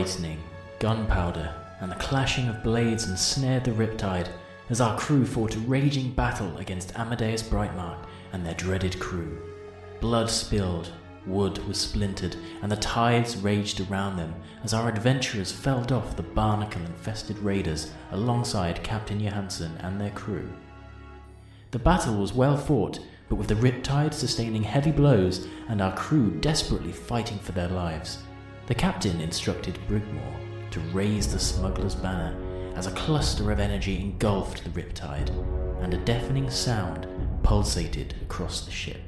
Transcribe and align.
lightning, 0.00 0.42
gunpowder, 0.78 1.54
and 1.80 1.90
the 1.90 1.96
clashing 1.96 2.48
of 2.48 2.62
blades 2.62 3.06
ensnared 3.06 3.64
the 3.64 3.70
riptide 3.72 4.30
as 4.70 4.80
our 4.80 4.98
crew 4.98 5.26
fought 5.26 5.54
a 5.56 5.58
raging 5.60 6.10
battle 6.12 6.56
against 6.56 6.98
Amadeus 6.98 7.42
Brightmark 7.42 8.06
and 8.32 8.44
their 8.44 8.54
dreaded 8.54 8.98
crew. 8.98 9.38
Blood 10.00 10.30
spilled, 10.30 10.90
wood 11.26 11.58
was 11.68 11.76
splintered, 11.78 12.34
and 12.62 12.72
the 12.72 12.76
tides 12.76 13.36
raged 13.36 13.78
around 13.90 14.16
them 14.16 14.34
as 14.64 14.72
our 14.72 14.88
adventurers 14.88 15.52
felled 15.52 15.92
off 15.92 16.16
the 16.16 16.22
barnacle 16.22 16.80
infested 16.80 17.38
raiders 17.40 17.92
alongside 18.10 18.82
Captain 18.82 19.20
Johansen 19.20 19.76
and 19.80 20.00
their 20.00 20.12
crew. 20.12 20.50
The 21.72 21.78
battle 21.78 22.16
was 22.16 22.32
well 22.32 22.56
fought, 22.56 23.00
but 23.28 23.36
with 23.36 23.48
the 23.48 23.54
riptide 23.54 24.14
sustaining 24.14 24.62
heavy 24.62 24.92
blows 24.92 25.46
and 25.68 25.82
our 25.82 25.94
crew 25.94 26.30
desperately 26.40 26.92
fighting 26.92 27.38
for 27.38 27.52
their 27.52 27.68
lives, 27.68 28.20
the 28.70 28.74
captain 28.76 29.20
instructed 29.20 29.76
Brigmore 29.88 30.70
to 30.70 30.78
raise 30.92 31.32
the 31.32 31.40
smuggler's 31.40 31.96
banner 31.96 32.36
as 32.76 32.86
a 32.86 32.92
cluster 32.92 33.50
of 33.50 33.58
energy 33.58 34.00
engulfed 34.00 34.62
the 34.62 34.70
riptide, 34.70 35.28
and 35.82 35.92
a 35.92 35.96
deafening 35.96 36.48
sound 36.48 37.08
pulsated 37.42 38.14
across 38.22 38.64
the 38.64 38.70
ship. 38.70 39.00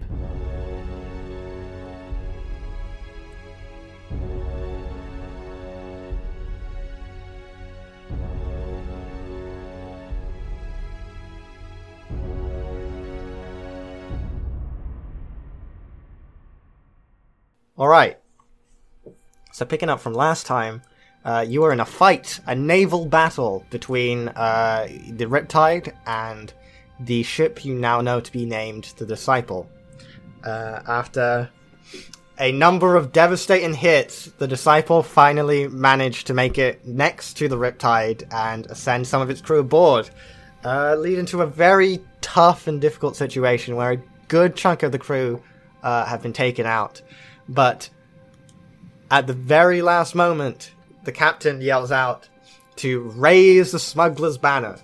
All 17.78 17.86
right. 17.86 18.21
So 19.52 19.66
picking 19.66 19.90
up 19.90 20.00
from 20.00 20.14
last 20.14 20.46
time, 20.46 20.82
uh, 21.24 21.44
you 21.46 21.60
were 21.60 21.72
in 21.72 21.80
a 21.80 21.84
fight, 21.84 22.40
a 22.46 22.54
naval 22.54 23.06
battle 23.06 23.64
between 23.70 24.28
uh, 24.28 24.88
the 25.10 25.26
Riptide 25.26 25.94
and 26.06 26.52
the 26.98 27.22
ship 27.22 27.64
you 27.64 27.74
now 27.74 28.00
know 28.00 28.20
to 28.20 28.32
be 28.32 28.46
named 28.46 28.94
the 28.96 29.06
Disciple. 29.06 29.68
Uh, 30.42 30.80
after 30.88 31.50
a 32.38 32.50
number 32.50 32.96
of 32.96 33.12
devastating 33.12 33.74
hits, 33.74 34.26
the 34.38 34.48
Disciple 34.48 35.02
finally 35.02 35.68
managed 35.68 36.26
to 36.28 36.34
make 36.34 36.58
it 36.58 36.86
next 36.86 37.34
to 37.34 37.46
the 37.46 37.56
Riptide 37.56 38.24
and 38.32 38.74
send 38.76 39.06
some 39.06 39.20
of 39.20 39.30
its 39.30 39.40
crew 39.40 39.60
aboard, 39.60 40.10
uh, 40.64 40.96
leading 40.96 41.26
to 41.26 41.42
a 41.42 41.46
very 41.46 42.00
tough 42.20 42.66
and 42.66 42.80
difficult 42.80 43.16
situation 43.16 43.76
where 43.76 43.92
a 43.92 44.02
good 44.28 44.56
chunk 44.56 44.82
of 44.82 44.92
the 44.92 44.98
crew 44.98 45.42
uh, 45.82 46.06
have 46.06 46.22
been 46.22 46.32
taken 46.32 46.64
out. 46.64 47.02
But 47.48 47.90
at 49.12 49.26
the 49.26 49.34
very 49.34 49.82
last 49.82 50.14
moment, 50.14 50.72
the 51.04 51.12
captain 51.12 51.60
yells 51.60 51.92
out 51.92 52.30
to 52.76 53.00
raise 53.14 53.72
the 53.72 53.78
smuggler's 53.78 54.38
banner. 54.38 54.78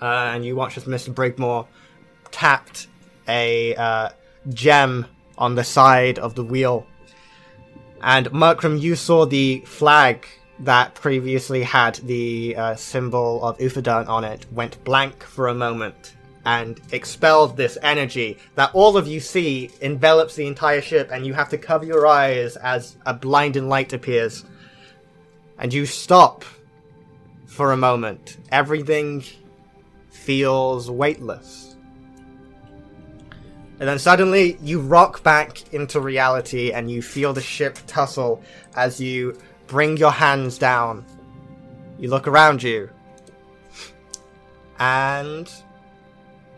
Uh, 0.00 0.30
and 0.32 0.44
you 0.44 0.54
watch 0.54 0.76
as 0.76 0.84
Mr. 0.84 1.12
Brigmore 1.12 1.66
tapped 2.30 2.86
a 3.26 3.74
uh, 3.74 4.08
gem 4.50 5.06
on 5.36 5.56
the 5.56 5.64
side 5.64 6.20
of 6.20 6.36
the 6.36 6.44
wheel. 6.44 6.86
And 8.02 8.26
Murkram, 8.28 8.80
you 8.80 8.94
saw 8.94 9.26
the 9.26 9.60
flag 9.66 10.24
that 10.60 10.94
previously 10.94 11.64
had 11.64 11.96
the 11.96 12.54
uh, 12.54 12.76
symbol 12.76 13.44
of 13.44 13.58
Uthadern 13.58 14.08
on 14.08 14.22
it 14.22 14.46
went 14.52 14.82
blank 14.84 15.24
for 15.24 15.48
a 15.48 15.54
moment 15.54 16.14
and 16.44 16.80
expelled 16.92 17.56
this 17.56 17.78
energy 17.82 18.38
that 18.56 18.74
all 18.74 18.96
of 18.96 19.06
you 19.06 19.20
see 19.20 19.70
envelops 19.80 20.34
the 20.34 20.46
entire 20.46 20.80
ship, 20.80 21.10
and 21.12 21.24
you 21.24 21.34
have 21.34 21.48
to 21.50 21.58
cover 21.58 21.84
your 21.84 22.06
eyes 22.06 22.56
as 22.56 22.96
a 23.06 23.14
blinding 23.14 23.68
light 23.68 23.92
appears. 23.92 24.44
And 25.58 25.72
you 25.72 25.86
stop 25.86 26.44
for 27.46 27.72
a 27.72 27.76
moment. 27.76 28.38
Everything 28.50 29.22
feels 30.10 30.90
weightless. 30.90 31.76
And 33.78 33.88
then 33.88 33.98
suddenly 33.98 34.58
you 34.62 34.80
rock 34.80 35.22
back 35.22 35.72
into 35.74 36.00
reality 36.00 36.70
and 36.70 36.90
you 36.90 37.02
feel 37.02 37.32
the 37.32 37.40
ship 37.40 37.78
tussle 37.86 38.42
as 38.76 39.00
you 39.00 39.36
bring 39.66 39.96
your 39.96 40.12
hands 40.12 40.56
down. 40.56 41.04
You 41.98 42.08
look 42.08 42.28
around 42.28 42.62
you. 42.62 42.90
And 44.78 45.50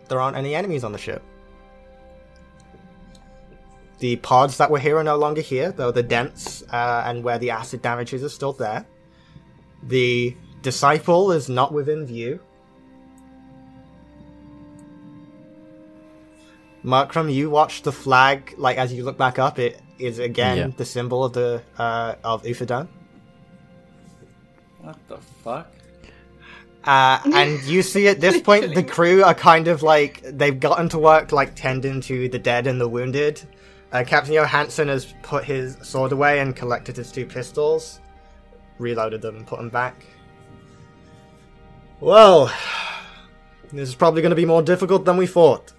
there 0.08 0.20
aren't 0.20 0.36
any 0.36 0.54
enemies 0.54 0.84
on 0.84 0.92
the 0.92 0.98
ship. 0.98 1.22
The 4.00 4.16
pods 4.16 4.58
that 4.58 4.70
were 4.70 4.78
here 4.78 4.96
are 4.98 5.04
no 5.04 5.16
longer 5.16 5.40
here, 5.40 5.72
though 5.72 5.90
the 5.90 6.02
dents 6.02 6.62
uh, 6.72 7.04
and 7.06 7.22
where 7.24 7.38
the 7.38 7.50
acid 7.50 7.80
damages 7.80 8.22
are 8.22 8.28
still 8.28 8.52
there. 8.52 8.84
The 9.84 10.36
disciple 10.62 11.32
is 11.32 11.48
not 11.48 11.72
within 11.72 12.04
view. 12.06 12.40
Markram, 16.84 17.32
you 17.32 17.48
watch 17.48 17.82
the 17.82 17.92
flag, 17.92 18.54
like 18.58 18.76
as 18.76 18.92
you 18.92 19.04
look 19.04 19.16
back 19.16 19.38
up, 19.38 19.58
it 19.58 19.80
is 19.98 20.18
again 20.18 20.56
Yeah. 20.58 20.66
the 20.76 20.84
symbol 20.84 21.24
of 21.24 21.32
the 21.32 21.62
uh, 21.78 22.16
of 22.22 22.42
Ufadan. 22.42 22.88
What 24.80 24.96
the 25.08 25.16
fuck? 25.42 25.72
Uh, 26.86 27.18
and 27.32 27.62
you 27.62 27.82
see 27.82 28.08
at 28.08 28.20
this 28.20 28.40
point 28.42 28.74
the 28.74 28.82
crew 28.82 29.24
are 29.24 29.34
kind 29.34 29.68
of 29.68 29.82
like 29.82 30.20
they've 30.22 30.60
gotten 30.60 30.88
to 30.90 30.98
work 30.98 31.32
like 31.32 31.54
tending 31.54 32.00
to 32.02 32.28
the 32.28 32.38
dead 32.38 32.66
and 32.66 32.78
the 32.80 32.88
wounded. 32.88 33.40
Uh, 33.90 34.04
Captain 34.06 34.34
Johansson 34.34 34.88
has 34.88 35.14
put 35.22 35.44
his 35.44 35.78
sword 35.82 36.12
away 36.12 36.40
and 36.40 36.54
collected 36.54 36.96
his 36.96 37.10
two 37.10 37.24
pistols, 37.24 38.00
reloaded 38.78 39.22
them, 39.22 39.36
and 39.36 39.46
put 39.46 39.58
them 39.58 39.70
back. 39.70 40.04
Well, 42.00 42.52
this 43.72 43.88
is 43.88 43.94
probably 43.94 44.20
going 44.20 44.30
to 44.30 44.36
be 44.36 44.44
more 44.44 44.62
difficult 44.62 45.04
than 45.04 45.16
we 45.16 45.26
thought. 45.26 45.72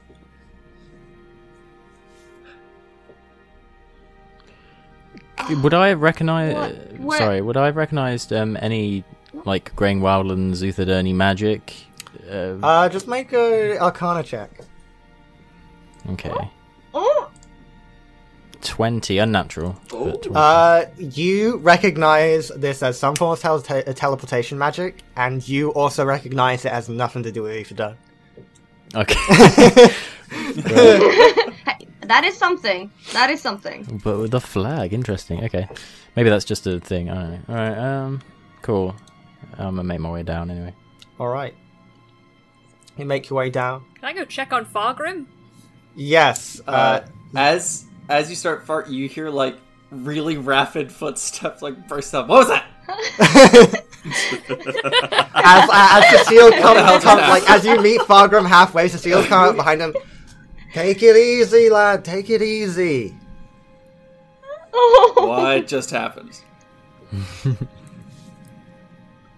Would 5.61 5.73
I 5.73 5.93
recognize? 5.93 6.55
What? 6.55 6.99
Where- 6.99 7.17
Sorry, 7.17 7.41
would 7.41 7.57
I 7.57 7.65
have 7.67 7.75
recognized 7.75 8.33
um, 8.33 8.57
any 8.59 9.03
like 9.45 9.75
Graying 9.75 10.01
Wildlands, 10.01 10.61
Utherderny 10.61 11.13
magic? 11.13 11.73
Uh, 12.29 12.57
Uh, 12.63 12.89
just 12.89 13.07
make 13.07 13.31
a 13.33 13.77
Arcana 13.79 14.23
check. 14.23 14.49
okay, 16.11 16.33
20, 18.61 19.17
unnatural. 19.19 19.75
Oh. 19.93 20.05
but 20.05 20.23
20. 20.23 20.35
Uh, 20.35 20.85
you 20.97 21.57
recognize 21.57 22.47
this 22.55 22.81
as 22.81 22.97
some 22.97 23.15
form 23.15 23.31
of 23.33 23.39
tele- 23.63 23.83
teleportation 23.93 24.57
magic, 24.57 25.03
and 25.15 25.47
you 25.47 25.69
also 25.73 26.03
recognize 26.03 26.65
it 26.65 26.71
as 26.71 26.89
nothing 26.89 27.21
to 27.23 27.31
do 27.31 27.43
with 27.43 27.55
Ifida. 27.67 27.95
okay, 28.95 29.13
that 32.01 32.23
is 32.23 32.35
something. 32.37 32.91
That 33.13 33.29
is 33.29 33.39
something. 33.41 34.01
but 34.03 34.17
with 34.17 34.31
the 34.31 34.41
flag, 34.41 34.93
interesting. 34.93 35.43
Okay, 35.43 35.67
maybe 36.15 36.29
that's 36.31 36.45
just 36.45 36.65
a 36.65 36.79
thing. 36.79 37.09
I 37.09 37.13
don't 37.13 37.29
know. 37.31 37.39
All 37.49 37.55
right, 37.55 37.77
um, 37.77 38.21
cool. 38.63 38.95
I'm 39.57 39.75
gonna 39.75 39.83
make 39.83 39.99
my 39.99 40.09
way 40.11 40.23
down 40.23 40.49
anyway. 40.51 40.73
All 41.19 41.27
right. 41.27 41.55
You 42.97 43.05
make 43.05 43.29
your 43.29 43.37
way 43.37 43.49
down. 43.49 43.85
Can 43.95 44.05
I 44.05 44.13
go 44.13 44.25
check 44.25 44.53
on 44.53 44.65
Fargrim? 44.65 45.25
Yes. 45.95 46.61
Uh, 46.67 46.71
Uh, 46.71 47.01
as 47.35 47.85
as 48.09 48.29
you 48.29 48.35
start 48.35 48.65
fart, 48.65 48.87
you 48.89 49.07
hear 49.07 49.29
like 49.29 49.57
really 49.91 50.37
rapid 50.37 50.91
footsteps 50.91 51.61
like 51.61 51.87
burst 51.87 52.13
up. 52.13 52.27
What 52.27 52.47
was 52.47 52.49
that? 52.49 52.65
as 55.33 55.69
as 55.73 56.09
Cecile 56.25 56.51
comes, 56.51 56.79
hell 56.81 56.99
comes 57.01 57.21
like 57.21 57.49
as 57.49 57.65
you 57.65 57.81
meet 57.81 58.01
Fargrim 58.01 58.47
halfway, 58.47 58.87
Cecile's 58.87 59.25
coming 59.27 59.49
up 59.51 59.55
behind 59.55 59.81
him. 59.81 59.95
Take 60.73 61.01
it 61.01 61.15
easy, 61.15 61.69
lad. 61.69 62.03
Take 62.05 62.29
it 62.29 62.41
easy. 62.41 63.15
What 64.71 65.67
just 65.67 65.89
happened? 65.89 66.39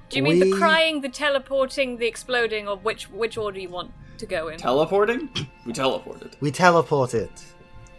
Do 0.10 0.18
you 0.18 0.24
mean 0.24 0.40
We- 0.40 0.52
the 0.52 0.58
crying, 0.58 1.02
the 1.02 1.10
teleporting, 1.10 1.98
the 1.98 2.08
exploding, 2.08 2.68
or 2.68 2.78
which 2.78 3.10
which 3.10 3.38
order 3.38 3.60
you 3.60 3.70
want 3.70 3.92
to 4.18 4.26
go 4.26 4.48
in? 4.48 4.58
Teleporting? 4.58 5.30
We 5.66 5.74
teleported. 5.74 6.34
We 6.40 6.52
teleported 6.52 7.30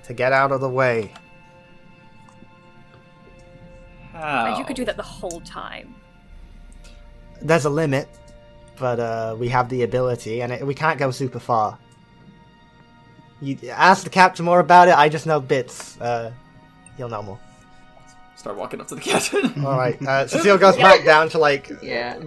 to 0.05 0.15
get 0.15 0.33
out 0.33 0.53
of 0.53 0.61
the 0.61 0.69
way. 0.71 1.13
How? 4.13 4.47
and 4.47 4.59
you 4.59 4.65
could 4.65 4.75
do 4.77 4.85
that 4.85 4.97
the 4.97 5.03
whole 5.03 5.41
time. 5.43 5.95
There's 7.41 7.67
a 7.67 7.71
limit, 7.71 8.09
but 8.79 8.99
uh, 8.99 9.37
we 9.39 9.49
have 9.49 9.69
the 9.69 9.83
ability, 9.83 10.43
and 10.43 10.53
it, 10.53 10.67
we 10.67 10.75
can't 10.75 10.99
go 10.99 11.11
super 11.13 11.39
far. 11.39 11.79
You 13.41 13.57
ask 13.71 14.03
the 14.03 14.11
captain 14.11 14.45
more 14.45 14.59
about 14.59 14.89
it. 14.89 14.99
I 14.99 15.09
just 15.09 15.25
know 15.27 15.39
bits. 15.39 16.01
Uh, 16.01 16.33
he'll 16.97 17.09
know 17.09 17.23
more. 17.23 17.39
Start 18.39 18.57
walking 18.57 18.81
up 18.81 18.87
to 18.89 18.95
the 18.95 19.01
captain. 19.11 19.65
All 19.67 19.77
right. 19.77 20.01
Uh, 20.01 20.27
Cecile 20.29 20.57
goes 20.59 20.77
back 20.77 21.05
down 21.05 21.29
to 21.31 21.39
like 21.39 21.71
Yeah. 21.83 22.19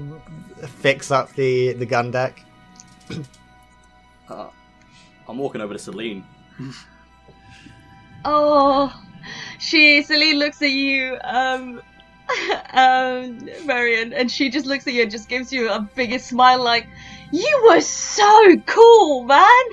fix 0.82 1.10
up 1.10 1.34
the 1.34 1.74
the 1.74 1.86
gun 1.86 2.12
deck. 2.12 2.44
Uh, 4.30 4.48
I'm 5.28 5.38
walking 5.38 5.62
over 5.62 5.74
to 5.74 5.80
Celine. 5.80 6.24
Oh, 8.24 8.94
she 9.60 10.04
Celine 10.04 10.38
looks 10.38 10.62
at 10.62 10.70
you. 10.70 11.18
Um, 11.24 11.82
um, 12.72 13.50
Marion, 13.66 14.14
and 14.14 14.30
she 14.32 14.50
just 14.52 14.68
looks 14.68 14.86
at 14.86 14.94
you 14.94 15.02
and 15.02 15.10
just 15.10 15.28
gives 15.28 15.52
you 15.52 15.72
a 15.72 15.80
biggest 15.96 16.28
smile, 16.28 16.62
like, 16.64 16.88
"You 17.32 17.66
were 17.68 17.82
so 17.82 18.58
cool, 18.68 19.24
man. 19.24 19.64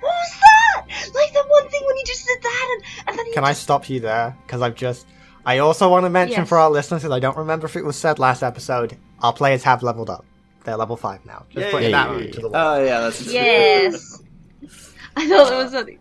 What 0.00 0.12
was 0.12 0.38
that? 0.38 0.86
Like 1.14 1.32
the 1.32 1.44
one 1.48 1.68
thing 1.70 1.80
when 1.86 1.96
you 1.96 2.04
just 2.04 2.26
did 2.26 2.42
that, 2.42 2.68
and, 2.76 3.08
and 3.08 3.18
then 3.18 3.26
you 3.26 3.32
Can 3.32 3.44
I 3.44 3.54
stop 3.54 3.88
you 3.88 4.00
there? 4.00 4.36
Because 4.46 4.60
I've 4.60 4.74
just. 4.74 5.06
I 5.46 5.58
also 5.58 5.88
want 5.90 6.04
to 6.04 6.10
mention 6.10 6.40
Yes. 6.40 6.48
for 6.48 6.58
our 6.58 6.70
listeners, 6.70 7.02
because 7.02 7.14
I 7.14 7.20
don't 7.20 7.36
remember 7.36 7.66
if 7.66 7.76
it 7.76 7.84
was 7.84 7.96
said 7.96 8.18
last 8.18 8.42
episode, 8.42 8.96
our 9.22 9.32
players 9.32 9.62
have 9.64 9.82
leveled 9.82 10.08
up. 10.10 10.24
They're 10.64 10.76
level 10.76 10.96
5 10.96 11.26
now. 11.26 11.44
Just 11.50 11.70
putting 11.70 11.90
that 11.92 12.08
Yay. 12.10 12.14
one 12.16 12.30
to 12.32 12.40
the 12.40 12.48
wall. 12.48 12.56
Oh 12.78 12.82
yeah, 12.84 13.00
that's 13.00 13.26
Yes. 13.30 14.22
I 15.16 15.28
thought 15.28 15.52
it 15.52 15.56
was 15.56 15.72
something. 15.72 15.98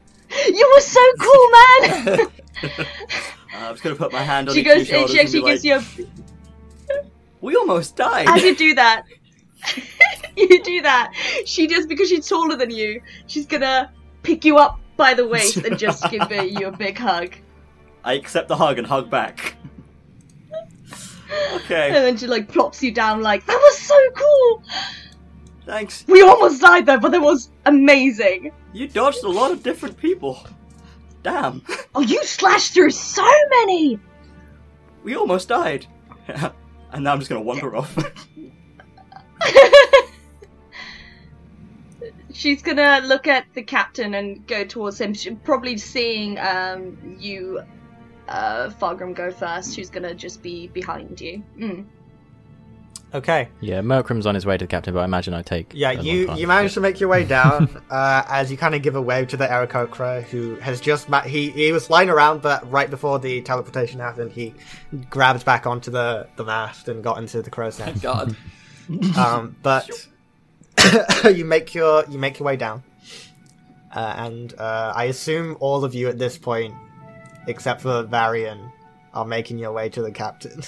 You 0.48 0.72
were 0.74 0.82
so 0.82 1.02
cool, 1.20 1.50
man. 1.52 2.28
Uh, 3.56 3.58
I'm 3.68 3.74
just 3.76 3.84
gonna 3.84 3.96
put 3.96 4.12
my 4.12 4.24
hand 4.24 4.50
on 4.50 4.56
she 4.56 4.64
goes. 4.64 4.82
of 4.82 4.90
your 4.90 5.02
and 5.02 5.10
shoulders 5.10 5.32
She 5.32 5.38
and 5.38 5.44
be 5.46 5.52
actually 5.52 5.76
gives 5.78 5.98
like, 6.00 6.08
you. 6.90 6.96
A, 7.00 7.06
We 7.42 7.56
almost 7.56 7.96
died. 7.96 8.28
as 8.28 8.42
you 8.42 8.56
do 8.56 8.74
that, 8.74 9.04
you 10.36 10.64
do 10.64 10.82
that. 10.82 11.14
She 11.46 11.68
just 11.68 11.88
because 11.88 12.10
she's 12.10 12.28
taller 12.28 12.56
than 12.56 12.72
you, 12.72 13.00
she's 13.28 13.46
gonna 13.46 13.92
pick 14.24 14.44
you 14.44 14.58
up 14.58 14.80
by 14.98 15.14
the 15.14 15.28
waist 15.28 15.58
and 15.58 15.78
just 15.78 16.10
give 16.10 16.32
you 16.32 16.68
a 16.68 16.72
big 16.72 16.98
hug. 16.98 17.36
I 18.04 18.14
accept 18.14 18.48
the 18.48 18.56
hug 18.56 18.78
and 18.78 18.88
hug 18.88 19.10
back. 19.10 19.56
Okay. 21.56 21.88
And 21.88 21.96
then 21.96 22.18
she 22.18 22.28
like 22.28 22.48
plops 22.48 22.84
you 22.84 22.92
down 22.92 23.22
like 23.24 23.44
that 23.48 23.58
was 23.58 23.78
so 23.80 23.98
cool. 24.12 24.64
thanks. 25.66 26.06
We 26.08 26.22
almost 26.22 26.62
died 26.62 26.86
though, 26.86 27.00
but 27.00 27.12
that 27.12 27.22
was 27.22 27.50
amazing. 27.66 28.52
You 28.72 28.88
dodged 28.88 29.24
a 29.24 29.30
lot 29.30 29.50
of 29.52 29.64
different 29.64 29.98
people. 29.98 30.46
Damn, 31.24 31.64
Oh, 31.96 32.02
you 32.02 32.24
slashed 32.24 32.74
through 32.76 32.92
so 32.92 33.28
many. 33.50 34.00
we 35.04 35.16
almost 35.16 35.48
died. 35.48 35.88
and 36.28 37.04
now 37.04 37.14
I'm 37.14 37.20
just 37.20 37.30
gonna 37.30 37.42
wander 37.42 37.76
off. 37.76 37.98
She's 42.32 42.62
gonna 42.62 43.02
look 43.06 43.28
at 43.28 43.46
the 43.54 43.62
captain 43.64 44.16
and 44.16 44.46
go 44.48 44.64
towards 44.66 45.00
him. 45.00 45.14
Probably 45.44 45.78
seeing 45.78 46.38
um, 46.40 47.18
you, 47.20 47.62
uh, 48.34 48.70
Fargrim, 48.82 49.16
go 49.16 49.32
first. 49.32 49.76
who's 49.76 49.90
gonna 49.90 50.14
just 50.14 50.42
be 50.42 50.68
behind 50.68 51.22
you. 51.22 51.44
Mm. 51.58 51.86
Okay. 53.14 53.50
Yeah, 53.62 53.82
Merkram's 53.82 54.26
on 54.26 54.34
his 54.34 54.44
way 54.44 54.58
to 54.58 54.64
the 54.66 54.68
captain, 54.68 54.92
but 54.92 55.02
I 55.02 55.06
imagine 55.06 55.36
I 55.36 55.44
take. 55.44 55.72
Yeah, 55.76 55.92
a 55.92 56.02
you 56.02 56.26
time. 56.26 56.38
you 56.38 56.48
managed 56.48 56.74
to 56.74 56.80
make 56.80 57.00
your 57.00 57.10
way 57.10 57.24
down 57.24 57.82
uh, 57.92 58.24
as 58.28 58.50
you 58.50 58.58
kind 58.58 58.74
of 58.74 58.82
give 58.82 58.96
a 58.96 59.02
wave 59.02 59.28
to 59.30 59.38
the 59.38 59.46
Aarakocra, 59.46 60.24
who 60.24 60.56
has 60.56 60.82
just 60.82 61.10
ma- 61.10 61.22
he 61.22 61.52
he 61.52 61.72
was 61.72 61.86
flying 61.86 62.10
around, 62.10 62.42
but 62.42 62.70
right 62.72 62.90
before 62.90 63.20
the 63.20 63.42
teleportation 63.44 64.00
happened, 64.00 64.32
he 64.32 64.56
grabbed 65.12 65.46
back 65.46 65.68
onto 65.68 65.92
the 65.92 66.28
the 66.38 66.44
mast 66.44 66.88
and 66.90 67.04
got 67.04 67.20
into 67.20 67.44
the 67.44 67.52
crow's 67.52 67.78
nest. 67.78 68.02
God. 68.02 68.36
um, 69.18 69.56
but 69.62 69.90
you 71.32 71.46
make 71.46 71.76
your 71.76 72.06
you 72.10 72.18
make 72.18 72.40
your 72.40 72.48
way 72.48 72.58
down, 72.58 72.84
uh, 73.96 74.16
and 74.18 74.56
uh, 74.58 74.92
I 74.96 75.06
assume 75.06 75.56
all 75.60 75.86
of 75.86 75.94
you 75.94 76.10
at 76.10 76.18
this 76.18 76.40
point, 76.40 76.74
except 77.48 77.82
for 77.82 78.04
Varian, 78.04 78.72
are 79.14 79.26
making 79.26 79.58
your 79.60 79.72
way 79.72 79.90
to 79.90 80.02
the 80.02 80.12
captain. 80.12 80.62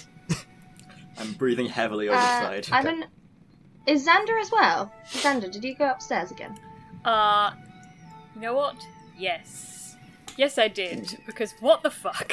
I'm 1.18 1.33
breathing 1.33 1.68
heavily 1.68 2.10
over 2.10 2.18
Uh, 2.18 2.22
the 2.22 2.63
side. 2.63 2.68
I 2.72 2.81
don't. 2.83 3.06
Is 3.88 4.06
Xander 4.07 4.39
as 4.42 4.51
well? 4.51 4.92
Xander, 5.12 5.51
did 5.51 5.63
you 5.63 5.75
go 5.75 5.89
upstairs 5.89 6.31
again? 6.31 6.57
Uh, 7.06 7.51
you 8.36 8.42
know 8.42 8.54
what? 8.56 8.75
Yes. 9.18 9.95
Yes, 10.38 10.57
I 10.57 10.68
did. 10.68 11.18
Because 11.25 11.54
what 11.62 11.83
the 11.83 11.92
fuck? 11.92 12.31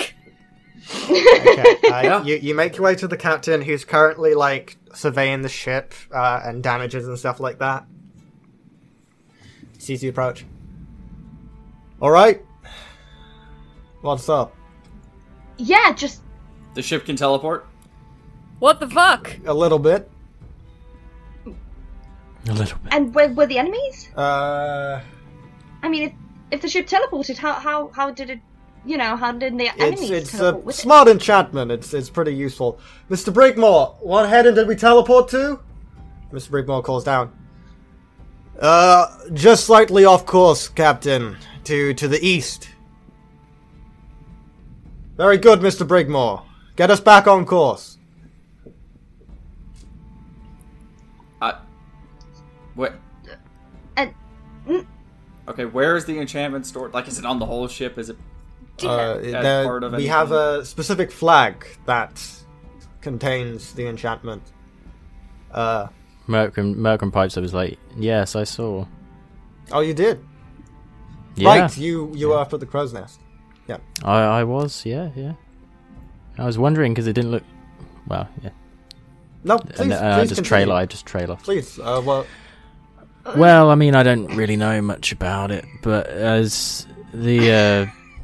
okay, 1.08 1.76
uh, 1.90 2.00
Yeah. 2.02 2.22
you 2.24 2.36
you 2.36 2.54
make 2.54 2.76
your 2.76 2.84
way 2.84 2.94
to 2.96 3.06
the 3.06 3.16
captain, 3.16 3.60
who's 3.62 3.84
currently 3.84 4.34
like 4.34 4.76
surveying 4.94 5.42
the 5.42 5.48
ship 5.48 5.94
uh, 6.12 6.40
and 6.44 6.62
damages 6.62 7.06
and 7.06 7.16
stuff 7.18 7.38
like 7.38 7.58
that. 7.60 7.84
Sees 9.78 10.02
you 10.02 10.10
approach. 10.10 10.44
All 12.00 12.10
right. 12.10 12.42
What's 14.02 14.28
up? 14.28 14.54
Yeah, 15.58 15.92
just 15.92 16.22
The 16.74 16.82
ship 16.82 17.06
can 17.06 17.16
teleport. 17.16 17.66
What 18.58 18.80
the 18.80 18.88
fuck? 18.88 19.36
A 19.46 19.54
little 19.54 19.78
bit. 19.78 20.10
A 21.46 22.52
little 22.52 22.78
bit. 22.78 22.92
and 22.92 23.14
were, 23.14 23.28
were 23.28 23.46
the 23.46 23.58
enemies? 23.58 24.08
Uh, 24.16 25.00
I 25.82 25.88
mean, 25.88 26.02
if 26.02 26.12
if 26.50 26.62
the 26.62 26.68
ship 26.68 26.86
teleported, 26.88 27.38
how 27.38 27.54
how 27.54 27.88
how 27.94 28.10
did 28.10 28.30
it? 28.30 28.40
You 28.84 28.96
know, 28.98 29.16
how 29.16 29.30
did 29.30 29.56
the 29.56 29.66
it's 29.66 29.80
enemies 29.80 30.10
it's 30.10 30.34
a 30.34 30.38
teleport 30.38 30.64
with 30.64 30.78
it? 30.78 30.82
smart 30.82 31.08
enchantment. 31.08 31.70
It's 31.70 31.94
it's 31.94 32.10
pretty 32.10 32.34
useful. 32.34 32.80
Mr. 33.08 33.32
Brigmore, 33.32 33.94
what 34.00 34.28
heading 34.28 34.56
did 34.56 34.66
we 34.66 34.74
teleport 34.74 35.28
to? 35.30 35.60
Mr. 36.32 36.48
Brigmore 36.50 36.82
calls 36.82 37.04
down. 37.04 37.32
Uh, 38.58 39.06
just 39.32 39.64
slightly 39.64 40.04
off 40.04 40.26
course, 40.26 40.66
Captain. 40.68 41.36
To 41.64 41.94
to 41.94 42.08
the 42.08 42.20
east. 42.26 42.68
Very 45.16 45.38
good, 45.38 45.60
Mr. 45.60 45.86
Brigmore. 45.86 46.44
Get 46.76 46.90
us 46.90 47.00
back 47.00 47.26
on 47.26 47.44
course. 47.44 47.98
I. 51.40 51.56
What? 52.74 52.94
And 53.96 54.14
mm, 54.66 54.86
Okay, 55.48 55.64
where 55.64 55.96
is 55.96 56.04
the 56.04 56.18
enchantment 56.18 56.66
stored? 56.66 56.94
Like, 56.94 57.08
is 57.08 57.18
it 57.18 57.24
on 57.26 57.38
the 57.38 57.46
whole 57.46 57.68
ship? 57.68 57.98
Is 57.98 58.10
it? 58.10 58.16
Uh, 58.82 59.18
As 59.18 59.32
there- 59.42 59.64
part 59.64 59.84
of 59.84 59.92
we 59.92 60.06
have 60.06 60.32
a 60.32 60.64
specific 60.64 61.12
flag 61.12 61.66
that 61.86 62.24
contains 63.00 63.72
the 63.74 63.86
enchantment. 63.86 64.42
Uh, 65.52 65.88
Merkram, 66.26 66.76
Merkram 66.76 67.12
pipes 67.12 67.36
up. 67.36 67.44
Is 67.44 67.52
like, 67.52 67.78
yes, 67.96 68.34
I 68.34 68.44
saw. 68.44 68.86
oh, 69.72 69.80
you 69.80 69.92
did. 69.92 70.24
Yeah, 71.34 71.48
Right, 71.60 71.76
you 71.78 72.12
you 72.14 72.28
were 72.28 72.38
up 72.38 72.52
at 72.54 72.60
the 72.60 72.66
crow's 72.66 72.92
nest. 72.92 73.20
I, 74.04 74.20
I 74.40 74.44
was. 74.44 74.84
Yeah, 74.84 75.10
yeah. 75.16 75.32
I 76.38 76.44
was 76.44 76.58
wondering 76.58 76.92
because 76.92 77.06
it 77.06 77.12
didn't 77.12 77.30
look. 77.30 77.44
Well, 78.08 78.28
yeah. 78.42 78.50
No, 79.44 79.58
please, 79.58 79.80
and, 79.80 79.92
uh, 79.92 80.18
please 80.18 80.28
just 80.28 80.38
continue. 80.42 80.66
trail. 80.66 80.72
I 80.72 80.86
just 80.86 81.06
trail 81.06 81.32
off. 81.32 81.42
Please, 81.42 81.78
uh, 81.78 82.00
well, 82.04 82.26
Well, 83.36 83.70
I 83.70 83.74
mean, 83.74 83.94
I 83.94 84.02
don't 84.02 84.26
really 84.36 84.56
know 84.56 84.80
much 84.82 85.12
about 85.12 85.50
it, 85.50 85.64
but 85.82 86.06
as 86.06 86.86
the 87.12 87.52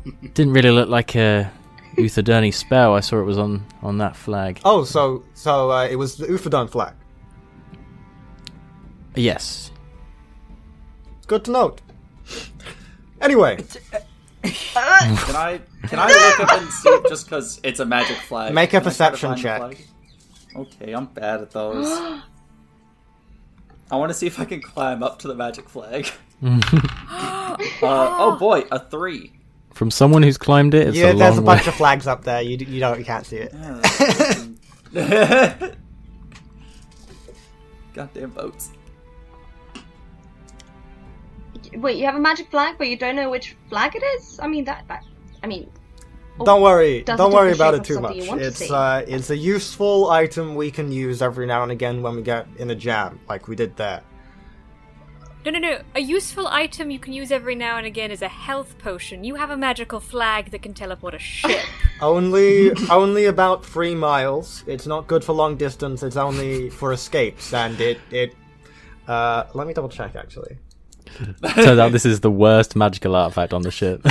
uh, 0.06 0.10
didn't 0.34 0.52
really 0.52 0.70
look 0.70 0.88
like 0.88 1.14
a 1.16 1.50
Uthodurni 1.96 2.54
spell. 2.54 2.94
I 2.94 3.00
saw 3.00 3.18
it 3.20 3.24
was 3.24 3.38
on 3.38 3.64
on 3.82 3.98
that 3.98 4.16
flag. 4.16 4.60
oh, 4.64 4.84
so 4.84 5.24
so 5.34 5.70
uh, 5.72 5.86
it 5.86 5.96
was 5.96 6.16
the 6.16 6.26
Ufadon 6.26 6.70
flag. 6.70 6.94
Yes. 9.14 9.72
Good 11.26 11.44
to 11.46 11.50
note. 11.50 11.80
Anyway, 13.20 13.58
Can 14.44 15.36
I? 15.36 15.60
Can 15.88 15.98
I 15.98 16.06
look 16.38 16.40
up 16.40 16.60
and 16.60 16.70
see? 16.70 16.98
Just 17.08 17.26
because 17.26 17.60
it's 17.62 17.80
a 17.80 17.84
magic 17.84 18.16
flag. 18.18 18.54
Make 18.54 18.70
a 18.74 18.80
Can 18.80 18.80
I 18.80 18.82
try 18.82 18.82
to 18.82 18.90
perception 18.90 19.36
check. 19.36 19.58
flag? 19.58 19.78
Okay, 20.56 20.92
I'm 20.92 21.06
bad 21.06 21.42
at 21.42 21.50
those. 21.50 21.86
I 23.90 23.96
want 23.96 24.10
to 24.10 24.14
see 24.14 24.26
if 24.26 24.38
I 24.38 24.44
can 24.44 24.60
climb 24.60 25.02
up 25.02 25.18
to 25.20 25.28
the 25.28 25.34
magic 25.34 25.68
flag. 25.68 26.08
uh, 26.42 27.56
oh 27.82 28.36
boy, 28.38 28.64
a 28.70 28.78
three. 28.78 29.32
From 29.72 29.90
someone 29.90 30.22
who's 30.22 30.38
climbed 30.38 30.74
it, 30.74 30.88
it's 30.88 30.96
yeah, 30.96 31.06
a 31.06 31.08
long 31.08 31.18
there's 31.18 31.38
a 31.38 31.42
bunch 31.42 31.62
way. 31.62 31.68
of 31.68 31.74
flags 31.74 32.06
up 32.06 32.24
there. 32.24 32.42
You 32.42 32.56
you 32.58 32.80
don't 32.80 32.98
you 32.98 33.04
can't 33.04 33.26
see 33.26 33.38
it. 33.38 33.54
Yeah, 34.92 35.72
Goddamn 37.94 38.30
boats. 38.30 38.70
Wait, 41.76 41.96
you 41.96 42.04
have 42.06 42.16
a 42.16 42.20
magic 42.20 42.50
flag, 42.50 42.76
but 42.78 42.88
you 42.88 42.96
don't 42.96 43.16
know 43.16 43.30
which 43.30 43.56
flag 43.68 43.94
it 43.96 44.02
is. 44.02 44.38
I 44.40 44.46
mean 44.46 44.64
that 44.64 44.84
that. 44.88 45.04
I 45.42 45.46
mean, 45.46 45.70
oh, 46.40 46.44
Don't 46.44 46.62
worry, 46.62 47.02
don't 47.02 47.32
worry 47.32 47.52
about 47.52 47.74
it 47.74 47.84
too 47.84 48.00
much. 48.00 48.16
you 48.16 48.28
want 48.28 48.40
to 48.40 48.46
It's 48.46 48.70
uh, 48.70 49.04
it's 49.06 49.30
a 49.30 49.36
useful 49.36 50.10
item 50.10 50.54
we 50.54 50.70
can 50.70 50.90
use 50.90 51.22
every 51.22 51.46
now 51.46 51.62
and 51.62 51.72
again 51.72 52.02
when 52.02 52.16
we 52.16 52.22
get 52.22 52.46
in 52.58 52.70
a 52.70 52.74
jam, 52.74 53.20
like 53.28 53.48
we 53.48 53.54
did 53.56 53.76
there. 53.76 54.02
No, 55.44 55.52
no, 55.52 55.60
no. 55.60 55.80
A 55.94 56.00
useful 56.00 56.48
item 56.48 56.90
you 56.90 56.98
can 56.98 57.12
use 57.12 57.30
every 57.30 57.54
now 57.54 57.78
and 57.78 57.86
again 57.86 58.10
is 58.10 58.22
a 58.22 58.28
health 58.28 58.76
potion. 58.78 59.22
You 59.22 59.36
have 59.36 59.50
a 59.50 59.56
magical 59.56 60.00
flag 60.00 60.50
that 60.50 60.62
can 60.62 60.74
teleport 60.74 61.14
a 61.14 61.18
ship. 61.18 61.64
Only 62.02 62.72
only 62.90 63.26
about 63.26 63.64
three 63.64 63.94
miles. 63.94 64.62
It's 64.66 64.86
not 64.86 65.06
good 65.06 65.24
for 65.24 65.32
long 65.32 65.56
distance. 65.56 66.02
It's 66.02 66.16
only 66.16 66.70
for 66.70 66.92
escapes, 66.92 67.52
and 67.54 67.80
it 67.80 67.98
it. 68.10 68.34
Uh, 69.06 69.44
let 69.54 69.66
me 69.66 69.72
double 69.72 69.88
check 69.88 70.14
actually. 70.14 70.58
Turns 71.54 71.78
out 71.78 71.92
this 71.92 72.06
is 72.06 72.20
the 72.20 72.30
worst 72.30 72.76
magical 72.76 73.14
artifact 73.16 73.52
on 73.52 73.62
the 73.62 73.70
ship. 73.70 74.02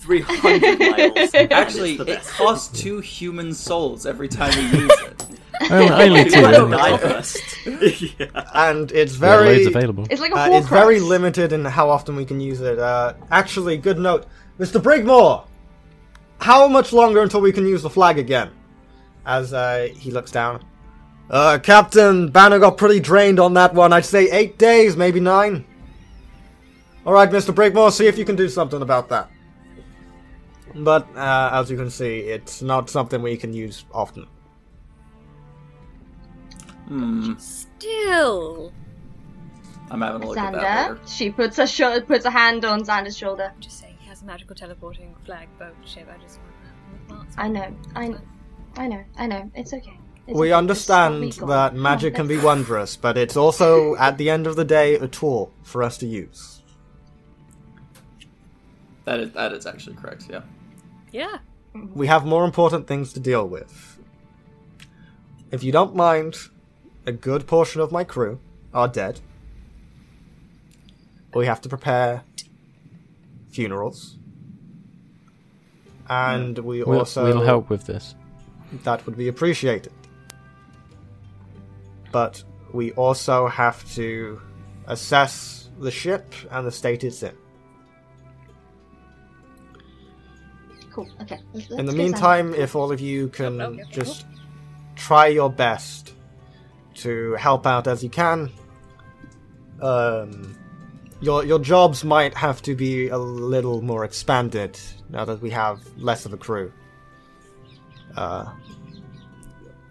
300 0.00 0.78
miles. 0.78 1.34
Actually, 1.34 1.94
it 1.94 2.22
costs 2.24 2.78
two 2.80 3.00
human 3.00 3.54
souls 3.54 4.04
every 4.06 4.28
time 4.28 4.52
we 4.72 4.80
use 4.80 4.90
it. 5.02 5.24
only, 5.70 5.88
only 5.92 6.24
two. 6.30 6.36
You 6.36 6.42
wanna 6.42 6.56
only 6.58 6.76
die 6.76 6.96
two. 6.96 7.08
first. 7.08 7.66
yeah. 8.18 8.44
And 8.54 8.92
it's 8.92 9.14
very 9.14 9.56
loads 9.56 9.66
available. 9.66 10.06
it's 10.10 10.20
like 10.20 10.32
a 10.32 10.36
Uh, 10.36 10.48
Horcrux. 10.48 10.58
it's 10.58 10.68
very 10.68 11.00
limited 11.00 11.52
in 11.52 11.64
how 11.64 11.88
often 11.88 12.16
we 12.16 12.24
can 12.26 12.38
use 12.40 12.60
it. 12.60 12.78
Uh, 12.78 13.14
actually, 13.30 13.76
good 13.78 13.98
note, 13.98 14.26
Mr. 14.58 14.80
Brigmore. 14.82 15.46
How 16.40 16.68
much 16.68 16.92
longer 16.92 17.22
until 17.22 17.40
we 17.40 17.52
can 17.52 17.66
use 17.66 17.82
the 17.82 17.90
flag 17.90 18.18
again? 18.18 18.50
as 19.26 19.54
uh, 19.54 19.88
he 19.96 20.10
looks 20.10 20.30
down. 20.30 20.62
Uh, 21.30 21.58
Captain, 21.62 22.28
Banner 22.28 22.58
got 22.58 22.76
pretty 22.76 23.00
drained 23.00 23.40
on 23.40 23.54
that 23.54 23.72
one. 23.72 23.90
I'd 23.90 24.04
say 24.04 24.30
eight 24.30 24.58
days, 24.58 24.98
maybe 24.98 25.18
nine. 25.18 25.64
Alright, 27.06 27.30
Mr. 27.30 27.54
Brigmore, 27.54 27.92
see 27.92 28.06
if 28.06 28.16
you 28.16 28.24
can 28.24 28.36
do 28.36 28.48
something 28.48 28.80
about 28.80 29.08
that. 29.10 29.30
But, 30.74 31.06
uh, 31.16 31.50
as 31.52 31.70
you 31.70 31.76
can 31.76 31.90
see, 31.90 32.20
it's 32.20 32.62
not 32.62 32.88
something 32.90 33.22
we 33.22 33.36
can 33.36 33.52
use 33.52 33.84
often. 33.92 34.26
Hmm. 36.88 37.34
Still. 37.38 38.72
I'm 39.90 40.00
having 40.00 40.22
a 40.22 40.26
look 40.28 40.36
at 40.38 40.52
that 40.54 40.62
Xander. 40.62 40.94
later. 40.94 41.06
She 41.06 41.30
puts 41.30 41.56
her 41.58 41.66
sho- 41.66 42.00
puts 42.00 42.24
a 42.24 42.30
hand 42.30 42.64
on 42.64 42.82
Xander's 42.82 43.16
shoulder. 43.16 43.52
I'm 43.54 43.60
just 43.60 43.78
saying, 43.80 43.96
he 44.00 44.08
has 44.08 44.22
a 44.22 44.24
magical 44.24 44.56
teleporting 44.56 45.14
flag 45.24 45.48
boat 45.58 45.74
ship. 45.84 46.08
I 46.12 46.20
just 46.22 46.40
want 47.08 47.28
that. 47.28 47.40
I 47.42 47.48
know, 47.48 47.74
I 47.94 48.08
know, 48.08 48.20
I 48.76 48.86
know, 48.88 49.04
I 49.18 49.26
know. 49.26 49.50
It's 49.54 49.72
okay. 49.72 49.98
It's 50.26 50.38
We 50.38 50.48
okay. 50.48 50.52
understand 50.58 51.22
Just 51.22 51.36
stop 51.36 51.48
me 51.48 51.54
that 51.54 51.74
magic 51.74 52.14
can 52.14 52.26
be 52.26 52.38
wondrous, 52.42 52.96
but 52.96 53.16
it's 53.18 53.36
also, 53.36 53.94
at 53.96 54.16
the 54.18 54.30
end 54.30 54.46
of 54.46 54.56
the 54.56 54.64
day, 54.64 54.94
a 54.96 55.06
tool 55.06 55.52
for 55.62 55.82
us 55.82 55.98
to 55.98 56.06
use. 56.06 56.62
That 59.04 59.20
is 59.20 59.32
that 59.32 59.52
is 59.52 59.66
actually 59.66 59.96
correct. 59.96 60.26
Yeah. 60.30 60.42
Yeah. 61.12 61.38
We 61.94 62.06
have 62.06 62.24
more 62.24 62.44
important 62.44 62.86
things 62.86 63.12
to 63.14 63.20
deal 63.20 63.46
with. 63.46 63.98
If 65.50 65.62
you 65.62 65.72
don't 65.72 65.94
mind, 65.94 66.36
a 67.06 67.12
good 67.12 67.46
portion 67.46 67.80
of 67.80 67.92
my 67.92 68.04
crew 68.04 68.38
are 68.72 68.88
dead. 68.88 69.20
We 71.34 71.46
have 71.46 71.60
to 71.62 71.68
prepare 71.68 72.22
funerals. 73.50 74.16
And 76.08 76.58
we 76.58 76.82
We'll, 76.82 77.00
also 77.00 77.24
we'll 77.24 77.42
help 77.42 77.70
with 77.70 77.86
this. 77.86 78.14
that 78.84 79.04
would 79.06 79.16
be 79.16 79.28
appreciated. 79.28 79.92
But 82.12 82.42
we 82.72 82.92
also 82.92 83.48
have 83.48 83.84
to 83.94 84.40
assess 84.86 85.70
the 85.80 85.90
ship 85.90 86.32
and 86.50 86.66
the 86.66 86.70
state 86.72 87.02
it's 87.04 87.22
in. 87.22 87.36
Cool. 90.94 91.08
Okay. 91.22 91.40
let's- 91.52 91.68
In 91.70 91.76
let's 91.76 91.76
the 91.76 91.84
go, 91.84 91.92
Xander. 91.92 91.96
meantime, 91.96 92.54
if 92.54 92.76
all 92.76 92.92
of 92.92 93.00
you 93.00 93.28
can 93.28 93.60
Oh, 93.60 93.64
okay. 93.70 93.82
just 93.90 94.26
try 94.94 95.26
your 95.26 95.50
best 95.50 96.12
to 97.02 97.34
help 97.34 97.66
out 97.66 97.88
as 97.88 98.02
you 98.04 98.10
can, 98.10 98.50
um, 99.82 100.56
your 101.20 101.44
your 101.44 101.58
jobs 101.58 102.04
might 102.04 102.34
have 102.34 102.62
to 102.62 102.76
be 102.76 103.08
a 103.08 103.18
little 103.18 103.82
more 103.82 104.04
expanded 104.04 104.78
now 105.10 105.24
that 105.24 105.42
we 105.42 105.50
have 105.50 105.80
less 105.98 106.26
of 106.26 106.32
a 106.32 106.36
crew. 106.36 106.70
Uh, 108.16 108.46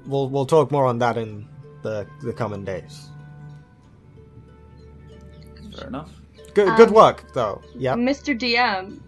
we'll 0.08 0.30
we'll 0.30 0.46
talk 0.46 0.72
more 0.72 0.86
on 0.86 1.00
that 1.00 1.18
in 1.18 1.46
the 1.82 2.08
the 2.22 2.32
coming 2.32 2.64
days. 2.64 3.10
Fair 5.76 5.88
enough. 5.88 6.12
Good 6.54 6.76
good 6.78 6.90
Um, 6.90 6.94
work 6.94 7.26
though. 7.34 7.62
Yep. 7.76 7.98
Mr. 7.98 8.38
DM, 8.40 9.02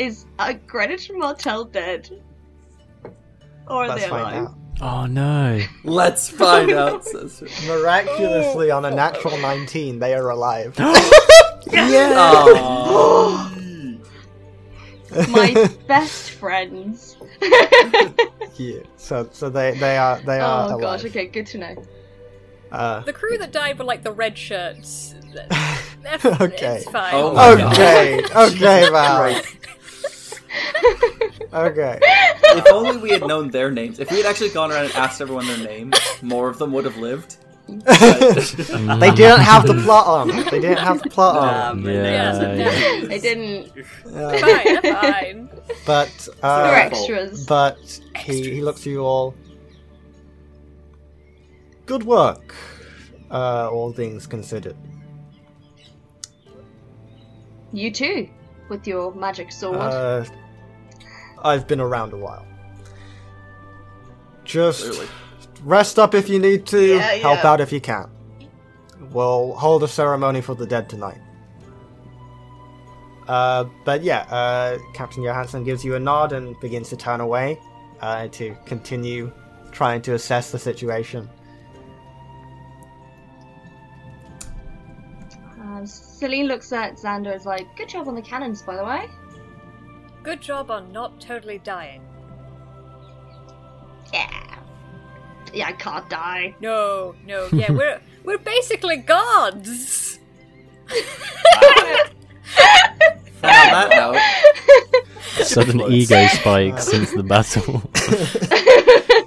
is 0.00 0.26
uh, 0.38 0.54
Greenwich 0.66 1.10
Martell 1.14 1.64
dead? 1.64 2.10
Or 3.68 3.84
are 3.84 3.88
Let's 3.88 4.02
they 4.02 4.08
find 4.08 4.22
alive? 4.36 4.46
out. 4.48 4.54
Oh 4.82 5.06
no. 5.06 5.60
Let's 5.84 6.28
find 6.30 6.70
out. 6.72 7.04
says- 7.12 7.42
Miraculously, 7.66 8.70
on 8.70 8.84
a 8.86 8.90
natural 8.90 9.36
19, 9.38 9.98
they 9.98 10.14
are 10.14 10.30
alive. 10.30 10.74
Aw. 12.40 13.52
My 15.28 15.68
best 15.86 16.30
friends. 16.32 17.16
Yeah. 18.56 18.80
So 18.98 19.26
so 19.32 19.48
they 19.48 19.72
they 19.78 19.96
are 19.96 20.20
they 20.20 20.38
are 20.38 20.64
oh 20.64 20.74
alive. 20.74 20.80
gosh. 21.00 21.04
Okay. 21.06 21.26
Good 21.28 21.46
to 21.46 21.58
know. 21.58 21.74
Uh, 22.70 23.00
The 23.00 23.12
crew 23.14 23.38
that 23.38 23.52
died 23.52 23.78
were 23.78 23.86
like 23.86 24.02
the 24.02 24.12
red 24.12 24.36
shirts. 24.36 25.14
That's, 26.02 26.24
Okay. 26.26 26.76
It's 26.76 26.90
fine. 26.90 27.14
Oh 27.14 27.32
my 27.32 27.54
God. 27.56 27.72
okay, 27.72 28.22
okay, 28.34 28.90
Val. 28.90 29.40
Okay. 31.52 31.98
if 32.02 32.66
only 32.72 32.96
we 32.96 33.10
had 33.10 33.26
known 33.26 33.50
their 33.50 33.70
names. 33.70 33.98
If 33.98 34.10
we 34.10 34.18
had 34.18 34.26
actually 34.26 34.50
gone 34.50 34.70
around 34.70 34.84
and 34.86 34.94
asked 34.94 35.20
everyone 35.20 35.46
their 35.46 35.58
names, 35.58 35.96
more 36.22 36.48
of 36.48 36.58
them 36.58 36.72
would 36.72 36.84
have 36.84 36.96
lived. 36.96 37.36
They 37.68 39.10
didn't 39.14 39.40
have 39.42 39.66
the 39.66 39.80
plot 39.84 40.06
on. 40.06 40.28
They 40.28 40.58
didn't 40.60 40.78
have 40.78 41.02
the 41.02 41.10
plot 41.10 41.36
on. 41.36 41.82
Nah, 41.84 41.90
Yeah, 41.90 42.02
man. 42.38 42.58
yeah. 42.58 43.14
I 43.14 43.18
didn't. 43.18 43.72
Uh, 44.14 44.38
Fine, 44.38 44.82
fine. 44.82 45.48
but 45.86 46.28
They're 46.42 46.50
uh, 46.74 46.86
extras. 46.88 47.46
but 47.46 48.00
he 48.16 48.54
he 48.54 48.60
looks 48.60 48.80
to 48.82 48.90
you 48.90 49.00
all. 49.04 49.34
Good 51.86 52.04
work, 52.04 52.54
uh, 53.30 53.68
all 53.70 53.92
things 53.92 54.26
considered. 54.26 54.76
You 57.72 57.90
too, 57.92 58.28
with 58.68 58.86
your 58.86 59.14
magic 59.14 59.52
sword. 59.52 59.76
Uh, 59.76 60.24
I've 61.42 61.66
been 61.66 61.80
around 61.80 62.12
a 62.12 62.16
while. 62.16 62.46
Just 64.44 64.84
Clearly. 64.90 65.06
rest 65.64 65.98
up 65.98 66.14
if 66.14 66.28
you 66.28 66.38
need 66.38 66.66
to. 66.66 66.96
Yeah, 66.96 67.14
Help 67.16 67.42
yeah. 67.42 67.50
out 67.50 67.60
if 67.60 67.72
you 67.72 67.80
can. 67.80 68.10
We'll 69.12 69.54
hold 69.54 69.82
a 69.82 69.88
ceremony 69.88 70.40
for 70.40 70.54
the 70.54 70.66
dead 70.66 70.88
tonight. 70.88 71.18
Uh, 73.28 73.64
but 73.84 74.02
yeah, 74.02 74.20
uh, 74.30 74.78
Captain 74.92 75.22
Johansson 75.22 75.62
gives 75.64 75.84
you 75.84 75.94
a 75.94 76.00
nod 76.00 76.32
and 76.32 76.58
begins 76.60 76.88
to 76.90 76.96
turn 76.96 77.20
away 77.20 77.60
uh, 78.00 78.26
to 78.28 78.56
continue 78.66 79.32
trying 79.70 80.02
to 80.02 80.14
assess 80.14 80.50
the 80.50 80.58
situation. 80.58 81.28
Um, 85.60 85.86
Celine 85.86 86.46
looks 86.46 86.72
at 86.72 86.94
Xander 86.94 87.26
and 87.26 87.34
is 87.36 87.46
like, 87.46 87.66
"Good 87.76 87.88
job 87.88 88.08
on 88.08 88.14
the 88.16 88.22
cannons, 88.22 88.62
by 88.62 88.76
the 88.76 88.84
way." 88.84 89.08
Good 90.22 90.40
job 90.40 90.70
on 90.70 90.92
not 90.92 91.20
totally 91.20 91.58
dying. 91.58 92.02
Yeah. 94.12 94.28
Yeah, 95.52 95.68
I 95.68 95.72
can't 95.72 96.08
die. 96.08 96.54
No, 96.60 97.14
no, 97.26 97.48
yeah, 97.52 97.72
we're 97.72 98.00
we're 98.24 98.38
basically 98.38 98.98
gods. 98.98 100.18
And 103.42 103.50
on 103.50 103.88
that 103.88 103.90
note, 103.90 105.04
Sudden 105.46 105.80
ego 105.90 106.26
spike 106.28 106.78
since 106.78 107.12
the 107.12 107.22
battle. 107.22 107.76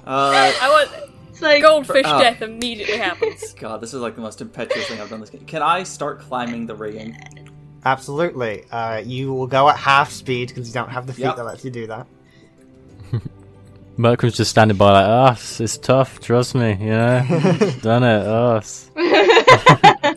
uh, 0.06 0.52
I 0.60 0.68
want 0.70 0.90
It's 1.30 1.42
like 1.42 1.62
goldfish 1.62 2.04
Oh. 2.06 2.20
death 2.20 2.40
immediately 2.42 2.96
happens. 2.98 3.52
God, 3.54 3.80
this 3.80 3.92
is 3.92 4.00
like 4.00 4.14
the 4.14 4.20
most 4.22 4.40
impetuous 4.40 4.86
thing 4.86 5.00
I've 5.00 5.10
done 5.10 5.20
this 5.20 5.30
game. 5.30 5.44
Can 5.46 5.62
I 5.62 5.82
start 5.82 6.20
climbing 6.20 6.66
the 6.66 6.74
rigging? 6.76 7.16
Absolutely. 7.84 8.64
Uh, 8.70 9.02
you 9.04 9.32
will 9.32 9.46
go 9.46 9.68
at 9.68 9.76
half 9.76 10.10
speed 10.10 10.48
because 10.48 10.66
you 10.68 10.74
don't 10.74 10.88
have 10.90 11.06
the 11.06 11.12
feet 11.12 11.22
Yep. 11.24 11.36
that 11.36 11.44
lets 11.44 11.64
you 11.64 11.70
do 11.70 11.86
that. 11.86 12.06
Merkram's 13.98 14.36
just 14.36 14.50
standing 14.50 14.76
by 14.76 14.90
like, 14.92 15.06
ah, 15.06 15.32
it's, 15.32 15.60
it's 15.60 15.78
tough, 15.78 16.20
trust 16.20 16.54
me, 16.54 16.70
you 16.80 16.90
know? 16.90 17.22
Done 17.82 18.02
it, 18.02 18.26
oh. 18.26 18.60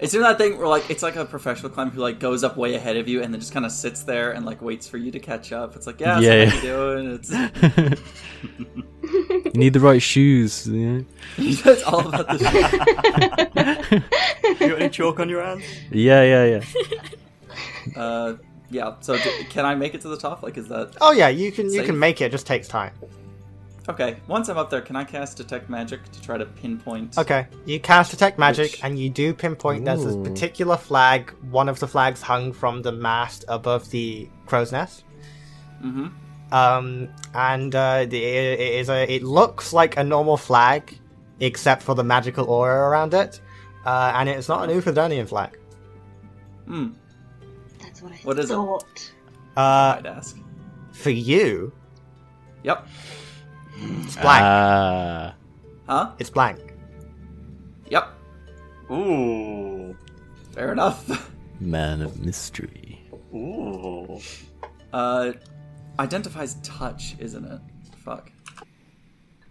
s- 0.00 0.02
It's 0.02 0.12
doing 0.12 0.24
that 0.24 0.38
thing 0.38 0.58
where 0.58 0.68
like 0.68 0.88
it's 0.90 1.02
like 1.02 1.16
a 1.16 1.24
professional 1.24 1.70
climber 1.70 1.94
who 1.94 2.00
like 2.00 2.18
goes 2.18 2.42
up 2.44 2.56
way 2.56 2.74
ahead 2.74 2.96
of 2.96 3.08
you 3.08 3.22
and 3.22 3.32
then 3.32 3.40
just 3.40 3.52
kind 3.52 3.66
of 3.66 3.72
sits 3.72 4.02
there 4.02 4.32
and 4.32 4.44
like 4.46 4.62
waits 4.62 4.88
for 4.88 4.96
you 4.98 5.10
to 5.10 5.18
catch 5.20 5.52
up. 5.52 5.76
It's 5.76 5.86
like 5.86 6.00
yeah, 6.00 6.18
Yeah, 6.20 6.44
what 6.46 6.54
yeah. 6.54 6.62
you're 6.62 6.96
doing. 7.02 7.14
It's 7.14 7.30
you 9.44 9.52
need 9.54 9.72
the 9.72 9.80
right 9.80 10.02
shoes, 10.02 10.66
you 10.66 10.90
know? 10.90 11.04
it's 11.38 11.82
all 11.84 12.06
about 12.08 12.28
the. 12.28 14.02
You 14.60 14.68
got 14.68 14.80
any 14.80 14.88
chalk 14.90 15.20
on 15.20 15.28
your 15.28 15.42
hands? 15.44 15.62
Yeah, 15.90 16.22
yeah, 16.22 16.44
yeah. 16.44 18.00
Uh, 18.00 18.36
yeah. 18.70 18.94
So 19.00 19.16
d- 19.16 19.44
can 19.48 19.64
I 19.64 19.74
make 19.74 19.94
it 19.94 20.00
to 20.02 20.08
the 20.08 20.16
top? 20.16 20.42
Like, 20.42 20.56
is 20.56 20.68
that 20.68 20.96
Oh 21.00 21.12
yeah, 21.12 21.28
you 21.28 21.50
can 21.52 21.72
you 21.72 21.82
can 21.82 21.98
make 21.98 22.20
it. 22.20 22.26
It 22.26 22.32
just 22.32 22.46
takes 22.46 22.68
time. 22.68 22.92
Okay? 23.88 24.16
Once 24.26 24.48
I'm 24.48 24.58
up 24.58 24.70
there, 24.70 24.80
can 24.80 24.96
I 24.96 25.04
cast 25.04 25.36
detect 25.36 25.68
magic 25.70 26.02
to 26.12 26.20
try 26.22 26.36
to 26.38 26.46
pinpoint? 26.46 27.16
Okay, 27.18 27.46
you 27.66 27.80
cast 27.80 28.10
detect 28.10 28.38
magic, 28.38 28.72
Which- 28.72 28.84
and 28.84 28.98
you 28.98 29.10
do 29.10 29.32
pinpoint 29.34 29.84
there's 29.84 30.04
this 30.04 30.14
Ooh. 30.14 30.22
particular 30.22 30.76
flag. 30.76 31.30
One 31.50 31.68
of 31.68 31.78
the 31.80 31.88
flags 31.88 32.20
hung 32.22 32.52
from 32.52 32.82
the 32.82 32.92
mast 32.92 33.44
above 33.48 33.90
the 33.90 34.28
crow's 34.46 34.72
nest. 34.72 35.04
Mm-hmm. 35.82 36.08
Um, 36.52 37.08
and 37.34 37.74
uh, 37.74 38.04
the, 38.06 38.22
it 38.22 38.60
is 38.60 38.88
a. 38.90 39.10
It 39.10 39.22
looks 39.22 39.72
like 39.72 39.96
a 39.96 40.02
normal 40.04 40.36
flag, 40.36 40.98
except 41.38 41.82
for 41.82 41.94
the 41.94 42.02
magical 42.04 42.46
aura 42.50 42.88
around 42.90 43.14
it. 43.14 43.40
Uh, 43.86 44.12
and 44.16 44.28
it's 44.28 44.48
not 44.48 44.68
an 44.68 44.78
Uthadonian 44.80 45.26
flag. 45.28 45.56
Hmm. 46.66 46.88
That's 47.80 48.02
what 48.02 48.12
I 48.12 48.16
What 48.24 48.38
is 48.38 48.50
it? 48.50 48.54
thought. 48.54 49.12
Uh, 49.56 49.96
I'd 49.98 50.06
ask. 50.06 50.36
for 50.92 51.10
you, 51.10 51.72
Yep. 52.62 52.86
It's 53.78 54.16
blank. 54.16 54.42
Ah. 54.42 55.34
Huh? 55.86 56.12
it's 56.18 56.30
blank. 56.30 56.58
Yep. 57.88 58.08
Ooh. 58.92 59.96
Fair 60.52 60.72
enough. 60.72 61.30
Man 61.60 62.02
of 62.02 62.20
mystery. 62.20 63.00
Ooh. 63.34 64.20
Uh, 64.92 65.32
identifies 65.98 66.54
touch, 66.62 67.14
isn't 67.18 67.44
it? 67.44 67.60
Fuck. 68.04 68.30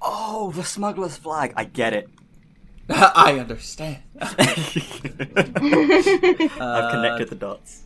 Oh, 0.01 0.51
the 0.55 0.63
smuggler's 0.63 1.17
flag. 1.17 1.53
I 1.55 1.65
get 1.65 1.93
it. 1.93 2.09
I 2.89 3.38
understand. 3.39 3.99
I've 4.21 4.35
connected 6.91 7.29
the 7.29 7.35
dots. 7.38 7.83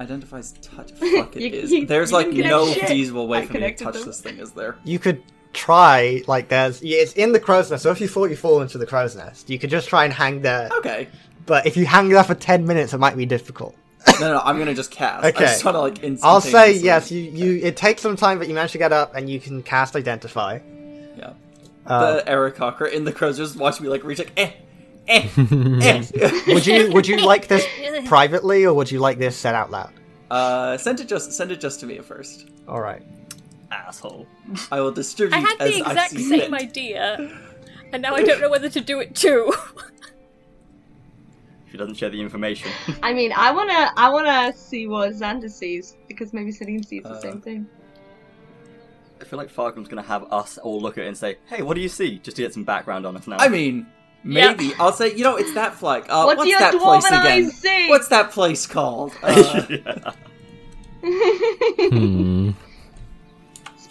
Identifies 0.00 0.52
touch. 0.60 0.90
Fuck 0.92 1.36
it 1.36 1.42
You- 1.54 1.60
is. 1.60 1.72
you- 1.72 1.86
There's 1.86 2.10
you 2.10 2.16
like 2.16 2.28
no 2.32 2.66
feasible 2.66 3.28
way 3.28 3.38
I 3.38 3.46
for 3.46 3.54
me 3.54 3.60
to 3.60 3.72
touch 3.74 3.94
them. 3.94 4.04
this 4.06 4.20
thing, 4.20 4.38
is 4.38 4.50
there? 4.52 4.76
You 4.84 4.98
could 4.98 5.22
try, 5.54 6.22
like, 6.26 6.48
there's. 6.48 6.82
yeah, 6.82 6.98
It's 6.98 7.12
in 7.14 7.32
the 7.32 7.40
crow's 7.40 7.70
nest, 7.70 7.82
so 7.82 7.90
if 7.90 8.00
you 8.00 8.08
thought 8.08 8.30
you 8.30 8.36
fall 8.36 8.60
into 8.60 8.78
the 8.78 8.86
crow's 8.86 9.16
nest, 9.16 9.48
you 9.48 9.58
could 9.58 9.70
just 9.70 9.88
try 9.88 10.04
and 10.04 10.12
hang 10.12 10.42
there. 10.42 10.68
Okay. 10.78 11.08
But 11.46 11.66
if 11.66 11.76
you 11.76 11.86
hang 11.86 12.08
there 12.08 12.24
for 12.24 12.34
10 12.34 12.66
minutes, 12.66 12.92
it 12.92 12.98
might 12.98 13.16
be 13.16 13.26
difficult. 13.26 13.74
No, 14.20 14.34
no, 14.34 14.40
I'm 14.44 14.58
gonna 14.58 14.74
just 14.74 14.90
cast. 14.90 15.24
Okay. 15.24 15.44
I 15.44 15.48
just 15.48 15.64
want 15.64 15.76
to 15.76 15.80
like 15.80 16.18
I'll 16.22 16.40
say 16.40 16.72
yes. 16.74 17.10
You, 17.10 17.22
you. 17.22 17.60
It 17.62 17.76
takes 17.76 18.02
some 18.02 18.16
time, 18.16 18.38
but 18.38 18.48
you 18.48 18.54
manage 18.54 18.72
to 18.72 18.78
get 18.78 18.92
up 18.92 19.14
and 19.14 19.28
you 19.28 19.40
can 19.40 19.62
cast 19.62 19.96
identify. 19.96 20.58
Yeah. 21.16 21.32
Uh, 21.86 22.16
the 22.16 22.22
Aarakocra 22.22 22.92
in 22.92 23.04
the 23.04 23.12
crows 23.12 23.36
just 23.38 23.56
watch 23.56 23.80
me 23.80 23.88
like 23.88 24.04
reach 24.04 24.18
like 24.18 24.32
eh, 24.36 24.52
eh, 25.08 25.28
eh. 25.36 26.40
would 26.48 26.66
you 26.66 26.92
Would 26.92 27.08
you 27.08 27.24
like 27.24 27.48
this 27.48 27.66
privately, 28.06 28.64
or 28.64 28.74
would 28.74 28.90
you 28.90 29.00
like 29.00 29.18
this 29.18 29.36
said 29.36 29.54
out 29.54 29.70
loud? 29.70 29.92
Uh, 30.30 30.76
send 30.76 31.00
it 31.00 31.08
just 31.08 31.32
send 31.32 31.50
it 31.50 31.60
just 31.60 31.80
to 31.80 31.86
me 31.86 31.98
at 31.98 32.04
first. 32.04 32.46
All 32.68 32.80
right. 32.80 33.02
Asshole. 33.74 34.26
I 34.72 34.80
will 34.80 34.92
distribute 34.92 35.36
I 35.36 35.40
had 35.40 35.56
as 35.60 35.70
the 35.72 35.78
exact 35.80 36.10
same 36.10 36.28
fit. 36.40 36.52
idea, 36.52 37.38
and 37.92 38.02
now 38.02 38.14
I 38.14 38.22
don't 38.22 38.40
know 38.40 38.48
whether 38.50 38.68
to 38.70 38.80
do 38.80 39.00
it 39.00 39.14
too. 39.14 39.52
She 41.70 41.78
doesn't 41.78 41.96
share 41.96 42.08
the 42.10 42.20
information. 42.20 42.70
I 43.02 43.12
mean, 43.12 43.32
I 43.36 43.50
wanna, 43.50 43.90
I 43.96 44.08
wanna 44.08 44.52
see 44.56 44.86
what 44.86 45.10
Xander 45.10 45.50
sees 45.50 45.96
because 46.06 46.32
maybe 46.32 46.52
Celine 46.52 46.84
sees 46.84 47.02
the 47.02 47.08
Uh, 47.10 47.20
same 47.20 47.40
thing. 47.40 47.66
I 49.20 49.24
feel 49.24 49.38
like 49.40 49.52
Fargrim's 49.52 49.88
gonna 49.88 50.02
have 50.02 50.32
us 50.32 50.56
all 50.58 50.80
look 50.80 50.98
at 50.98 51.04
it 51.04 51.08
and 51.08 51.16
say, 51.16 51.38
"Hey, 51.46 51.62
what 51.62 51.74
do 51.74 51.80
you 51.80 51.88
see?" 51.88 52.20
Just 52.20 52.36
to 52.36 52.42
get 52.42 52.54
some 52.54 52.62
background 52.62 53.04
on 53.06 53.16
us 53.16 53.26
now. 53.26 53.38
I 53.40 53.48
mean, 53.48 53.86
maybe 54.22 54.72
I'll 54.78 54.92
say 54.92 55.16
you 55.16 55.24
know 55.24 55.34
it's 55.34 55.52
that 55.54 55.74
flag. 55.74 56.04
Uh, 56.08 56.22
What 56.22 56.36
what's 56.36 56.48
do 56.48 56.56
that 56.60 56.74
place 56.80 57.06
again? 57.06 57.26
eyes 57.26 57.52
see? 57.56 57.88
What's 57.88 58.06
that 58.06 58.30
place 58.30 58.66
called? 58.68 59.12
Uh, 59.24 60.12
Hmm. 61.02 62.50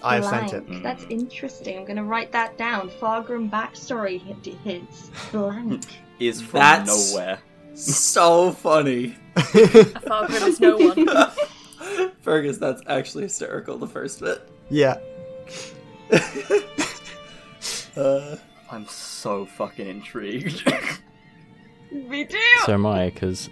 I've 0.04 0.26
sent 0.26 0.52
Blank. 0.52 0.70
it. 0.70 0.84
That's 0.84 1.06
interesting. 1.10 1.78
I'm 1.78 1.86
gonna 1.86 2.04
write 2.04 2.32
that 2.32 2.58
down. 2.58 2.90
Fargrim 2.90 3.50
backstory 3.50 4.22
hint- 4.22 4.46
hints. 4.64 5.12
Blank. 5.32 5.84
Is 6.20 6.42
from 6.42 6.60
That's- 6.60 7.12
nowhere. 7.14 7.40
so 7.74 8.52
funny, 8.52 9.16
A 9.36 9.42
Fargrim 9.42 10.48
is 10.48 10.60
no 10.60 10.78
one. 10.78 12.12
Fergus. 12.22 12.58
That's 12.58 12.82
actually 12.88 13.24
hysterical. 13.24 13.78
The 13.78 13.88
first 13.88 14.20
bit. 14.20 14.48
Yeah. 14.70 14.98
Uh, 17.96 18.38
I'm 18.72 18.86
so 18.88 19.46
fucking 19.46 19.88
intrigued. 19.88 20.66
Me 21.92 22.26
too. 22.26 22.38
So 22.66 22.74
am 22.74 22.86
I, 22.86 23.10
because 23.10 23.50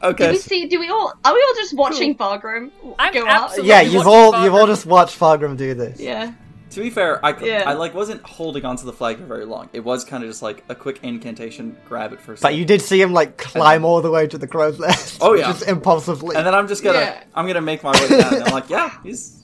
Do 0.00 0.28
we 0.28 0.36
see? 0.38 0.66
Do 0.66 0.78
we 0.80 0.88
all? 0.88 1.12
Are 1.24 1.34
we 1.34 1.44
all 1.48 1.54
just 1.54 1.74
watching 1.74 2.16
Fargrim 2.16 2.70
I'm 2.98 3.12
go 3.12 3.26
out? 3.26 3.52
Yeah. 3.64 3.80
You've 3.80 3.94
You've 3.94 4.06
watched 4.06 4.34
all 4.34 4.44
You've 4.44 4.54
all 4.54 4.66
just 4.66 4.86
watched 4.86 5.18
Fargrim 5.18 5.56
do 5.56 5.74
this. 5.74 6.00
Yeah. 6.00 6.32
To 6.70 6.80
be 6.80 6.90
fair, 6.90 7.24
I, 7.24 7.34
Yeah. 7.42 7.64
I 7.66 7.72
like 7.72 7.94
wasn't 7.94 8.22
holding 8.22 8.64
onto 8.66 8.84
the 8.84 8.92
flag 8.92 9.16
for 9.16 9.24
very 9.24 9.46
long. 9.46 9.70
It 9.72 9.80
was 9.80 10.04
kind 10.04 10.22
of 10.22 10.28
just 10.28 10.42
like 10.42 10.64
a 10.68 10.74
quick 10.74 11.00
incantation, 11.02 11.76
grab 11.86 12.12
it 12.12 12.20
for 12.20 12.34
a 12.34 12.36
But 12.36 12.54
you 12.56 12.64
did 12.66 12.82
see 12.82 13.00
him 13.00 13.12
like 13.14 13.38
climb 13.38 13.84
all 13.86 14.02
the 14.02 14.10
way 14.10 14.26
to 14.26 14.36
the 14.36 14.46
crow's 14.46 14.78
nest. 14.78 15.18
Oh, 15.22 15.32
yeah. 15.32 15.46
just 15.50 15.66
impulsively. 15.66 16.36
and 16.36 16.46
then 16.46 16.54
I'm 16.54 16.68
just 16.68 16.84
gonna 16.84 16.98
Yeah. 16.98 17.24
I'm 17.34 17.46
gonna 17.46 17.62
make 17.62 17.82
my 17.82 17.92
way 17.92 18.08
down. 18.20 18.34
And 18.34 18.44
I'm 18.44 18.52
like, 18.52 18.68
yeah, 18.76 18.98
he's 19.02 19.42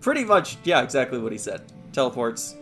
pretty 0.00 0.24
much 0.24 0.58
yeah, 0.64 0.82
exactly 0.82 1.18
what 1.18 1.32
he 1.32 1.38
said. 1.38 1.62
Teleports. 1.92 2.54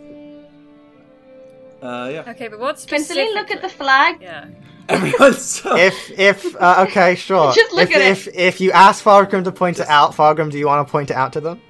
Uh, 1.82 2.08
yeah. 2.12 2.24
Okay, 2.28 2.48
but 2.48 2.58
what's 2.58 2.86
Can 2.86 3.02
Celine 3.02 3.34
look 3.34 3.50
at 3.50 3.60
the 3.60 3.68
flag? 3.68 4.18
Yeah. 4.20 4.46
Everyone's 4.88 5.42
so. 5.60 5.76
if 5.76 6.10
if 6.18 6.56
uh, 6.56 6.86
okay, 6.88 7.14
sure. 7.14 7.52
Just 7.60 7.72
look 7.72 7.90
if, 7.90 7.96
at 7.96 8.00
it. 8.02 8.10
if 8.10 8.28
if 8.34 8.60
you 8.60 8.72
ask 8.72 9.04
Fargrim 9.04 9.44
to 9.44 9.52
point 9.52 9.78
it 9.80 9.88
out, 9.88 10.14
Fargrim, 10.14 10.50
do 10.50 10.58
you 10.58 10.66
want 10.66 10.86
to 10.86 10.90
point 10.90 11.10
it 11.10 11.16
out 11.16 11.32
to 11.34 11.40
them? 11.40 11.60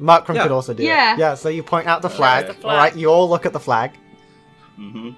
Markram 0.00 0.34
Yeah. 0.36 0.42
could 0.44 0.52
also 0.52 0.72
do 0.72 0.82
Yeah. 0.82 1.14
it. 1.14 1.18
Yeah. 1.18 1.28
Yeah, 1.30 1.34
so 1.34 1.48
you 1.48 1.62
point 1.62 1.86
out 1.86 2.00
the 2.02 2.08
flag. 2.10 2.46
the 2.46 2.54
flag. 2.54 2.64
All 2.72 2.76
right. 2.78 2.96
You 2.96 3.08
all 3.08 3.28
look 3.28 3.44
at 3.46 3.52
the 3.52 3.60
flag. 3.60 3.92
hmm 4.76 5.10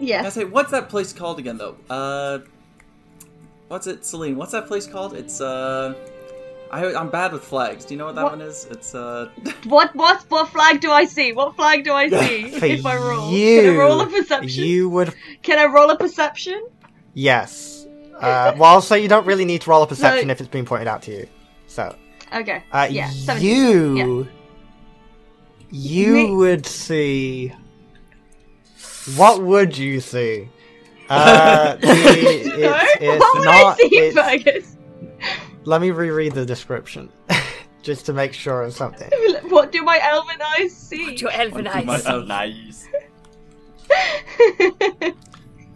I 0.00 0.28
say, 0.28 0.44
what's 0.44 0.70
that 0.72 0.88
place 0.88 1.12
called 1.12 1.38
again, 1.38 1.56
though? 1.56 1.76
Uh, 1.88 2.40
what's 3.68 3.86
it, 3.86 4.04
Celine? 4.04 4.36
What's 4.36 4.52
that 4.52 4.66
place 4.66 4.86
called? 4.86 5.14
It's 5.14 5.40
uh, 5.40 5.94
I, 6.70 6.94
I'm 6.94 7.08
bad 7.10 7.32
with 7.32 7.44
flags. 7.44 7.84
Do 7.84 7.94
you 7.94 7.98
know 7.98 8.06
what 8.06 8.14
that 8.16 8.24
What? 8.24 8.32
one 8.32 8.40
is? 8.40 8.66
It's 8.70 8.94
uh, 8.94 9.30
What 9.64 9.94
what 9.94 10.22
what 10.28 10.48
flag 10.48 10.80
do 10.80 10.90
I 10.90 11.04
see? 11.04 11.32
What 11.32 11.54
flag 11.56 11.84
do 11.84 11.92
I 11.92 12.08
see 12.08 12.46
if 12.46 12.84
I 12.84 12.96
roll? 12.96 13.30
you, 13.32 13.62
Can 13.62 13.74
I 13.74 13.76
roll 13.76 14.00
a 14.00 14.06
perception? 14.06 14.64
You 14.64 14.88
would 14.90 15.14
Can 15.42 15.58
I 15.58 15.66
roll 15.66 15.90
a 15.90 15.96
perception? 15.96 16.66
Yes. 17.14 17.80
Uh, 18.14 18.54
well, 18.56 18.80
so 18.80 18.94
you 18.94 19.08
don't 19.08 19.26
really 19.26 19.44
need 19.44 19.60
to 19.60 19.68
roll 19.68 19.82
a 19.82 19.86
perception 19.88 20.28
No. 20.28 20.32
if 20.32 20.40
it's 20.40 20.48
being 20.48 20.64
pointed 20.64 20.86
out 20.86 21.02
to 21.02 21.10
you. 21.10 21.26
So 21.66 21.94
Okay. 22.32 22.62
uh, 22.72 22.86
yeah. 22.88 23.10
17. 23.10 23.96
you 23.96 24.28
you 25.70 26.12
Me- 26.12 26.30
would 26.30 26.64
see. 26.64 27.52
What 29.16 29.42
would 29.42 29.76
you 29.76 30.00
see? 30.00 30.48
Uh, 31.10 31.74
the, 31.80 31.86
it's, 31.88 32.46
No? 32.56 32.80
it's 33.00 33.20
what 33.20 33.38
would 33.38 33.44
not. 33.44 33.78
I 33.82 33.88
see, 33.88 34.10
Fergus? 34.12 34.76
Let 35.64 35.80
me 35.82 35.90
reread 35.90 36.32
the 36.32 36.46
description, 36.46 37.10
just 37.82 38.06
to 38.06 38.12
make 38.12 38.32
sure 38.32 38.62
of 38.62 38.72
something. 38.74 39.10
What 39.50 39.72
do 39.72 39.82
my 39.82 39.98
elven 40.00 40.40
eyes 40.56 40.74
see? 40.74 41.16
Your 41.16 41.32
elven 41.32 41.66
eyes. 41.66 42.04
nice. 42.26 42.88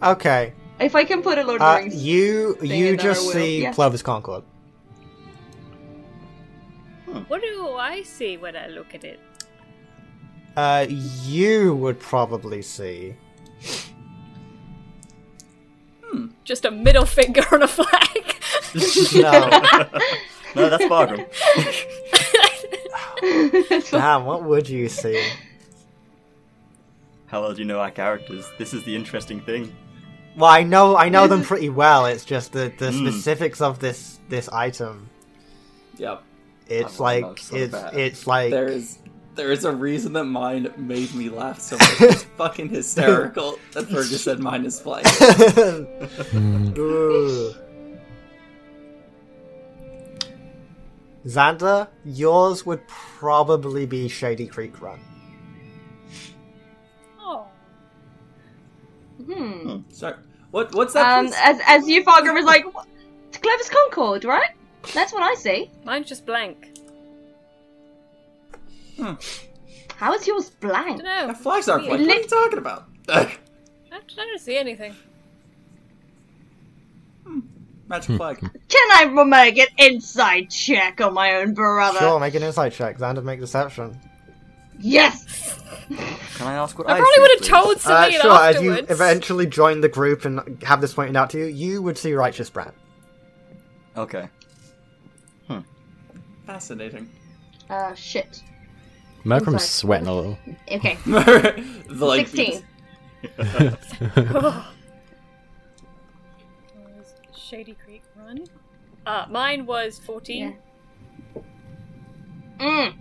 Okay, 0.01 0.53
if 0.79 0.95
I 0.95 1.03
can 1.03 1.21
put 1.21 1.37
a 1.37 1.43
Lord 1.43 1.61
of 1.61 1.67
uh, 1.67 1.75
the 1.77 1.81
Rings. 1.83 2.03
you 2.03 2.55
thing 2.55 2.71
you 2.71 2.87
in 2.93 2.97
just 2.97 3.25
will. 3.25 3.33
see 3.33 3.61
Yes. 3.61 3.75
Clovis 3.75 4.01
Concord. 4.01 4.43
What 7.27 7.41
do 7.41 7.69
I 7.73 8.03
see 8.03 8.37
when 8.37 8.55
I 8.55 8.67
look 8.67 8.93
at 8.93 9.03
it? 9.03 9.19
Uh, 10.55 10.85
you 11.25 11.75
would 11.75 11.99
probably 11.99 12.61
see. 12.61 13.15
Hmm. 16.03 16.27
Just 16.43 16.65
a 16.65 16.71
middle 16.71 17.05
finger 17.05 17.43
on 17.51 17.63
a 17.63 17.67
flag. 17.67 18.35
No, 19.15 19.31
no, 20.55 20.69
that's 20.69 20.83
Fargrim. 20.83 21.25
damn. 23.91 24.25
What 24.25 24.43
would 24.43 24.69
you 24.69 24.87
see? 24.89 25.27
How 27.25 27.41
well 27.41 27.53
do 27.53 27.59
you 27.61 27.65
know 27.67 27.79
our 27.79 27.89
characters? 27.89 28.45
This 28.59 28.73
is 28.75 28.83
the 28.83 28.95
interesting 28.95 29.41
thing. 29.41 29.75
Well, 30.37 30.49
I 30.49 30.63
know 30.63 30.95
I 30.95 31.09
know 31.09 31.27
them 31.27 31.43
pretty 31.43 31.69
well. 31.69 32.05
It's 32.05 32.23
just 32.25 32.53
the 32.53 32.71
the 32.77 32.91
Mm. 32.91 33.07
specifics 33.11 33.61
of 33.61 33.79
this 33.79 34.19
this 34.29 34.47
item. 34.49 35.09
yep. 35.97 36.23
It's 36.67 36.99
I 36.99 37.03
like 37.03 37.37
so 37.39 37.55
it's 37.55 37.71
bad. 37.73 37.93
it's 37.95 38.27
like 38.27 38.51
There 38.51 38.67
is 38.67 38.99
there 39.35 39.51
is 39.51 39.65
a 39.65 39.71
reason 39.71 40.13
that 40.13 40.25
mine 40.25 40.71
made 40.77 41.13
me 41.15 41.29
laugh 41.29 41.59
so 41.59 41.77
much. 41.77 42.01
It's 42.01 42.23
fucking 42.37 42.69
hysterical 42.69 43.57
that 43.73 43.85
Fergus 43.87 44.23
said 44.23 44.39
mine 44.39 44.65
is 44.65 44.79
flag. 44.79 45.05
Ooh. 46.77 47.53
Xander, 51.25 51.87
yours 52.05 52.65
would 52.65 52.81
probably 52.87 53.85
be 53.85 54.07
Shady 54.07 54.47
Creek 54.47 54.81
Run. 54.81 54.99
Hmm. 59.25 59.81
Sorry. 59.91 60.15
What 60.51 60.73
what's 60.73 60.93
that? 60.93 61.19
Um, 61.19 61.27
place? 61.27 61.39
as 61.43 61.59
as 61.67 61.87
you 61.87 62.03
Fargrim 62.03 62.33
was 62.33 62.45
like, 62.45 62.73
"What? 62.73 62.87
it's 63.27 63.37
Clovis 63.37 63.69
Concord, 63.69 64.25
right? 64.25 64.51
That's 64.93 65.13
what 65.13 65.23
I 65.23 65.35
see. 65.35 65.69
Mine's 65.83 66.07
just 66.07 66.25
blank. 66.25 66.77
How 69.95 70.13
is 70.13 70.27
yours 70.27 70.49
blank? 70.49 70.97
don't 70.97 71.05
know. 71.05 71.27
Yeah, 71.27 71.33
flags 71.33 71.69
aren't 71.69 71.87
Weird. 71.87 71.99
flag. 71.99 72.07
What 72.07 72.17
are 72.17 72.21
you 72.21 72.27
talking 72.27 72.59
about? 72.59 72.85
I 73.09 73.37
I 73.91 73.99
don't 74.15 74.39
see 74.39 74.57
anything. 74.57 74.95
Magic 77.87 78.17
flag. 78.17 78.39
Can 78.39 78.91
I 78.91 79.23
make 79.25 79.57
an 79.57 79.67
insight 79.77 80.51
check 80.51 81.01
on 81.01 81.13
my 81.15 81.35
own 81.37 81.55
brother? 81.55 81.97
Sure, 81.97 82.19
make 82.19 82.35
an 82.35 82.43
insight 82.43 82.71
check. 82.73 82.99
Xander, 82.99 83.23
make 83.23 83.39
deception. 83.39 83.99
Yes. 84.79 85.55
Can 86.35 86.47
I 86.47 86.53
ask 86.53 86.77
what 86.77 86.87
I 86.89 86.93
I 86.93 86.99
probably 86.99 87.13
see, 87.15 87.21
would 87.21 87.31
have 87.31 87.39
please? 87.39 87.47
told 87.49 87.75
Uh, 87.77 87.79
Celine 87.79 88.21
sure, 88.21 88.31
as 88.43 88.61
you 88.61 88.71
afterwards. 88.71 88.91
eventually 88.91 89.45
join 89.47 89.81
the 89.81 89.89
group 89.89 90.25
and 90.25 90.61
have 90.63 90.81
this 90.81 90.93
pointed 90.93 91.15
out 91.15 91.29
to 91.31 91.39
you, 91.39 91.45
you 91.45 91.81
would 91.81 91.97
see 91.97 92.13
Righteous 92.13 92.49
Brand. 92.49 92.73
Okay. 93.97 94.29
Hmm. 95.47 95.59
Fascinating. 96.45 97.09
Uh, 97.69 97.93
shit. 97.95 98.41
Malcolm's 99.25 99.55
Inside. 99.55 99.67
sweating 99.67 100.07
a 100.07 100.15
little. 100.15 100.37
Okay. 100.71 100.97
the 101.05 102.05
like 102.05 102.27
Sixteen. 102.27 102.63
Shady 107.35 107.75
Creek 107.83 108.03
Run. 108.15 108.45
Uh, 109.05 109.25
mine 109.29 109.65
was 109.65 109.99
14. 109.99 110.55
Mm. 112.59 112.93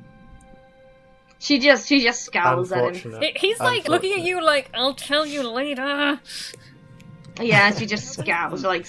She 1.40 1.58
just 1.60 1.86
she 1.88 2.00
just 2.02 2.22
scowls 2.24 2.72
at 2.72 2.96
him. 2.96 3.20
He- 3.22 3.32
He's 3.36 3.60
like 3.60 3.88
looking 3.88 4.12
at 4.14 4.20
you 4.20 4.42
like, 4.44 4.70
I'll 4.74 4.94
tell 4.94 5.24
you 5.24 5.48
later. 5.48 6.20
Yeah, 7.40 7.70
she 7.72 7.86
just 7.86 8.12
scowls 8.14 8.64
like 8.64 8.86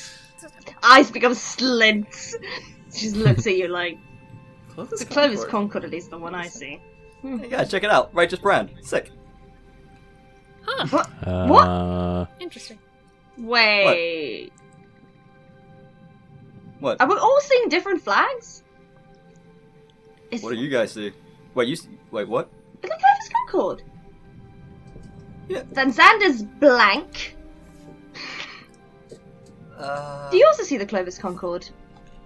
eyes 0.82 1.12
become 1.12 1.34
slits. 1.36 2.36
She 2.92 3.02
just 3.06 3.16
looks 3.18 3.46
at 3.46 3.56
you 3.56 3.68
like 3.68 3.98
Clovis 4.70 5.00
the 5.00 5.06
Clovis 5.06 5.40
Concord. 5.42 5.52
Concord 5.52 5.84
at 5.86 5.92
least 5.92 6.10
the 6.10 6.18
one 6.18 6.34
I 6.34 6.48
see. 6.48 6.82
Hey 7.22 7.50
guys, 7.50 7.70
check 7.70 7.84
it 7.84 7.92
out. 7.92 8.14
Righteous 8.16 8.40
brand. 8.40 8.72
Sick. 8.82 9.12
Huh. 10.64 11.04
Uh, 11.26 12.26
Interesting. 12.40 12.80
Wait. 13.38 14.52
What? 16.80 17.00
Are 17.02 17.08
we 17.08 17.16
all 17.16 17.40
seeing 17.42 17.70
different 17.70 18.02
flags? 18.02 18.64
Is 20.32 20.42
What 20.42 20.52
do 20.54 20.58
you 20.58 20.70
guys 20.70 20.94
see? 20.94 21.12
Wait, 21.56 21.68
you. 21.68 21.74
s- 21.74 21.88
Wait, 22.12 22.28
what? 22.28 22.50
Is 22.84 22.90
it 22.90 23.00
Clovis 23.00 23.30
Concord? 23.34 23.84
Yeah. 25.48 25.64
Then 25.72 25.92
Xander's 25.94 26.44
blank. 26.44 27.36
Uh, 29.78 30.30
Do 30.30 30.38
you 30.38 30.46
also 30.46 30.64
see 30.64 30.78
the 30.78 30.86
Clovis 30.86 31.18
Concord? 31.18 31.68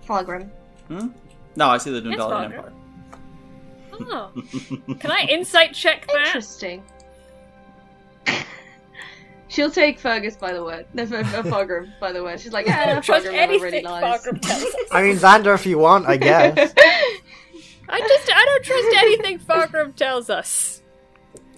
Fargrim. 0.07 0.49
Hmm? 0.87 1.09
No, 1.55 1.67
I 1.69 1.77
see 1.77 1.91
the 1.91 1.97
It's 1.97 2.07
Dundalian 2.07 2.45
Empire. 2.45 2.73
Oh. 3.93 4.31
Can 4.99 5.11
I 5.11 5.27
insight 5.29 5.73
check 5.73 6.07
that? 6.07 6.25
Interesting. 6.27 6.83
She'll 9.49 9.69
take 9.69 9.99
Fergus 9.99 10.35
by 10.35 10.51
the 10.51 10.63
word. 10.63 10.87
No, 10.95 11.05
Fer- 11.05 11.23
Fer- 11.25 11.43
Fargrim 11.43 11.91
by 11.99 12.11
the 12.11 12.23
word. 12.23 12.39
She's 12.39 12.51
like, 12.53 12.67
I 12.67 12.71
yeah, 12.71 12.93
don't 12.95 13.01
trust 13.05 13.27
Fargrim 13.27 13.33
never 13.33 13.53
really 13.53 13.67
anything 13.67 13.85
lies. 13.85 14.25
Fargrim 14.25 14.41
tells 14.41 14.63
us. 14.63 14.73
I 14.91 15.03
mean, 15.03 15.15
Xander, 15.15 15.53
if 15.53 15.67
you 15.67 15.77
want, 15.77 16.07
I 16.07 16.17
guess. 16.17 16.73
I 17.89 17.99
just 17.99 18.31
I 18.33 18.45
don't 18.45 18.63
trust 18.63 18.87
anything 18.97 19.39
Fargrim 19.39 19.95
tells 19.95 20.29
us. 20.29 20.81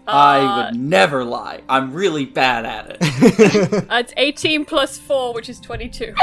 I 0.08 0.40
Uh, 0.40 0.66
would 0.72 0.80
never 0.80 1.24
lie. 1.24 1.62
I'm 1.68 1.94
really 1.94 2.26
bad 2.26 2.66
at 2.66 2.98
it. 3.02 3.74
uh, 3.90 3.96
it's 3.96 4.14
18 4.18 4.66
plus 4.66 4.98
4, 5.00 5.34
which 5.34 5.50
is 5.50 5.60
22. 5.60 6.14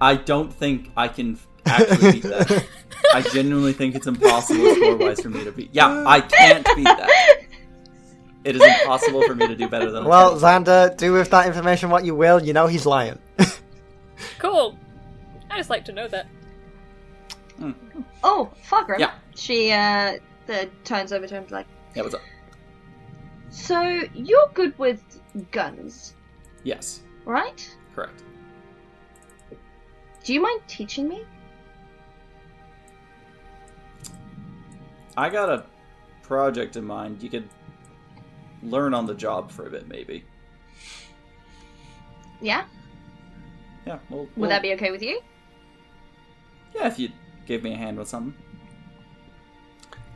I 0.00 0.16
don't 0.16 0.52
think 0.52 0.90
I 0.96 1.06
can 1.06 1.38
actually 1.64 2.12
beat 2.12 2.22
that. 2.24 2.66
I 3.14 3.20
genuinely 3.22 3.72
think 3.72 3.94
it's 3.94 4.08
impossible 4.08 4.74
score 4.74 4.96
wise 4.96 5.20
for 5.20 5.30
me 5.30 5.44
to 5.44 5.52
beat. 5.52 5.70
Yeah, 5.72 6.04
I 6.06 6.20
can't 6.22 6.66
beat 6.74 6.84
that. 6.84 7.40
It 8.42 8.56
is 8.56 8.62
impossible 8.62 9.22
for 9.22 9.34
me 9.36 9.46
to 9.46 9.54
do 9.56 9.68
better 9.68 9.90
than. 9.90 10.04
a 10.04 10.08
well, 10.08 10.38
10. 10.38 10.64
Xander, 10.64 10.96
do 10.96 11.12
with 11.12 11.30
that 11.30 11.46
information 11.46 11.90
what 11.90 12.04
you 12.04 12.14
will. 12.16 12.42
You 12.42 12.52
know 12.52 12.66
he's 12.66 12.86
lying. 12.86 13.18
Cool. 14.38 14.78
I 15.50 15.56
just 15.56 15.70
like 15.70 15.84
to 15.86 15.92
know 15.92 16.06
that. 16.08 16.26
Oh, 18.22 18.50
Fargrim. 18.68 18.98
Yeah. 18.98 19.12
She 19.34 19.72
uh, 19.72 20.18
the, 20.46 20.68
turns 20.84 21.12
over 21.12 21.26
to 21.26 21.34
him 21.34 21.46
like, 21.50 21.66
yeah, 21.94 22.02
what's 22.02 22.14
up? 22.14 22.22
so 23.50 24.02
you're 24.14 24.48
good 24.54 24.76
with 24.78 25.02
guns, 25.50 26.14
Yes, 26.64 27.02
right? 27.24 27.76
correct. 27.94 28.22
Do 30.24 30.32
you 30.32 30.40
mind 30.40 30.62
teaching 30.66 31.08
me? 31.08 31.24
I 35.16 35.28
got 35.28 35.50
a 35.50 35.64
project 36.22 36.76
in 36.76 36.84
mind. 36.84 37.22
You 37.22 37.28
could 37.28 37.48
learn 38.62 38.94
on 38.94 39.06
the 39.06 39.14
job 39.14 39.50
for 39.50 39.66
a 39.66 39.70
bit, 39.70 39.86
maybe. 39.86 40.24
Yeah. 42.40 42.64
Yeah, 43.86 43.98
well, 44.08 44.26
Would 44.36 44.50
that 44.50 44.62
be 44.62 44.72
okay 44.72 44.90
with 44.90 45.02
you? 45.02 45.20
Yeah, 46.74 46.88
if 46.88 46.98
you 46.98 47.10
gave 47.46 47.62
me 47.62 47.72
a 47.72 47.76
hand 47.76 47.98
with 47.98 48.08
something. 48.08 48.34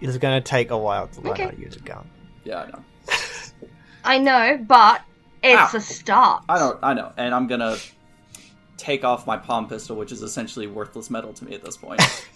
It's 0.00 0.16
gonna 0.18 0.40
take 0.40 0.70
a 0.70 0.78
while 0.78 1.08
to 1.08 1.20
learn 1.20 1.32
Okay. 1.32 1.44
how 1.44 1.50
to 1.50 1.60
use 1.60 1.76
a 1.76 1.80
gun. 1.80 2.08
Yeah, 2.44 2.62
I 2.62 2.70
know. 2.70 2.84
I 4.04 4.18
know, 4.18 4.64
but 4.66 5.02
it's 5.42 5.74
Ow. 5.74 5.78
a 5.78 5.80
start. 5.80 6.44
I 6.48 6.58
know, 6.58 6.78
I 6.82 6.94
know, 6.94 7.12
and 7.16 7.34
I'm 7.34 7.46
gonna 7.46 7.76
take 8.76 9.04
off 9.04 9.26
my 9.26 9.36
palm 9.36 9.68
pistol, 9.68 9.96
which 9.96 10.12
is 10.12 10.22
essentially 10.22 10.66
worthless 10.68 11.10
metal 11.10 11.32
to 11.34 11.44
me 11.44 11.54
at 11.54 11.64
this 11.64 11.76
point. 11.76 12.00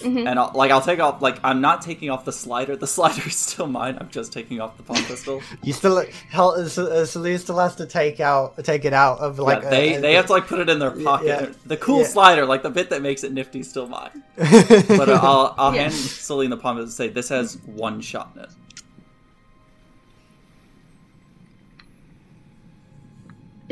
Mhm. 0.00 0.28
And 0.28 0.38
I'll, 0.38 0.52
like, 0.54 0.70
I'll 0.70 0.82
take 0.82 1.00
off. 1.00 1.22
Like, 1.22 1.38
I'm 1.42 1.60
not 1.62 1.80
taking 1.80 2.10
off 2.10 2.24
the 2.26 2.32
slider. 2.32 2.76
The 2.76 2.86
slider 2.96 3.22
is 3.26 3.36
still 3.36 3.66
mine. 3.66 3.96
I'm 4.00 4.10
just 4.10 4.32
taking 4.32 4.60
off 4.60 4.76
the 4.76 4.82
palm 4.82 5.02
pistol. 5.04 5.40
You 5.62 5.72
still 5.72 6.04
hell, 6.28 6.50
uh, 6.50 6.68
Celine 6.68 7.38
still 7.38 7.58
has 7.58 7.76
to 7.76 7.86
take 7.86 8.20
out, 8.20 8.62
take 8.62 8.84
it 8.84 8.92
out 8.92 9.18
of 9.20 9.38
like 9.38 9.62
yeah, 9.62 9.70
they 9.70 9.96
uh, 9.96 10.00
they 10.00 10.14
have 10.14 10.26
to 10.26 10.32
like 10.32 10.46
put 10.46 10.58
it 10.60 10.68
in 10.68 10.78
their 10.78 10.90
pocket. 10.90 11.26
yeah. 11.26 11.46
The 11.64 11.76
cool 11.78 12.00
Yeah. 12.00 12.06
slider, 12.08 12.44
like 12.44 12.62
the 12.62 12.70
bit 12.70 12.90
that 12.90 13.00
makes 13.00 13.24
it 13.24 13.32
nifty, 13.32 13.60
is 13.60 13.70
still 13.70 13.88
mine. 13.88 14.22
But 14.36 15.08
uh, 15.08 15.18
I'll 15.22 15.54
I'll 15.56 15.74
Yeah. 15.74 15.82
hand 15.82 15.94
Celine 15.94 16.50
the 16.50 16.56
palm 16.58 16.76
and 16.78 16.90
say 16.90 17.08
this 17.08 17.30
has 17.30 17.56
one 17.64 18.00
shot 18.02 18.32
in 18.36 18.42
it. 18.42 18.50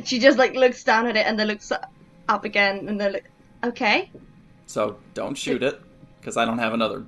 She 0.05 0.19
just 0.19 0.39
like 0.39 0.55
looks 0.55 0.83
down 0.85 1.07
at 1.07 1.17
it 1.17 1.27
and 1.27 1.39
then 1.39 1.47
looks 1.49 1.71
up 2.29 2.45
again 2.45 2.89
and 2.89 3.01
then 3.01 3.13
look. 3.13 3.25
Okay. 3.63 4.11
So 4.67 4.99
don't 5.15 5.37
shoot 5.37 5.63
it 5.63 5.81
because 6.25 6.39
I 6.39 6.47
don't 6.47 6.59
have 6.59 6.73
another. 6.73 7.05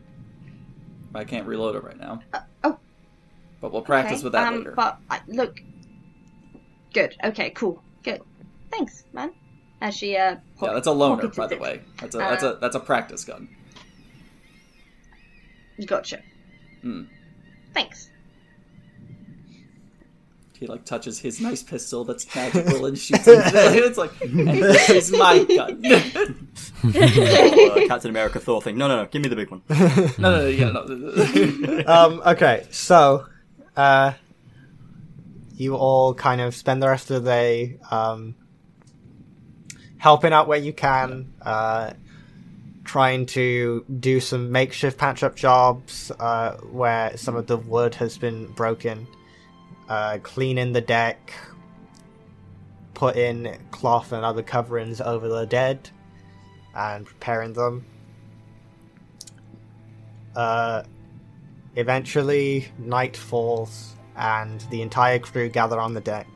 I 1.14 1.24
can't 1.24 1.46
reload 1.46 1.74
it 1.74 1.82
right 1.82 1.98
now. 1.98 2.20
oh. 2.64 2.78
But 3.62 3.72
we'll 3.72 3.80
practice 3.80 4.18
okay. 4.18 4.24
with 4.24 4.32
that 4.34 4.48
um, 4.48 4.58
later. 4.58 4.72
But 4.72 4.98
I, 5.08 5.20
look. 5.26 5.58
Good. 6.92 7.16
Okay. 7.24 7.50
Cool. 7.50 7.82
Good. 8.02 8.20
Thanks, 8.70 9.04
man. 9.14 9.32
As 9.80 9.96
she 9.96 10.16
uh. 10.16 10.36
yeah, 10.62 10.72
that's 10.74 10.86
a 10.86 10.92
loner, 10.92 11.28
by 11.28 11.46
the 11.46 11.54
it. 11.54 11.60
way. 11.60 11.80
That's 11.98 12.14
a 12.14 12.18
that's 12.18 12.42
a 12.42 12.48
Uh, 12.50 12.58
that's 12.60 12.76
a 12.76 12.80
practice 12.80 13.24
gun. 13.24 13.48
You 15.78 15.86
gotcha. 15.86 16.20
Hmm. 16.82 17.04
Thanks. 17.72 18.10
He 20.58 20.66
like 20.66 20.84
touches 20.84 21.18
his 21.18 21.40
nice 21.40 21.62
pistol 21.62 22.04
that's 22.04 22.34
magical 22.34 22.86
and 22.86 22.98
shoots 22.98 23.26
him. 23.26 23.34
it's 23.44 23.98
like, 23.98 24.10
and 24.22 24.48
this 24.48 24.88
is 24.88 25.12
my 25.12 25.44
gun. 25.44 25.82
uh, 26.84 27.86
Captain 27.88 28.10
America 28.10 28.40
Thor 28.40 28.62
thing. 28.62 28.78
No, 28.78 28.88
no, 28.88 28.96
no. 28.96 29.06
Give 29.06 29.22
me 29.22 29.28
the 29.28 29.36
big 29.36 29.50
one. 29.50 29.62
no, 29.68 29.76
no, 30.18 30.40
no, 30.40 30.46
yeah, 30.46 30.70
no. 30.70 31.82
um, 31.86 32.22
okay, 32.24 32.66
so 32.70 33.26
uh, 33.76 34.12
you 35.56 35.76
all 35.76 36.14
kind 36.14 36.40
of 36.40 36.54
spend 36.54 36.82
the 36.82 36.88
rest 36.88 37.10
of 37.10 37.24
the 37.24 37.30
day 37.30 37.78
um, 37.90 38.34
helping 39.98 40.32
out 40.32 40.48
where 40.48 40.58
you 40.58 40.72
can, 40.72 41.32
uh, 41.42 41.92
trying 42.84 43.26
to 43.26 43.84
do 44.00 44.20
some 44.20 44.52
makeshift 44.52 44.96
patch-up 44.96 45.34
jobs 45.34 46.10
uh, 46.20 46.56
where 46.70 47.16
some 47.16 47.36
of 47.36 47.46
the 47.46 47.56
wood 47.56 47.94
has 47.96 48.16
been 48.16 48.46
broken, 48.52 49.06
uh, 49.88 50.18
cleaning 50.22 50.72
the 50.72 50.80
deck, 50.80 51.32
putting 52.94 53.56
cloth 53.70 54.12
and 54.12 54.24
other 54.24 54.42
coverings 54.42 55.00
over 55.00 55.28
the 55.28 55.46
dead, 55.46 55.90
and 56.74 57.06
preparing 57.06 57.52
them. 57.52 57.84
Uh, 60.34 60.82
Eventually, 61.76 62.68
night 62.78 63.14
falls, 63.14 63.96
and 64.16 64.62
the 64.70 64.80
entire 64.80 65.18
crew 65.18 65.50
gather 65.50 65.78
on 65.78 65.92
the 65.92 66.00
deck 66.00 66.26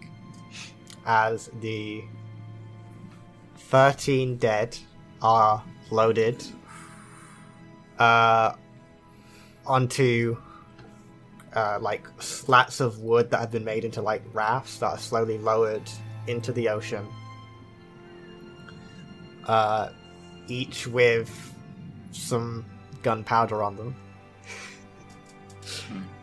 as 1.06 1.50
the 1.60 2.04
13 3.56 4.36
dead 4.36 4.76
are 5.22 5.64
loaded 5.90 6.44
uh, 7.98 8.52
onto 9.66 10.36
uh, 11.54 11.78
like 11.80 12.06
slats 12.20 12.80
of 12.80 13.00
wood 13.00 13.30
that 13.30 13.40
have 13.40 13.50
been 13.50 13.64
made 13.64 13.84
into 13.84 14.02
like 14.02 14.22
rafts 14.32 14.78
that 14.78 14.86
are 14.86 14.98
slowly 14.98 15.38
lowered 15.38 15.88
into 16.26 16.52
the 16.52 16.68
ocean. 16.68 17.06
Uh, 19.46 19.90
each 20.48 20.86
with 20.86 21.54
some 22.12 22.64
gunpowder 23.02 23.62
on 23.62 23.76
them. 23.76 23.96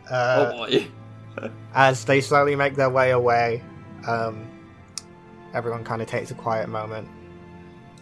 Uh, 0.10 0.52
oh 0.54 0.58
boy. 0.58 0.88
as 1.74 2.06
they 2.06 2.22
slowly 2.22 2.56
make 2.56 2.76
their 2.76 2.90
way 2.90 3.12
away, 3.12 3.62
um, 4.08 4.48
everyone 5.54 5.84
kind 5.84 6.02
of 6.02 6.08
takes 6.08 6.32
a 6.32 6.36
quiet 6.36 6.70
moment, 6.70 7.08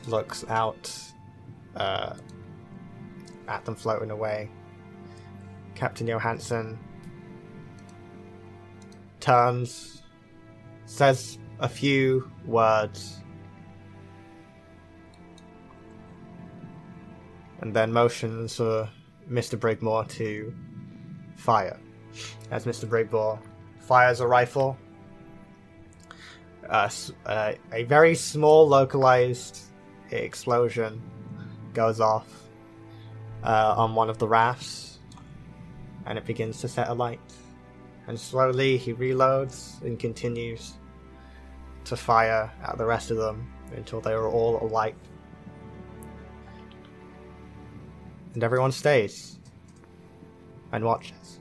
looks 0.07 0.45
out 0.47 0.91
uh, 1.75 2.13
at 3.47 3.65
them 3.65 3.75
floating 3.75 4.11
away. 4.11 4.49
Captain 5.73 6.07
Johansson 6.07 6.77
turns, 9.25 10.03
says 10.85 11.39
a 11.59 11.67
few 11.67 12.31
words, 12.45 13.21
and 17.61 17.73
then 17.75 17.91
motions 17.91 18.57
for 18.57 18.87
Mr. 19.27 19.57
Brigmore 19.59 20.07
to 20.09 20.53
fire 21.35 21.79
as 22.51 22.65
Mr. 22.65 22.87
Brigmore 22.87 23.39
fires 23.79 24.19
a 24.19 24.27
rifle. 24.27 24.77
Uh, 26.69 26.89
a 27.25 27.83
very 27.85 28.13
small 28.13 28.67
localized 28.67 29.59
explosion 30.11 31.01
goes 31.73 31.99
off 31.99 32.27
uh, 33.43 33.73
on 33.75 33.95
one 33.95 34.09
of 34.09 34.19
the 34.19 34.27
rafts. 34.27 34.99
and 36.05 36.19
it 36.19 36.25
begins 36.25 36.61
to 36.61 36.67
set 36.67 36.87
alight. 36.89 37.19
And 38.07 38.19
slowly 38.19 38.77
he 38.77 38.93
reloads 38.93 39.81
and 39.81 39.97
continues 39.97 40.73
to 41.85 41.95
fire 41.95 42.51
at 42.63 42.77
the 42.77 42.85
rest 42.85 43.11
of 43.11 43.17
them 43.17 43.51
until 43.75 44.01
they 44.01 44.13
are 44.13 44.27
all 44.27 44.61
alight. 44.61 44.95
And 48.33 48.43
everyone 48.43 48.71
stays 48.71 49.39
and 50.71 50.83
watches 50.83 51.39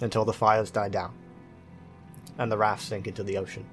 until 0.00 0.24
the 0.24 0.32
fires 0.32 0.70
die 0.70 0.88
down 0.88 1.14
and 2.38 2.50
the 2.50 2.58
rafts 2.58 2.86
sink 2.86 3.06
into 3.06 3.22
the 3.22 3.36
ocean. 3.36 3.64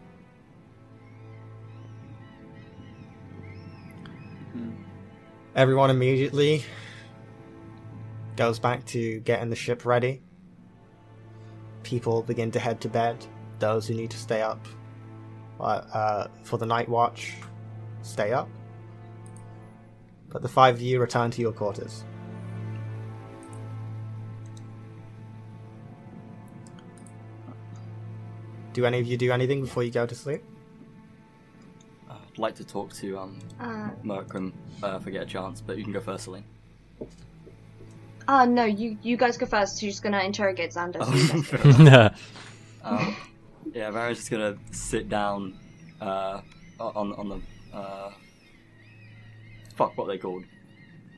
Hmm. 4.53 4.71
Everyone 5.55 5.89
immediately 5.89 6.63
goes 8.35 8.59
back 8.59 8.85
to 8.87 9.19
getting 9.21 9.49
the 9.49 9.55
ship 9.55 9.85
ready. 9.85 10.21
People 11.83 12.21
begin 12.23 12.51
to 12.51 12.59
head 12.59 12.81
to 12.81 12.89
bed. 12.89 13.25
Those 13.59 13.87
who 13.87 13.93
need 13.93 14.11
to 14.11 14.17
stay 14.17 14.41
up 14.41 14.65
uh, 15.59 15.63
uh, 15.63 16.27
for 16.43 16.57
the 16.57 16.65
night 16.65 16.89
watch 16.89 17.33
stay 18.01 18.31
up. 18.33 18.49
But 20.29 20.41
the 20.41 20.47
five 20.47 20.75
of 20.75 20.81
you 20.81 20.99
return 20.99 21.29
to 21.31 21.41
your 21.41 21.51
quarters. 21.51 22.03
Do 28.73 28.85
any 28.85 28.99
of 28.99 29.05
you 29.05 29.17
do 29.17 29.31
anything 29.31 29.61
before 29.61 29.83
you 29.83 29.91
go 29.91 30.05
to 30.05 30.15
sleep? 30.15 30.43
I'd 32.09 32.37
like 32.37 32.55
to 32.55 32.63
talk 32.63 32.93
to 32.93 33.17
um 33.19 33.37
Uh, 33.59 33.89
Merkram 34.03 34.53
uh, 34.81 34.97
if 34.99 35.05
I 35.07 35.09
get 35.11 35.23
a 35.23 35.25
chance, 35.25 35.59
but 35.59 35.77
you 35.77 35.83
can 35.83 35.91
go 35.91 35.99
first, 35.99 36.23
Celine. 36.23 36.45
Uh, 38.31 38.45
no, 38.45 38.63
you 38.63 38.97
you 39.01 39.17
guys 39.17 39.37
go 39.37 39.45
first. 39.45 39.79
She's 39.79 39.99
gonna 39.99 40.21
interrogate 40.21 40.71
Xander. 40.71 41.03
so 41.05 41.13
you 41.13 41.27
guys 41.27 41.31
go. 41.31 41.57
Fair 41.57 41.71
enough. 41.81 42.31
yeah, 42.83 42.89
um, 42.89 43.15
yeah, 43.73 43.91
Vara's 43.91 44.17
just 44.19 44.31
gonna 44.31 44.57
sit 44.71 45.09
down 45.09 45.59
uh, 45.99 46.41
on 46.79 47.13
on 47.13 47.29
the 47.29 47.77
uh, 47.77 48.11
fuck 49.75 49.97
what 49.97 50.05
are 50.05 50.07
they 50.13 50.17
called? 50.17 50.45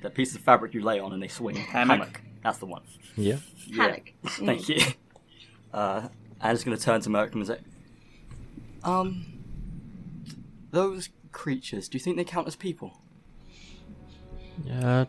The 0.01 0.09
piece 0.09 0.35
of 0.35 0.41
fabric 0.41 0.73
you 0.73 0.81
lay 0.81 0.99
on 0.99 1.13
and 1.13 1.21
they 1.21 1.27
swing. 1.27 1.55
Hammock. 1.55 2.21
That's 2.43 2.57
the 2.57 2.65
one. 2.65 2.81
yeah. 3.15 3.37
Yeah. 3.67 3.83
Hammock. 3.83 4.13
Thank 4.25 4.69
you. 4.69 4.81
Uh, 5.71 6.07
I'm 6.41 6.55
just 6.55 6.65
gonna 6.65 6.77
turn 6.77 7.01
to 7.01 7.09
Merkram 7.09 7.35
and 7.35 7.47
say, 7.47 7.59
um, 8.83 9.25
those 10.71 11.09
creatures. 11.31 11.87
Do 11.87 11.97
you 11.97 12.03
think 12.03 12.17
they 12.17 12.23
count 12.23 12.47
as 12.47 12.55
people? 12.55 12.99
Uh, 14.69 15.05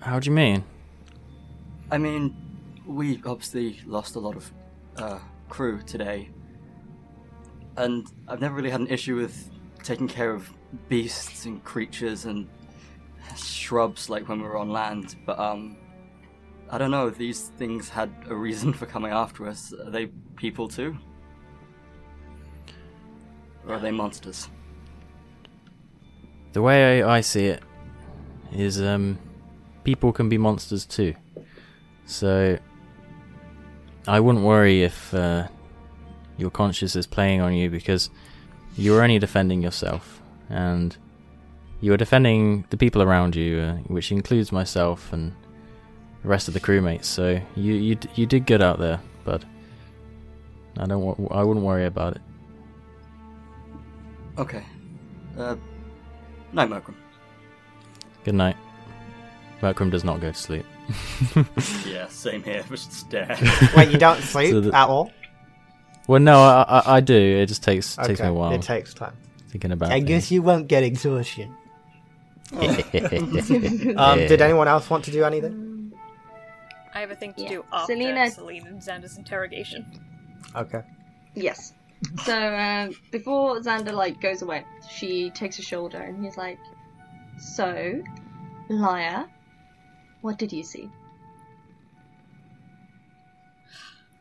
how 0.00 0.20
do 0.20 0.30
you 0.30 0.34
mean? 0.34 0.64
I 1.90 1.98
mean, 1.98 2.34
we 2.86 3.20
obviously 3.24 3.80
lost 3.86 4.16
a 4.16 4.20
lot 4.20 4.36
of 4.36 4.52
uh, 4.96 5.18
crew 5.48 5.82
today, 5.82 6.30
and 7.76 8.06
I've 8.26 8.40
never 8.40 8.54
really 8.54 8.70
had 8.70 8.80
an 8.80 8.88
issue 8.88 9.16
with 9.16 9.50
taking 9.82 10.08
care 10.08 10.32
of 10.32 10.50
beasts 10.88 11.44
and 11.44 11.62
creatures 11.62 12.24
and 12.24 12.48
shrubs 13.36 14.08
like 14.08 14.28
when 14.28 14.40
we 14.40 14.44
were 14.44 14.56
on 14.56 14.70
land. 14.70 15.16
But 15.26 15.38
um, 15.38 15.76
I 16.70 16.78
don't 16.78 16.90
know. 16.90 17.10
These 17.10 17.52
things 17.58 17.88
had 17.88 18.10
a 18.28 18.34
reason 18.34 18.72
for 18.72 18.86
coming 18.86 19.12
after 19.12 19.46
us. 19.46 19.72
Are 19.72 19.90
they 19.90 20.06
people 20.36 20.68
too, 20.68 20.96
or 23.66 23.74
are 23.74 23.80
they 23.80 23.92
monsters? 23.92 24.48
The 26.52 26.62
way 26.62 27.02
I, 27.02 27.16
I 27.16 27.20
see 27.20 27.46
it 27.46 27.62
is, 28.52 28.80
um, 28.80 29.18
people 29.82 30.12
can 30.12 30.28
be 30.28 30.38
monsters 30.38 30.86
too. 30.86 31.14
So, 32.06 32.58
I 34.06 34.20
wouldn't 34.20 34.44
worry 34.44 34.82
if 34.82 35.12
uh, 35.14 35.48
your 36.36 36.50
conscience 36.50 36.96
is 36.96 37.06
playing 37.06 37.40
on 37.40 37.54
you 37.54 37.70
because 37.70 38.10
you're 38.76 39.02
only 39.02 39.18
defending 39.18 39.62
yourself, 39.62 40.20
and 40.50 40.96
you 41.80 41.92
are 41.92 41.96
defending 41.96 42.64
the 42.70 42.76
people 42.76 43.02
around 43.02 43.34
you, 43.36 43.58
uh, 43.58 43.74
which 43.86 44.12
includes 44.12 44.52
myself 44.52 45.12
and 45.12 45.32
the 46.22 46.28
rest 46.28 46.48
of 46.48 46.54
the 46.54 46.60
crewmates. 46.60 47.04
So 47.06 47.40
you 47.56 47.74
you 47.74 47.94
d- 47.94 48.08
you 48.14 48.26
did 48.26 48.46
good 48.46 48.60
out 48.62 48.78
there, 48.78 49.00
bud. 49.24 49.44
I 50.76 50.86
don't 50.86 51.02
wa- 51.02 51.28
I 51.38 51.42
wouldn't 51.42 51.64
worry 51.64 51.86
about 51.86 52.16
it. 52.16 52.22
Okay. 54.38 54.64
Uh, 55.38 55.56
night, 56.52 56.68
Merkram. 56.68 56.94
Good 58.24 58.34
night. 58.34 58.56
Malcolm 59.62 59.88
does 59.90 60.02
not 60.04 60.20
go 60.20 60.30
to 60.32 60.36
sleep. 60.36 60.66
Yeah, 61.86 62.08
same 62.08 62.42
here. 62.42 62.62
Just 62.70 62.92
stare. 62.92 63.36
Wait, 63.76 63.90
you 63.90 63.98
don't 63.98 64.20
sleep 64.20 64.50
So 64.50 64.60
the- 64.60 64.76
at 64.76 64.88
all? 64.88 65.10
Well, 66.06 66.20
no, 66.20 66.38
I, 66.42 66.62
I, 66.68 66.96
I 66.96 67.00
do. 67.00 67.14
It 67.16 67.46
just 67.46 67.62
takes 67.62 67.96
takes 67.96 68.20
me 68.20 68.26
a 68.26 68.32
while 68.32 68.52
It 68.52 68.60
takes 68.60 68.92
time. 68.92 69.16
thinking 69.48 69.72
about. 69.72 69.90
I 69.90 70.00
guess 70.00 70.30
you 70.30 70.42
won't 70.42 70.68
get 70.68 70.82
exhaustion. 70.84 71.54
Um, 72.52 74.18
did 74.18 74.42
anyone 74.42 74.68
else 74.68 74.88
want 74.90 75.04
to 75.06 75.10
do 75.10 75.24
anything? 75.24 75.92
I 76.94 77.00
have 77.00 77.10
a 77.10 77.16
thing 77.16 77.32
to 77.34 77.42
Yeah. 77.42 77.48
do 77.48 77.64
after 77.72 77.94
Selena- 77.94 78.30
Celine 78.30 78.66
and 78.66 78.80
Xander's 78.80 79.16
interrogation. 79.16 79.86
Okay. 80.54 80.82
Yes. 81.34 81.72
So 82.24 82.36
um, 82.54 82.94
before 83.10 83.58
Xander 83.60 83.92
like 83.92 84.20
goes 84.20 84.42
away, 84.42 84.64
she 84.90 85.30
takes 85.30 85.56
his 85.56 85.64
shoulder 85.64 85.98
and 85.98 86.22
he's 86.22 86.36
like, 86.36 86.58
"So, 87.38 88.02
liar, 88.68 89.24
what 90.24 90.38
did 90.38 90.52
you 90.52 90.62
see?" 90.62 90.88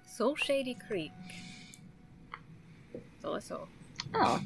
Saw 0.05 0.35
Shady 0.35 0.75
Creek. 0.87 1.11
That's 2.93 3.25
all 3.25 3.35
I 3.35 3.39
saw. 3.39 3.59
Oh, 4.13 4.39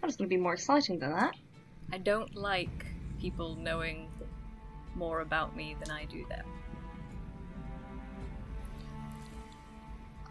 that 0.00 0.06
was 0.06 0.16
gonna 0.16 0.28
be 0.28 0.36
more 0.36 0.52
exciting 0.54 0.98
than 0.98 1.12
that. 1.12 1.34
I 1.92 1.98
don't 1.98 2.34
like 2.36 2.86
people 3.18 3.56
knowing 3.56 4.08
more 4.94 5.20
about 5.22 5.56
me 5.56 5.74
than 5.80 5.90
I 5.90 6.04
do 6.04 6.24
them. 6.28 6.44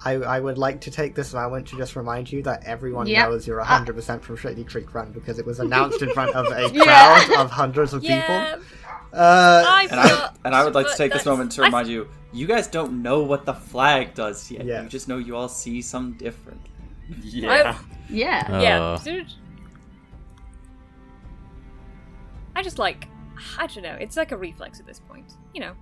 I, 0.06 0.13
I 0.13 0.39
would 0.39 0.58
like 0.58 0.80
to 0.82 0.91
take 0.91 1.13
this 1.13 1.34
moment 1.34 1.67
to 1.67 1.75
just 1.78 1.97
remind 1.97 2.32
you 2.32 2.41
that 2.43 2.63
everyone 2.65 3.08
Yep. 3.08 3.28
knows 3.30 3.45
you're 3.47 3.60
Uh, 3.60 3.65
100% 3.65 4.21
from 4.21 4.38
Shady 4.38 4.63
Creek 4.63 4.93
Run 4.93 5.12
because 5.12 5.39
it 5.39 5.45
was 5.45 5.60
announced 5.60 6.02
in 6.02 6.10
front 6.12 6.34
of 6.36 6.45
a 6.52 6.69
Yeah. 6.73 6.84
crowd 6.84 7.38
of 7.38 7.52
hundreds 7.52 7.93
of 7.93 8.02
Yeah, 8.06 8.21
people. 8.21 8.63
Uh, 9.12 9.63
I 9.67 9.88
And 9.89 10.00
I, 10.00 10.30
and 10.45 10.56
I 10.56 10.63
would 10.63 10.76
like 10.76 10.88
to 10.88 10.95
take 10.95 11.12
this 11.12 11.26
moment 11.26 11.52
to 11.54 11.62
I- 11.63 11.65
remind 11.65 11.88
you, 11.88 12.08
you 12.32 12.45
guys 12.45 12.67
don't 12.67 13.02
know 13.02 13.24
what 13.24 13.45
the 13.45 13.54
flag 13.54 14.13
does 14.13 14.52
yet. 14.52 14.65
Yeah. 14.65 14.84
You 14.84 14.89
just 14.89 15.08
know 15.08 15.17
you 15.17 15.36
all 15.36 15.50
see 15.50 15.82
some 15.82 16.13
different. 16.13 16.62
yeah. 17.24 17.78
Yeah. 18.10 18.62
Yeah, 18.62 18.82
Uh, 18.82 18.98
dude. 19.00 19.34
I 22.56 22.62
just 22.62 22.78
like, 22.80 23.08
I 23.58 23.67
don't 23.67 23.84
know. 23.84 23.98
It's 24.00 24.17
like 24.17 24.32
a 24.32 24.38
reflex 24.38 24.80
at 24.80 24.86
this 24.86 25.00
point. 25.00 25.34
You 25.54 25.62
know, 25.62 25.74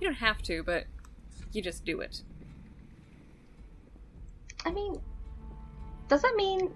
you 0.00 0.06
don't 0.06 0.14
have 0.16 0.40
to, 0.42 0.62
but 0.62 0.84
you 1.52 1.62
just 1.62 1.84
do 1.84 2.00
it. 2.00 2.22
I 4.64 4.70
mean, 4.70 5.00
does 6.08 6.22
that 6.22 6.34
mean 6.36 6.70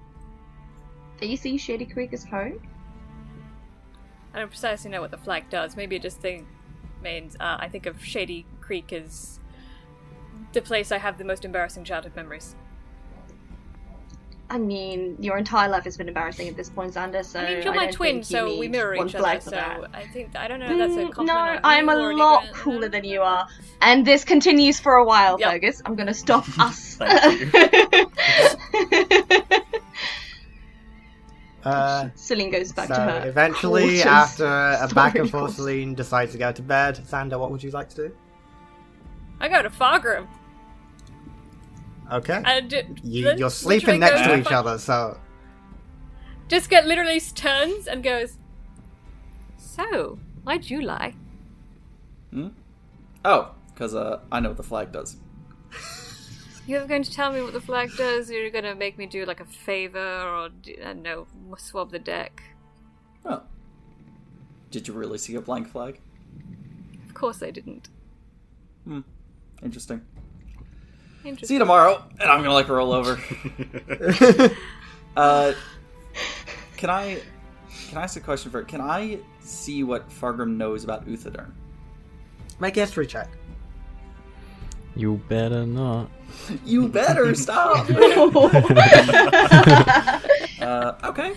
that 1.18 1.28
you 1.28 1.36
see 1.36 1.56
Shady 1.58 1.86
Creek 1.86 2.12
as 2.12 2.24
home? 2.24 2.60
I 4.34 4.38
don't 4.38 4.48
precisely 4.48 4.90
know 4.90 5.00
what 5.00 5.10
the 5.10 5.18
flag 5.18 5.50
does. 5.50 5.76
Maybe 5.76 5.96
it 5.96 6.02
just 6.02 6.20
think, 6.20 6.46
means 7.02 7.36
uh, 7.40 7.56
I 7.58 7.68
think 7.68 7.86
of 7.86 8.02
Shady 8.04 8.46
Creek 8.60 8.92
as 8.92 9.38
the 10.52 10.62
place 10.62 10.92
I 10.92 10.98
have 10.98 11.18
the 11.18 11.24
most 11.24 11.44
embarrassing 11.44 11.84
childhood 11.84 12.14
memories. 12.16 12.54
I 14.48 14.58
mean, 14.58 15.16
your 15.20 15.38
entire 15.38 15.68
life 15.68 15.84
has 15.84 15.96
been 15.96 16.08
embarrassing 16.08 16.48
at 16.48 16.56
this 16.56 16.68
point, 16.68 16.94
Xander. 16.94 17.24
So 17.24 17.38
I 17.38 17.54
mean, 17.54 17.62
you're 17.62 17.74
my 17.74 17.86
twin, 17.86 18.24
so 18.24 18.58
we 18.58 18.66
mirror 18.66 18.96
each 18.96 19.12
flag 19.12 19.36
other. 19.38 19.44
for 19.44 19.50
So 19.50 19.56
that. 19.56 19.90
I 19.94 20.06
think 20.06 20.34
I 20.36 20.48
don't 20.48 20.58
know. 20.58 20.76
That's 20.76 20.96
a 20.96 21.00
Mm, 21.00 21.12
compliment. 21.12 21.28
no, 21.54 21.60
I'm 21.62 21.88
a 21.88 21.94
lot 21.94 22.42
anything, 22.42 22.54
cooler 22.62 22.80
know? 22.80 22.88
than 22.88 23.04
you 23.04 23.22
are, 23.22 23.46
and 23.80 24.04
this 24.04 24.24
continues 24.24 24.80
for 24.80 24.94
a 24.94 25.04
while, 25.04 25.38
Yep. 25.38 25.50
Fergus. 25.52 25.82
I'm 25.86 25.94
gonna 25.94 26.14
stop 26.14 26.46
us. 26.58 26.96
Thank 26.96 27.54
uh, 31.64 32.08
Celine 32.14 32.50
goes 32.50 32.72
back 32.72 32.88
so 32.88 32.94
to 32.94 33.00
her. 33.00 33.28
eventually, 33.28 33.82
cautious 33.82 34.06
after 34.06 34.44
a 34.46 34.88
back 34.94 35.14
and 35.16 35.30
forth, 35.30 35.54
Celine 35.54 35.94
decides 35.94 36.32
to 36.32 36.38
go 36.38 36.52
to 36.52 36.62
bed. 36.62 36.96
Xander, 36.96 37.38
what 37.38 37.50
would 37.50 37.62
you 37.62 37.70
like 37.70 37.88
to 37.90 37.96
do? 38.08 38.16
I 39.40 39.48
go 39.48 39.62
to 39.62 39.70
Fargrim. 39.70 40.26
Okay. 42.12 42.42
And 42.44 42.72
You, 43.02 43.24
then 43.24 43.38
you're 43.38 43.50
sleeping 43.50 44.00
next 44.00 44.22
to 44.22 44.38
each 44.38 44.44
Far- 44.48 44.54
other, 44.54 44.78
so 44.78 45.18
Just 46.48 46.68
get 46.68 46.86
literally 46.86 47.20
turns 47.20 47.86
and 47.86 48.02
goes. 48.02 48.36
So, 49.56 50.18
why'd 50.42 50.68
you 50.68 50.82
lie? 50.82 51.14
Hmm? 52.32 52.48
Oh, 53.24 53.52
because 53.72 53.94
uh, 53.94 54.20
I 54.32 54.40
know 54.40 54.48
what 54.48 54.56
the 54.56 54.62
flag 54.64 54.92
does. 54.92 55.16
You're 56.66 56.86
going 56.86 57.02
to 57.02 57.10
tell 57.10 57.32
me 57.32 57.42
what 57.42 57.52
the 57.52 57.60
flag 57.60 57.90
does? 57.96 58.30
You're 58.30 58.50
going 58.50 58.64
to 58.64 58.74
make 58.74 58.98
me 58.98 59.06
do 59.06 59.24
like 59.24 59.40
a 59.40 59.44
favor 59.44 59.98
or 59.98 60.48
do, 60.48 60.74
uh, 60.84 60.92
no 60.92 61.26
swab 61.58 61.90
the 61.90 61.98
deck? 61.98 62.42
Oh. 63.24 63.42
Did 64.70 64.86
you 64.86 64.94
really 64.94 65.18
see 65.18 65.34
a 65.34 65.40
blank 65.40 65.68
flag? 65.68 66.00
Of 67.08 67.14
course 67.14 67.42
I 67.42 67.50
didn't. 67.50 67.88
Hmm. 68.84 69.00
Interesting. 69.62 70.00
Interesting. 71.24 71.48
See 71.48 71.54
you 71.54 71.58
tomorrow, 71.58 72.02
and 72.18 72.30
I'm 72.30 72.38
gonna 72.38 72.54
like 72.54 72.68
roll 72.68 72.92
over. 72.92 73.20
uh, 75.16 75.52
can 76.76 76.88
I 76.88 77.20
can 77.88 77.98
I 77.98 78.02
ask 78.02 78.16
a 78.16 78.20
question 78.20 78.50
for? 78.50 78.62
Can 78.62 78.80
I 78.80 79.18
see 79.40 79.82
what 79.82 80.08
Fargrim 80.08 80.56
knows 80.56 80.84
about 80.84 81.06
Uthadern? 81.06 81.50
Make 82.58 82.76
a 82.76 82.80
history 82.80 83.06
check. 83.06 83.28
You 85.00 85.16
better 85.28 85.64
not. 85.66 86.10
You 86.64 86.88
better 86.88 87.34
stop. 87.34 87.88
uh, 90.60 90.94
okay, 91.04 91.32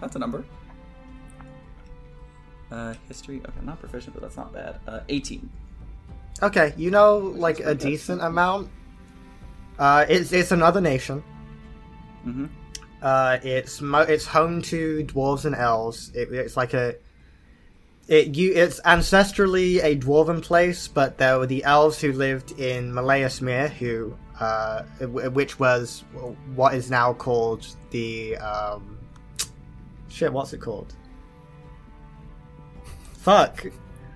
that's 0.00 0.16
a 0.16 0.18
number. 0.18 0.44
Uh, 2.70 2.94
history. 3.08 3.40
Okay, 3.46 3.60
not 3.62 3.78
proficient, 3.80 4.14
but 4.14 4.22
that's 4.22 4.36
not 4.36 4.52
bad. 4.52 4.80
Uh, 4.86 5.00
18. 5.08 5.48
Okay, 6.42 6.74
you 6.76 6.90
know 6.90 7.18
like 7.18 7.60
a 7.60 7.74
decent 7.74 8.20
amount. 8.20 8.68
Uh, 9.78 10.04
it's 10.08 10.32
it's 10.32 10.50
another 10.50 10.80
nation. 10.80 11.22
Mm-hmm. 12.26 12.46
Uh, 13.02 13.38
it's 13.42 13.80
mo- 13.80 14.00
it's 14.08 14.26
home 14.26 14.60
to 14.62 15.04
dwarves 15.04 15.44
and 15.44 15.54
elves. 15.54 16.10
It, 16.14 16.32
it's 16.32 16.56
like 16.56 16.74
a 16.74 16.96
it 18.08 18.36
you 18.36 18.52
it's 18.54 18.80
ancestrally 18.82 19.82
a 19.82 19.96
dwarven 19.96 20.42
place, 20.42 20.88
but 20.88 21.18
there 21.18 21.38
were 21.38 21.46
the 21.46 21.64
elves 21.64 22.00
who 22.00 22.12
lived 22.12 22.58
in 22.58 22.92
Malaysmere, 22.92 23.70
who 23.70 24.16
uh, 24.40 24.82
which 25.00 25.58
was 25.58 26.04
what 26.54 26.74
is 26.74 26.90
now 26.90 27.12
called 27.12 27.66
the 27.90 28.36
um, 28.38 28.98
shit. 30.08 30.32
What's 30.32 30.52
it 30.52 30.60
called? 30.60 30.94
Fuck, 33.18 33.66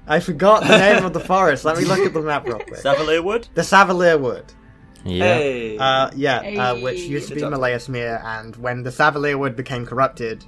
I 0.06 0.20
forgot 0.20 0.64
the 0.64 0.76
name 0.76 1.04
of 1.04 1.12
the 1.12 1.20
forest. 1.34 1.64
Let 1.64 1.78
me 1.78 1.84
look 1.84 2.00
at 2.00 2.12
the 2.12 2.20
map 2.20 2.46
real 2.46 2.58
quick. 2.58 2.80
Savalier 2.80 3.24
Wood? 3.24 3.48
The 3.54 3.62
Savalier 3.62 4.20
Wood. 4.20 4.52
Yeah. 5.04 5.34
Hey. 5.34 5.78
Uh, 5.78 6.10
yeah, 6.14 6.40
uh, 6.40 6.80
which 6.80 6.98
used 6.98 7.28
to 7.28 7.34
be 7.34 7.40
Good 7.40 7.52
and 7.52 8.56
when 8.56 8.82
the 8.82 8.90
Savalier 8.90 9.38
Wood 9.38 9.56
became 9.56 9.86
corrupted, 9.86 10.44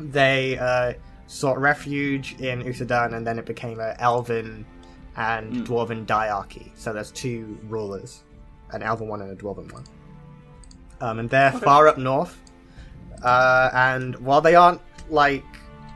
they 0.00 0.58
uh, 0.58 0.94
sought 1.30 1.58
refuge 1.60 2.34
in 2.40 2.60
Usadan, 2.64 3.14
and 3.14 3.24
then 3.24 3.38
it 3.38 3.46
became 3.46 3.78
an 3.78 3.94
Elven 4.00 4.64
and 5.16 5.52
Mm. 5.52 5.66
Dwarven 5.66 6.04
diarchy. 6.06 6.72
So 6.74 6.92
there's 6.92 7.12
two 7.12 7.56
rulers, 7.68 8.22
an 8.72 8.82
Elven 8.82 9.06
one 9.06 9.22
and 9.22 9.30
a 9.30 9.36
Dwarven 9.36 9.72
one. 9.72 9.84
Um, 11.00 11.18
and 11.20 11.30
they're 11.30 11.52
far 11.52 11.86
up 11.88 11.98
north, 11.98 12.36
uh, 13.22 13.70
and 13.72 14.16
while 14.16 14.40
they 14.40 14.54
aren't 14.56 14.80
like 15.08 15.44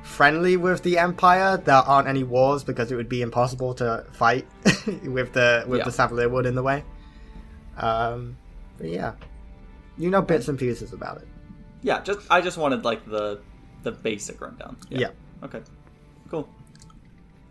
friendly 0.04 0.56
with 0.56 0.82
the 0.82 0.98
Empire, 0.98 1.56
there 1.56 1.74
aren't 1.76 2.06
any 2.08 2.22
wars 2.22 2.62
because 2.62 2.92
it 2.92 2.96
would 2.96 3.08
be 3.08 3.20
impossible 3.22 3.74
to 3.74 4.04
fight 4.12 4.46
with 5.04 5.32
the 5.32 5.64
with 5.66 5.80
Yeah. 5.80 5.84
the 5.84 5.90
Savalier 5.90 6.30
Wood 6.30 6.46
in 6.46 6.54
the 6.54 6.62
way. 6.62 6.84
Um, 7.76 8.36
but 8.78 8.88
yeah, 8.88 9.12
you 9.98 10.10
know 10.10 10.22
bits 10.22 10.46
and 10.48 10.58
pieces 10.58 10.92
about 10.92 11.18
it. 11.18 11.28
yeah, 11.82 12.00
just 12.02 12.20
I 12.30 12.40
just 12.40 12.56
wanted 12.56 12.84
like 12.84 13.04
the 13.04 13.40
the 13.82 13.92
basic 13.92 14.40
rundown. 14.40 14.76
Yeah. 14.88 15.10
Okay. 15.44 15.60
Cool. 16.30 16.48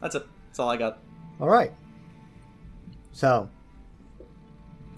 That's 0.01 0.15
it. 0.15 0.25
That's 0.47 0.59
all 0.59 0.69
I 0.69 0.77
got. 0.77 0.99
All 1.39 1.49
right. 1.49 1.71
So, 3.11 3.47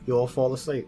you 0.05 0.17
all 0.17 0.27
fall 0.27 0.53
asleep. 0.53 0.87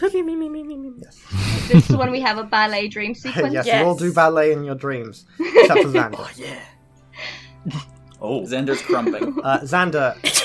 Yes, 0.00 1.68
this 1.68 1.90
is 1.90 1.96
when 1.96 2.10
we 2.10 2.20
have 2.20 2.38
a 2.38 2.44
ballet 2.44 2.88
dream 2.88 3.14
sequence. 3.14 3.52
yes, 3.54 3.66
you 3.66 3.72
all 3.74 3.94
do 3.96 4.12
ballet 4.12 4.52
in 4.52 4.64
your 4.64 4.74
dreams, 4.74 5.24
except 5.38 5.80
for 5.80 5.88
Xander. 5.88 6.38
Yeah. 6.38 7.80
Oh. 8.20 8.42
Xander's 8.42 8.82
crumping. 8.82 9.38
Uh, 9.42 9.60
Xander, 9.60 10.14
He's 10.24 10.42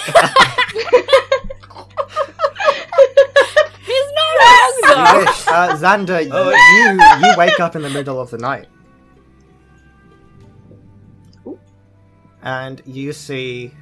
not 4.15 4.31
wrong 4.95 5.07
though. 5.11 5.19
wish, 5.19 5.47
uh, 5.47 5.75
Xander, 5.77 6.27
Oh, 6.31 6.49
you 6.51 7.27
you 7.29 7.35
wake 7.37 7.59
up 7.59 7.75
in 7.75 7.81
the 7.81 7.89
middle 7.89 8.19
of 8.19 8.29
the 8.31 8.37
night, 8.37 8.67
and 12.41 12.81
you 12.85 13.13
see, 13.13 13.73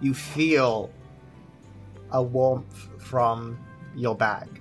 you 0.00 0.14
feel 0.14 0.90
a 2.10 2.22
warmth 2.22 2.88
from 2.98 3.58
your 3.94 4.14
bag. 4.16 4.60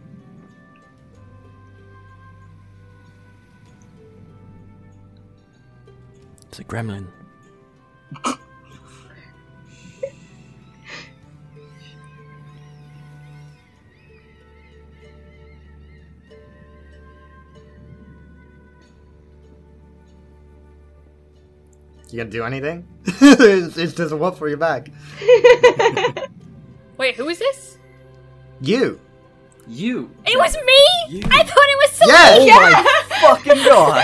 It's 6.48 6.60
a 6.60 6.64
gremlin. 6.64 7.08
You 22.12 22.18
gonna 22.18 22.32
do 22.32 22.44
anything? 22.44 22.88
it's, 23.06 23.78
it's 23.78 23.94
just 23.94 24.12
a 24.12 24.18
what 24.18 24.36
for 24.38 24.50
your 24.50 24.58
bag. 24.58 24.92
Wait, 26.98 27.16
who 27.16 27.30
is 27.30 27.38
this? 27.38 27.78
You. 28.62 29.00
You. 29.68 30.10
It 30.26 30.36
was 30.36 30.56
me. 30.56 30.84
You. 31.10 31.22
I 31.30 31.44
thought 31.44 31.70
it 31.70 31.78
was 31.78 32.00
Yes. 32.08 32.40
Oh 32.42 32.46
my 32.72 32.84
fucking 33.22 33.64
god! 33.64 34.04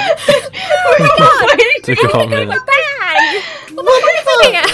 Took 1.84 2.04
a 2.04 2.08
hot 2.16 2.30
minute. 2.30 2.48
my 2.48 2.60
bag. 2.60 3.42
What 3.74 3.88
am 3.88 3.92
I 4.08 4.12
looking 4.44 4.56
at? 4.56 4.70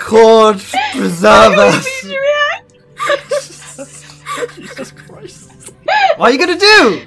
Cord, 0.00 0.58
preserve 0.92 1.58
us. 1.58 1.86
Jesus 4.56 4.90
Christ. 4.90 5.72
What 6.16 6.18
are 6.18 6.32
you 6.32 6.38
gonna 6.38 6.58
do? 6.58 7.06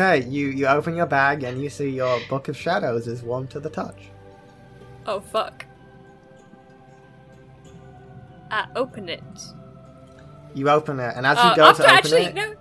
Okay, 0.00 0.26
you 0.28 0.48
you 0.48 0.66
open 0.66 0.96
your 0.96 1.04
bag 1.04 1.42
and 1.44 1.62
you 1.62 1.68
see 1.68 1.90
your 1.90 2.18
book 2.30 2.48
of 2.48 2.56
shadows 2.56 3.06
is 3.06 3.22
warm 3.22 3.46
to 3.48 3.60
the 3.60 3.68
touch. 3.68 4.08
Oh 5.06 5.20
fuck. 5.20 5.66
I 8.50 8.66
open 8.76 9.10
it. 9.10 9.22
You 10.54 10.70
open 10.70 10.98
it, 11.00 11.12
and 11.16 11.26
as 11.26 11.36
Uh, 11.36 11.50
you 11.50 11.56
go 11.56 11.64
after 11.66 11.82
to 11.82 11.88
open 11.88 11.98
actually 11.98 12.22
it, 12.22 12.34
no. 12.34 12.54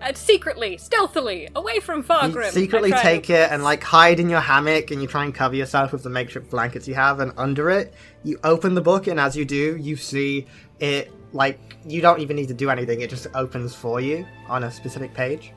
Uh, 0.00 0.12
secretly, 0.14 0.76
stealthily, 0.76 1.48
away 1.56 1.80
from 1.80 1.98
you 1.98 2.04
Fargrim. 2.04 2.52
secretly 2.52 2.92
I 2.92 3.00
try 3.00 3.02
take 3.02 3.30
it 3.30 3.50
and 3.50 3.64
like 3.64 3.82
hide 3.82 4.20
in 4.20 4.30
your 4.30 4.40
hammock, 4.40 4.92
and 4.92 5.02
you 5.02 5.08
try 5.08 5.24
and 5.24 5.34
cover 5.34 5.56
yourself 5.56 5.90
with 5.90 6.04
the 6.04 6.10
makeshift 6.10 6.50
blankets 6.50 6.86
you 6.86 6.94
have. 6.94 7.18
And 7.18 7.32
under 7.36 7.68
it, 7.68 7.94
you 8.22 8.38
open 8.44 8.74
the 8.74 8.80
book, 8.80 9.08
and 9.08 9.18
as 9.18 9.36
you 9.36 9.44
do, 9.44 9.76
you 9.76 9.96
see 9.96 10.46
it 10.78 11.12
like 11.32 11.58
you 11.84 12.00
don't 12.00 12.20
even 12.20 12.36
need 12.36 12.48
to 12.48 12.54
do 12.54 12.70
anything; 12.70 13.00
it 13.00 13.10
just 13.10 13.26
opens 13.34 13.74
for 13.74 14.00
you 14.00 14.24
on 14.48 14.62
a 14.62 14.70
specific 14.70 15.12
page. 15.14 15.52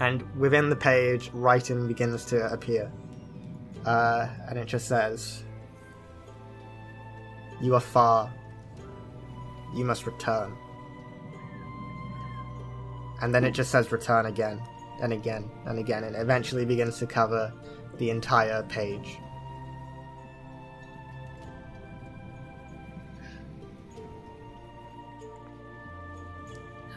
And 0.00 0.24
within 0.36 0.70
the 0.70 0.76
page, 0.76 1.30
writing 1.32 1.86
begins 1.86 2.24
to 2.26 2.50
appear, 2.52 2.90
uh, 3.84 4.28
and 4.48 4.58
it 4.58 4.66
just 4.66 4.88
says, 4.88 5.44
"You 7.60 7.74
are 7.74 7.80
far. 7.80 8.32
You 9.74 9.84
must 9.84 10.06
return." 10.06 10.56
and 13.20 13.34
then 13.34 13.44
it 13.44 13.52
just 13.52 13.70
says 13.70 13.92
return 13.92 14.26
again 14.26 14.60
and 15.02 15.12
again 15.12 15.50
and 15.66 15.78
again 15.78 16.04
and 16.04 16.16
eventually 16.16 16.64
begins 16.64 16.98
to 16.98 17.06
cover 17.06 17.52
the 17.98 18.10
entire 18.10 18.62
page 18.64 19.18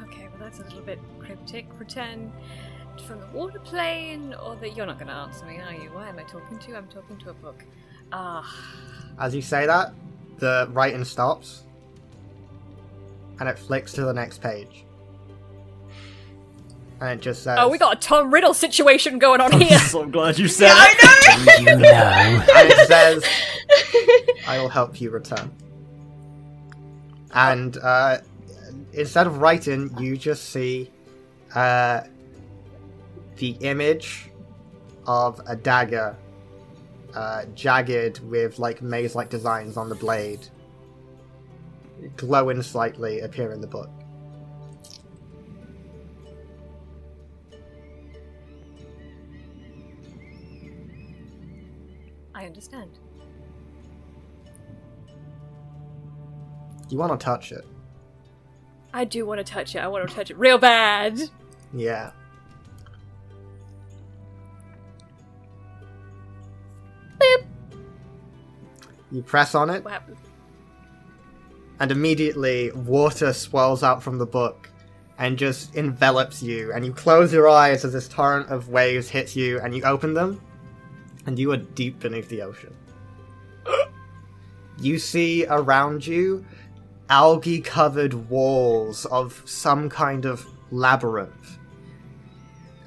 Okay, 0.01 0.27
well 0.27 0.39
that's 0.39 0.59
a 0.59 0.63
little 0.63 0.81
bit 0.81 0.99
cryptic. 1.19 1.65
Return 1.79 2.31
from 3.03 3.19
the 3.19 3.27
water 3.27 3.59
plane, 3.59 4.33
or 4.43 4.55
that 4.57 4.75
you're 4.75 4.85
not 4.85 4.97
going 4.97 5.07
to 5.07 5.13
answer 5.13 5.45
me, 5.45 5.59
are 5.59 5.73
you? 5.73 5.89
Why 5.91 6.09
am 6.09 6.17
I 6.19 6.23
talking 6.23 6.57
to? 6.59 6.69
you? 6.69 6.75
I'm 6.75 6.87
talking 6.87 7.17
to 7.19 7.29
a 7.29 7.33
book. 7.33 7.63
Ah, 8.11 8.45
as 9.19 9.33
you 9.35 9.41
say 9.41 9.65
that 9.65 9.93
the 10.39 10.67
writing 10.71 11.03
stops 11.03 11.63
and 13.39 13.47
it 13.49 13.57
flicks 13.57 13.93
to 13.93 14.03
the 14.03 14.13
next 14.13 14.41
page 14.41 14.83
and 17.01 17.09
it 17.11 17.21
just 17.21 17.43
says 17.43 17.57
oh, 17.59 17.69
we 17.69 17.77
got 17.77 17.97
a 17.97 17.99
Tom 17.99 18.31
Riddle 18.33 18.53
situation 18.53 19.19
going 19.19 19.41
on 19.41 19.51
here. 19.61 19.77
so 19.79 20.05
glad 20.05 20.37
you 20.37 20.47
said 20.47 20.71
it. 20.75 21.59
You 21.59 21.65
know. 21.77 21.89
and 22.55 22.69
it 22.69 22.87
says 22.87 23.25
i 24.47 24.59
will 24.59 24.69
help 24.69 25.01
you 25.01 25.09
return 25.09 25.51
and 27.33 27.77
uh, 27.77 28.17
instead 28.93 29.25
of 29.27 29.39
writing 29.39 29.95
you 29.99 30.15
just 30.17 30.49
see 30.49 30.89
uh, 31.55 32.01
the 33.37 33.51
image 33.61 34.29
of 35.07 35.41
a 35.47 35.55
dagger, 35.55 36.15
uh, 37.13 37.45
jagged 37.55 38.19
with 38.19 38.59
like 38.59 38.81
maze 38.81 39.15
like 39.15 39.29
designs 39.29 39.77
on 39.77 39.89
the 39.89 39.95
blade, 39.95 40.47
glowing 42.15 42.61
slightly, 42.61 43.19
appear 43.21 43.51
in 43.51 43.61
the 43.61 43.67
book. 43.67 43.89
I 52.35 52.45
understand. 52.45 52.99
You 56.89 56.97
want 56.97 57.17
to 57.17 57.23
touch 57.23 57.51
it? 57.51 57.65
I 58.93 59.05
do 59.05 59.25
want 59.25 59.39
to 59.39 59.43
touch 59.43 59.75
it. 59.75 59.79
I 59.79 59.87
want 59.87 60.07
to 60.07 60.13
touch 60.13 60.29
it 60.29 60.37
real 60.37 60.57
bad. 60.57 61.19
Yeah. 61.73 62.11
Boop. 67.23 67.45
You 69.11 69.21
press 69.21 69.55
on 69.55 69.69
it, 69.69 69.83
What 69.83 69.93
happened? 69.93 70.17
and 71.79 71.91
immediately 71.91 72.71
water 72.71 73.33
swells 73.33 73.83
out 73.83 74.01
from 74.01 74.17
the 74.17 74.25
book 74.25 74.69
and 75.17 75.37
just 75.37 75.75
envelops 75.75 76.41
you. 76.41 76.71
And 76.71 76.85
you 76.85 76.93
close 76.93 77.33
your 77.33 77.49
eyes 77.49 77.83
as 77.83 77.93
this 77.93 78.07
torrent 78.07 78.49
of 78.49 78.69
waves 78.69 79.09
hits 79.09 79.35
you, 79.35 79.59
and 79.59 79.75
you 79.75 79.83
open 79.83 80.13
them, 80.13 80.39
and 81.25 81.37
you 81.37 81.51
are 81.51 81.57
deep 81.57 81.99
beneath 81.99 82.29
the 82.29 82.41
ocean. 82.41 82.73
you 84.79 84.97
see 84.97 85.45
around 85.47 86.05
you 86.05 86.45
algae 87.09 87.59
covered 87.61 88.13
walls 88.29 89.05
of 89.05 89.41
some 89.45 89.89
kind 89.89 90.25
of 90.25 90.47
labyrinth. 90.71 91.57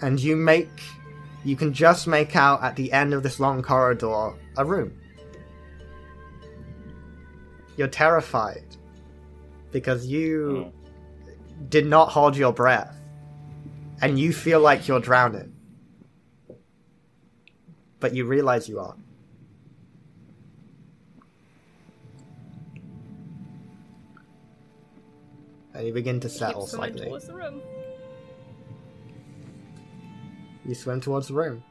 And 0.01 0.19
you 0.21 0.37
make. 0.37 0.69
You 1.47 1.55
can 1.55 1.73
just 1.73 2.09
make 2.09 2.35
out 2.35 2.61
at 2.65 2.75
the 2.75 2.91
end 2.91 3.15
of 3.15 3.23
this 3.23 3.39
long 3.39 3.63
corridor 3.63 4.35
a 4.57 4.65
room. 4.65 4.99
You're 7.77 7.87
terrified 7.87 8.65
because 9.71 10.09
you 10.09 10.73
hmm. 10.75 11.69
did 11.69 11.87
not 11.87 12.09
hold 12.09 12.37
your 12.37 12.53
breath 12.53 12.99
and 14.03 14.19
you 14.19 14.33
feel 14.33 14.59
like 14.59 14.89
you're 14.89 14.99
drowning. 14.99 15.55
But 18.01 18.13
you 18.13 18.25
realize 18.25 18.69
you 18.69 18.81
aren't. 18.81 19.05
And 25.75 25.87
you 25.87 25.93
begin 25.93 26.19
to 26.19 26.29
settle 26.29 26.63
Keep 26.63 26.71
swimming 26.71 26.97
slightly. 26.97 27.86
You 30.67 30.75
swim 30.75 31.01
towards 31.01 31.29
the 31.29 31.35
room. 31.35 31.63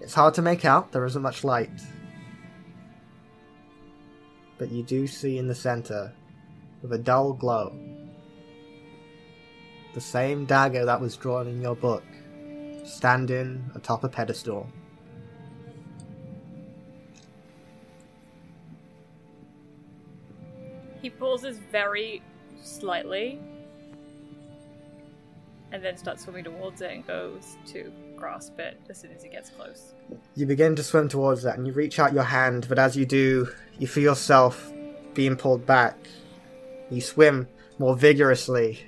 It's 0.00 0.14
hard 0.14 0.34
to 0.34 0.42
make 0.42 0.64
out, 0.64 0.92
there 0.92 1.04
isn't 1.04 1.20
much 1.20 1.42
light. 1.42 1.70
But 4.58 4.70
you 4.70 4.84
do 4.84 5.08
see 5.08 5.36
in 5.36 5.48
the 5.48 5.54
center, 5.54 6.12
with 6.82 6.92
a 6.92 6.98
dull 6.98 7.32
glow, 7.32 7.74
the 9.92 10.00
same 10.00 10.44
dagger 10.44 10.84
that 10.84 11.00
was 11.00 11.16
drawn 11.16 11.48
in 11.48 11.60
your 11.60 11.74
book, 11.74 12.04
standing 12.84 13.68
atop 13.74 14.04
a 14.04 14.08
pedestal. 14.08 14.68
He 21.02 21.10
pauses 21.10 21.58
very 21.72 22.22
slightly 22.62 23.40
and 25.72 25.84
then 25.84 25.96
starts 25.96 26.24
swimming 26.24 26.44
towards 26.44 26.80
it 26.80 26.90
and 26.90 27.06
goes 27.06 27.56
to 27.66 27.92
grasp 28.16 28.58
it 28.58 28.80
as 28.88 29.00
soon 29.00 29.12
as 29.12 29.22
he 29.22 29.28
gets 29.28 29.50
close. 29.50 29.94
You 30.34 30.46
begin 30.46 30.76
to 30.76 30.82
swim 30.82 31.08
towards 31.08 31.42
that 31.42 31.56
and 31.56 31.66
you 31.66 31.72
reach 31.72 31.98
out 31.98 32.12
your 32.12 32.24
hand, 32.24 32.66
but 32.68 32.78
as 32.78 32.96
you 32.96 33.06
do, 33.06 33.48
you 33.78 33.86
feel 33.86 34.04
yourself 34.04 34.72
being 35.14 35.36
pulled 35.36 35.66
back. 35.66 35.96
You 36.90 37.00
swim 37.00 37.48
more 37.78 37.96
vigorously, 37.96 38.80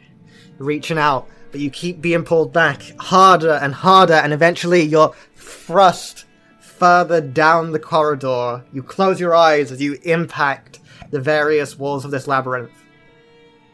reaching 0.58 0.98
out, 0.98 1.28
but 1.50 1.60
you 1.60 1.70
keep 1.70 2.00
being 2.00 2.24
pulled 2.24 2.52
back 2.52 2.82
harder 2.98 3.54
and 3.62 3.74
harder, 3.74 4.14
and 4.14 4.32
eventually 4.32 4.82
you're 4.82 5.14
thrust 5.36 6.24
further 6.60 7.20
down 7.20 7.72
the 7.72 7.78
corridor. 7.78 8.64
You 8.72 8.82
close 8.82 9.20
your 9.20 9.34
eyes 9.34 9.70
as 9.70 9.80
you 9.80 9.98
impact 10.02 10.80
the 11.10 11.20
various 11.20 11.78
walls 11.78 12.04
of 12.04 12.10
this 12.10 12.26
labyrinth, 12.26 12.72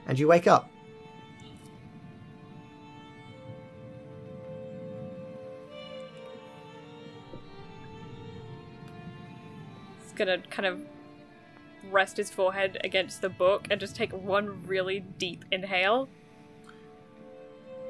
and 0.07 0.19
you 0.19 0.29
wake 0.29 0.47
up. 0.47 0.71
Gonna 10.19 10.39
kind 10.51 10.67
of 10.67 10.81
rest 11.91 12.17
his 12.17 12.31
forehead 12.31 12.79
against 12.85 13.21
the 13.21 13.29
book 13.29 13.67
and 13.71 13.81
just 13.81 13.97
take 13.97 14.13
one 14.13 14.67
really 14.67 15.01
deep 15.01 15.45
inhale. 15.51 16.09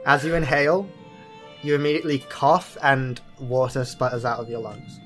As 0.07 0.25
you 0.25 0.35
inhale, 0.35 0.89
you 1.63 1.75
immediately 1.75 2.21
cough 2.29 2.77
and 2.83 3.21
water 3.41 3.85
sputters 3.85 4.25
out 4.25 4.39
of 4.39 4.49
your 4.49 4.61
lungs. 4.61 5.01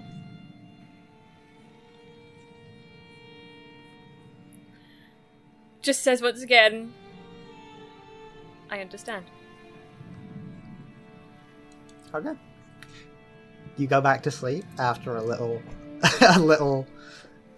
Just 5.80 6.02
says 6.02 6.22
once 6.22 6.42
again, 6.42 6.92
I 8.70 8.80
understand. 8.80 9.24
Okay. 12.14 12.34
You 13.76 13.86
go 13.86 14.00
back 14.00 14.22
to 14.22 14.30
sleep 14.30 14.64
after 14.78 15.16
a 15.16 15.22
little, 15.22 15.60
a 16.20 16.38
little 16.38 16.86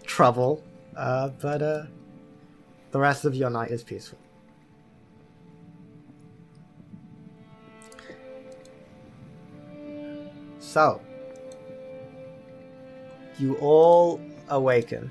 trouble, 0.05 0.63
uh, 0.97 1.29
but 1.41 1.63
uh, 1.63 1.85
the 2.93 2.99
rest 2.99 3.25
of 3.25 3.35
your 3.35 3.51
night 3.51 3.71
is 3.71 3.83
peaceful. 3.83 4.19
So, 10.61 11.01
you 13.39 13.57
all 13.57 14.21
awaken. 14.49 15.11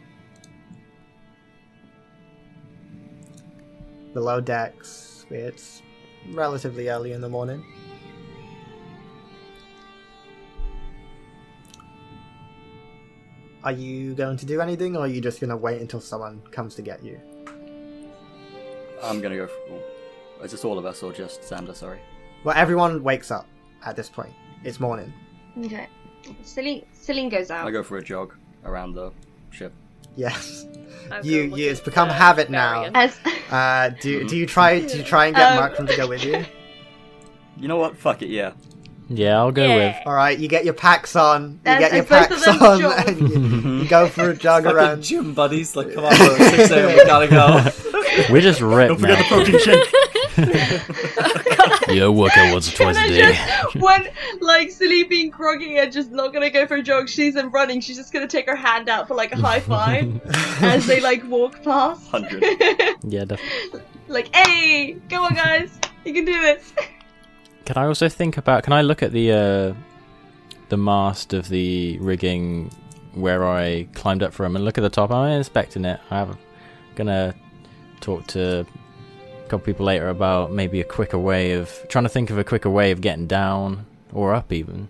Below 4.14 4.42
decks, 4.42 5.26
it's 5.30 5.82
relatively 6.32 6.90
early 6.90 7.14
in 7.14 7.22
the 7.22 7.30
morning. 7.30 7.66
Are 13.64 13.72
you 13.72 14.14
going 14.14 14.38
to 14.38 14.46
do 14.46 14.60
anything, 14.62 14.96
or 14.98 15.02
are 15.02 15.08
you 15.08 15.22
just 15.22 15.40
going 15.40 15.50
to 15.50 15.58
wait 15.58 15.80
until 15.82 16.02
someone 16.02 16.42
comes 16.52 16.76
to 16.76 16.82
get 16.82 17.04
you? 17.04 17.20
I'm 19.02 19.20
gonna 19.22 19.36
go 19.36 19.48
for. 19.48 20.44
Is 20.46 20.52
this 20.52 20.64
all 20.64 20.78
of 20.80 20.86
us 20.86 21.04
or 21.04 21.12
just 21.12 21.42
Xander? 21.42 21.76
Sorry. 21.76 22.00
Well, 22.46 22.56
everyone 22.58 23.04
wakes 23.04 23.32
up 23.32 23.46
at 23.86 23.96
this 23.98 24.10
point. 24.10 24.32
It's 24.64 24.80
morning. 24.80 25.12
Okay. 25.62 25.88
Celine, 26.44 26.86
Celine 26.94 27.28
goes 27.30 27.52
out. 27.52 27.68
I 27.68 27.72
go 27.72 27.84
for 27.84 27.98
a 27.98 28.04
jog 28.04 28.34
around 28.64 28.94
the 28.94 29.12
ship. 29.52 29.74
Yes. 30.16 30.66
I'll 31.12 31.26
You- 31.26 31.54
you- 31.56 31.70
it's 31.70 31.82
become 31.82 32.08
the 32.08 32.14
habit 32.14 32.50
now. 32.50 32.90
As 32.94 33.20
Uh, 33.52 33.90
do 34.02 34.26
do 34.28 34.38
you 34.38 34.46
try 34.46 34.80
do 34.80 34.98
you 34.98 35.04
try 35.04 35.26
and 35.28 35.36
get 35.36 35.52
Um, 35.52 35.60
Markram 35.70 35.88
to 35.90 35.98
go 35.98 36.08
with 36.08 36.24
you? 36.24 36.46
You 37.58 37.68
know 37.68 37.78
what? 37.78 37.96
Fuck 37.98 38.22
it. 38.24 38.30
Yeah. 38.30 38.54
Yeah, 39.10 39.38
I'll 39.38 39.52
go 39.52 39.64
Yeah. 39.66 40.02
All 40.08 40.14
right, 40.14 40.40
you 40.40 40.48
get 40.48 40.64
your 40.66 40.74
packs 40.74 41.16
on. 41.16 41.60
You 41.66 41.72
And- 41.72 41.80
get 41.80 41.92
your 41.92 42.00
and 42.02 42.10
both 42.10 42.32
of 42.32 42.44
packs 42.44 42.48
on, 42.48 42.84
and 43.08 43.30
you, 43.30 43.53
you 43.84 43.90
go 43.90 44.08
for 44.08 44.30
a 44.32 44.36
jog 44.36 44.64
Fucking 44.66 44.78
around. 44.78 45.04
gym 45.04 45.34
buddies, 45.34 45.76
like 45.76 45.94
come 45.94 46.06
on, 46.06 46.16
bro, 46.18 46.36
six 46.38 46.72
a.m. 46.72 46.96
We 46.98 47.06
gotta 47.06 47.28
go. 47.28 47.72
We're 48.32 48.42
just 48.42 48.62
ripped 48.78 49.02
now. 49.02 49.22
protein 49.28 49.60
shake. 49.60 49.94
yeah, 51.90 52.06
I 52.06 52.10
work 52.10 52.36
out 52.38 52.54
once 52.54 52.72
or 52.74 52.76
twice 52.76 52.98
a 52.98 53.08
day. 53.08 53.34
just 53.34 53.76
when 53.76 54.08
like 54.42 54.72
Celine 54.72 55.08
being 55.10 55.30
groggy 55.30 55.78
and 55.78 55.92
just 55.92 56.12
not 56.12 56.34
gonna 56.34 56.50
go 56.50 56.66
for 56.68 56.76
a 56.76 56.82
jog, 56.84 57.10
she 57.10 57.28
isn't 57.28 57.50
running. 57.52 57.82
She's 57.82 57.98
just 57.98 58.14
gonna 58.14 58.28
take 58.28 58.48
her 58.48 58.56
hand 58.56 58.90
out 58.90 59.08
for 59.08 59.16
like 59.16 59.32
a 59.32 59.38
high 59.38 59.60
five 59.60 60.22
as 60.62 60.86
they 60.88 61.00
like 61.00 61.24
walk 61.28 61.62
past. 61.64 62.08
Hundred. 62.10 62.44
Yeah, 63.04 63.26
def- 63.26 63.42
like, 64.08 64.34
hey, 64.36 64.94
go 65.10 65.24
on, 65.24 65.34
guys, 65.36 65.80
you 66.06 66.14
can 66.14 66.26
do 66.26 66.40
this. 66.42 66.74
Can 67.66 67.78
I 67.78 67.86
also 67.86 68.10
think 68.10 68.38
about? 68.38 68.64
Can 68.64 68.74
I 68.74 68.82
look 68.82 69.02
at 69.02 69.12
the 69.12 69.32
uh, 69.32 69.74
the 70.70 70.78
mast 70.78 71.34
of 71.34 71.50
the 71.50 71.98
rigging 72.00 72.70
where 73.14 73.46
I 73.48 73.88
climbed 73.94 74.24
up 74.24 74.34
from 74.34 74.56
and 74.56 74.66
look 74.66 74.78
at 74.78 74.82
the 74.82 74.90
top? 74.90 75.12
I'm 75.12 75.32
inspecting 75.32 75.86
it. 75.86 76.00
I'm 76.12 76.38
gonna 76.96 77.34
talk 78.02 78.28
to 78.28 78.62
a 78.62 79.44
couple 79.50 79.60
people 79.66 79.86
later 79.86 80.10
about 80.10 80.52
maybe 80.52 80.82
a 80.82 80.84
quicker 80.84 81.18
way 81.20 81.54
of 81.54 81.72
trying 81.90 82.04
to 82.06 82.10
think 82.10 82.30
of 82.30 82.38
a 82.38 82.44
quicker 82.44 82.70
way 82.70 82.92
of 82.92 83.02
getting 83.02 83.28
down 83.28 83.86
or 84.14 84.34
up 84.34 84.52
even. 84.52 84.88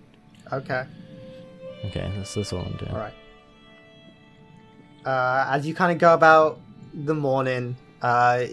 Okay, 0.52 0.84
Okay, 1.86 2.12
that's 2.16 2.34
that's 2.36 2.54
all 2.54 2.62
I'm 2.62 2.78
doing. 2.78 2.92
all 2.92 2.98
right. 2.98 3.14
Uh, 5.06 5.48
as 5.50 5.66
you 5.68 5.74
kind 5.74 5.92
of 5.92 5.98
go 5.98 6.14
about 6.14 6.60
the 6.94 7.14
morning, 7.14 7.76
uh, 8.02 8.44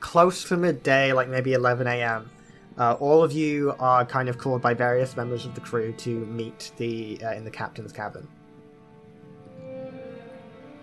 close 0.00 0.44
to 0.48 0.56
midday, 0.56 1.12
like 1.12 1.28
maybe 1.28 1.52
11 1.54 1.86
a.m., 1.86 2.30
uh, 2.78 2.94
all 2.94 3.22
of 3.22 3.32
you 3.32 3.74
are 3.78 4.04
kind 4.04 4.28
of 4.28 4.38
called 4.38 4.62
by 4.62 4.74
various 4.74 5.16
members 5.16 5.46
of 5.46 5.54
the 5.54 5.60
crew 5.60 5.92
to 5.92 6.26
meet 6.26 6.72
the 6.76 7.20
uh, 7.24 7.32
in 7.32 7.44
the 7.44 7.50
captain's 7.50 7.92
cabin. 7.92 8.26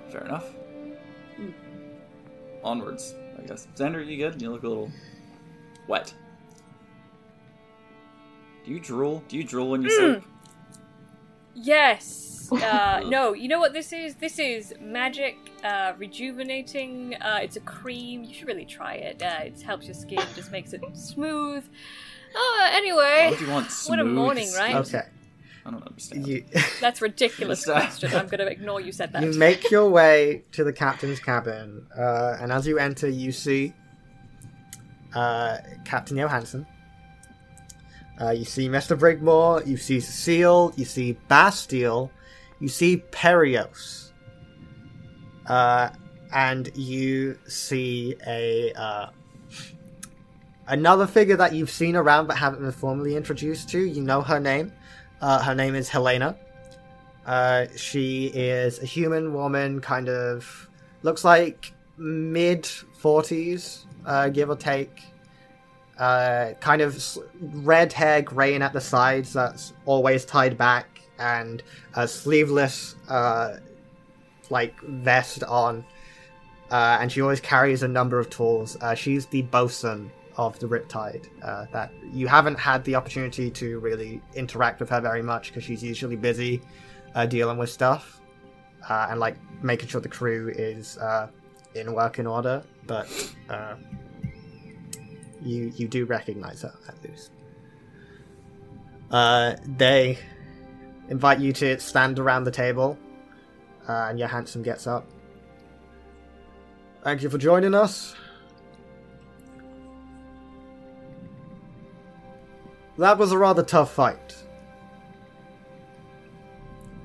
Fair 0.10 0.26
enough. 0.26 0.46
Onwards, 2.64 3.16
I 3.40 3.42
guess. 3.44 3.68
Xander, 3.76 4.06
you 4.06 4.18
good? 4.18 4.42
You 4.42 4.52
look 4.52 4.64
a 4.64 4.68
little 4.68 4.92
wet. 5.88 6.14
Do 8.64 8.72
you 8.72 8.80
drool? 8.80 9.24
Do 9.28 9.38
you 9.38 9.44
drool 9.44 9.72
when 9.72 9.82
you 9.82 9.90
sleep? 9.90 10.24
Yes. 11.56 12.31
Uh, 12.52 13.02
no, 13.08 13.34
you 13.34 13.48
know 13.48 13.60
what 13.60 13.74
this 13.74 13.94
is? 13.94 14.16
This 14.16 14.40
is 14.40 14.74
magic, 14.80 15.38
uh, 15.64 15.94
rejuvenating. 15.98 17.16
Uh, 17.16 17.40
it's 17.42 17.56
a 17.56 17.62
cream. 17.62 18.24
You 18.24 18.34
should 18.34 18.48
really 18.48 18.66
try 18.66 18.96
it. 18.96 19.22
Uh, 19.22 19.46
it 19.46 19.62
helps 19.62 19.86
your 19.86 19.94
skin, 19.94 20.22
just 20.36 20.52
makes 20.52 20.74
it 20.74 20.82
smooth. 20.94 21.64
Oh, 22.36 22.58
Why 22.60 22.70
anyway, 22.78 23.28
would 23.32 23.42
you 23.42 23.50
want 23.50 23.72
what 23.88 24.00
a 24.00 24.04
morning, 24.04 24.52
right? 24.54 24.76
Okay. 24.76 25.04
I 25.66 25.72
don't 25.72 25.86
understand. 25.86 26.28
You 26.28 26.44
that's 26.82 27.02
a 27.02 27.06
ridiculous 27.06 27.66
question. 27.66 28.14
I'm 28.14 28.28
going 28.28 28.40
to 28.40 28.48
ignore 28.48 28.82
you 28.82 28.92
said 28.92 29.14
that. 29.14 29.24
you 29.24 29.34
make 29.34 29.70
your 29.70 29.90
way 29.90 30.44
to 30.54 30.64
the 30.64 30.74
captain's 30.74 31.20
cabin, 31.20 31.86
uh, 31.98 32.38
and 32.40 32.52
as 32.52 32.66
you 32.66 32.80
enter, 32.80 33.08
you 33.08 33.32
see 33.32 33.74
uh, 35.14 35.58
Captain 35.86 36.18
Johansson. 36.18 36.66
Uh, 38.20 38.30
you 38.30 38.46
see 38.46 38.70
Mr. 38.70 38.98
Brigmore, 38.98 39.66
you 39.66 39.78
see 39.78 40.00
Cecile, 40.00 40.74
you 40.76 40.86
see 40.86 41.14
Bastille, 41.28 42.12
you 42.62 42.70
see 42.70 42.98
Perios. 43.12 44.14
Uh, 45.48 45.90
and 46.32 46.72
you 46.78 47.38
see 47.48 48.16
a 48.26 48.72
uh, 48.74 49.10
another 50.68 51.06
figure 51.06 51.36
that 51.36 51.54
you've 51.54 51.70
seen 51.70 51.98
around 51.98 52.28
but 52.28 52.38
haven't 52.38 52.62
been 52.62 52.72
formally 52.72 53.18
introduced 53.18 53.68
to. 53.70 53.80
You 53.80 54.02
know 54.02 54.22
her 54.22 54.40
name. 54.40 54.72
Uh, 55.20 55.44
her 55.44 55.54
name 55.54 55.76
is 55.76 55.90
Helena. 55.90 56.38
Uh, 57.26 57.66
she 57.76 58.28
is 58.28 58.82
a 58.82 58.86
human 58.86 59.34
woman, 59.34 59.82
kind 59.82 60.08
of 60.10 60.70
looks 61.04 61.24
like 61.24 61.74
mid 61.98 62.66
forties, 62.66 63.86
uh, 64.06 64.30
give 64.30 64.50
or 64.50 64.56
take. 64.56 65.04
Uh, 66.00 66.54
kind 66.60 66.82
of 66.82 67.00
red 67.40 67.94
hair, 67.94 68.24
graying 68.24 68.64
at 68.64 68.74
the 68.74 68.82
sides, 68.82 69.34
that's 69.34 69.74
always 69.86 70.26
tied 70.26 70.58
back, 70.58 70.91
and 71.22 71.64
a 71.96 72.08
sleeveless, 72.08 72.96
uh, 73.08 73.58
like 74.50 74.80
vest 74.82 75.44
on. 75.44 75.86
Uh, 76.72 76.98
and 77.02 77.12
she 77.12 77.22
always 77.22 77.40
carries 77.40 77.84
a 77.84 77.88
number 77.88 78.18
of 78.18 78.30
tools. 78.30 78.78
Uh, 78.82 78.96
she's 78.96 79.26
the 79.28 79.42
bosun 79.44 80.10
of 80.38 80.58
the 80.60 80.68
Riptide. 80.68 81.28
Uh, 81.44 81.66
that 81.72 81.92
you 82.12 82.28
haven't 82.28 82.58
had 82.58 82.84
the 82.86 82.96
opportunity 82.96 83.52
to 83.52 83.80
really 83.80 84.22
interact 84.36 84.80
with 84.80 84.90
her 84.90 85.02
very 85.02 85.22
much 85.22 85.50
because 85.50 85.64
she's 85.64 85.84
usually 85.84 86.16
busy 86.16 86.62
uh, 87.14 87.26
dealing 87.26 87.58
with 87.58 87.70
stuff 87.70 88.22
uh, 88.90 89.08
and 89.10 89.20
like 89.20 89.36
making 89.62 89.90
sure 89.90 90.00
the 90.02 90.10
crew 90.10 90.50
is 90.56 90.98
uh, 90.98 91.28
in 91.76 91.94
working 91.94 92.26
order. 92.26 92.64
But 92.88 93.08
you 95.44 95.74
you 95.76 95.88
do 95.88 96.06
recognize 96.06 96.62
her 96.62 96.74
at 96.88 96.96
least. 97.04 97.32
They 99.78 100.18
invite 101.12 101.42
you 101.42 101.52
to 101.52 101.78
stand 101.78 102.18
around 102.18 102.46
the 102.46 102.52
table, 102.52 102.98
uh, 103.88 104.08
and 104.10 104.18
Johansson 104.18 104.64
gets 104.64 104.88
up. 104.88 105.06
Thank 107.04 107.22
you 107.22 107.30
for 107.30 107.38
joining 107.38 107.76
us. 107.76 108.16
That 112.98 113.18
was 113.18 113.34
a 113.34 113.38
rather 113.38 113.62
tough 113.62 113.92
fight. 113.92 114.38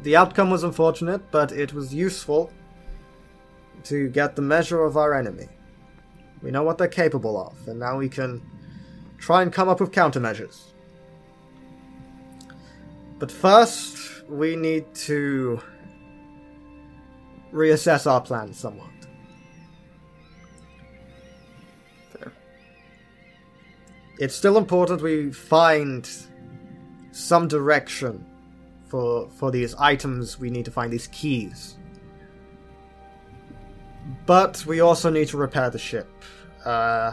The 0.04 0.14
outcome 0.14 0.50
was 0.50 0.62
unfortunate, 0.62 1.32
but 1.32 1.50
it 1.50 1.72
was 1.72 1.92
useful 1.92 2.52
to 3.84 4.09
get 4.11 4.36
the 4.36 4.42
measure 4.42 4.84
of 4.84 4.96
our 4.96 5.14
enemy. 5.14 5.48
We 6.42 6.52
know 6.52 6.62
what 6.62 6.78
they're 6.78 6.86
capable 6.86 7.36
of, 7.40 7.66
and 7.66 7.80
now 7.80 7.98
we 7.98 8.09
can 8.09 8.40
try 9.18 9.42
and 9.42 9.52
come 9.52 9.68
up 9.68 9.80
with 9.80 9.90
countermeasures. 9.90 10.74
But 13.19 13.33
first, 13.33 14.29
we 14.29 14.57
need 14.57 14.95
to 15.07 15.61
reassess 17.53 18.11
our 18.11 18.21
plans 18.21 18.59
somewhat. 18.59 18.91
Fair. 22.11 22.33
It's 24.19 24.35
still 24.35 24.59
important 24.59 25.01
we 25.01 25.33
find 25.33 26.09
some 27.12 27.49
direction 27.49 28.27
for 28.89 29.31
for 29.31 29.51
these 29.51 29.75
items. 29.77 30.39
We 30.39 30.51
need 30.51 30.67
to 30.67 30.71
find 30.71 30.93
these 30.93 31.07
keys. 31.07 31.77
But 34.27 34.64
we 34.67 34.81
also 34.81 35.11
need 35.11 35.29
to 35.29 35.37
repair 35.37 35.71
the 35.71 35.79
ship. 35.79 36.09
Uh, 36.64 37.12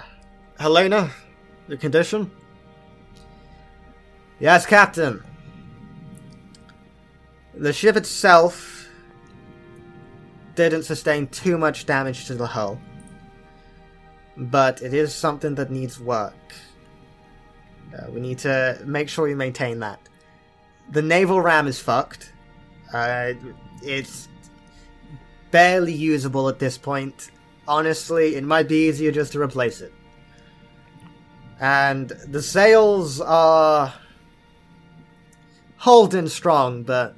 Helena, 0.59 1.09
the 1.67 1.77
condition? 1.77 2.29
Yes, 4.39 4.65
Captain. 4.65 5.23
The 7.55 7.71
ship 7.71 7.95
itself 7.95 8.87
didn't 10.55 10.83
sustain 10.83 11.27
too 11.27 11.57
much 11.57 11.85
damage 11.85 12.25
to 12.25 12.35
the 12.35 12.47
hull, 12.47 12.79
but 14.37 14.81
it 14.81 14.93
is 14.93 15.13
something 15.13 15.55
that 15.55 15.69
needs 15.71 15.99
work. 15.99 16.33
Uh, 17.93 18.09
we 18.09 18.19
need 18.19 18.39
to 18.39 18.79
make 18.85 19.07
sure 19.07 19.25
we 19.25 19.35
maintain 19.35 19.79
that. 19.79 19.99
The 20.91 21.01
naval 21.01 21.41
ram 21.41 21.67
is 21.67 21.79
fucked. 21.79 22.33
Uh, 22.91 23.33
it's 23.83 24.27
barely 25.51 25.93
usable 25.93 26.49
at 26.49 26.57
this 26.57 26.77
point. 26.77 27.29
Honestly, 27.67 28.35
it 28.35 28.43
might 28.43 28.67
be 28.67 28.87
easier 28.87 29.11
just 29.11 29.31
to 29.33 29.41
replace 29.41 29.79
it. 29.81 29.93
And 31.59 32.09
the 32.09 32.41
sails 32.41 33.21
are 33.21 33.93
holding 35.77 36.27
strong, 36.27 36.83
but 36.83 37.15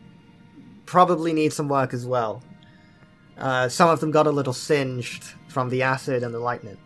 probably 0.96 1.34
need 1.34 1.52
some 1.52 1.68
work 1.68 1.94
as 1.94 2.06
well. 2.06 2.42
Uh, 3.38 3.68
some 3.68 3.90
of 3.90 4.00
them 4.00 4.12
got 4.12 4.28
a 4.28 4.32
little 4.32 4.54
singed 4.54 5.26
from 5.50 5.68
the 5.68 5.82
acid 5.82 6.24
and 6.24 6.34
the 6.34 6.40
lightning. 6.40 6.78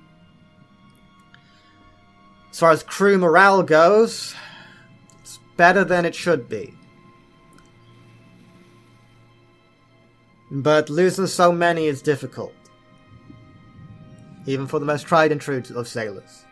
As 2.49 2.57
far 2.57 2.71
as 2.71 2.81
crew 2.81 3.19
morale 3.19 3.61
goes, 3.61 4.33
it's 5.21 5.37
better 5.57 5.83
than 5.83 6.05
it 6.05 6.15
should 6.15 6.49
be. 6.49 6.73
But 10.49 10.89
losing 10.89 11.27
so 11.27 11.51
many 11.51 11.85
is 11.85 12.01
difficult. 12.01 12.55
Even 14.47 14.65
for 14.65 14.79
the 14.79 14.87
most 14.87 15.05
tried 15.05 15.31
and 15.31 15.39
true 15.39 15.61
of 15.75 15.87
sailors. 15.87 16.45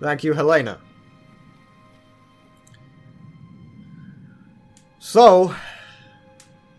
Thank 0.00 0.24
you, 0.24 0.32
Helena. 0.32 0.80
So, 5.04 5.52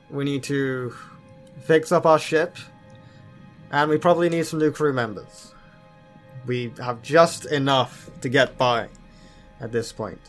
we 0.10 0.24
need 0.24 0.44
to 0.44 0.96
fix 1.64 1.92
up 1.92 2.06
our 2.06 2.18
ship, 2.18 2.56
and 3.70 3.90
we 3.90 3.98
probably 3.98 4.30
need 4.30 4.48
some 4.48 4.60
new 4.60 4.72
crew 4.72 4.94
members. 4.94 5.54
We 6.46 6.72
have 6.78 7.02
just 7.02 7.46
enough 7.48 8.10
to 8.22 8.30
get 8.30 8.58
by 8.58 8.88
at 9.60 9.74
this 9.74 9.92
point. 9.92 10.22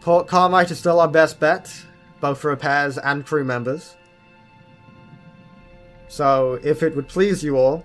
Port 0.00 0.26
Carmite 0.26 0.72
is 0.72 0.80
still 0.80 0.98
our 0.98 1.06
best 1.06 1.38
bet, 1.38 1.72
both 2.20 2.40
for 2.40 2.50
repairs 2.50 2.98
and 2.98 3.24
crew 3.24 3.44
members. 3.44 3.94
So, 6.08 6.58
if 6.64 6.82
it 6.82 6.96
would 6.96 7.06
please 7.06 7.44
you 7.44 7.56
all, 7.56 7.84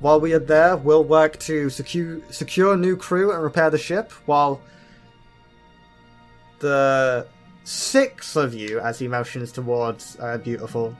while 0.00 0.20
we 0.20 0.34
are 0.34 0.38
there, 0.38 0.76
we'll 0.76 1.02
work 1.02 1.38
to 1.40 1.70
secure 1.70 2.20
secure 2.30 2.76
new 2.76 2.94
crew 2.94 3.32
and 3.32 3.42
repair 3.42 3.70
the 3.70 3.78
ship, 3.78 4.12
while 4.26 4.60
the 6.62 7.26
six 7.64 8.34
of 8.36 8.54
you, 8.54 8.80
as 8.80 8.98
he 8.98 9.06
motions 9.06 9.52
towards 9.52 10.16
uh, 10.18 10.38
Beautiful, 10.38 10.96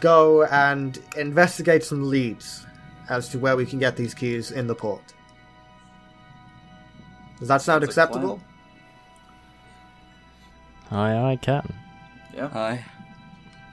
go 0.00 0.44
and 0.44 0.98
investigate 1.16 1.82
some 1.82 2.08
leads 2.08 2.64
as 3.10 3.28
to 3.30 3.38
where 3.38 3.56
we 3.56 3.66
can 3.66 3.78
get 3.80 3.96
these 3.96 4.14
keys 4.14 4.52
in 4.52 4.66
the 4.68 4.74
port. 4.74 5.02
Does 7.40 7.48
that 7.48 7.60
sound 7.62 7.82
Sounds 7.84 7.96
like 7.96 8.08
a 8.08 8.12
plan. 8.12 8.24
acceptable? 8.24 8.40
Aye, 10.90 11.12
aye, 11.32 11.38
Captain. 11.42 11.74
Yeah. 12.34 12.48
Hi. 12.48 12.84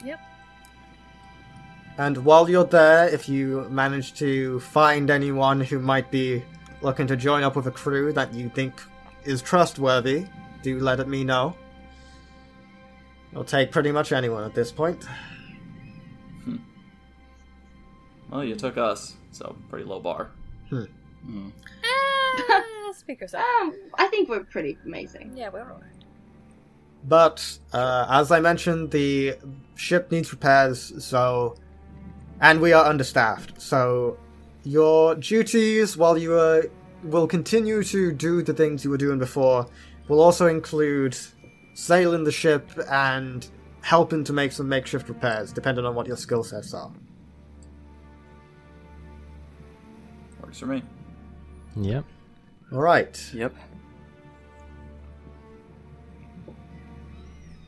Yep. 0.04 0.20
And 1.98 2.18
while 2.26 2.50
you're 2.50 2.66
there, 2.66 3.08
if 3.08 3.30
you 3.30 3.68
manage 3.70 4.14
to 4.16 4.60
find 4.62 5.10
anyone 5.10 5.62
who 5.62 5.80
might 5.80 6.10
be 6.12 6.44
looking 6.82 7.08
to 7.08 7.16
join 7.16 7.44
up 7.44 7.56
with 7.56 7.68
a 7.68 7.72
crew 7.72 8.12
that 8.14 8.34
you 8.34 8.50
think 8.50 8.82
is 9.24 9.42
trustworthy, 9.42 10.26
do 10.64 10.80
let 10.80 11.08
me 11.08 11.24
know. 11.24 11.56
I'll 13.36 13.44
take 13.44 13.72
pretty 13.72 13.92
much 13.92 14.12
anyone 14.12 14.44
at 14.44 14.56
this 14.56 14.72
point. 14.72 15.06
Well, 18.34 18.44
you 18.44 18.56
took 18.56 18.78
us, 18.78 19.14
so 19.32 19.56
pretty 19.70 19.86
low 19.86 20.00
bar. 20.00 20.32
Ah, 20.72 22.64
speak 22.96 23.22
yourself. 23.22 23.46
Um, 23.62 23.76
I 24.00 24.08
think 24.08 24.28
we're 24.28 24.44
pretty 24.44 24.76
amazing. 24.86 25.34
Yeah, 25.36 25.50
we're 25.50 25.62
alright. 25.62 25.84
But 27.08 27.60
uh, 27.74 28.08
as 28.10 28.32
I 28.32 28.40
mentioned, 28.40 28.90
the 28.90 29.36
ship 29.76 30.12
needs 30.12 30.32
repairs, 30.32 31.06
so 31.06 31.58
and 32.42 32.60
we 32.60 32.74
are 32.74 32.86
understaffed. 32.86 33.62
So 33.62 34.18
your 34.64 35.14
duties, 35.16 35.96
while 35.96 36.18
you 36.18 36.34
are, 36.34 36.66
will 37.04 37.28
continue 37.28 37.84
to 37.84 38.12
do 38.12 38.42
the 38.42 38.54
things 38.54 38.84
you 38.84 38.90
were 38.90 38.98
doing 38.98 39.20
before, 39.20 39.68
will 40.08 40.22
also 40.22 40.48
include 40.48 41.18
sailing 41.74 42.24
the 42.24 42.32
ship 42.32 42.70
and 42.90 43.48
helping 43.82 44.24
to 44.24 44.34
make 44.34 44.52
some 44.52 44.68
makeshift 44.68 45.10
repairs, 45.10 45.52
depending 45.52 45.86
on 45.86 45.96
what 45.96 46.08
your 46.08 46.18
skill 46.18 46.44
sets 46.44 46.74
are. 46.74 46.92
Works 50.42 50.60
for 50.60 50.68
me. 50.68 50.84
Yep. 51.76 52.06
All 52.72 52.80
right. 52.80 53.30
Yep. 53.34 53.54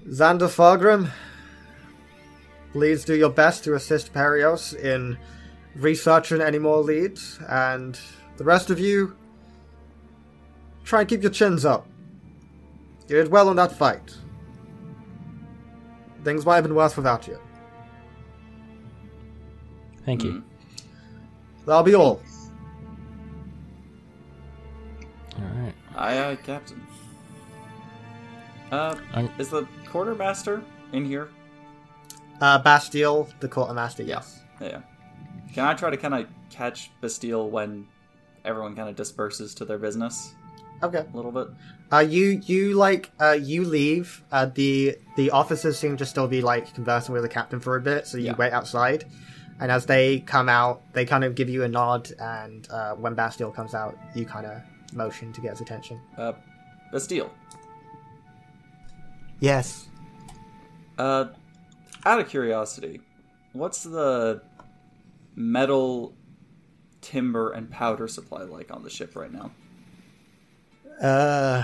Xander 0.08 0.48
Fargrim, 0.48 1.10
please 2.74 3.04
do 3.04 3.16
your 3.16 3.32
best 3.32 3.64
to 3.64 3.74
assist 3.74 4.14
Perios 4.14 4.74
in 4.74 5.18
researching 5.76 6.42
any 6.42 6.60
more 6.60 6.78
leads, 6.78 7.40
and 7.50 8.00
the 8.38 8.44
rest 8.44 8.70
of 8.70 8.80
you, 8.80 9.16
try 10.84 11.02
and 11.02 11.10
keep 11.10 11.24
your 11.24 11.32
chins 11.32 11.66
up. 11.66 11.88
You 13.08 13.16
did 13.18 13.32
well 13.32 13.50
in 13.50 13.56
that 13.58 13.72
fight. 13.72 14.16
Things 16.24 16.46
might 16.46 16.56
have 16.56 16.64
been 16.64 16.76
worse 16.76 16.96
without 16.98 17.28
you. 17.28 17.40
Thank 20.06 20.24
you. 20.24 20.44
That'll 21.66 21.84
be 21.84 21.96
all. 21.96 22.22
All 25.38 25.44
right. 25.62 25.74
Aye, 25.96 26.24
aye, 26.32 26.36
Captain. 26.44 26.82
Uh, 28.72 28.96
I'm- 29.14 29.30
is 29.38 29.50
the 29.50 29.68
quartermaster 29.88 30.64
in 30.92 31.06
here? 31.06 31.30
Uh, 32.42 32.58
Bastille, 32.60 33.30
the 33.40 33.48
quartermaster, 33.48 34.04
yes. 34.04 34.42
Yeah. 34.60 34.82
Can 35.54 35.66
I 35.66 35.74
try 35.74 35.90
to 35.90 35.98
kind 35.98 36.14
of 36.14 36.28
catch 36.50 36.92
Bastille 37.02 37.50
when 37.50 37.88
everyone 38.44 38.76
kind 38.76 38.90
of 38.90 38.96
disperses 38.96 39.54
to 39.56 39.66
their 39.66 39.78
business 39.78 40.36
Okay. 40.84 41.06
a 41.12 41.16
little 41.16 41.32
bit? 41.32 41.48
Uh, 41.94 42.00
you 42.00 42.42
you 42.46 42.74
like 42.74 43.12
uh 43.22 43.32
you 43.34 43.64
leave. 43.64 44.24
Uh, 44.32 44.48
the 44.48 44.98
the 45.18 45.30
officers 45.32 45.78
seem 45.78 45.96
to 45.98 46.06
still 46.06 46.28
be 46.28 46.42
like 46.42 46.74
conversing 46.74 47.14
with 47.14 47.22
the 47.24 47.30
captain 47.30 47.60
for 47.60 47.76
a 47.76 47.82
bit, 47.82 48.08
so 48.08 48.18
you 48.18 48.26
Yeah. 48.26 48.36
wait 48.36 48.52
outside. 48.54 49.06
And 49.60 49.72
as 49.72 49.86
they 49.86 50.20
come 50.20 50.50
out, 50.50 50.82
they 50.94 51.06
kind 51.06 51.24
of 51.24 51.34
give 51.36 51.50
you 51.50 51.64
a 51.64 51.68
nod, 51.68 52.12
and 52.20 52.68
uh, 52.70 52.94
when 52.96 53.14
Bastille 53.14 53.52
comes 53.52 53.74
out, 53.74 53.98
you 54.14 54.26
kind 54.26 54.46
of 54.46 54.62
motion 54.94 55.32
to 55.32 55.40
get 55.42 55.52
his 55.52 55.62
attention. 55.62 56.02
Uh, 56.18 56.34
Bastille. 56.92 57.32
Yes. 59.40 59.88
Uh, 60.98 61.26
out 62.06 62.20
of 62.20 62.28
curiosity, 62.28 63.00
what's 63.54 63.84
the 63.84 64.42
metal, 65.36 66.16
timber, 67.02 67.52
and 67.52 67.70
powder 67.70 68.08
supply 68.08 68.44
like 68.44 68.74
on 68.74 68.84
the 68.84 68.90
ship 68.90 69.16
right 69.16 69.32
now? 69.32 69.52
Uh. 71.02 71.64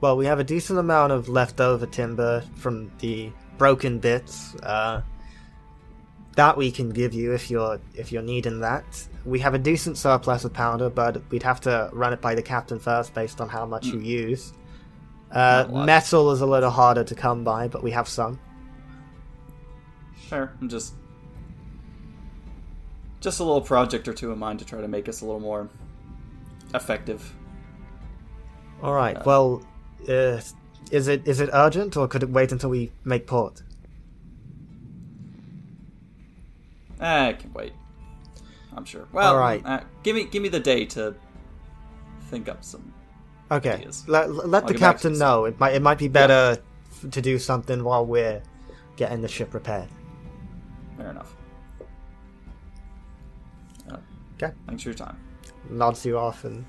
Well, 0.00 0.16
we 0.16 0.26
have 0.26 0.38
a 0.38 0.44
decent 0.44 0.78
amount 0.78 1.12
of 1.12 1.28
leftover 1.28 1.86
timber 1.86 2.42
from 2.56 2.90
the 2.98 3.30
broken 3.56 3.98
bits. 3.98 4.54
Uh, 4.56 5.00
that 6.36 6.56
we 6.56 6.70
can 6.72 6.90
give 6.90 7.14
you 7.14 7.32
if 7.32 7.50
you're 7.50 7.80
if 7.94 8.10
you're 8.12 8.22
needing 8.22 8.60
that. 8.60 8.84
We 9.24 9.38
have 9.38 9.54
a 9.54 9.58
decent 9.58 9.96
surplus 9.96 10.44
of 10.44 10.52
powder, 10.52 10.90
but 10.90 11.22
we'd 11.30 11.42
have 11.44 11.60
to 11.62 11.88
run 11.92 12.12
it 12.12 12.20
by 12.20 12.34
the 12.34 12.42
captain 12.42 12.78
first, 12.78 13.14
based 13.14 13.40
on 13.40 13.48
how 13.48 13.64
much 13.64 13.86
you 13.86 14.00
use. 14.00 14.52
Uh, 15.30 15.34
Not 15.34 15.68
a 15.68 15.72
lot. 15.72 15.86
metal 15.86 16.30
is 16.32 16.40
a 16.42 16.46
little 16.46 16.70
harder 16.70 17.04
to 17.04 17.14
come 17.14 17.42
by, 17.44 17.68
but 17.68 17.82
we 17.82 17.90
have 17.92 18.08
some. 18.08 18.38
Fair. 20.28 20.52
I'm 20.60 20.68
just 20.68 20.94
just 23.20 23.40
a 23.40 23.44
little 23.44 23.60
project 23.62 24.06
or 24.06 24.12
two 24.12 24.30
of 24.32 24.38
mine 24.38 24.58
to 24.58 24.64
try 24.64 24.80
to 24.82 24.88
make 24.88 25.08
us 25.08 25.22
a 25.22 25.24
little 25.24 25.40
more 25.40 25.68
effective. 26.74 27.34
All 28.82 28.92
right. 28.92 29.24
Well, 29.24 29.62
uh, 30.08 30.40
is 30.90 31.08
it 31.08 31.26
is 31.26 31.40
it 31.40 31.48
urgent, 31.52 31.96
or 31.96 32.06
could 32.08 32.22
it 32.22 32.30
wait 32.30 32.52
until 32.52 32.70
we 32.70 32.92
make 33.04 33.26
port? 33.26 33.62
Ah, 37.00 37.26
I 37.28 37.32
can 37.34 37.52
wait. 37.52 37.72
I'm 38.76 38.84
sure. 38.84 39.06
Well, 39.12 39.34
All 39.34 39.38
right. 39.38 39.64
uh, 39.64 39.80
give 40.02 40.14
me 40.16 40.24
give 40.24 40.42
me 40.42 40.48
the 40.48 40.60
day 40.60 40.84
to 40.86 41.14
think 42.28 42.48
up 42.48 42.64
some. 42.64 42.92
Okay. 43.50 43.72
ideas. 43.74 44.04
Let, 44.08 44.30
let 44.34 44.66
the 44.66 44.72
get 44.72 44.80
back 44.80 44.96
to 44.96 45.08
captain 45.08 45.18
know. 45.18 45.44
It 45.44 45.58
might 45.60 45.74
it 45.74 45.82
might 45.82 45.98
be 45.98 46.08
better 46.08 46.58
f- 46.90 47.10
to 47.10 47.20
do 47.22 47.38
something 47.38 47.84
while 47.84 48.04
we're 48.04 48.42
getting 48.96 49.20
the 49.20 49.28
ship 49.28 49.54
repaired. 49.54 49.88
Fair 50.96 51.10
enough. 51.10 51.34
Uh, 53.90 53.96
Okay. 54.42 54.52
Thanks 54.66 54.82
for 54.82 54.88
your 54.88 54.96
time. 54.98 55.16
Nods 55.70 56.04
you 56.04 56.18
off 56.18 56.44
and 56.44 56.64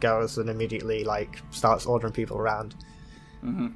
goes 0.00 0.38
and 0.38 0.48
immediately 0.50 1.04
like 1.04 1.40
starts 1.50 1.86
ordering 1.86 2.12
people 2.12 2.36
around. 2.38 2.74
hmm 3.40 3.68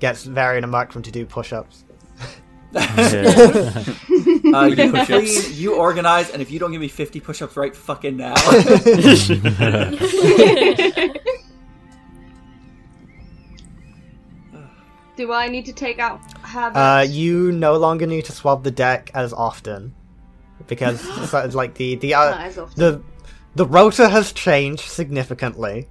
Gets 0.00 0.24
Varian 0.24 0.64
and 0.64 0.72
Markram 0.72 1.02
to 1.04 1.10
do 1.10 1.24
push-ups. 1.26 1.84
Uh, 2.74 4.64
you 4.64 4.74
Push-ups. 4.92 5.06
clean, 5.06 5.54
you 5.54 5.74
organize, 5.76 6.30
and 6.30 6.40
if 6.40 6.50
you 6.50 6.58
don't 6.58 6.72
give 6.72 6.80
me 6.80 6.88
50 6.88 7.20
push-ups 7.20 7.54
right 7.56 7.76
fucking 7.76 8.16
now, 8.16 8.34
Do 15.16 15.32
I 15.32 15.48
need 15.48 15.66
to 15.66 15.72
take 15.72 15.98
out 15.98 16.20
habits? 16.42 16.76
Uh, 16.78 17.06
you 17.08 17.52
no 17.52 17.76
longer 17.76 18.06
need 18.06 18.24
to 18.26 18.32
swab 18.32 18.64
the 18.64 18.70
deck 18.70 19.10
as 19.14 19.32
often 19.32 19.94
because 20.66 21.00
so, 21.30 21.44
like 21.52 21.74
the 21.74 21.96
the 21.96 22.14
uh, 22.14 22.30
Not 22.30 22.40
as 22.40 22.58
often. 22.58 22.78
the 22.80 23.02
the 23.54 23.66
rota 23.66 24.08
has 24.08 24.32
changed 24.32 24.82
significantly. 24.82 25.88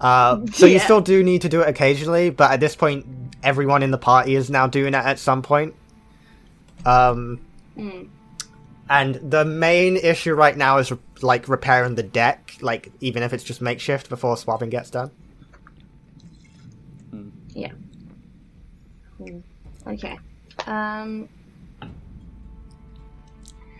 Uh, 0.00 0.44
so 0.52 0.66
you 0.66 0.78
still 0.78 1.00
do 1.00 1.22
need 1.22 1.42
to 1.42 1.48
do 1.48 1.62
it 1.62 1.68
occasionally, 1.68 2.28
but 2.30 2.50
at 2.50 2.60
this 2.60 2.76
point, 2.76 3.06
everyone 3.42 3.82
in 3.82 3.90
the 3.90 3.98
party 3.98 4.34
is 4.34 4.50
now 4.50 4.66
doing 4.66 4.88
it 4.92 5.04
at 5.04 5.18
some 5.18 5.42
point. 5.42 5.74
Um, 6.84 7.40
Mm. 7.78 8.08
and 8.88 9.14
the 9.16 9.44
main 9.44 9.96
issue 9.96 10.34
right 10.34 10.56
now 10.56 10.78
is 10.78 10.92
like 11.22 11.48
repairing 11.48 11.94
the 11.94 12.02
deck, 12.02 12.56
like 12.60 12.90
even 13.00 13.22
if 13.22 13.32
it's 13.32 13.44
just 13.44 13.60
makeshift 13.60 14.08
before 14.08 14.36
swabbing 14.36 14.70
gets 14.70 14.90
done. 14.90 15.10
Yeah. 17.54 17.72
Okay. 19.86 20.18
Um. 20.66 21.28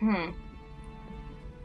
Hmm. 0.01 0.31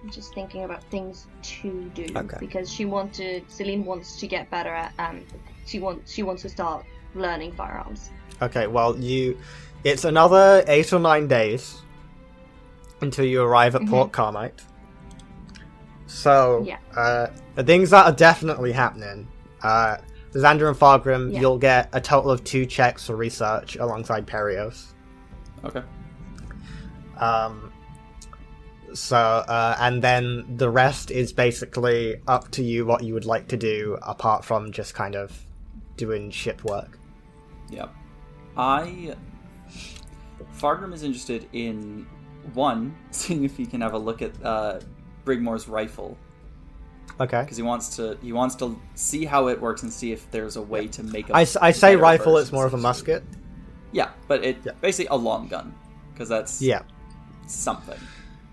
I'm 0.04 0.10
just 0.10 0.34
thinking 0.34 0.64
about 0.64 0.84
things 0.86 1.28
to 1.44 1.84
do 1.94 2.08
Okay. 2.16 2.38
because 2.40 2.72
she 2.72 2.86
wanted 2.86 3.50
Celine 3.52 3.86
wants 3.86 4.20
to 4.20 4.28
get 4.28 4.50
better 4.50 4.70
at 4.74 4.94
um 4.98 5.22
she 5.66 5.80
wants 5.80 6.12
she 6.12 6.24
wants 6.24 6.42
to 6.42 6.50
start 6.50 6.86
learning 7.14 7.52
firearms. 7.54 8.10
Okay, 8.42 8.66
well, 8.68 8.98
you. 8.98 9.38
It's 9.84 10.06
another 10.06 10.64
eight 10.68 10.92
or 10.94 11.00
nine 11.00 11.28
days 11.28 11.82
until 13.02 13.26
you 13.26 13.42
arrive 13.44 13.76
at 13.76 13.86
Port 13.88 14.12
Carmite. 14.12 14.62
So, 16.08 16.64
Yeah. 16.66 16.78
uh, 16.96 17.28
the 17.56 17.64
things 17.64 17.90
that 17.92 18.06
are 18.06 18.12
definitely 18.12 18.72
happening. 18.72 19.28
Uh, 19.62 19.98
Xander 20.34 20.68
and 20.68 20.78
Fargrim, 20.78 21.32
Yeah. 21.34 21.42
you'll 21.42 21.58
get 21.58 21.90
a 21.94 22.02
total 22.02 22.32
of 22.32 22.44
two 22.44 22.66
checks 22.66 23.06
for 23.08 23.16
research 23.16 23.76
alongside 23.76 24.26
Perios. 24.28 24.94
okay. 25.64 25.84
Um, 27.18 27.71
so, 28.94 29.18
uh, 29.18 29.76
and 29.80 30.02
then 30.02 30.58
the 30.58 30.70
rest 30.70 31.12
is 31.12 31.34
basically 31.34 32.18
up 32.28 32.52
to 32.52 32.64
you 32.64 32.86
what 32.86 33.04
you 33.04 33.14
would 33.14 33.26
like 33.26 33.48
to 33.50 33.58
do 33.58 33.98
apart 34.02 34.44
from 34.46 34.72
just 34.72 34.94
kind 34.94 35.16
of 35.16 35.38
doing 35.98 36.32
ship 36.32 36.64
work. 36.64 36.98
Yeah. 37.70 37.88
I. 38.58 39.16
Fargrim 40.58 40.94
is 40.94 41.04
interested 41.04 41.48
in 41.54 42.06
one, 42.54 42.96
seeing 43.12 43.44
if 43.44 43.56
he 43.58 43.66
can 43.66 43.82
have 43.82 43.94
a 43.94 43.98
look 44.00 44.22
at 44.22 44.32
uh, 44.44 44.80
Brigmore's 45.26 45.68
rifle 45.68 46.18
Okay. 47.20 47.42
because 47.42 47.58
he 47.58 47.64
wants 47.64 47.96
to 47.98 48.18
he 48.22 48.34
wants 48.34 48.56
to 48.56 48.80
see 48.96 49.26
how 49.26 49.48
it 49.48 49.60
works 49.62 49.84
and 49.84 49.92
see 49.94 50.12
if 50.12 50.30
there's 50.32 50.56
a 50.56 50.62
way 50.62 50.88
to 50.88 51.04
make. 51.04 51.30
a 51.30 51.36
I, 51.36 51.42
I 51.62 51.72
say 51.72 51.96
rifle, 51.96 52.38
it's 52.38 52.52
more 52.52 52.66
of 52.66 52.74
a 52.74 52.78
musket. 52.78 53.24
Yeah, 53.92 54.10
but 54.28 54.44
it 54.44 54.58
Yeah. 54.66 54.72
basically 54.82 55.08
a 55.08 55.16
long 55.16 55.48
gun 55.48 55.74
because 56.14 56.30
that's 56.30 56.62
Yeah. 56.62 56.82
something. 57.48 58.00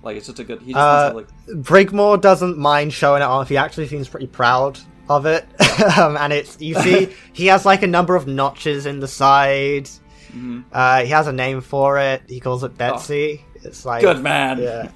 Like 0.09 0.17
it's 0.17 0.27
just 0.27 0.39
a 0.39 0.45
good. 0.45 0.63
He 0.63 0.73
just 0.73 0.79
Uh, 0.83 1.13
wants 1.15 1.33
to 1.47 1.55
like. 1.55 1.63
Brigmore 1.65 2.19
doesn't 2.19 2.57
mind 2.57 2.95
showing 2.95 3.21
it 3.21 3.27
off. 3.27 3.51
He 3.51 3.59
actually 3.59 3.89
seems 3.89 4.09
pretty 4.09 4.27
proud 4.27 4.79
of 5.11 5.27
it. 5.27 5.45
um, 5.99 6.17
and 6.17 6.33
it's 6.33 6.59
you 6.61 6.75
see 6.77 7.09
he 7.35 7.47
has 7.49 7.67
like 7.67 7.83
a 7.83 7.87
number 7.87 8.17
of 8.17 8.27
notches 8.27 8.87
in 8.87 9.01
the 9.01 9.09
side. 9.09 9.89
mhm. 10.33 10.65
Uh, 10.73 11.03
he 11.03 11.09
has 11.11 11.27
a 11.27 11.33
name 11.33 11.61
for 11.61 11.99
it. 11.99 12.23
He 12.27 12.41
calls 12.41 12.65
it 12.65 12.77
Betsy. 12.79 13.45
It's 13.65 13.85
like 13.85 14.01
Good 14.03 14.23
man. 14.23 14.59
Yeah. 14.63 14.89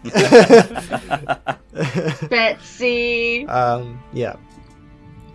Betsy. 2.31 3.47
um, 3.49 4.03
yeah. 4.13 4.37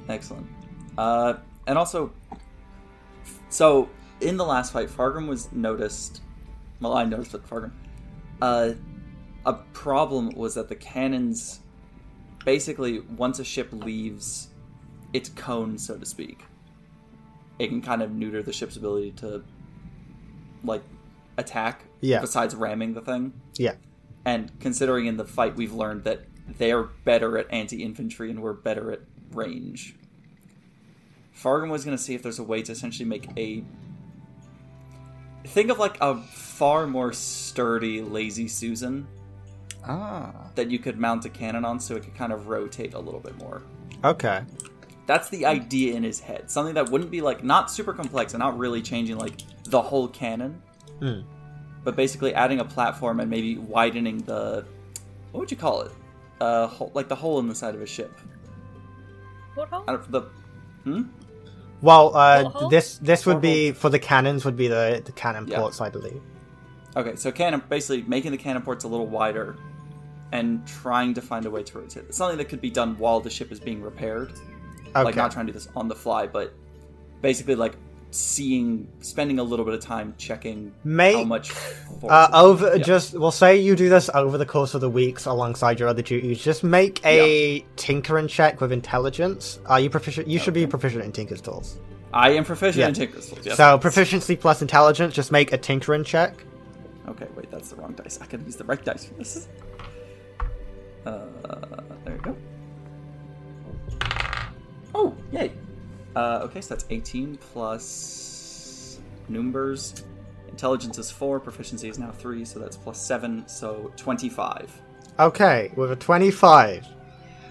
Excellent. 0.09 0.47
Uh, 0.97 1.33
and 1.67 1.77
also, 1.77 2.11
so 3.49 3.89
in 4.21 4.37
the 4.37 4.45
last 4.45 4.71
fight, 4.73 4.89
Fargrim 4.89 5.27
was 5.27 5.51
noticed. 5.51 6.21
Well, 6.79 6.93
I 6.93 7.03
noticed 7.03 7.33
with 7.33 7.47
Fargrim. 7.49 7.71
Uh, 8.41 8.71
a 9.47 9.53
problem 9.53 10.29
was 10.35 10.53
that 10.55 10.67
the 10.67 10.75
cannons, 10.75 11.61
basically, 12.45 12.99
once 12.99 13.39
a 13.39 13.43
ship 13.45 13.69
leaves 13.71 14.49
its 15.13 15.29
cone, 15.29 15.77
so 15.77 15.97
to 15.97 16.05
speak, 16.05 16.43
it 17.57 17.69
can 17.69 17.81
kind 17.81 18.01
of 18.03 18.11
neuter 18.11 18.43
the 18.43 18.51
ship's 18.51 18.75
ability 18.75 19.11
to 19.13 19.41
like 20.63 20.83
attack. 21.37 21.85
Yeah. 22.01 22.19
Besides 22.19 22.53
ramming 22.55 22.93
the 22.93 23.01
thing, 23.01 23.33
Yeah. 23.57 23.75
and 24.25 24.51
considering 24.59 25.05
in 25.07 25.17
the 25.17 25.25
fight 25.25 25.55
we've 25.55 25.73
learned 25.73 26.03
that 26.03 26.25
they're 26.57 26.83
better 26.83 27.37
at 27.37 27.47
anti-infantry 27.51 28.29
and 28.29 28.41
we're 28.41 28.53
better 28.53 28.91
at 28.91 28.99
range. 29.31 29.95
Fargrim 31.35 31.69
was 31.69 31.85
going 31.85 31.95
to 31.95 32.01
see 32.03 32.15
if 32.15 32.21
there's 32.21 32.39
a 32.39 32.43
way 32.43 32.61
to 32.63 32.71
essentially 32.71 33.07
make 33.07 33.29
a 33.37 33.63
think 35.45 35.69
of 35.71 35.79
like 35.79 35.97
a 36.01 36.17
far 36.23 36.85
more 36.85 37.13
sturdy 37.13 38.01
lazy 38.01 38.47
Susan 38.47 39.07
Ah. 39.85 40.33
that 40.55 40.69
you 40.69 40.79
could 40.79 40.97
mount 40.99 41.25
a 41.25 41.29
cannon 41.29 41.63
on 41.65 41.79
so 41.79 41.95
it 41.95 42.03
could 42.03 42.15
kind 42.15 42.33
of 42.33 42.47
rotate 42.47 42.93
a 42.93 42.99
little 42.99 43.19
bit 43.19 43.37
more. 43.37 43.61
Okay. 44.03 44.43
That's 45.05 45.29
the 45.29 45.45
idea 45.45 45.95
in 45.95 46.03
his 46.03 46.19
head. 46.19 46.51
Something 46.51 46.73
that 46.75 46.89
wouldn't 46.89 47.11
be 47.11 47.21
like 47.21 47.43
not 47.43 47.71
super 47.71 47.93
complex 47.93 48.33
and 48.33 48.39
not 48.39 48.57
really 48.57 48.81
changing 48.81 49.17
like 49.17 49.41
the 49.63 49.81
whole 49.81 50.07
cannon. 50.09 50.61
Hmm. 50.99 51.21
But 51.83 51.95
basically 51.95 52.33
adding 52.33 52.59
a 52.59 52.65
platform 52.65 53.19
and 53.21 53.29
maybe 53.29 53.57
widening 53.57 54.17
the 54.19 54.65
what 55.31 55.41
would 55.41 55.51
you 55.51 55.57
call 55.57 55.81
it? 55.83 55.91
Uh 56.41 56.67
hole, 56.67 56.91
like 56.93 57.07
the 57.07 57.15
hole 57.15 57.39
in 57.39 57.47
the 57.47 57.55
side 57.55 57.75
of 57.75 57.81
a 57.81 57.85
ship. 57.85 58.11
Porthole? 59.55 59.83
I 59.87 59.93
don't, 59.93 60.11
the 60.11 60.21
hmm? 60.83 61.03
Well, 61.81 62.15
uh, 62.15 62.67
this 62.69 62.97
this 62.97 63.25
would 63.25 63.39
be 63.39 63.71
for 63.71 63.89
the 63.89 63.99
cannons 63.99 64.43
would 64.45 64.55
be 64.57 64.67
the 64.67 65.01
the 65.05 65.11
cannon 65.11 65.47
Yeah. 65.47 65.59
ports, 65.59 65.79
I 65.79 65.89
believe. 65.89 66.21
Okay, 66.97 67.15
so 67.15 67.31
cannon 67.31 67.61
basically 67.69 68.01
making 68.07 68.31
the 68.31 68.37
cannon 68.37 68.61
ports 68.63 68.83
a 68.83 68.87
little 68.87 69.07
wider 69.07 69.55
and 70.33 70.65
trying 70.67 71.13
to 71.13 71.21
find 71.21 71.45
a 71.45 71.49
way 71.49 71.63
to 71.63 71.79
rotate. 71.79 72.03
it. 72.05 72.13
Something 72.15 72.37
that 72.37 72.45
could 72.49 72.59
be 72.59 72.69
done 72.71 72.97
while 72.97 73.19
the 73.21 73.29
ship 73.29 73.51
is 73.51 73.59
being 73.59 73.81
repaired. 73.81 74.33
Okay. 74.89 75.03
like 75.03 75.15
not 75.15 75.31
trying 75.31 75.45
to 75.47 75.53
do 75.53 75.59
this 75.59 75.67
on 75.75 75.87
the 75.87 75.95
fly, 75.95 76.25
but 76.27 76.53
basically 77.21 77.55
like 77.55 77.75
seeing, 78.09 78.87
spending 79.01 79.37
a 79.37 79.43
little 79.43 79.63
bit 79.65 79.73
of 79.75 79.81
time 79.81 80.15
checking 80.17 80.73
Make- 80.83 81.15
how 81.17 81.23
much. 81.23 81.51
force 81.51 82.11
Uh, 82.11 82.29
over 82.33 82.77
yeah. 82.77 82.83
just 82.83 83.13
we'll 83.13 83.31
say 83.31 83.57
you 83.57 83.75
do 83.75 83.89
this 83.89 84.09
over 84.13 84.37
the 84.37 84.45
course 84.45 84.73
of 84.73 84.81
the 84.81 84.89
weeks 84.89 85.25
alongside 85.25 85.79
your 85.79 85.87
other 85.89 86.01
duties. 86.01 86.39
Just 86.41 86.63
make 86.63 87.05
a 87.05 87.63
tinkering 87.75 88.27
check 88.27 88.59
with 88.59 88.71
intelligence. 88.71 89.59
Are 89.67 89.79
you 89.79 89.89
proficient? 89.89 90.27
You 90.27 90.39
should 90.39 90.53
be 90.55 90.65
proficient 90.65 91.03
in 91.03 91.11
tinker's 91.11 91.41
tools. 91.41 91.79
I 92.13 92.31
am 92.31 92.45
proficient 92.45 92.77
Yeah. 92.79 92.87
in 92.87 92.93
Tinker's 92.93 93.29
Tools. 93.29 93.45
Yes. 93.45 93.57
So 93.57 93.77
proficiency 93.77 94.37
plus 94.37 94.61
intelligence. 94.61 95.13
Just 95.13 95.29
make 95.31 95.51
a 95.51 95.57
tinkering 95.57 96.05
check. 96.05 96.33
Okay, 97.07 97.27
wait, 97.35 97.49
that's 97.49 97.69
the 97.69 97.75
wrong 97.77 97.93
dice. 97.93 98.19
I 98.21 98.25
could 98.25 98.41
use 98.45 98.55
the 98.55 98.65
right 98.65 98.83
dice 98.83 99.05
for 99.05 99.13
this. 99.15 99.47
Uh, 101.05 101.25
there 102.03 102.15
you 102.15 102.21
go. 102.21 102.35
Oh, 104.93 105.15
yay! 105.31 105.51
Uh, 106.15 106.41
okay, 106.43 106.61
so 106.61 106.73
that's 106.73 106.85
18 106.89 107.37
plus 107.53 108.99
numbers. 109.29 110.03
Intelligence 110.49 110.97
is 110.97 111.11
4, 111.11 111.39
proficiency 111.39 111.87
is 111.87 111.99
now 111.99 112.11
3, 112.11 112.43
so 112.43 112.59
that's 112.59 112.75
plus 112.75 112.99
7, 112.99 113.47
so 113.47 113.91
25. 113.95 114.81
Okay, 115.19 115.71
with 115.75 115.91
a 115.91 115.95
twenty-five. 115.95 116.85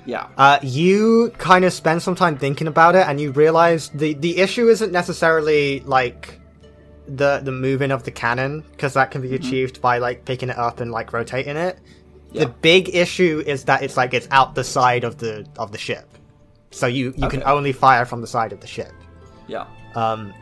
Yeah. 0.04 0.28
Uh, 0.36 0.58
you 0.62 1.32
kind 1.36 1.64
of 1.64 1.72
spend 1.72 2.00
some 2.00 2.14
time 2.14 2.38
thinking 2.38 2.68
about 2.68 2.94
it, 2.94 3.06
and 3.08 3.20
you 3.20 3.32
realize 3.32 3.88
the 3.88 4.14
the 4.14 4.38
issue 4.38 4.68
isn't 4.68 4.92
necessarily 4.92 5.80
like 5.80 6.40
the 7.08 7.40
the 7.42 7.52
moving 7.52 7.90
of 7.92 8.02
the 8.02 8.10
cannon 8.10 8.64
because 8.72 8.94
that 8.94 9.10
can 9.10 9.22
be 9.22 9.34
achieved 9.34 9.80
by 9.80 9.98
like 9.98 10.24
picking 10.24 10.48
it 10.48 10.58
up 10.58 10.80
and 10.80 10.90
like 10.90 11.12
rotating 11.12 11.56
it. 11.56 11.78
Yeah. 12.32 12.44
The 12.44 12.50
big 12.50 12.94
issue 12.94 13.42
is 13.46 13.64
that 13.64 13.82
it's 13.82 13.96
like 13.96 14.12
it's 14.14 14.28
out 14.30 14.54
the 14.54 14.64
side 14.64 15.04
of 15.04 15.18
the 15.18 15.46
of 15.58 15.72
the 15.72 15.78
ship, 15.78 16.08
so 16.70 16.86
you 16.86 17.14
you 17.16 17.28
can 17.28 17.42
only 17.44 17.72
fire 17.72 18.04
from 18.04 18.20
the 18.20 18.26
side 18.26 18.52
of 18.52 18.60
the 18.60 18.66
ship. 18.66 18.92
Yeah. 19.46 19.66
Um, 19.94 20.34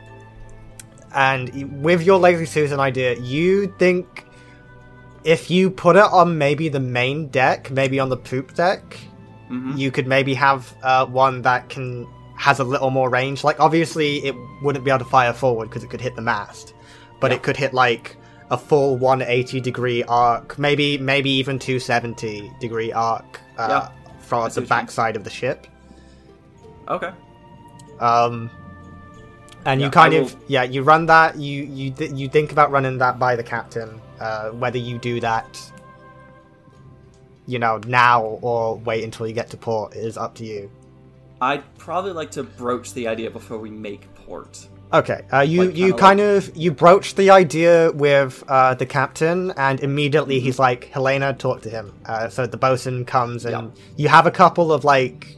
and 1.14 1.82
with 1.82 2.02
your 2.02 2.18
lazy 2.18 2.46
Susan 2.46 2.80
idea, 2.80 3.14
you 3.20 3.72
think 3.78 4.24
if 5.22 5.50
you 5.50 5.70
put 5.70 5.96
it 5.96 6.02
on 6.02 6.38
maybe 6.38 6.68
the 6.68 6.80
main 6.80 7.28
deck, 7.28 7.70
maybe 7.70 8.00
on 8.00 8.08
the 8.08 8.16
poop 8.16 8.54
deck, 8.54 8.98
Mhm. 9.50 9.78
you 9.78 9.90
could 9.90 10.06
maybe 10.06 10.34
have 10.34 10.74
uh, 10.82 11.06
one 11.06 11.42
that 11.42 11.68
can 11.68 12.06
has 12.36 12.58
a 12.60 12.64
little 12.64 12.90
more 12.90 13.08
range. 13.08 13.44
Like 13.44 13.60
obviously, 13.60 14.24
it 14.26 14.34
wouldn't 14.62 14.84
be 14.84 14.90
able 14.90 14.98
to 15.00 15.04
fire 15.04 15.32
forward 15.32 15.68
because 15.68 15.84
it 15.84 15.90
could 15.90 16.00
hit 16.00 16.16
the 16.16 16.22
mast, 16.22 16.74
but 17.20 17.30
Yeah. 17.30 17.36
it 17.36 17.42
could 17.42 17.56
hit 17.56 17.72
like 17.74 18.16
a 18.50 18.58
full 18.58 18.96
180 18.96 19.60
degree 19.60 20.02
arc, 20.04 20.58
maybe 20.58 20.98
maybe 20.98 21.30
even 21.30 21.58
270 21.58 22.52
degree 22.60 22.92
arc 22.92 23.40
uh, 23.58 23.66
Yeah. 23.68 23.88
from 24.20 24.44
the 24.44 24.50
see 24.50 24.54
what 24.54 24.54
you 24.56 24.60
mean. 24.62 24.68
backside 24.68 25.16
of 25.16 25.24
the 25.24 25.30
ship. 25.30 25.66
Okay. 26.88 27.10
Um, 28.00 28.50
and 29.64 29.80
Yeah, 29.80 29.86
you 29.86 29.90
kind 29.90 30.12
I 30.14 30.18
of 30.18 30.36
yeah, 30.48 30.62
you 30.64 30.82
run 30.82 31.06
that. 31.06 31.36
You 31.38 31.62
you 31.64 31.90
th- 31.90 32.12
you 32.12 32.28
think 32.28 32.52
about 32.52 32.70
running 32.70 32.98
that 32.98 33.18
by 33.18 33.36
the 33.36 33.42
captain. 33.42 34.00
Uh, 34.20 34.50
whether 34.50 34.78
you 34.78 34.98
do 34.98 35.20
that, 35.20 35.58
you 37.46 37.58
know, 37.58 37.78
now 37.86 38.22
or 38.22 38.76
wait 38.76 39.04
until 39.04 39.26
you 39.26 39.32
get 39.34 39.50
to 39.50 39.56
port 39.56 39.94
is 39.96 40.16
up 40.16 40.34
to 40.36 40.44
you. 40.44 40.70
I'd 41.44 41.64
probably 41.78 42.12
like 42.20 42.30
to 42.32 42.42
broach 42.42 42.94
the 42.98 43.04
idea 43.14 43.30
before 43.30 43.58
we 43.58 43.70
make 43.70 44.02
port. 44.14 44.52
Okay, 44.92 45.20
uh, 45.32 45.40
you 45.40 45.64
Like, 45.64 45.76
you 45.76 45.94
kind 45.94 46.20
of 46.20 46.38
you 46.56 46.70
broach 46.70 47.14
the 47.16 47.28
idea 47.30 47.90
with 47.92 48.32
uh, 48.48 48.74
the 48.74 48.86
captain, 48.86 49.52
and 49.56 49.80
immediately 49.80 50.36
Mm-hmm. 50.36 50.46
he's 50.46 50.58
like, 50.58 50.82
"Helena, 50.96 51.28
talk 51.34 51.58
to 51.62 51.70
him." 51.70 51.86
Uh, 52.06 52.28
so 52.28 52.46
the 52.46 52.56
bosun 52.56 53.04
comes, 53.04 53.44
and 53.44 53.72
you 53.96 54.08
have 54.08 54.26
a 54.26 54.30
couple 54.30 54.72
of 54.72 54.84
like 54.84 55.36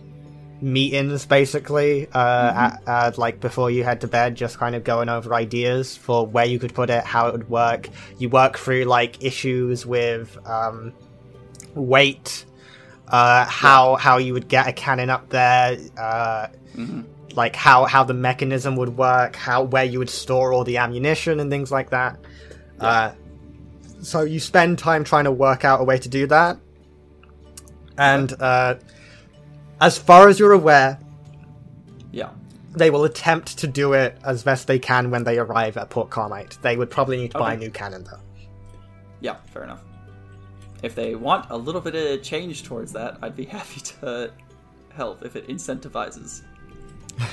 meetings, 0.60 1.26
basically, 1.26 2.06
uh, 2.12 2.52
Mm-hmm. 2.52 2.58
at, 2.66 2.82
uh, 2.86 3.10
like 3.16 3.40
before 3.40 3.68
you 3.70 3.82
head 3.88 4.00
to 4.02 4.08
bed, 4.18 4.34
just 4.44 4.58
kind 4.58 4.74
of 4.74 4.84
going 4.84 5.08
over 5.08 5.34
ideas 5.34 5.96
for 5.96 6.26
where 6.34 6.46
you 6.52 6.58
could 6.58 6.74
put 6.74 6.88
it, 6.90 7.02
how 7.04 7.22
it 7.28 7.32
would 7.32 7.48
work. 7.50 7.88
You 8.18 8.28
work 8.28 8.54
through 8.58 8.84
like 8.84 9.12
issues 9.30 9.86
with 9.86 10.28
um, 10.46 10.92
weight, 11.74 12.44
uh, 13.08 13.44
how 13.46 13.96
how 13.96 14.18
you 14.18 14.32
would 14.32 14.48
get 14.48 14.66
a 14.68 14.72
cannon 14.72 15.10
up 15.10 15.28
there. 15.30 15.78
Uh, 15.98 16.48
hmm 16.74 17.02
like 17.34 17.54
how 17.54 17.84
how 17.84 18.02
the 18.02 18.14
mechanism 18.14 18.76
would 18.76 18.96
work, 18.96 19.36
how 19.36 19.62
where 19.62 19.84
you 19.84 19.98
would 19.98 20.08
store 20.08 20.54
all 20.54 20.64
the 20.64 20.78
ammunition 20.78 21.38
and 21.38 21.50
things 21.50 21.70
like 21.70 21.90
that. 21.90 22.18
Uh, 22.80 23.12
so 24.00 24.22
you 24.22 24.40
spend 24.40 24.78
time 24.78 25.04
trying 25.04 25.24
to 25.24 25.30
work 25.30 25.62
out 25.62 25.82
a 25.82 25.84
way 25.84 25.98
to 25.98 26.08
do 26.08 26.26
that. 26.28 26.56
And 27.98 28.32
uh, 28.40 28.76
as 29.82 29.98
far 29.98 30.28
as 30.30 30.38
you're 30.38 30.52
aware, 30.52 30.98
Yeah. 32.10 32.30
they 32.74 32.88
will 32.88 33.04
attempt 33.04 33.58
to 33.58 33.66
do 33.66 33.92
it 33.92 34.16
as 34.24 34.42
best 34.42 34.66
they 34.66 34.78
can 34.78 35.10
when 35.10 35.24
they 35.24 35.38
arrive 35.38 35.76
at 35.76 35.90
Port 35.90 36.08
Carmite. 36.08 36.56
They 36.62 36.78
would 36.78 36.90
probably 36.90 37.18
need 37.18 37.32
to 37.32 37.38
buy 37.38 37.52
a 37.52 37.56
new 37.58 37.70
cannon 37.70 38.04
though. 38.04 38.20
Yeah, 39.20 39.36
fair 39.52 39.64
enough. 39.64 39.82
If 40.86 40.94
they 40.94 41.16
want 41.16 41.50
a 41.50 41.56
little 41.56 41.80
bit 41.80 41.96
of 41.96 42.22
change 42.22 42.62
towards 42.62 42.92
that, 42.92 43.18
I'd 43.20 43.34
be 43.34 43.44
happy 43.58 43.80
to 43.80 44.32
help 44.94 45.24
if 45.24 45.34
it 45.34 45.48
incentivizes. 45.48 46.42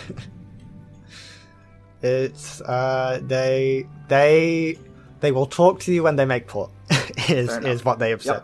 It's 2.06 2.60
uh, 2.60 3.22
they 3.24 3.88
they 4.10 4.78
they 5.22 5.32
will 5.32 5.46
talk 5.46 5.80
to 5.82 5.94
you 5.94 6.04
when 6.04 6.18
they 6.18 6.26
make 6.26 6.48
port. 6.48 6.70
is 7.30 7.50
is 7.60 7.86
what 7.86 7.98
they 7.98 8.10
have 8.10 8.22
said. 8.22 8.44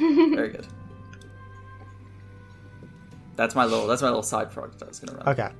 Yep. 0.00 0.34
Very 0.34 0.48
good. 0.48 0.66
That's 3.36 3.54
my 3.54 3.64
little 3.66 3.86
that's 3.86 4.02
my 4.02 4.08
little 4.08 4.24
side 4.24 4.50
project 4.50 4.82
I 4.82 4.86
was 4.86 4.98
gonna 4.98 5.16
run. 5.16 5.28
Okay. 5.28 5.50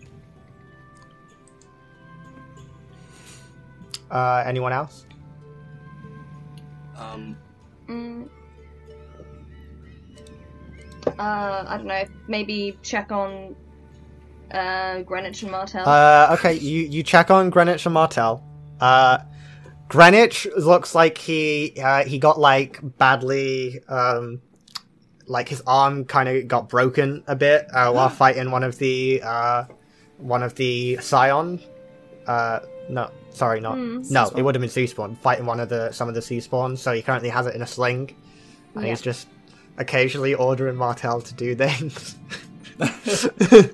Uh, 4.11 4.43
anyone 4.45 4.73
else? 4.73 5.07
Um, 6.97 7.37
Mm. 7.89 8.29
Uh, 11.19 11.65
I 11.69 11.77
don't 11.77 11.87
know. 11.87 12.05
Maybe 12.29 12.79
check 12.83 13.11
on 13.13 13.55
uh, 14.51 15.01
Greenwich 15.03 15.43
and 15.43 15.51
Martel. 15.53 15.89
Uh, 15.89 16.35
okay, 16.39 16.55
you, 16.55 16.83
you 16.83 17.03
check 17.03 17.31
on 17.31 17.51
Greenwich 17.51 17.87
and 17.87 17.95
Martel. 17.95 18.45
Uh, 18.81 19.19
Greenwich 19.89 20.47
looks 20.57 20.95
like 20.95 21.19
he 21.19 21.75
uh, 21.83 22.05
he 22.05 22.19
got 22.19 22.39
like 22.41 22.81
badly 22.99 23.81
um, 23.89 24.41
like 25.27 25.49
his 25.49 25.63
arm 25.67 26.05
kind 26.05 26.29
of 26.29 26.49
got 26.49 26.69
broken 26.69 27.23
a 27.27 27.37
bit 27.37 27.67
uh, 27.75 27.93
while 27.93 28.09
fighting 28.09 28.51
one 28.51 28.65
of 28.65 28.79
the 28.79 29.21
uh, 29.23 29.65
one 30.19 30.43
of 30.43 30.55
the 30.55 30.97
Scion. 30.99 31.61
Uh, 32.27 32.61
no, 32.89 33.11
sorry, 33.31 33.61
not 33.61 33.75
Hmm. 33.77 34.01
no. 34.11 34.29
It 34.35 34.43
would 34.43 34.55
have 34.55 34.61
been 34.63 34.71
Sea 34.71 34.87
Spawn 34.87 35.17
fighting 35.17 35.45
one 35.47 35.61
of 35.61 35.69
the 35.69 35.93
some 35.93 36.09
of 36.09 36.15
the 36.15 36.23
Sea 36.23 36.41
Spawns. 36.41 36.81
So 36.81 36.93
he 36.93 37.03
currently 37.03 37.29
has 37.29 37.47
it 37.47 37.55
in 37.55 37.61
a 37.63 37.67
sling, 37.67 38.15
and 38.75 38.85
Yeah. 38.85 38.91
he's 38.91 39.03
just 39.03 39.29
occasionally 39.79 40.35
ordering 40.35 40.77
Martel 40.77 41.21
to 41.21 41.35
do 41.35 41.55
things. 41.55 42.17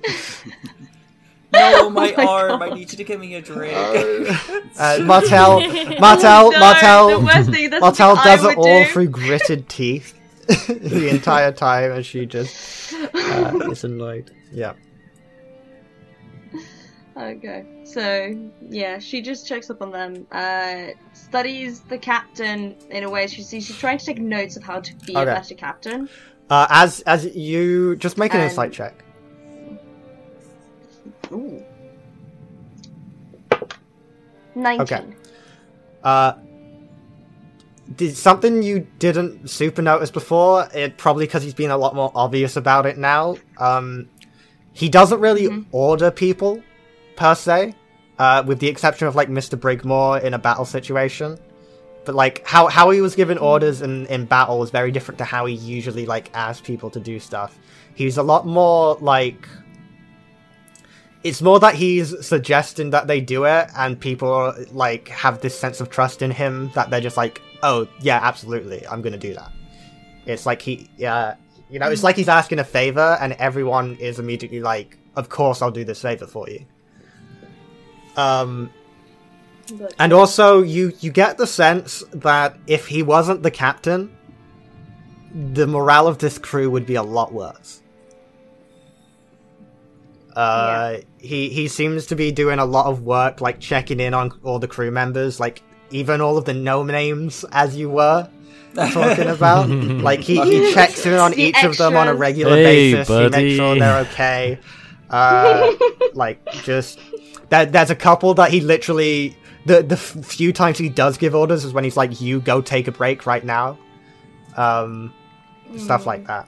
No, 1.51 1.89
my, 1.89 2.13
my 2.15 2.25
arm! 2.25 2.61
I 2.61 2.69
need 2.69 2.91
you 2.91 2.97
to 2.97 3.03
give 3.03 3.19
me 3.19 3.35
a 3.35 3.41
drink. 3.41 3.75
Uh, 3.75 4.99
Martel, 5.03 5.61
Martel, 5.99 6.51
No, 6.51 6.59
Martel, 6.59 7.19
the 7.19 7.25
worst 7.25 7.49
thing, 7.49 7.69
that's 7.69 7.81
Martel 7.81 8.15
does 8.15 8.43
it 8.43 8.57
all 8.57 8.83
do. 8.83 8.85
through 8.85 9.07
gritted 9.07 9.67
teeth 9.67 10.13
the 10.47 11.09
entire 11.09 11.51
time, 11.51 11.91
and 11.91 12.05
she 12.05 12.25
just 12.25 12.93
uh, 12.93 13.69
is 13.71 13.83
annoyed. 13.83 14.31
Yeah. 14.51 14.73
Okay, 17.19 17.65
so 17.83 18.33
yeah, 18.69 18.97
she 18.97 19.21
just 19.21 19.45
checks 19.45 19.69
up 19.69 19.81
on 19.81 19.91
them. 19.91 20.25
Uh, 20.31 20.93
studies 21.11 21.81
the 21.81 21.97
captain 21.97 22.77
in 22.91 23.03
a 23.03 23.09
way. 23.09 23.27
She's 23.27 23.49
she's 23.49 23.77
trying 23.77 23.97
to 23.97 24.05
take 24.05 24.19
notes 24.19 24.55
of 24.55 24.63
how 24.63 24.79
to 24.79 24.95
be 25.05 25.13
a 25.13 25.25
better 25.25 25.53
captain. 25.53 26.07
Uh, 26.49 26.65
as 26.69 27.01
as 27.01 27.35
you 27.35 27.97
just 27.97 28.17
make 28.17 28.33
an 28.33 28.39
And- 28.39 28.49
insight 28.49 28.71
check. 28.71 29.03
Ooh. 31.33 31.61
Nineteen. 34.55 34.81
Okay. 34.81 35.05
Uh, 36.03 36.33
did 37.95 38.15
something 38.15 38.63
you 38.63 38.87
didn't 38.99 39.49
super 39.49 39.81
notice 39.81 40.09
before? 40.11 40.69
It 40.73 40.97
probably 40.97 41.25
because 41.25 41.43
he's 41.43 41.53
been 41.53 41.71
a 41.71 41.77
lot 41.77 41.95
more 41.95 42.11
obvious 42.15 42.55
about 42.55 42.85
it 42.85 42.97
now. 42.97 43.35
Um, 43.57 44.07
he 44.71 44.87
doesn't 44.87 45.19
really 45.19 45.47
Mhm. 45.47 45.65
order 45.71 46.11
people 46.11 46.61
per 47.19 47.35
se, 47.35 47.75
uh, 48.17 48.43
with 48.47 48.59
the 48.59 48.67
exception 48.67 49.07
of 49.07 49.15
like 49.15 49.29
Mister 49.29 49.57
Brigmore 49.57 50.23
in 50.23 50.33
a 50.33 50.39
battle 50.39 50.65
situation. 50.65 51.37
But 52.05 52.15
like 52.15 52.47
how 52.47 52.67
how 52.67 52.89
he 52.89 53.01
was 53.01 53.13
given 53.13 53.37
orders 53.37 53.81
in 53.81 54.07
in 54.07 54.25
battle 54.25 54.57
was 54.57 54.71
very 54.71 54.91
different 54.91 55.17
to 55.19 55.25
how 55.25 55.45
he 55.45 55.53
usually 55.53 56.05
like 56.05 56.31
asked 56.33 56.63
people 56.63 56.89
to 56.91 56.99
do 56.99 57.19
stuff. 57.19 57.59
He's 57.93 58.17
a 58.17 58.23
lot 58.23 58.47
more 58.47 58.95
like 59.01 59.47
it's 61.23 61.41
more 61.41 61.59
that 61.59 61.75
he's 61.75 62.25
suggesting 62.25 62.91
that 62.91 63.07
they 63.07 63.19
do 63.19 63.43
it 63.43 63.67
and 63.75 63.99
people 63.99 64.53
like 64.71 65.09
have 65.09 65.41
this 65.41 65.57
sense 65.57 65.81
of 65.81 65.89
trust 65.89 66.21
in 66.21 66.31
him 66.31 66.71
that 66.75 66.89
they're 66.89 67.01
just 67.01 67.17
like 67.17 67.41
oh 67.61 67.85
yeah 67.99 68.19
absolutely 68.23 68.87
i'm 68.87 69.01
gonna 69.01 69.17
do 69.17 69.33
that 69.33 69.51
it's 70.25 70.45
like 70.45 70.61
he 70.61 70.89
yeah 70.95 71.35
you 71.69 71.77
know 71.77 71.89
it's 71.91 72.03
like 72.03 72.15
he's 72.15 72.29
asking 72.29 72.59
a 72.59 72.63
favor 72.63 73.17
and 73.19 73.33
everyone 73.33 73.97
is 73.97 74.17
immediately 74.17 74.61
like 74.61 74.97
of 75.17 75.27
course 75.27 75.61
i'll 75.61 75.69
do 75.71 75.83
this 75.83 76.01
favor 76.01 76.25
for 76.25 76.49
you 76.49 76.65
um 78.19 78.69
and 79.99 80.11
also 80.13 80.61
you 80.61 80.93
you 80.99 81.11
get 81.11 81.37
the 81.37 81.47
sense 81.47 82.03
that 82.11 82.57
if 82.67 82.87
he 82.87 83.03
wasn't 83.03 83.43
the 83.43 83.51
captain 83.51 84.15
the 85.53 85.67
morale 85.67 86.07
of 86.07 86.17
this 86.17 86.37
crew 86.39 86.69
would 86.71 86.87
be 86.87 86.95
a 86.95 87.03
lot 87.03 87.31
worse. 87.31 87.81
Uh 90.35 90.97
he 91.19 91.49
he 91.49 91.67
seems 91.67 92.07
to 92.07 92.15
be 92.15 92.31
doing 92.31 92.59
a 92.59 92.65
lot 92.65 92.87
of 92.87 93.03
work 93.03 93.41
like 93.41 93.59
checking 93.59 93.99
in 93.99 94.13
on 94.13 94.31
all 94.43 94.57
the 94.59 94.67
crew 94.67 94.91
members 94.91 95.39
like 95.39 95.61
even 95.91 96.21
all 96.21 96.37
of 96.37 96.45
the 96.45 96.53
no 96.53 96.83
names 96.83 97.45
as 97.51 97.75
you 97.75 97.89
were 97.89 98.27
talking 98.75 99.27
about. 99.37 99.69
Like 99.69 100.21
he, 100.21 100.41
he 100.41 100.73
checks 100.75 101.05
in 101.05 101.13
on 101.13 101.31
The 101.31 101.41
each 101.43 101.63
of 101.63 101.77
them 101.77 101.95
on 101.95 102.07
a 102.07 102.13
regular 102.13 102.55
Hey, 102.55 102.93
basis. 102.93 103.07
He 103.07 103.29
makes 103.29 103.55
sure 103.55 103.75
they're 103.77 103.99
okay 104.07 104.59
uh 105.09 105.71
like 106.13 106.43
just 106.63 106.99
that 107.49 107.71
there's 107.71 107.89
a 107.89 107.95
couple 107.95 108.33
that 108.35 108.51
he 108.51 108.61
literally 108.61 109.35
the 109.65 109.81
the 109.81 109.97
few 109.97 110.53
times 110.53 110.77
he 110.77 110.89
does 110.89 111.17
give 111.17 111.33
orders 111.35 111.65
is 111.65 111.73
when 111.73 111.83
he's 111.83 111.97
like 111.97 112.21
you 112.21 112.39
go 112.41 112.61
take 112.61 112.87
a 112.87 112.91
break 112.91 113.25
right 113.25 113.43
now 113.43 113.77
um 114.57 115.13
stuff 115.77 116.05
like 116.05 116.25
that 116.27 116.47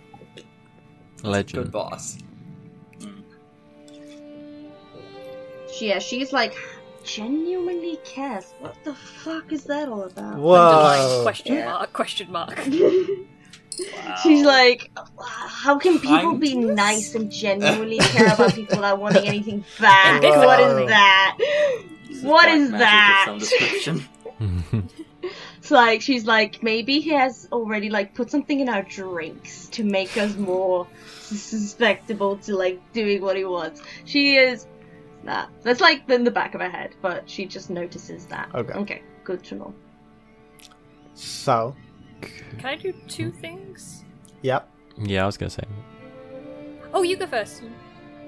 Legend. 1.24 1.66
Good 1.66 1.72
boss. 1.72 2.18
Yeah, 5.80 6.00
she's 6.00 6.34
like 6.34 6.56
genuinely 7.04 7.98
cares. 8.04 8.54
What 8.60 8.76
the 8.84 8.94
fuck 8.94 9.52
is 9.52 9.64
that 9.66 9.90
all 9.90 10.04
about? 10.04 10.34
Underline 10.34 10.42
whoa 10.42 11.22
question 11.24 11.56
Yeah. 11.56 11.66
mark, 11.66 11.94
question 11.94 12.32
mark. 12.32 12.58
She's 14.24 14.46
like, 14.46 14.92
how 15.20 15.78
can 15.80 16.00
people 16.00 16.36
be 16.36 16.54
Kindness? 16.54 16.76
nice 16.76 17.16
and 17.16 17.32
genuinely 17.32 17.98
care 18.00 18.34
about 18.34 18.54
people 18.54 18.78
without 18.78 19.00
wanting 19.00 19.28
anything 19.28 19.64
back? 19.80 20.22
Whoa. 20.24 20.46
What 20.46 20.60
is 20.60 20.88
that? 20.90 21.38
Uses 22.10 22.24
What 22.24 22.46
black 22.46 22.58
is 22.58 22.70
magic 22.70 22.74
of 22.74 22.80
that? 22.80 23.24
Some 23.28 23.40
description. 23.40 24.90
It's 25.58 25.70
like 25.70 26.02
she's 26.02 26.26
like 26.26 26.64
maybe 26.64 27.00
he 27.00 27.12
has 27.12 27.48
already 27.52 27.92
like 27.92 28.16
put 28.16 28.32
something 28.32 28.60
in 28.60 28.68
our 28.68 28.82
drinks 28.82 29.68
to 29.68 29.84
make 29.84 30.18
us 30.18 30.36
more 30.36 30.88
susceptible 31.22 32.38
to 32.38 32.58
like 32.58 32.82
doing 32.94 33.22
what 33.22 33.38
he 33.38 33.46
wants. 33.46 33.84
She 34.06 34.38
is 34.38 34.66
nah. 35.24 35.46
That's 35.62 35.80
like 35.80 36.10
in 36.10 36.24
the 36.24 36.32
back 36.32 36.56
of 36.56 36.62
her 36.62 36.70
head, 36.70 36.96
but 37.04 37.30
she 37.30 37.46
just 37.46 37.70
notices 37.70 38.26
that. 38.26 38.50
Okay. 38.56 38.74
Okay. 38.74 39.02
Good 39.24 39.44
to 39.46 39.56
know. 39.56 39.74
so 41.14 41.76
Can 42.22 42.66
I 42.66 42.76
do 42.76 42.94
two 43.08 43.32
things? 43.32 44.04
yep 44.42 44.68
yeah, 44.98 45.24
I 45.24 45.26
was 45.26 45.38
gonna 45.38 45.50
say. 45.50 45.64
Oh, 46.94 47.02
you 47.04 47.16
go 47.16 47.26
first. 47.28 47.64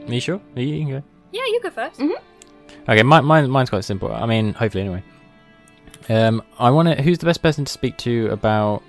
Are 0.07 0.13
you 0.13 0.19
sure? 0.21 0.39
Are 0.55 0.61
you, 0.61 0.75
you 0.75 0.81
can 0.85 0.89
go. 0.91 1.03
Yeah, 1.31 1.41
you 1.47 1.59
go 1.61 1.69
1st 1.69 1.95
Mhm. 1.97 2.11
Okay, 2.89 3.03
mine, 3.03 3.25
mine, 3.25 3.49
mine's 3.49 3.69
quite 3.69 3.83
simple. 3.83 4.11
I 4.11 4.25
mean, 4.25 4.53
hopefully, 4.53 4.83
anyway. 4.83 5.03
Um, 6.09 6.41
I 6.59 6.69
want 6.71 6.87
to. 6.89 7.01
Who's 7.01 7.17
the 7.17 7.25
best 7.25 7.41
person 7.41 7.65
to 7.65 7.71
speak 7.71 7.97
to 7.99 8.27
about? 8.29 8.83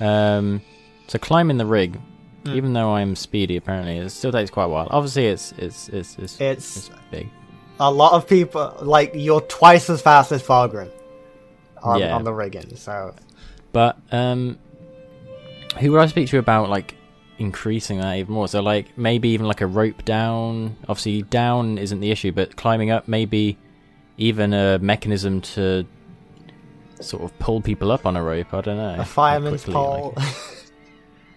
Um, 0.00 0.60
so 1.08 1.18
climbing 1.18 1.56
the 1.58 1.66
rig. 1.66 1.98
Hmm. 2.44 2.54
Even 2.54 2.72
though 2.72 2.94
I'm 2.94 3.16
speedy, 3.16 3.56
apparently 3.56 3.98
it 3.98 4.10
still 4.10 4.32
takes 4.32 4.50
quite 4.50 4.64
a 4.64 4.68
while. 4.68 4.88
Obviously, 4.90 5.26
it's 5.26 5.52
it's 5.58 5.88
it's 5.88 6.16
it's, 6.18 6.40
it's 6.40 6.76
it's 6.88 6.90
big. 7.10 7.28
a 7.80 7.90
lot 7.90 8.12
of 8.12 8.28
people 8.28 8.74
like 8.82 9.12
you're 9.14 9.40
twice 9.42 9.88
as 9.90 10.00
fast 10.02 10.30
as 10.32 10.42
Fargrim 10.42 10.90
on, 11.82 12.00
Yeah. 12.00 12.14
on 12.14 12.24
the 12.24 12.32
rigging 12.32 12.74
so 12.76 13.14
But 13.76 13.98
um, 14.10 14.58
who 15.80 15.92
would 15.92 16.00
I 16.00 16.06
speak 16.06 16.30
to 16.30 16.38
about 16.38 16.70
like 16.70 16.94
increasing 17.36 18.00
that 18.00 18.16
even 18.16 18.32
more? 18.32 18.48
So 18.48 18.62
like 18.62 18.96
maybe 18.96 19.28
even 19.28 19.44
like 19.44 19.60
a 19.60 19.66
rope 19.66 20.02
down. 20.06 20.78
Obviously, 20.88 21.20
down 21.24 21.76
isn't 21.76 22.00
the 22.00 22.10
issue, 22.10 22.32
but 22.32 22.56
climbing 22.56 22.90
up 22.90 23.06
maybe 23.06 23.58
even 24.16 24.54
a 24.54 24.78
mechanism 24.78 25.42
to 25.42 25.84
sort 27.02 27.22
of 27.22 27.38
pull 27.38 27.60
people 27.60 27.92
up 27.92 28.06
on 28.06 28.16
a 28.16 28.22
rope. 28.22 28.54
I 28.54 28.62
don't 28.62 28.78
know. 28.78 28.96
a 28.98 29.04
fireman's 29.04 29.64
quickly, 29.64 29.74
pole 29.74 30.14
like- 30.16 30.34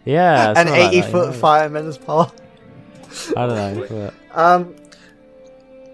yeah, 0.06 0.52
an 0.52 0.56
something 0.56 0.74
like 0.76 0.94
80 0.94 1.02
that, 1.02 1.12
foot 1.12 1.34
yeah. 1.34 1.40
fireman's 1.42 1.98
pole 1.98 2.32
I 3.36 3.48
don't 3.48 3.90
know. 3.90 4.14
But 4.32 4.40
um 4.40 4.76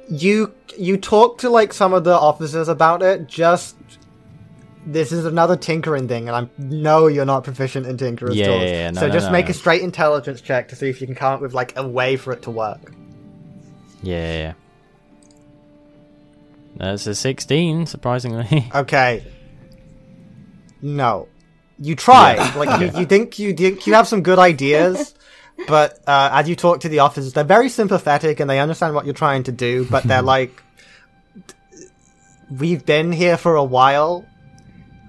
you 0.10 0.54
you 0.78 0.98
talk 0.98 1.40
to 1.40 1.50
like 1.50 1.74
some 1.74 1.92
of 1.92 2.04
the 2.04 2.14
officers 2.14 2.68
about 2.68 3.02
it 3.02 3.26
just 3.26 3.78
this 4.86 5.12
is 5.12 5.26
another 5.26 5.58
tinkering 5.58 6.08
thing 6.08 6.28
and 6.30 6.36
i 6.36 6.48
know 6.58 7.08
you're 7.08 7.26
not 7.26 7.44
proficient 7.44 7.86
in 7.88 7.98
tinkerer's 7.98 8.36
Yeah, 8.36 8.46
tools. 8.46 8.62
yeah, 8.64 8.70
yeah, 8.70 8.92
no, 8.92 9.00
so 9.02 9.08
no, 9.08 9.14
just 9.14 9.26
no, 9.28 9.32
make 9.32 9.50
a 9.50 9.54
straight 9.54 9.82
intelligence 9.82 10.42
check 10.42 10.68
to 10.70 10.76
see 10.76 10.90
if 10.90 11.02
you 11.02 11.08
can 11.08 11.16
come 11.16 11.34
up 11.34 11.42
with 11.42 11.54
like 11.54 11.74
a 11.76 11.88
way 11.88 12.18
for 12.18 12.32
it 12.34 12.44
to 12.44 12.52
work. 12.52 12.94
Yeah. 14.04 14.54
That's 16.78 17.08
a 17.08 17.16
16, 17.16 17.88
surprisingly. 17.88 18.70
okay. 18.76 19.26
No. 20.82 21.28
You 21.80 21.96
try. 21.96 22.36
Like 22.56 22.80
you, 22.80 22.92
you 23.00 23.06
think 23.06 23.40
you 23.40 23.54
think 23.54 23.88
you 23.88 23.94
have 23.96 24.08
some 24.08 24.22
good 24.22 24.38
ideas 24.40 25.16
but 25.68 26.00
uh, 26.06 26.30
as 26.34 26.50
you 26.50 26.56
talk 26.56 26.82
to 26.82 26.90
the 26.90 27.00
officers 27.00 27.34
they're 27.34 27.44
very 27.44 27.70
sympathetic 27.70 28.40
and 28.40 28.50
they 28.50 28.60
understand 28.60 28.94
what 28.94 29.06
you're 29.06 29.14
trying 29.14 29.44
to 29.44 29.52
do 29.52 29.86
but 29.86 30.04
they're 30.04 30.22
like 30.36 30.62
we've 32.52 32.86
been 32.86 33.12
here 33.12 33.38
for 33.38 33.56
a 33.56 33.64
while 33.64 34.26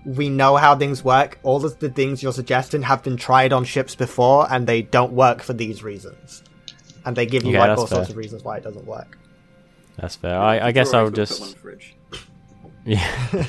we 0.06 0.28
know 0.30 0.56
how 0.56 0.74
things 0.76 1.02
work 1.04 1.38
all 1.42 1.64
of 1.64 1.78
the 1.80 1.90
things 1.90 2.22
you're 2.22 2.32
suggesting 2.32 2.80
have 2.82 3.02
been 3.02 3.16
tried 3.16 3.52
on 3.52 3.64
ships 3.64 3.94
before 3.94 4.46
and 4.50 4.66
they 4.66 4.80
don't 4.80 5.12
work 5.12 5.42
for 5.42 5.52
these 5.52 5.82
reasons 5.82 6.42
and 7.04 7.16
they 7.16 7.26
give 7.26 7.42
you 7.42 7.50
Okay, 7.50 7.58
like 7.58 7.68
that's 7.70 7.80
all 7.80 7.86
sorts 7.88 8.08
of 8.10 8.16
reasons 8.16 8.44
why 8.44 8.56
it 8.56 8.62
doesn't 8.64 8.86
work 8.86 9.18
That's 9.96 10.14
fair. 10.16 10.38
I, 10.38 10.68
I 10.68 10.72
guess 10.72 10.94
I'll 10.94 11.10
just. 11.10 11.40
one 11.40 11.48
in 11.48 11.54
the 11.54 11.60
fridge. 11.60 11.96
Yeah, 12.84 13.44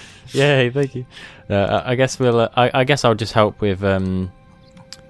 yeah. 0.64 0.70
Thank 0.72 0.95
you. 0.95 1.05
Uh, 1.49 1.84
I 1.86 1.91
I 1.91 1.95
guess 1.95 2.18
we'll. 2.20 2.39
Uh, 2.39 2.49
I, 2.55 2.72
I 2.74 2.84
guess 2.86 3.05
I'll 3.05 3.14
just 3.16 3.34
help 3.34 3.62
with. 3.62 3.84
Um, 3.84 4.32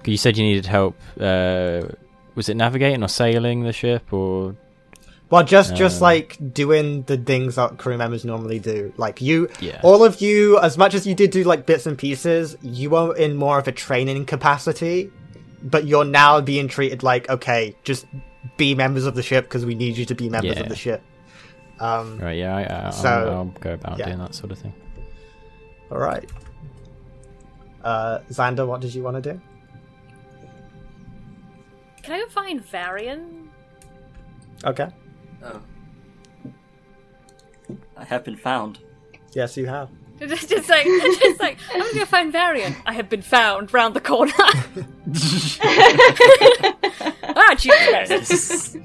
'cause 0.02 0.08
you 0.08 0.18
said 0.18 0.36
you 0.36 0.44
needed 0.44 0.66
help. 0.66 0.96
Uh, 1.18 1.82
was 2.34 2.48
it 2.50 2.56
navigating 2.56 3.02
or 3.02 3.08
sailing 3.08 3.62
the 3.62 3.72
ship 3.72 4.12
or? 4.12 4.54
Well 5.30 5.44
just 5.44 5.74
just 5.76 6.00
Uh. 6.00 6.04
like 6.04 6.36
doing 6.54 7.02
the 7.02 7.16
things 7.16 7.56
that 7.56 7.76
crew 7.78 7.96
members 7.98 8.24
normally 8.24 8.58
do 8.58 8.92
like 8.96 9.20
you 9.20 9.48
Yeah. 9.60 9.80
all 9.82 10.02
of 10.04 10.20
you 10.20 10.58
as 10.60 10.78
much 10.78 10.94
as 10.94 11.06
you 11.06 11.14
did 11.14 11.30
do 11.30 11.44
like 11.44 11.66
bits 11.66 11.86
and 11.86 11.96
pieces 11.98 12.56
you 12.62 12.90
were 12.90 13.14
in 13.16 13.36
more 13.36 13.58
of 13.58 13.68
a 13.68 13.72
training 13.72 14.24
capacity 14.26 15.10
but 15.62 15.86
you're 15.86 16.04
now 16.04 16.40
being 16.40 16.68
treated 16.68 17.02
like 17.02 17.28
okay 17.28 17.74
just 17.84 18.06
be 18.56 18.74
members 18.74 19.04
of 19.04 19.14
the 19.14 19.22
ship 19.22 19.44
because 19.44 19.66
we 19.66 19.74
need 19.74 19.96
you 19.98 20.04
to 20.06 20.14
be 20.14 20.28
members 20.28 20.56
Yeah. 20.56 20.62
of 20.62 20.68
the 20.68 20.76
ship 20.76 21.02
um 21.80 22.18
Right. 22.18 22.38
Yeah. 22.38 22.56
I, 22.56 22.62
I, 22.62 22.90
I'll, 22.90 23.30
I'll 23.30 23.44
go 23.60 23.72
about 23.74 23.98
yeah. 23.98 24.06
doing 24.06 24.18
that 24.18 24.34
sort 24.34 24.50
of 24.52 24.58
thing. 24.58 24.72
all 25.92 25.98
right 25.98 26.28
uh 27.84 28.18
xander 28.30 28.66
what 28.66 28.80
did 28.80 28.94
you 28.94 29.02
want 29.02 29.22
to 29.22 29.32
do 29.32 29.40
Can 32.02 32.14
I 32.14 32.18
go 32.24 32.28
find 32.28 32.64
Varian? 32.64 33.50
okay 34.64 34.88
Oh. 35.42 35.60
I 37.96 38.04
have 38.04 38.24
been 38.24 38.36
found. 38.36 38.78
yes 39.32 39.56
you 39.56 39.66
have 39.66 39.90
Just, 40.18 40.48
just 40.48 40.68
like, 40.68 40.84
just 41.20 41.40
like, 41.40 41.58
I'm 41.72 41.80
gonna 41.80 41.94
go 41.94 42.04
find 42.04 42.32
Varian. 42.32 42.74
I 42.84 42.92
have 42.92 43.08
been 43.08 43.22
found 43.22 43.72
round 43.72 43.94
the 43.94 44.00
corner. 44.00 44.32
ah, 47.36 47.54
Jesus. 47.56 48.76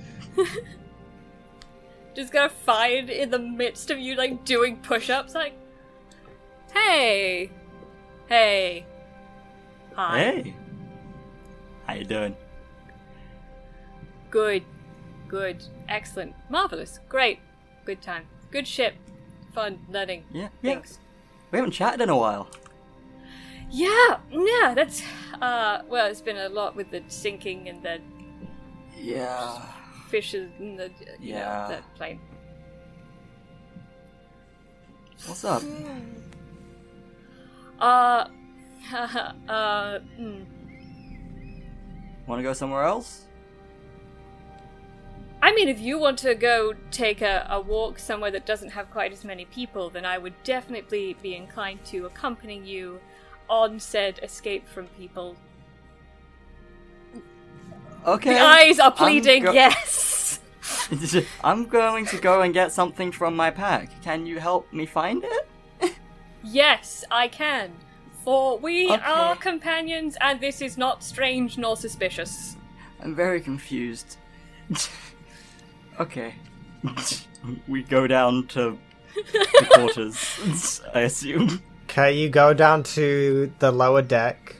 just 2.14 2.32
gonna 2.32 2.50
find 2.50 3.10
in 3.10 3.32
the 3.32 3.40
midst 3.40 3.90
of 3.90 3.98
you 3.98 4.14
like 4.14 4.46
doing 4.46 4.78
push-ups, 4.78 5.34
like, 5.34 5.54
hey, 6.72 7.50
hey, 8.28 8.86
hi, 9.96 10.20
Hey. 10.20 10.56
How 11.88 11.94
you 11.96 12.06
doing? 12.06 12.36
good, 14.30 14.64
good, 15.28 15.64
excellent, 15.90 16.34
marvelous, 16.50 17.00
great, 17.10 17.40
good 17.86 18.02
time, 18.02 18.26
good 18.52 18.68
ship, 18.68 18.94
fun, 19.54 19.80
learning, 19.90 20.24
Yeah. 20.32 20.50
Yeah. 20.62 20.82
We 21.52 21.58
haven't 21.58 21.72
chatted 21.72 22.02
in 22.02 22.10
a 22.10 22.18
while. 22.18 22.48
Yeah, 23.70 24.18
yeah, 24.32 24.74
that's 24.76 25.02
uh, 25.42 25.82
well, 25.88 26.06
it's 26.08 26.22
been 26.22 26.38
a 26.38 26.50
lot 26.50 26.76
with 26.76 26.92
the 26.92 27.04
sinking 27.08 27.70
and 27.70 27.82
the 27.84 28.00
Yeah. 28.96 29.62
fishes 30.10 30.52
and 30.60 30.80
the 30.80 30.90
know, 30.90 30.94
Yeah. 31.20 31.68
the 31.68 31.98
plane. 31.98 32.20
What's 35.26 35.44
up? 35.46 35.64
Uh, 37.80 37.84
uh, 39.48 40.00
mm. 40.20 40.46
Want 42.28 42.40
to 42.40 42.44
go 42.44 42.54
somewhere 42.54 42.84
else? 42.84 43.26
I 45.54 45.56
mean, 45.56 45.70
if 45.70 45.80
you 45.80 46.00
want 46.00 46.18
to 46.20 46.34
go 46.34 46.74
take 46.90 47.22
a, 47.22 47.46
a 47.48 47.62
walk 47.62 48.00
somewhere 48.00 48.32
that 48.32 48.44
doesn't 48.44 48.72
have 48.72 48.90
quite 48.90 49.14
as 49.14 49.24
many 49.24 49.46
people, 49.46 49.92
then 49.92 50.04
I 50.04 50.18
would 50.18 50.34
definitely 50.44 51.16
be 51.22 51.36
inclined 51.36 51.86
to 51.86 52.08
accompany 52.08 52.58
you 52.58 53.00
on 53.48 53.80
said 53.80 54.20
escape 54.24 54.68
from 54.68 54.88
people. 54.88 55.36
Okay. 58.04 58.34
The 58.34 58.40
eyes 58.40 58.80
are 58.80 58.90
pleading, 58.90 59.44
go- 59.44 59.52
yes! 59.52 60.40
I'm 61.44 61.68
going 61.68 62.08
to 62.08 62.18
go 62.18 62.42
and 62.42 62.52
get 62.52 62.72
something 62.72 63.12
from 63.12 63.36
my 63.36 63.52
pack. 63.52 64.02
Can 64.02 64.26
you 64.26 64.40
help 64.40 64.74
me 64.74 64.88
find 64.88 65.24
it? 65.24 65.94
Yes, 66.44 67.06
I 67.12 67.28
can. 67.28 67.74
For 68.24 68.58
we 68.58 68.92
Okay. 68.92 69.04
are 69.06 69.36
companions, 69.36 70.18
and 70.20 70.42
this 70.42 70.64
is 70.64 70.80
not 70.80 71.04
strange 71.04 71.60
nor 71.60 71.78
suspicious. 71.78 72.58
I'm 73.04 73.14
very 73.14 73.40
confused. 73.40 74.18
okay. 76.00 76.36
we 77.68 77.84
go 77.84 78.08
down 78.08 78.48
to 78.48 78.78
the 79.16 79.68
quarters, 79.72 80.82
I 80.94 81.02
assume. 81.02 81.62
Okay, 81.86 82.18
you 82.18 82.30
go 82.30 82.54
down 82.54 82.84
to 82.84 83.54
the 83.60 83.72
lower 83.72 84.02
deck, 84.02 84.56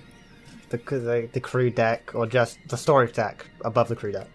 the, 0.70 0.78
the 0.78 1.30
the 1.32 1.40
crew 1.40 1.70
deck, 1.70 2.12
or 2.14 2.28
just 2.28 2.60
the 2.68 2.78
storage 2.78 3.14
deck 3.14 3.48
above 3.66 3.88
the 3.88 3.96
crew 3.96 4.12
deck. 4.12 4.28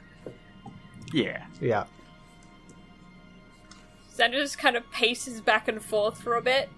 Yeah. 1.12 1.44
Yeah. 1.60 1.84
Xander 4.16 4.32
just 4.32 4.58
kind 4.58 4.76
of 4.76 4.90
paces 4.90 5.40
back 5.40 5.68
and 5.68 5.80
forth 5.80 6.20
for 6.20 6.34
a 6.34 6.42
bit. 6.42 6.68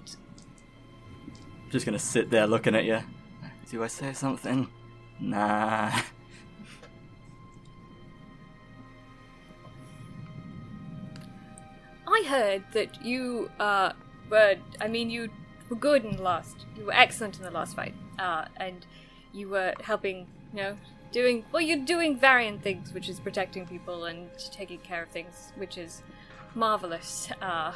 Just 1.71 1.87
gonna 1.87 1.99
sit 1.99 2.31
there 2.31 2.47
looking 2.47 2.75
at 2.75 2.85
you. 2.85 3.01
Do 3.71 3.83
I 3.83 3.87
say 3.87 4.13
something? 4.13 4.69
Nah. 5.21 5.93
I 12.11 12.25
heard 12.27 12.65
that 12.73 13.05
you, 13.05 13.51
uh, 13.59 13.93
were, 14.31 14.57
I 14.81 14.89
mean, 14.89 15.11
you 15.11 15.31
were 15.69 15.77
good 15.77 16.05
in 16.05 16.17
the 16.17 16.23
last, 16.23 16.67
you 16.77 16.87
were 16.87 16.95
excellent 16.95 17.37
in 17.39 17.43
the 17.43 17.51
last 17.51 17.77
fight, 17.77 17.95
uh, 18.19 18.47
and 18.57 18.85
you 19.33 19.49
were 19.49 19.75
helping, 19.83 20.27
you 20.53 20.63
know, 20.63 20.77
doing, 21.13 21.45
well, 21.53 21.63
you're 21.63 21.85
doing 21.85 22.19
Varian 22.19 22.59
things, 22.59 22.93
which 22.93 23.09
is 23.09 23.21
protecting 23.21 23.67
people 23.67 24.05
and 24.05 24.29
taking 24.53 24.79
care 24.79 25.03
of 25.03 25.09
things, 25.09 25.53
which 25.57 25.79
is 25.79 26.03
marvelous. 26.55 27.29
Uh, 27.41 27.73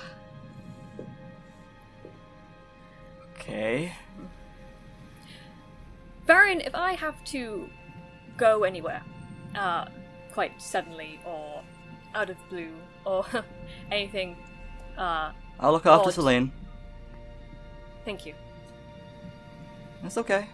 Okay. 3.45 3.93
Varian, 6.27 6.63
if 6.63 6.75
I 6.75 6.95
have 6.95 7.23
to 7.27 7.69
go 8.39 8.65
anywhere, 8.65 9.03
uh, 9.55 9.87
quite 10.33 10.63
suddenly 10.63 11.21
or 11.27 11.63
out 12.15 12.31
of 12.31 12.37
blue 12.49 12.73
or 13.05 13.25
anything, 13.91 14.37
uh, 14.97 15.31
I'll 15.61 15.73
look 15.73 15.87
after 15.87 16.09
Odd. 16.09 16.15
Celine. 16.15 16.53
thank 18.05 18.27
you. 18.27 18.35
That's 20.03 20.19
okay. 20.19 20.47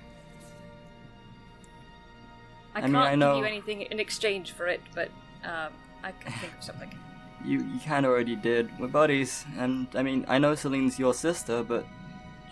I, 2.75 2.79
I 2.79 2.81
can't 2.83 2.93
mean, 2.93 3.03
I 3.03 3.15
know- 3.17 3.35
give 3.35 3.45
you 3.45 3.49
anything 3.51 3.83
in 3.83 3.99
exchange 3.99 4.53
for 4.53 4.67
it, 4.67 4.81
but 4.95 5.09
um, 5.45 5.73
I 6.05 6.13
can 6.13 6.33
think 6.41 6.53
of 6.59 6.65
something. 6.65 6.95
You 7.43 7.61
you 7.73 7.81
kind 7.87 8.05
of 8.05 8.13
already 8.13 8.37
did. 8.37 8.69
We're 8.79 8.89
buddies, 8.89 9.47
and 9.57 9.87
I 9.95 10.03
mean, 10.03 10.27
I 10.29 10.37
know 10.39 10.55
Celine's 10.55 10.99
your 10.99 11.15
sister, 11.15 11.63
but 11.63 11.87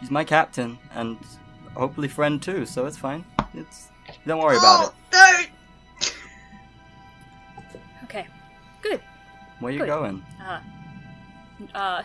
she's 0.01 0.11
my 0.11 0.25
captain, 0.25 0.79
and 0.95 1.19
hopefully 1.75 2.09
friend 2.09 2.41
too. 2.43 2.65
So 2.65 2.87
it's 2.87 2.97
fine. 2.97 3.23
It's 3.53 3.89
don't 4.27 4.39
worry 4.43 4.57
about 4.57 4.85
it. 4.87 4.95
Oh, 5.13 5.45
don't! 6.01 6.09
Okay, 8.05 8.27
good. 8.81 9.03
Where 9.61 9.73
you 9.73 9.81
good. 9.81 9.89
going? 9.89 10.25
Uh, 10.41 10.61
uh, 11.75 12.03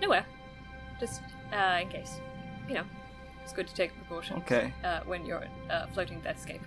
nowhere. 0.00 0.26
Just 1.00 1.22
uh, 1.52 1.80
in 1.82 1.88
case. 1.88 2.20
You 2.68 2.74
know, 2.74 2.84
it's 3.42 3.52
good 3.52 3.68
to 3.68 3.74
take 3.74 3.94
precautions. 3.94 4.38
Okay. 4.42 4.72
Uh, 4.82 5.00
when 5.06 5.24
you're 5.24 5.44
uh, 5.70 5.86
floating 5.88 6.20
deathscape. 6.20 6.60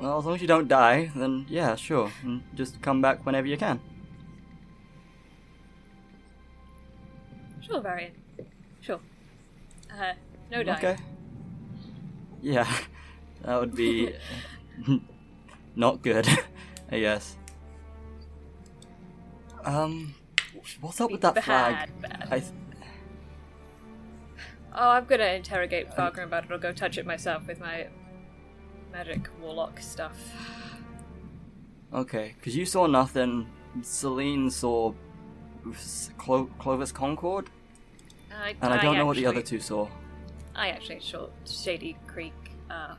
Well, 0.00 0.18
as 0.18 0.24
long 0.24 0.34
as 0.34 0.42
you 0.42 0.48
don't 0.48 0.68
die, 0.68 1.10
then 1.14 1.46
yeah, 1.48 1.76
sure. 1.76 2.10
And 2.22 2.42
just 2.54 2.80
come 2.82 3.00
back 3.00 3.24
whenever 3.24 3.46
you 3.46 3.56
can. 3.56 3.80
Sure, 7.60 7.80
Varian. 7.80 8.12
Sure. 8.80 9.00
Uh, 9.90 10.12
no 10.50 10.62
dying. 10.62 10.78
Okay. 10.78 10.96
Yeah, 12.42 12.70
that 13.42 13.58
would 13.60 13.74
be 13.74 14.12
not 15.76 16.02
good, 16.02 16.26
I 16.92 17.00
guess. 17.00 17.36
Um, 19.64 20.14
what's 20.80 21.00
up 21.00 21.10
with 21.10 21.20
that 21.22 21.42
flag? 21.42 21.90
Bad, 22.00 22.00
bad. 22.20 22.28
I 22.30 22.38
th- 22.40 22.52
Oh, 24.76 24.90
I'm 24.90 25.04
gonna 25.04 25.26
interrogate 25.26 25.90
Fargrim 25.92 26.24
about 26.24 26.46
it 26.46 26.50
or 26.52 26.58
go 26.58 26.72
touch 26.72 26.98
it 26.98 27.06
myself 27.06 27.46
with 27.46 27.60
my 27.60 27.86
magic 28.92 29.28
warlock 29.40 29.78
stuff. 29.80 30.18
okay, 31.92 32.34
because 32.36 32.56
you 32.56 32.66
saw 32.66 32.86
nothing. 32.86 33.46
Celine 33.82 34.50
saw 34.50 34.92
Clo- 36.18 36.50
Clovis 36.58 36.90
Concord, 36.90 37.50
I, 38.36 38.54
and 38.60 38.74
I 38.74 38.82
don't 38.82 38.96
know 38.96 39.06
what 39.06 39.16
the 39.16 39.26
other 39.26 39.42
two 39.42 39.60
saw. 39.60 39.88
I 40.56 40.70
actually 40.70 41.00
saw 41.00 41.28
Shady 41.46 41.96
Creek. 42.08 42.32
Uh, 42.68 42.96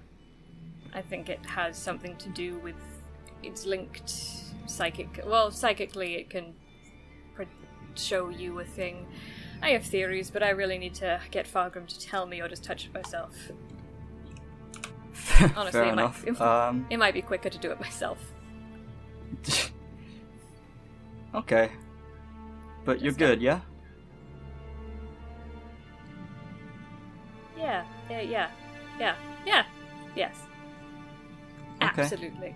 I 0.95 1.01
think 1.01 1.29
it 1.29 1.45
has 1.45 1.77
something 1.77 2.15
to 2.17 2.29
do 2.29 2.57
with. 2.59 2.75
It's 3.43 3.65
linked 3.65 4.09
psychic. 4.65 5.19
Well, 5.25 5.51
psychically, 5.51 6.15
it 6.15 6.29
can 6.31 6.55
pre- 7.35 7.45
show 7.95 8.29
you 8.29 8.59
a 8.59 8.63
thing. 8.65 9.05
I 9.61 9.69
have 9.71 9.83
theories, 9.83 10.31
but 10.31 10.41
I 10.41 10.49
really 10.49 10.77
need 10.79 10.95
to 10.95 11.19
get 11.31 11.45
Fargrim 11.47 11.85
to 11.87 11.99
tell 11.99 12.25
me 12.25 12.41
or 12.41 12.47
just 12.47 12.63
touch 12.63 12.85
it 12.85 12.93
myself. 12.93 13.35
Honestly, 15.55 15.71
Fair 15.81 15.85
it 15.91 15.95
might- 15.95 16.23
it- 16.27 16.41
Um, 16.41 16.87
It 16.89 16.97
might 16.97 17.13
be 17.13 17.21
quicker 17.21 17.49
to 17.49 17.57
do 17.57 17.71
it 17.71 17.79
myself. 17.79 18.17
okay, 21.35 21.69
but 22.85 23.01
you're 23.01 23.13
good, 23.13 23.41
yeah. 23.41 23.59
Yeah, 27.57 27.85
yeah, 28.09 28.21
yeah, 28.21 28.49
yeah, 28.99 29.15
yeah, 29.45 29.65
yes. 30.15 30.35
Okay. 31.91 32.01
Absolutely. 32.03 32.55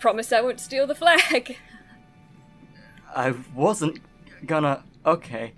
Promise 0.00 0.32
I 0.32 0.40
won't 0.40 0.60
steal 0.60 0.86
the 0.86 0.94
flag. 0.94 1.56
I 3.14 3.34
wasn't 3.54 4.00
gonna. 4.46 4.84
Okay. 5.04 5.52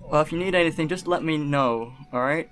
Well, 0.00 0.20
if 0.20 0.32
you 0.32 0.38
need 0.38 0.54
anything, 0.54 0.88
just 0.88 1.06
let 1.06 1.22
me 1.22 1.36
know. 1.36 1.92
All 2.12 2.20
right. 2.20 2.50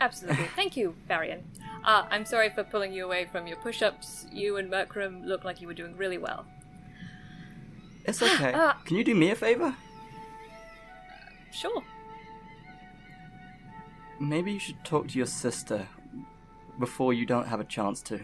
Absolutely. 0.00 0.44
Thank 0.56 0.76
you, 0.76 0.94
Varian. 1.08 1.42
Uh, 1.84 2.04
I'm 2.10 2.24
sorry 2.24 2.50
for 2.50 2.64
pulling 2.64 2.92
you 2.92 3.04
away 3.04 3.26
from 3.30 3.46
your 3.46 3.56
push-ups. 3.58 4.26
You 4.32 4.56
and 4.56 4.70
Merkram 4.70 5.24
looked 5.24 5.44
like 5.44 5.60
you 5.60 5.66
were 5.66 5.74
doing 5.74 5.96
really 5.96 6.18
well. 6.18 6.44
It's 8.04 8.22
okay. 8.22 8.52
Uh, 8.52 8.74
Can 8.84 8.96
you 8.96 9.04
do 9.04 9.14
me 9.14 9.30
a 9.30 9.34
favor? 9.34 9.74
Sure. 11.52 11.82
Maybe 14.20 14.52
you 14.52 14.58
should 14.58 14.84
talk 14.84 15.08
to 15.08 15.18
your 15.18 15.26
sister 15.26 15.86
before 16.78 17.12
you 17.12 17.26
don't 17.26 17.46
have 17.46 17.60
a 17.60 17.64
chance 17.64 18.02
to. 18.02 18.20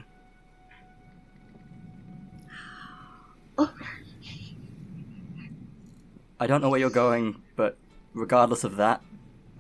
I 6.39 6.47
don't 6.47 6.61
know 6.61 6.69
where 6.71 6.81
you're 6.81 6.91
going, 6.91 7.41
but 7.55 7.79
regardless 8.15 8.65
of 8.65 8.77
that, 8.77 9.03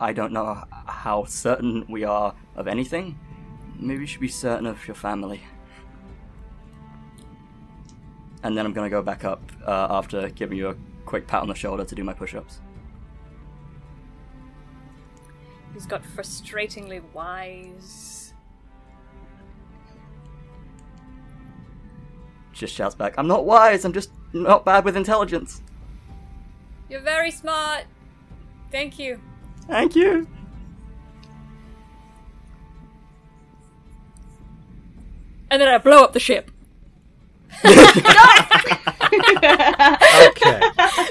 I 0.00 0.12
don't 0.12 0.32
know 0.32 0.64
how 0.86 1.24
certain 1.24 1.86
we 1.88 2.02
are 2.04 2.34
of 2.56 2.66
anything. 2.66 3.18
Maybe 3.78 4.00
you 4.00 4.06
should 4.06 4.20
be 4.20 4.28
certain 4.28 4.66
of 4.66 4.86
your 4.88 4.96
family. 4.96 5.42
and 8.42 8.56
then 8.56 8.66
I'm 8.66 8.72
gonna 8.72 8.90
go 8.90 9.02
back 9.02 9.24
up 9.24 9.40
uh, 9.66 9.88
after 9.90 10.28
giving 10.30 10.58
you 10.58 10.68
a 10.68 10.76
quick 11.06 11.26
pat 11.26 11.42
on 11.42 11.48
the 11.48 11.54
shoulder 11.54 11.84
to 11.84 11.94
do 11.94 12.04
my 12.04 12.12
push-ups. 12.12 12.60
He's 15.72 15.86
got 15.86 16.02
frustratingly 16.02 17.02
wise. 17.12 18.21
Just 22.52 22.74
shouts 22.74 22.94
back, 22.94 23.14
"I'm 23.18 23.26
not 23.26 23.44
wise. 23.44 23.84
I'm 23.84 23.92
just 23.92 24.10
not 24.32 24.64
bad 24.64 24.84
with 24.84 24.96
intelligence." 24.96 25.62
You're 26.88 27.00
very 27.00 27.30
smart. 27.30 27.84
Thank 28.70 28.98
you. 28.98 29.20
Thank 29.66 29.96
you. 29.96 30.26
And 35.50 35.60
then 35.60 35.68
I 35.68 35.78
blow 35.78 36.02
up 36.02 36.12
the 36.12 36.20
ship. 36.20 36.50
Okay. 37.64 37.72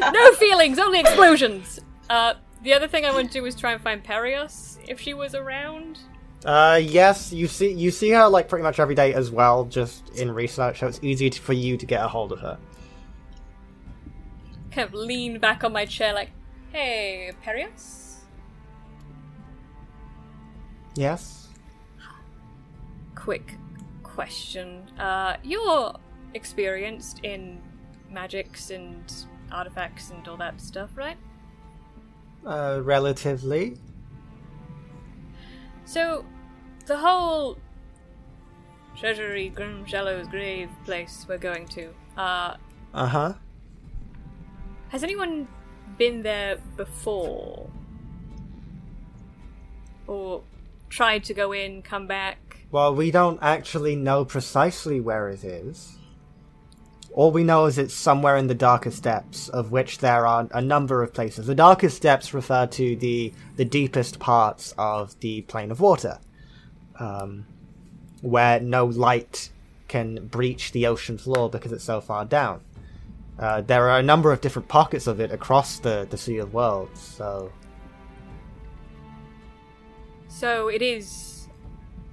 No 0.12 0.32
feelings, 0.34 0.80
only 0.80 1.00
explosions. 1.00 1.80
Uh, 2.10 2.34
the 2.64 2.74
other 2.74 2.88
thing 2.88 3.06
I 3.06 3.12
want 3.12 3.32
to 3.32 3.40
do 3.40 3.46
is 3.46 3.56
try 3.56 3.72
and 3.72 3.82
find 3.82 4.04
Perios 4.04 4.80
if 4.88 5.00
she 5.00 5.14
was 5.14 5.36
around. 5.36 6.00
Uh, 6.44 6.80
yes, 6.82 7.32
you 7.32 7.48
see, 7.48 7.72
you 7.72 7.92
see 7.92 8.10
her 8.10 8.28
like 8.28 8.50
pretty 8.50 8.64
much 8.64 8.80
every 8.80 8.96
day 8.96 9.14
as 9.14 9.30
well, 9.30 9.66
just 9.66 10.10
in 10.18 10.32
research, 10.32 10.80
so 10.80 10.88
it's 10.88 11.00
easy 11.04 11.30
to, 11.30 11.40
for 11.40 11.54
you 11.54 11.78
to 11.78 11.86
get 11.86 12.04
a 12.04 12.08
hold 12.08 12.32
of 12.32 12.40
her. 12.40 12.58
Kind 14.72 14.88
of 14.88 14.94
lean 14.94 15.40
back 15.40 15.64
on 15.64 15.74
my 15.74 15.86
chair, 15.86 16.14
like, 16.14 16.32
"Hey, 16.72 17.32
Perios." 17.44 18.22
Yes. 20.96 21.50
Quick 23.16 23.58
question. 24.02 24.90
Uh, 25.00 25.38
you're 25.44 25.94
experienced 26.34 27.20
in 27.24 27.62
magics 28.10 28.72
and 28.72 29.14
artifacts 29.52 30.10
and 30.10 30.28
all 30.28 30.38
that 30.38 30.60
stuff, 30.60 30.90
right? 30.96 31.18
Uh, 32.46 32.80
relatively. 32.84 33.78
So, 35.92 36.24
the 36.86 36.96
whole 36.96 37.58
treasury, 38.96 39.50
Grim 39.50 39.86
Shallow's 39.86 40.26
grave 40.26 40.70
place 40.86 41.26
we're 41.28 41.38
going 41.38 41.68
to, 41.68 41.90
uh, 42.16 42.56
Uh 42.94 43.08
huh. 43.08 43.34
has 44.88 45.04
anyone 45.04 45.50
been 45.98 46.24
there 46.24 46.60
before? 46.78 47.70
Or 50.08 50.44
tried 50.88 51.26
to 51.26 51.34
go 51.34 51.52
in, 51.52 51.82
come 51.82 52.08
back? 52.08 52.60
Well, 52.72 52.96
we 52.96 53.12
don't 53.12 53.40
actually 53.42 53.98
know 53.98 54.24
precisely 54.24 55.02
where 55.02 55.28
it 55.28 55.44
is. 55.44 55.98
All 57.14 57.32
we 57.32 57.44
know 57.44 57.66
is 57.66 57.78
it's 57.78 57.94
somewhere 57.94 58.38
in 58.38 58.48
the 58.48 58.56
darkest 58.56 59.04
depths, 59.04 59.50
of 59.50 59.72
which 59.72 59.98
there 59.98 60.26
are 60.26 60.48
a 60.52 60.62
number 60.62 61.04
of 61.04 61.14
places. 61.14 61.46
The 61.46 61.56
darkest 61.56 62.02
depths 62.02 62.34
refer 62.34 62.68
to 62.68 62.96
the 62.96 63.34
the 63.58 63.66
deepest 63.66 64.20
parts 64.20 64.74
of 64.78 65.20
the 65.20 65.42
plane 65.42 65.72
of 65.72 65.82
water, 65.82 66.20
um, 67.00 67.46
where 68.22 68.60
no 68.62 68.86
light 68.86 69.50
can 69.90 70.28
breach 70.28 70.72
the 70.72 70.88
ocean 70.88 71.18
floor 71.18 71.50
because 71.50 71.74
it's 71.74 71.84
so 71.84 72.00
far 72.00 72.24
down. 72.24 72.62
Uh, 73.38 73.60
there 73.60 73.90
are 73.90 74.00
a 74.00 74.04
number 74.04 74.32
of 74.32 74.40
different 74.40 74.70
pockets 74.70 75.06
of 75.06 75.20
it 75.20 75.32
across 75.32 75.80
the 75.80 76.08
the 76.10 76.18
Sea 76.18 76.38
of 76.38 76.54
Worlds. 76.54 77.02
So 77.02 77.52
So 80.30 80.70
it 80.70 80.82
is. 80.82 81.50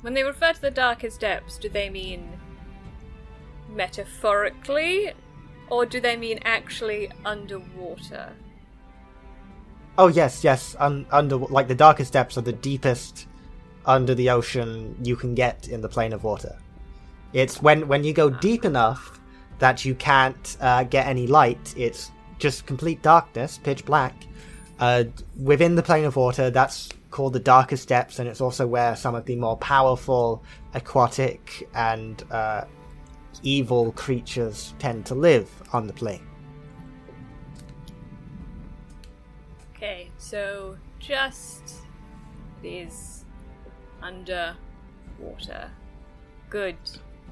When 0.01 0.14
they 0.14 0.22
refer 0.22 0.53
to 0.53 0.61
the 0.61 0.70
darkest 0.70 1.20
depths, 1.20 1.57
do 1.57 1.68
they 1.68 1.88
mean 1.88 2.38
metaphorically? 3.68 5.12
Or 5.70 5.84
do 5.84 6.00
they 6.00 6.16
mean 6.16 6.38
actually 6.44 7.10
underwater? 7.24 8.32
Oh 9.98 10.06
yes, 10.06 10.44
yes. 10.44 10.76
Un- 10.78 11.06
under 11.10 11.36
like 11.36 11.68
the 11.68 11.74
darkest 11.74 12.12
depths 12.12 12.38
are 12.38 12.42
the 12.42 12.52
deepest 12.52 13.26
under 13.84 14.14
the 14.14 14.30
ocean 14.30 14.96
you 15.02 15.16
can 15.16 15.34
get 15.34 15.68
in 15.68 15.80
the 15.80 15.88
plane 15.88 16.12
of 16.12 16.24
water. 16.24 16.56
It's 17.32 17.60
when 17.60 17.88
when 17.88 18.04
you 18.04 18.12
go 18.12 18.30
deep 18.30 18.64
enough 18.64 19.20
that 19.58 19.84
you 19.84 19.94
can't 19.94 20.56
uh, 20.60 20.84
get 20.84 21.06
any 21.06 21.26
light. 21.26 21.74
It's 21.76 22.10
just 22.38 22.66
complete 22.66 23.02
darkness, 23.02 23.58
pitch 23.58 23.84
black. 23.84 24.14
Uh, 24.78 25.04
within 25.42 25.74
the 25.74 25.82
plane 25.82 26.04
of 26.04 26.14
water, 26.14 26.50
that's 26.50 26.90
called 27.10 27.32
the 27.32 27.40
darkest 27.40 27.88
depths, 27.88 28.20
and 28.20 28.28
it's 28.28 28.40
also 28.40 28.66
where 28.66 28.94
some 28.94 29.14
of 29.14 29.24
the 29.24 29.34
more 29.34 29.56
powerful 29.56 30.42
aquatic 30.74 31.68
and 31.74 32.22
uh, 32.30 32.64
evil 33.43 33.93
creatures 33.93 34.74
tend 34.78 35.07
to 35.07 35.14
live 35.14 35.51
on 35.72 35.86
the 35.86 35.93
plane. 35.93 36.26
Okay, 39.74 40.11
so 40.18 40.76
just 40.99 41.74
it 42.62 42.68
is 42.68 43.24
underwater. 44.03 44.57
Good. 46.51 46.76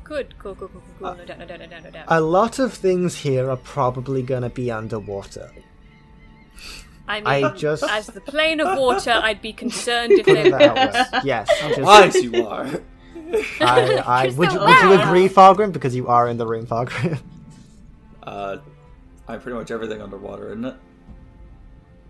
Good. 0.05 0.39
Cool, 0.39 0.55
cool, 0.55 0.69
cool, 0.69 0.83
cool, 0.83 0.83
cool. 1.01 1.17
No 1.17 1.25
doubt, 1.25 1.39
no 1.41 1.47
doubt, 1.47 1.59
no 1.59 1.67
doubt, 1.67 1.83
no 1.83 1.91
doubt. 1.91 2.05
A 2.09 2.21
lot 2.21 2.59
of 2.61 2.73
things 2.73 3.17
here 3.17 3.51
are 3.51 3.57
probably 3.57 4.23
going 4.23 4.43
to 4.43 4.51
be 4.51 4.71
underwater. 4.71 5.51
I 7.09 7.21
mean, 7.21 7.45
I 7.45 7.55
just 7.55 7.83
as 7.85 8.07
the 8.07 8.21
plane 8.21 8.61
of 8.61 8.79
water, 8.79 9.11
I'd 9.13 9.41
be 9.41 9.53
concerned 9.53 10.13
if 10.13 10.27
they 10.27 10.51
that 10.51 10.63
out 10.63 10.93
there. 10.93 11.23
Yes, 11.25 11.49
just, 11.61 11.81
Wise 11.81 12.15
you 12.17 12.47
are. 12.47 12.69
I, 13.61 13.97
I, 14.07 14.29
would, 14.31 14.51
so 14.51 14.55
you, 14.55 14.67
would 14.67 14.83
you 14.83 14.93
agree, 15.01 15.29
Fargrim? 15.29 15.73
Because 15.73 15.95
you 15.95 16.09
are 16.09 16.29
in 16.29 16.37
the 16.37 16.47
room, 16.47 16.67
Fargrim. 16.67 17.21
Uh, 18.23 18.59
I'm 19.29 19.41
pretty 19.41 19.57
much 19.59 19.71
everything 19.71 20.03
underwater, 20.03 20.49
isn't 20.49 20.65
it? 20.65 20.75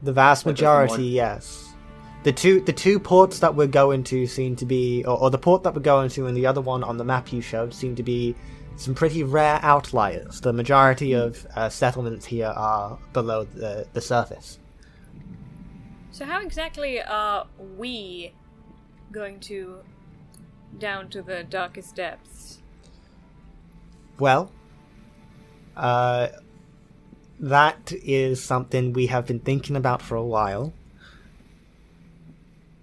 the 0.02 0.12
vast 0.12 0.47
Like 0.47 0.52
majority, 0.55 1.02
more- 1.02 1.10
yes. 1.10 1.74
The 2.22 2.32
two 2.32 2.60
the 2.60 2.72
two 2.72 2.98
ports 2.98 3.38
that 3.38 3.55
we're 3.55 3.68
going 3.68 4.02
to 4.05 4.26
seem 4.26 4.56
to 4.56 4.66
be, 4.66 5.05
or, 5.05 5.16
or 5.18 5.30
the 5.30 5.38
port 5.38 5.62
that 5.62 5.74
we're 5.74 5.82
going 5.82 6.09
to, 6.10 6.26
and 6.26 6.36
the 6.36 6.47
other 6.47 6.60
one 6.60 6.82
on 6.82 6.97
the 6.97 7.05
map 7.05 7.32
you 7.32 7.40
showed 7.40 7.72
seem 7.72 7.94
to 7.94 8.02
be 8.02 8.34
some 8.76 8.94
pretty 8.94 9.22
rare 9.22 9.60
outliers. 9.62 10.40
The 10.40 10.52
majority 10.52 11.12
of 11.12 11.47
uh, 11.55 11.68
settlements 11.68 12.26
here 12.26 12.52
are 12.56 12.98
below 13.12 13.44
the 13.44 13.86
the 13.93 14.01
surface. 14.01 14.59
So 16.10 16.24
how 16.24 16.40
exactly 16.40 17.01
are 17.01 17.47
we 17.76 18.32
going 19.12 19.38
to 19.40 19.78
down 20.78 21.09
to 21.11 21.23
the 21.23 21.44
darkest 21.44 21.94
depths? 21.94 22.62
Well, 24.19 24.51
uh, 25.77 26.28
that 27.39 27.93
is 27.93 28.43
something 28.43 28.93
we 28.93 29.07
have 29.07 29.27
been 29.27 29.40
thinking 29.40 29.77
about 29.77 30.01
for 30.03 30.16
a 30.16 30.24
while. 30.24 30.73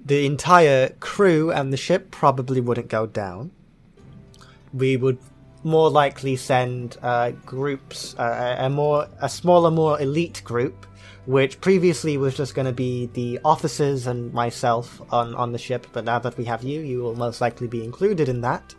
The 0.06 0.26
entire 0.26 0.90
crew 1.00 1.52
and 1.52 1.72
the 1.72 1.78
ship 1.78 2.12
probably 2.12 2.62
wouldn't 2.62 2.90
go 2.90 3.08
down. 3.08 3.52
We 4.74 4.98
would 4.98 5.18
more 5.64 5.90
likely 5.90 6.36
send 6.36 6.98
uh, 7.02 7.32
groups, 7.46 8.16
uh, 8.20 8.56
a 8.60 8.70
more 8.70 9.08
a 9.22 9.30
smaller, 9.30 9.72
more 9.72 10.00
elite 10.00 10.42
group, 10.44 10.86
which 11.26 11.62
previously 11.62 12.18
was 12.18 12.36
just 12.36 12.54
going 12.54 12.66
to 12.66 12.74
be 12.74 13.08
the 13.14 13.40
officers 13.46 14.08
and 14.08 14.34
myself 14.34 15.02
on 15.12 15.34
on 15.36 15.52
the 15.52 15.58
ship. 15.58 15.88
But 15.94 16.04
now 16.04 16.20
that 16.20 16.38
we 16.38 16.46
have 16.46 16.64
you, 16.64 16.82
you 16.82 17.02
will 17.02 17.16
most 17.16 17.42
likely 17.42 17.68
be 17.68 17.84
included 17.84 18.30
in 18.30 18.42
that. 18.42 18.76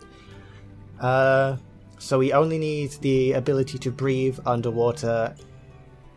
Uh, 1.00 1.56
so 1.98 2.18
we 2.18 2.32
only 2.32 2.58
need 2.58 2.92
the 3.00 3.32
ability 3.32 3.78
to 3.78 3.90
breathe 3.90 4.38
underwater 4.44 5.34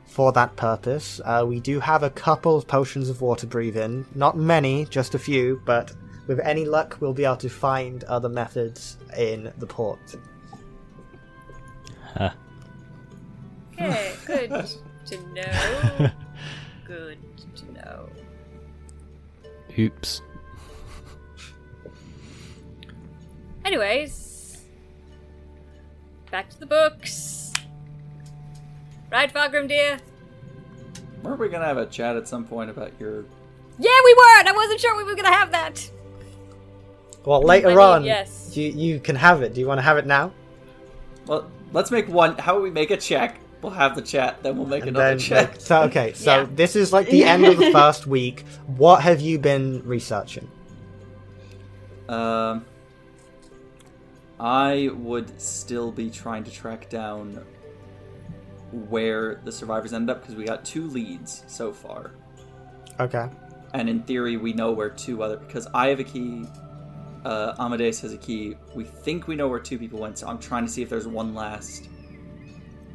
for 0.05 0.31
that 0.33 0.55
purpose. 0.55 1.21
Uh, 1.23 1.45
we 1.47 1.59
do 1.59 1.79
have 1.79 2.03
a 2.03 2.09
couple 2.09 2.57
of 2.57 2.67
potions 2.67 3.09
of 3.09 3.21
water 3.21 3.47
breathing. 3.47 4.05
Not 4.15 4.37
many, 4.37 4.85
just 4.85 5.15
a 5.15 5.19
few, 5.19 5.61
but 5.65 5.93
with 6.27 6.39
any 6.39 6.65
luck, 6.65 6.97
we'll 6.99 7.13
be 7.13 7.23
able 7.23 7.37
to 7.37 7.49
find 7.49 8.03
other 8.05 8.29
methods 8.29 8.97
in 9.17 9.51
the 9.59 9.67
port. 9.67 10.15
Huh. 12.15 12.31
Okay, 13.73 14.15
good 14.25 14.69
to 15.07 15.17
know. 15.33 16.11
Good 16.85 17.17
to 17.55 17.71
know. 17.73 18.09
Oops. 19.77 20.21
Anyways, 23.65 24.63
back 26.31 26.49
to 26.51 26.59
the 26.59 26.65
books. 26.65 27.53
Right, 29.11 29.33
Fargrim 29.33 29.67
dear? 29.67 29.99
Weren't 31.23 31.39
we 31.39 31.49
gonna 31.49 31.65
have 31.65 31.77
a 31.77 31.85
chat 31.85 32.15
at 32.15 32.27
some 32.27 32.45
point 32.45 32.69
about 32.69 32.93
your? 32.99 33.25
Yeah, 33.79 33.99
we 34.05 34.13
were, 34.13 34.39
and 34.39 34.47
I 34.47 34.53
wasn't 34.53 34.79
sure 34.79 34.95
we 34.95 35.03
were 35.03 35.15
gonna 35.15 35.33
have 35.33 35.51
that. 35.51 35.91
Well, 37.25 37.41
mm, 37.41 37.45
later 37.45 37.67
I 37.67 37.71
mean, 37.71 37.79
on, 37.79 38.03
yes. 38.05 38.55
you, 38.55 38.69
you 38.69 38.99
can 38.99 39.15
have 39.17 39.41
it. 39.41 39.53
Do 39.53 39.59
you 39.59 39.67
want 39.67 39.79
to 39.79 39.83
have 39.83 39.97
it 39.97 40.05
now? 40.05 40.31
Well, 41.25 41.51
let's 41.73 41.91
make 41.91 42.07
one. 42.07 42.37
How 42.37 42.53
about 42.53 42.63
we 42.63 42.71
make 42.71 42.91
a 42.91 42.97
check? 42.97 43.37
We'll 43.67 43.75
have 43.75 43.95
the 43.97 44.01
chat, 44.01 44.41
then 44.43 44.55
we'll 44.55 44.65
make 44.65 44.83
And 44.83 44.91
another 44.95 45.09
then, 45.09 45.19
check. 45.19 45.51
like, 45.51 45.59
so 45.59 45.81
okay, 45.83 46.13
so 46.15 46.39
Yeah. 46.43 46.47
this 46.55 46.77
is 46.77 46.93
like 46.93 47.09
the 47.09 47.25
end 47.25 47.43
of 47.45 47.57
the 47.57 47.69
first 47.73 48.07
week. 48.07 48.45
What 48.65 49.01
have 49.01 49.19
you 49.19 49.37
been 49.39 49.81
researching? 49.85 50.49
Um, 52.07 52.63
I 54.39 54.89
would 54.95 55.41
still 55.41 55.91
be 55.91 56.09
trying 56.09 56.45
to 56.45 56.51
track 56.51 56.89
down 56.89 57.43
where 58.71 59.41
the 59.43 59.51
survivors 59.51 59.91
ended 59.91 60.15
up 60.15 60.21
because 60.21 60.35
we 60.35 60.45
got 60.45 60.63
two 60.63 60.87
leads 60.87 61.43
so 61.47 61.73
far, 61.73 62.11
Okay. 63.01 63.27
and 63.73 63.89
in 63.89 64.01
theory 64.03 64.37
we 64.37 64.53
know 64.53 64.71
where 64.71 64.89
two 64.89 65.23
other 65.23 65.35
because 65.35 65.67
I 65.73 65.87
have 65.89 65.99
a 65.99 66.05
key. 66.05 66.45
Uh, 67.25 67.53
Amadeus 67.59 67.99
has 67.99 68.13
a 68.13 68.17
key. 68.17 68.55
We 68.73 68.85
think 68.85 69.27
we 69.27 69.35
know 69.35 69.49
where 69.49 69.59
two 69.59 69.77
people 69.77 69.99
went, 69.99 70.17
so 70.17 70.27
I'm 70.27 70.39
trying 70.39 70.65
to 70.65 70.71
see 70.71 70.81
if 70.81 70.87
there's 70.89 71.07
one 71.07 71.35
last 71.35 71.89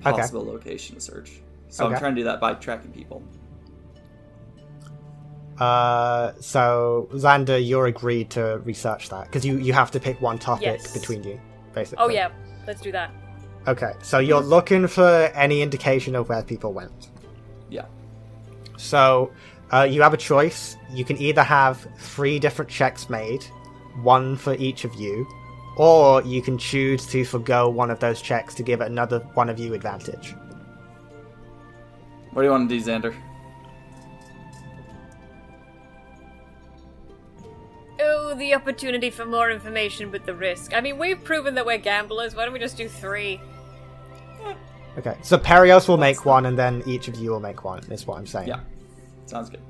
Okay. 0.06 0.16
possible 0.20 0.44
location 0.44 0.96
to 0.96 1.00
search. 1.00 1.40
So 1.68 1.86
I'm 1.86 1.98
trying 1.98 2.14
to 2.14 2.20
do 2.20 2.24
that 2.24 2.40
by 2.40 2.54
tracking 2.54 2.90
people. 2.92 3.22
Uh, 5.58 6.32
so 6.40 7.08
Xander, 7.12 7.64
you're 7.64 7.86
agreed 7.86 8.30
to 8.30 8.60
research 8.64 9.08
that 9.10 9.26
because 9.26 9.44
you 9.44 9.58
you 9.58 9.72
have 9.72 9.90
to 9.92 10.00
pick 10.00 10.20
one 10.20 10.38
topic 10.38 10.64
Yes. 10.64 10.92
between 10.92 11.22
you, 11.22 11.40
basically. 11.74 12.04
Oh 12.04 12.08
yeah, 12.08 12.30
let's 12.66 12.80
do 12.80 12.90
that. 12.92 13.10
Okay, 13.68 13.92
so 14.02 14.18
you're 14.18 14.40
looking 14.40 14.88
for 14.88 15.30
any 15.34 15.62
indication 15.62 16.16
of 16.16 16.28
where 16.28 16.42
people 16.42 16.72
went. 16.72 17.10
Yeah. 17.70 17.84
So 18.76 19.30
uh, 19.72 19.82
you 19.82 20.02
have 20.02 20.14
a 20.14 20.16
choice. 20.16 20.76
You 20.92 21.04
can 21.04 21.16
either 21.18 21.42
have 21.44 21.86
three 21.96 22.38
different 22.40 22.70
checks 22.70 23.08
made, 23.08 23.44
one 24.02 24.36
for 24.36 24.54
each 24.54 24.84
of 24.84 24.94
you, 24.96 25.26
or 25.76 26.22
you 26.22 26.42
can 26.42 26.58
choose 26.58 27.06
to 27.06 27.24
forgo 27.24 27.68
one 27.68 27.90
of 27.90 27.98
those 28.00 28.20
checks 28.20 28.54
to 28.54 28.62
give 28.62 28.80
another 28.80 29.20
one 29.34 29.48
of 29.48 29.58
you 29.58 29.74
advantage. 29.74 30.34
What 32.32 32.42
do 32.42 32.46
you 32.46 32.50
want 32.50 32.68
to 32.68 32.78
do, 32.78 32.84
Xander? 32.84 33.14
Oh, 38.00 38.34
the 38.34 38.54
opportunity 38.54 39.10
for 39.10 39.24
more 39.24 39.50
information, 39.50 40.10
with 40.10 40.24
the 40.24 40.34
risk. 40.34 40.74
I 40.74 40.80
mean, 40.80 40.98
we've 40.98 41.22
proven 41.22 41.54
that 41.54 41.66
we're 41.66 41.78
gamblers. 41.78 42.34
Why 42.34 42.44
don't 42.44 42.52
we 42.52 42.58
just 42.58 42.76
do 42.76 42.88
three? 42.88 43.40
Okay, 44.98 45.16
so 45.22 45.38
Perios 45.38 45.88
will 45.88 45.96
make 45.96 46.24
one, 46.24 46.46
and 46.46 46.58
then 46.58 46.82
each 46.86 47.08
of 47.08 47.16
you 47.16 47.30
will 47.30 47.40
make 47.40 47.64
one. 47.64 47.80
Is 47.90 48.06
what 48.06 48.18
I'm 48.18 48.26
saying. 48.26 48.48
Yeah. 48.48 48.60
Sounds 49.26 49.48
good. 49.48 49.60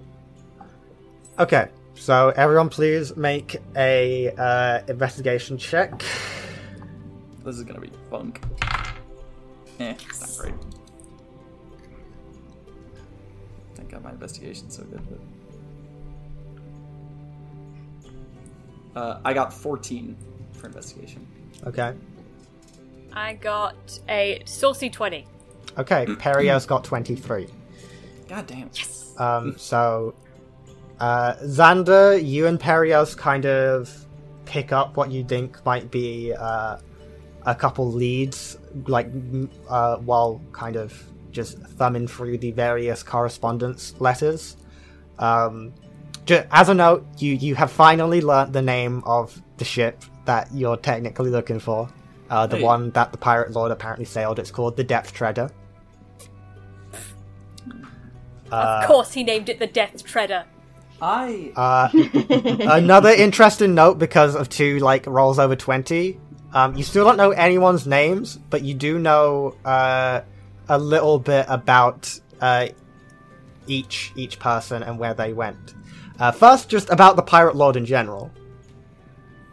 Okay, 1.38 1.68
so 1.94 2.30
everyone, 2.30 2.68
please 2.68 3.16
make 3.16 3.56
a 3.76 4.30
uh, 4.36 4.80
investigation 4.88 5.58
check. 5.58 6.02
This 7.44 7.56
is 7.56 7.64
gonna 7.64 7.80
be 7.80 7.90
funk. 8.10 8.40
Eh, 9.80 9.94
it's 10.08 10.20
not 10.20 10.30
great. 10.38 10.54
Thank 13.74 13.90
God 13.90 14.04
my 14.04 14.10
investigation's 14.10 14.76
so 14.76 14.84
good, 14.84 15.00
but. 15.08 15.18
Uh, 18.94 19.20
I 19.24 19.32
got 19.32 19.52
14 19.52 20.16
for 20.52 20.66
investigation. 20.66 21.26
Okay. 21.66 21.94
I 23.12 23.34
got 23.34 23.98
a 24.08 24.42
saucy 24.44 24.90
20. 24.90 25.26
Okay, 25.78 26.06
Perio's 26.18 26.66
got 26.66 26.84
23. 26.84 27.46
God 28.28 28.46
damn. 28.46 28.70
Yes! 28.74 29.14
Um, 29.18 29.56
so, 29.58 30.14
uh, 31.02 31.34
Xander, 31.42 32.24
you 32.24 32.46
and 32.46 32.58
Perios 32.60 33.14
kind 33.16 33.44
of 33.44 33.90
pick 34.44 34.70
up 34.72 34.96
what 34.96 35.10
you 35.10 35.24
think 35.24 35.64
might 35.66 35.90
be 35.90 36.32
uh, 36.32 36.76
a 37.44 37.54
couple 37.54 37.90
leads, 37.90 38.56
like 38.86 39.08
uh, 39.68 39.96
while 39.96 40.40
kind 40.52 40.76
of 40.76 40.94
just 41.32 41.58
thumbing 41.58 42.06
through 42.06 42.38
the 42.38 42.52
various 42.52 43.02
correspondence 43.02 43.94
letters. 43.98 44.56
Um, 45.18 45.72
ju- 46.24 46.44
as 46.52 46.68
a 46.68 46.74
note, 46.74 47.04
you 47.18 47.32
you 47.34 47.54
have 47.56 47.72
finally 47.72 48.20
learnt 48.20 48.52
the 48.52 48.62
name 48.62 49.02
of 49.04 49.40
the 49.56 49.64
ship 49.64 50.04
that 50.24 50.48
you're 50.54 50.76
technically 50.76 51.30
looking 51.30 51.58
for. 51.58 51.88
Uh, 52.30 52.46
the 52.46 52.56
Hey. 52.58 52.62
one 52.62 52.90
that 52.92 53.10
the 53.12 53.18
pirate 53.18 53.50
lord 53.52 53.72
apparently 53.72 54.04
sailed. 54.06 54.38
It's 54.38 54.50
called 54.52 54.76
the 54.76 54.84
Depth 54.84 55.12
Treader. 55.12 55.50
of 58.52 58.86
course 58.86 59.12
he 59.14 59.24
named 59.24 59.48
it 59.48 59.58
the 59.58 59.66
Death 59.66 60.04
Treader. 60.04 60.44
I. 61.02 61.52
Uh, 61.56 61.88
another 62.78 63.10
interesting 63.10 63.74
note 63.74 63.98
because 63.98 64.36
of 64.36 64.48
two 64.48 64.78
like 64.78 65.06
rolls 65.06 65.38
over 65.38 65.56
twenty. 65.56 66.20
Um, 66.54 66.76
you 66.76 66.84
still 66.84 67.04
don't 67.04 67.16
know 67.16 67.32
anyone's 67.32 67.86
names, 67.86 68.36
but 68.36 68.62
you 68.62 68.74
do 68.74 68.98
know 68.98 69.56
uh, 69.64 70.20
a 70.68 70.78
little 70.78 71.18
bit 71.18 71.46
about 71.48 72.18
uh, 72.40 72.68
each 73.66 74.12
each 74.14 74.38
person 74.38 74.82
and 74.82 74.98
where 74.98 75.12
they 75.12 75.32
went. 75.32 75.74
Uh, 76.20 76.30
first, 76.30 76.68
just 76.68 76.88
about 76.90 77.16
the 77.16 77.22
pirate 77.22 77.56
lord 77.56 77.76
in 77.76 77.84
general. 77.84 78.30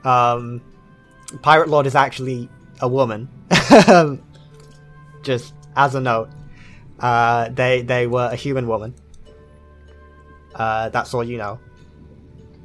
Um, 0.04 0.62
pirate 1.42 1.68
lord 1.70 1.88
is 1.88 1.96
actually 1.96 2.48
a 2.80 2.88
woman. 2.88 3.28
just 5.24 5.54
as 5.76 5.96
a 5.96 6.00
note, 6.00 6.30
uh, 7.00 7.50
they 7.50 7.82
they 7.82 8.06
were 8.06 8.30
a 8.32 8.36
human 8.36 8.68
woman. 8.68 8.94
Uh, 10.56 10.90
that's 10.90 11.14
all 11.14 11.24
you 11.24 11.38
know. 11.38 11.60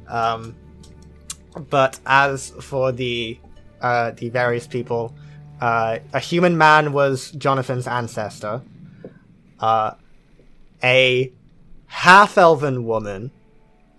Um, 0.07 0.55
but 1.69 1.99
as 2.05 2.49
for 2.61 2.91
the 2.91 3.39
uh, 3.81 4.11
the 4.11 4.29
various 4.29 4.67
people, 4.67 5.15
uh, 5.61 5.99
a 6.13 6.19
human 6.19 6.57
man 6.57 6.93
was 6.93 7.31
Jonathan's 7.31 7.87
ancestor. 7.87 8.61
Uh, 9.59 9.93
a 10.83 11.31
half 11.87 12.37
elven 12.37 12.85
woman 12.85 13.31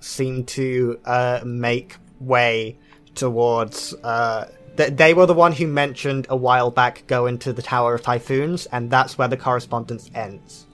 seemed 0.01 0.49
to 0.49 1.01
uh, 1.05 1.41
make 1.45 1.97
way 2.21 2.77
towards. 3.15 3.95
Uh, 3.95 4.51
th- 4.77 4.95
they 4.95 5.15
were 5.15 5.27
the 5.27 5.35
one 5.35 5.53
who 5.53 5.67
mentioned 5.67 6.27
a 6.29 6.37
while 6.37 6.71
back 6.71 7.07
going 7.07 7.39
to 7.39 7.53
the 7.53 7.63
Tower 7.63 7.95
of 7.95 8.03
Typhoons, 8.03 8.67
and 8.67 8.91
that's 8.91 9.17
where 9.19 9.29
the 9.29 9.37
correspondence 9.37 10.11
ends. 10.15 10.67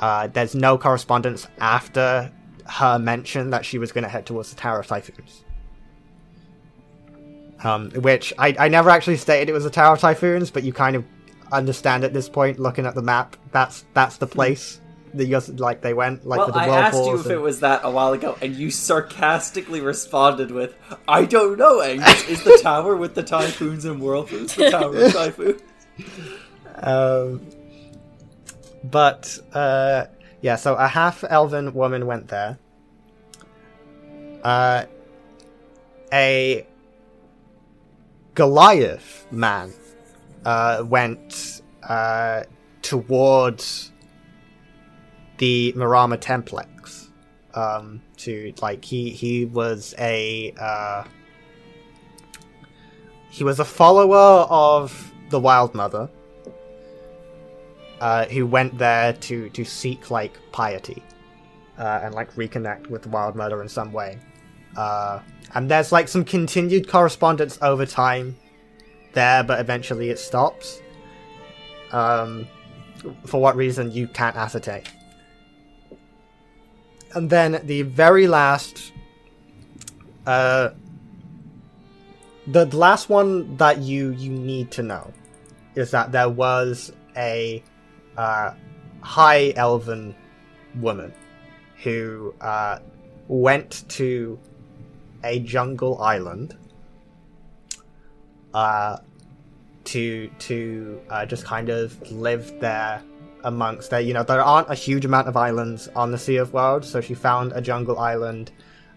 Uh, 0.00 0.26
there's 0.28 0.54
no 0.54 0.78
correspondence 0.78 1.46
after 1.58 2.32
her 2.66 2.98
mention 2.98 3.50
that 3.50 3.64
she 3.64 3.78
was 3.78 3.92
going 3.92 4.02
to 4.02 4.08
head 4.08 4.24
towards 4.26 4.50
the 4.50 4.56
Tower 4.56 4.80
of 4.80 4.86
Typhoons. 4.86 5.44
Um, 7.62 7.90
which 7.90 8.32
I, 8.38 8.56
I 8.58 8.68
never 8.68 8.88
actually 8.88 9.18
stated 9.18 9.50
it 9.50 9.52
was 9.52 9.64
the 9.64 9.70
Tower 9.70 9.94
of 9.94 10.00
Typhoons, 10.00 10.50
but 10.50 10.62
you 10.62 10.72
kind 10.72 10.96
of 10.96 11.04
understand 11.52 12.04
at 12.04 12.14
this 12.14 12.28
point, 12.28 12.58
looking 12.58 12.86
at 12.86 12.94
the 12.94 13.02
map. 13.02 13.36
That's 13.52 13.84
that's 13.92 14.16
the 14.16 14.26
place 14.26 14.80
that 15.12 15.26
you 15.26 15.38
like 15.56 15.82
they 15.82 15.92
went, 15.92 16.26
like 16.26 16.38
well, 16.38 16.52
the 16.52 16.58
I 16.58 16.68
asked 16.68 16.96
you 16.96 17.16
if 17.16 17.26
and- 17.26 17.32
it 17.32 17.40
was 17.40 17.60
that 17.60 17.80
a 17.84 17.90
while 17.90 18.12
ago, 18.12 18.38
and 18.40 18.54
you 18.54 18.70
sarcastically 18.70 19.82
responded 19.82 20.50
with, 20.50 20.74
"I 21.06 21.26
don't 21.26 21.58
know, 21.58 21.82
Angus. 21.82 22.28
Is 22.28 22.42
the 22.42 22.58
tower 22.62 22.96
with 22.96 23.14
the 23.14 23.22
typhoons 23.22 23.84
and 23.84 24.00
whirlpools 24.00 24.54
the 24.54 24.70
tower 24.70 24.96
of 24.96 25.12
typhoons." 25.12 25.60
Um, 26.76 27.42
but 28.84 29.38
uh, 29.52 30.06
yeah, 30.40 30.56
so 30.56 30.74
a 30.74 30.88
half 30.88 31.24
elven 31.28 31.74
woman 31.74 32.06
went 32.06 32.28
there. 32.28 32.58
Uh, 34.42 34.84
a 36.12 36.66
Goliath 38.34 39.26
man 39.30 39.72
uh, 40.44 40.82
went 40.86 41.62
uh, 41.82 42.44
towards 42.82 43.92
the 45.38 45.72
Marama 45.76 46.16
Templex. 46.16 47.08
Um, 47.52 48.00
to 48.18 48.54
like 48.62 48.84
he 48.84 49.10
he 49.10 49.44
was 49.44 49.92
a 49.98 50.54
uh, 50.60 51.04
he 53.28 53.42
was 53.42 53.58
a 53.58 53.64
follower 53.64 54.46
of 54.48 55.12
the 55.30 55.40
Wild 55.40 55.74
Mother 55.74 56.08
uh, 58.00 58.26
who 58.26 58.46
went 58.46 58.76
there 58.78 59.12
to 59.12 59.48
to 59.50 59.64
seek 59.64 60.10
like 60.10 60.38
piety 60.52 61.02
uh, 61.78 62.00
and 62.02 62.14
like 62.14 62.34
reconnect 62.34 62.88
with 62.88 63.06
wild 63.06 63.36
mother 63.36 63.62
in 63.62 63.68
some 63.68 63.92
way. 63.92 64.18
Uh, 64.76 65.20
and 65.54 65.70
there's 65.70 65.92
like 65.92 66.08
some 66.08 66.24
continued 66.24 66.88
correspondence 66.88 67.58
over 67.60 67.84
time 67.84 68.36
there, 69.12 69.42
but 69.42 69.58
eventually 69.58 70.10
it 70.10 70.18
stops. 70.18 70.80
Um, 71.90 72.46
for 73.26 73.40
what 73.40 73.56
reason 73.56 73.90
you 73.92 74.06
can't 74.08 74.36
ascertain. 74.36 74.82
And 77.14 77.28
then 77.28 77.60
the 77.64 77.82
very 77.82 78.28
last, 78.28 78.92
uh, 80.26 80.70
the 82.46 82.66
last 82.66 83.08
one 83.08 83.56
that 83.56 83.78
you 83.78 84.10
you 84.10 84.30
need 84.30 84.70
to 84.72 84.82
know 84.82 85.12
is 85.74 85.90
that 85.90 86.12
there 86.12 86.28
was 86.28 86.92
a 87.16 87.62
uh, 88.16 88.52
high 89.00 89.52
elven 89.56 90.14
woman 90.76 91.12
who 91.82 92.34
uh, 92.40 92.78
went 93.28 93.84
to 93.88 94.38
a 95.24 95.38
jungle 95.40 96.00
island 96.00 96.56
uh, 98.54 98.98
to 99.84 100.28
to 100.38 101.00
uh, 101.10 101.26
just 101.26 101.44
kind 101.44 101.68
of 101.68 102.10
live 102.10 102.60
there 102.60 103.02
amongst 103.44 103.90
there. 103.90 104.00
You 104.00 104.14
know, 104.14 104.22
there 104.22 104.42
aren't 104.42 104.70
a 104.70 104.74
huge 104.74 105.04
amount 105.04 105.28
of 105.28 105.36
islands 105.36 105.88
on 105.96 106.10
the 106.10 106.18
Sea 106.18 106.36
of 106.36 106.52
World, 106.52 106.84
so 106.84 107.00
she 107.00 107.14
found 107.14 107.52
a 107.52 107.60
jungle 107.60 107.98
island. 107.98 108.50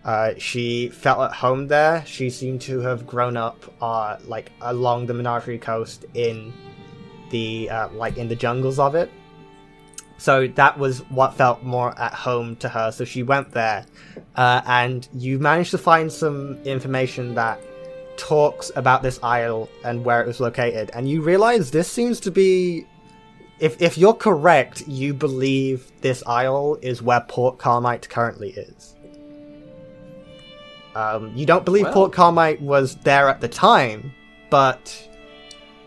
Uh, 0.04 0.34
she 0.38 0.90
felt 0.90 1.20
at 1.22 1.32
home 1.32 1.68
there. 1.68 2.04
She 2.06 2.30
seemed 2.30 2.62
to 2.62 2.82
have 2.82 3.08
grown 3.08 3.38
up 3.38 3.64
uh, 3.82 4.18
like 4.26 4.52
along 4.62 5.06
the 5.06 5.14
Menagerie 5.14 5.58
coast 5.58 6.06
in 6.14 6.52
the 7.34 7.70
uh, 7.70 7.90
like 7.90 8.16
in 8.18 8.28
the 8.30 8.36
jungles 8.36 8.80
of 8.80 8.96
it. 8.96 9.12
So 10.18 10.48
that 10.48 10.80
was 10.80 11.00
what 11.10 11.34
felt 11.34 11.64
more 11.64 11.90
at 12.00 12.14
home 12.14 12.56
to 12.58 12.70
her. 12.70 12.92
So 12.92 13.04
she 13.04 13.24
went 13.24 13.52
there, 13.52 13.86
uh, 14.38 14.62
and 14.66 15.06
you 15.14 15.40
managed 15.40 15.72
to 15.72 15.78
find 15.78 16.10
some 16.10 16.58
information 16.64 17.36
that 17.36 17.60
talks 18.16 18.72
about 18.78 19.02
this 19.04 19.20
isle 19.22 19.68
and 19.84 20.06
where 20.06 20.22
it 20.22 20.28
was 20.28 20.40
located. 20.40 20.92
And 20.94 21.10
you 21.10 21.22
realize 21.22 21.72
this 21.72 21.92
seems 21.92 22.22
to 22.22 22.32
be. 22.32 22.86
If, 23.60 23.82
if 23.82 23.98
you're 23.98 24.14
correct, 24.16 24.88
you 24.88 25.14
believe 25.14 25.92
this 26.02 26.24
isle 26.26 26.78
is 26.82 27.02
where 27.02 27.22
Port 27.22 27.60
Carmite 27.60 28.10
currently 28.10 28.50
is. 28.50 28.96
Um, 30.96 31.32
you 31.36 31.46
don't 31.46 31.66
believe 31.66 31.86
Well- 31.86 31.94
Port 31.94 32.14
Carmite 32.14 32.62
was 32.62 32.96
there 32.98 33.30
at 33.30 33.42
the 33.42 33.48
time, 33.48 34.12
but 34.50 35.10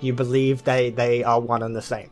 you 0.07 0.13
believe 0.13 0.65
they, 0.65 0.91
they 0.91 1.23
are 1.25 1.41
one 1.41 1.63
and 1.63 1.75
the 1.75 1.83
same. 1.83 2.11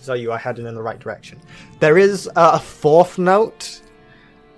So 0.00 0.14
you 0.14 0.32
are 0.32 0.38
heading 0.38 0.66
in 0.66 0.74
the 0.74 0.82
right 0.82 0.98
direction. 0.98 1.40
There 1.78 1.98
is 1.98 2.28
a 2.36 2.58
fourth 2.58 3.18
note 3.18 3.82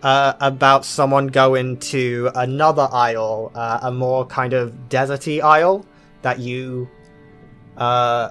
uh, 0.03 0.35
about 0.41 0.85
someone 0.85 1.29
going 1.29 1.79
to 1.79 2.31
another 2.35 2.89
isle, 2.93 3.51
uh, 3.55 3.81
a 3.83 3.93
more 3.93 4.27
kind 4.27 4.53
of 4.53 4.73
deserty 4.89 5.41
isle 5.43 5.87
that 6.23 6.39
you, 6.39 6.89
uh, 7.77 8.31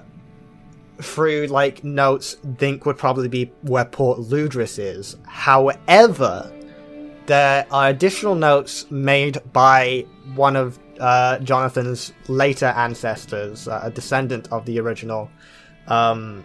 through 1.00 1.46
like 1.46 1.82
notes, 1.84 2.36
think 2.56 2.86
would 2.86 2.98
probably 2.98 3.28
be 3.28 3.50
where 3.62 3.84
Port 3.84 4.20
Ludris 4.20 4.78
is. 4.78 5.16
However, 5.26 6.52
there 7.26 7.66
are 7.70 7.88
additional 7.88 8.34
notes 8.34 8.90
made 8.90 9.38
by 9.52 10.06
one 10.34 10.56
of 10.56 10.78
uh, 11.00 11.38
Jonathan's 11.38 12.12
later 12.28 12.66
ancestors, 12.66 13.68
uh, 13.68 13.80
a 13.84 13.90
descendant 13.90 14.50
of 14.52 14.64
the 14.66 14.78
original, 14.78 15.30
um, 15.88 16.44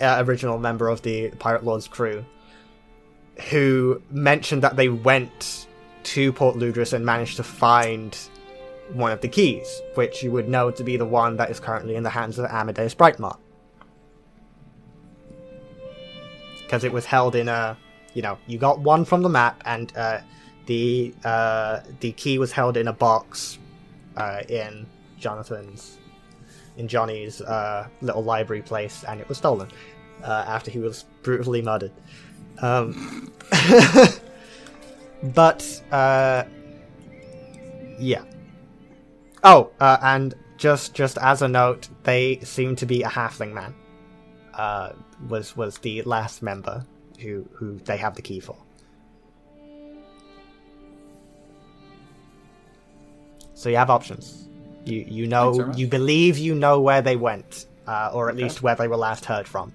uh, 0.00 0.22
original 0.26 0.58
member 0.58 0.88
of 0.88 1.02
the 1.02 1.30
Pirate 1.38 1.64
Lord's 1.64 1.88
crew, 1.88 2.24
who 3.50 4.02
mentioned 4.10 4.62
that 4.62 4.76
they 4.76 4.88
went 4.88 5.66
to 6.04 6.32
Port 6.32 6.56
Ludris 6.56 6.92
and 6.92 7.04
managed 7.04 7.36
to 7.36 7.42
find 7.42 8.16
one 8.92 9.10
of 9.10 9.20
the 9.20 9.28
keys, 9.28 9.82
which 9.94 10.22
you 10.22 10.30
would 10.30 10.48
know 10.48 10.70
to 10.70 10.84
be 10.84 10.96
the 10.96 11.04
one 11.04 11.36
that 11.36 11.50
is 11.50 11.58
currently 11.58 11.96
in 11.96 12.02
the 12.02 12.10
hands 12.10 12.38
of 12.38 12.46
Amadeus 12.46 12.94
Brightmark. 12.94 13.38
Because 16.62 16.84
it 16.84 16.92
was 16.92 17.04
held 17.04 17.34
in 17.34 17.48
a, 17.48 17.76
you 18.14 18.22
know, 18.22 18.38
you 18.46 18.58
got 18.58 18.78
one 18.78 19.04
from 19.04 19.22
the 19.22 19.28
map, 19.28 19.60
and 19.64 19.92
uh, 19.96 20.20
the 20.66 21.14
uh, 21.24 21.80
the 22.00 22.12
key 22.12 22.38
was 22.38 22.52
held 22.52 22.76
in 22.76 22.88
a 22.88 22.92
box 22.92 23.58
uh, 24.16 24.42
in 24.48 24.86
Jonathan's, 25.18 25.98
in 26.76 26.88
Johnny's 26.88 27.40
uh, 27.40 27.88
little 28.02 28.22
library 28.22 28.62
place, 28.62 29.04
and 29.04 29.20
it 29.20 29.28
was 29.28 29.38
stolen 29.38 29.70
uh, 30.22 30.44
after 30.46 30.70
he 30.70 30.78
was 30.78 31.04
brutally 31.22 31.62
murdered. 31.62 31.92
Um, 32.58 33.32
but 35.22 35.82
uh, 35.92 36.44
yeah. 37.98 38.24
Oh, 39.44 39.70
uh, 39.80 39.98
and 40.02 40.34
just 40.56 40.94
just 40.94 41.18
as 41.18 41.42
a 41.42 41.48
note, 41.48 41.88
they 42.02 42.40
seem 42.40 42.76
to 42.76 42.86
be 42.86 43.02
a 43.02 43.08
halfling 43.08 43.52
man. 43.52 43.74
Was 45.28 45.56
was 45.56 45.78
the 45.78 46.02
last 46.02 46.42
member 46.42 46.84
who 47.20 47.48
who 47.52 47.78
they 47.78 47.96
have 47.96 48.16
the 48.16 48.22
key 48.22 48.40
for. 48.40 48.56
So 53.56 53.70
you 53.70 53.76
have 53.76 53.90
options. 53.90 54.48
You 54.84 55.04
you 55.08 55.26
know 55.26 55.54
much. 55.66 55.76
you 55.78 55.86
believe 55.88 56.38
you 56.38 56.54
know 56.54 56.80
where 56.80 57.00
they 57.02 57.16
went, 57.16 57.66
uh, 57.88 58.10
or 58.12 58.28
at 58.28 58.34
Okay. 58.34 58.44
least 58.44 58.62
where 58.62 58.74
they 58.76 58.86
were 58.86 58.96
last 58.98 59.24
heard 59.24 59.48
from. 59.48 59.72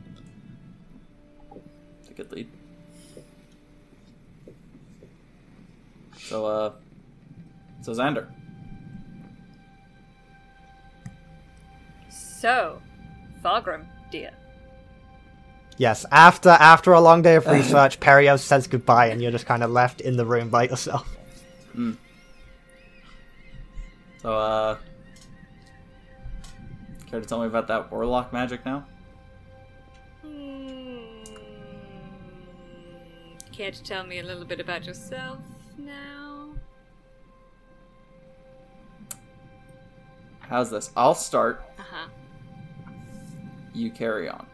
It's 2.00 2.10
a 2.10 2.14
good 2.14 2.32
lead. 2.32 2.48
So, 6.30 6.46
uh, 6.46 6.72
so 7.82 7.92
Xander. 7.94 8.28
So, 12.10 12.82
Fargrim, 13.44 13.86
dear. 14.12 14.32
Yes, 15.78 16.06
after 16.12 16.50
after 16.50 16.94
a 16.94 17.02
long 17.02 17.24
day 17.24 17.36
of 17.36 17.48
research, 17.58 18.00
Perios 18.00 18.44
says 18.44 18.68
goodbye, 18.68 19.08
and 19.08 19.22
you're 19.22 19.32
just 19.32 19.48
kind 19.48 19.64
of 19.64 19.72
left 19.72 20.00
in 20.02 20.16
the 20.16 20.26
room 20.26 20.50
by 20.50 20.64
yourself. 20.70 21.18
So, 24.22 24.38
uh, 24.38 24.78
care 27.10 27.20
to 27.20 27.26
tell 27.26 27.40
me 27.42 27.48
about 27.48 27.68
that 27.70 27.92
warlock 27.92 28.32
magic 28.32 28.64
now? 28.64 28.86
Hmm. 30.22 31.24
Care 33.52 33.72
to 33.72 33.82
tell 33.82 34.06
me 34.06 34.20
a 34.20 34.24
little 34.24 34.46
bit 34.46 34.60
about 34.60 34.86
yourself 34.86 35.40
now? 35.76 36.50
How's 40.42 40.70
this? 40.70 40.92
I'll 40.96 41.16
start. 41.16 41.64
Uh 41.80 41.84
huh. 41.92 42.08
You 43.74 43.90
carry 43.90 44.30
on. 44.30 44.46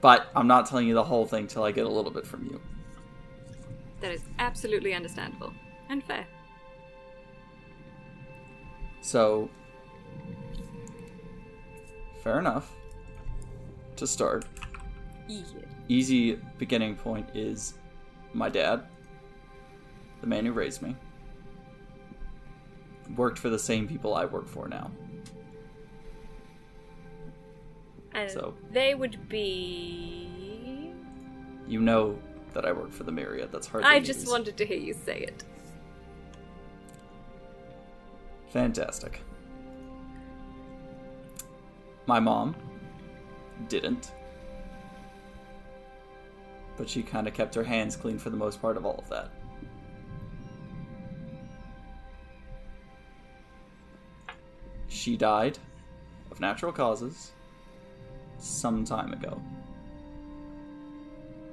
But 0.00 0.28
I'm 0.36 0.46
not 0.46 0.66
telling 0.66 0.86
you 0.86 0.94
the 0.94 1.02
whole 1.02 1.26
thing 1.26 1.48
till 1.48 1.64
I 1.64 1.72
get 1.72 1.86
a 1.86 1.88
little 1.88 2.12
bit 2.12 2.24
from 2.24 2.44
you. 2.44 2.60
That 4.00 4.12
is 4.12 4.22
absolutely 4.38 4.94
understandable 4.94 5.52
and 5.88 6.04
fair. 6.04 6.24
So, 9.00 9.48
fair 12.22 12.38
enough. 12.38 12.74
To 13.96 14.06
start, 14.06 14.44
Yeah. 15.26 15.42
easy 15.88 16.34
beginning 16.58 16.94
point 16.96 17.28
is 17.34 17.74
my 18.32 18.48
dad, 18.48 18.86
the 20.20 20.26
man 20.26 20.46
who 20.46 20.52
raised 20.52 20.82
me, 20.82 20.94
worked 23.16 23.38
for 23.38 23.48
the 23.48 23.58
same 23.58 23.88
people 23.88 24.14
I 24.14 24.24
work 24.24 24.46
for 24.46 24.68
now. 24.68 24.90
And 28.12 28.30
So- 28.30 28.54
they 28.70 28.94
would 28.94 29.28
be. 29.28 30.92
You 31.66 31.80
know 31.80 32.18
that 32.54 32.64
I 32.64 32.72
work 32.72 32.90
for 32.92 33.04
the 33.04 33.12
Myriad. 33.12 33.52
That's 33.52 33.66
hard. 33.66 33.84
I 33.84 34.00
just 34.00 34.26
wanted 34.28 34.56
to 34.56 34.64
hear 34.66 34.78
you 34.78 34.94
say 34.94 35.20
it. 35.20 35.44
Fantastic. 38.50 39.20
My 42.06 42.18
mom 42.18 42.56
didn't. 43.68 44.12
But 46.76 46.88
she 46.88 47.02
kind 47.02 47.28
of 47.28 47.34
kept 47.34 47.54
her 47.54 47.64
hands 47.64 47.96
clean 47.96 48.18
for 48.18 48.30
the 48.30 48.36
most 48.36 48.62
part 48.62 48.76
of 48.76 48.86
all 48.86 48.98
of 48.98 49.08
that. 49.10 49.30
She 54.88 55.16
died 55.16 55.58
of 56.30 56.40
natural 56.40 56.72
causes 56.72 57.32
some 58.38 58.84
time 58.84 59.12
ago. 59.12 59.40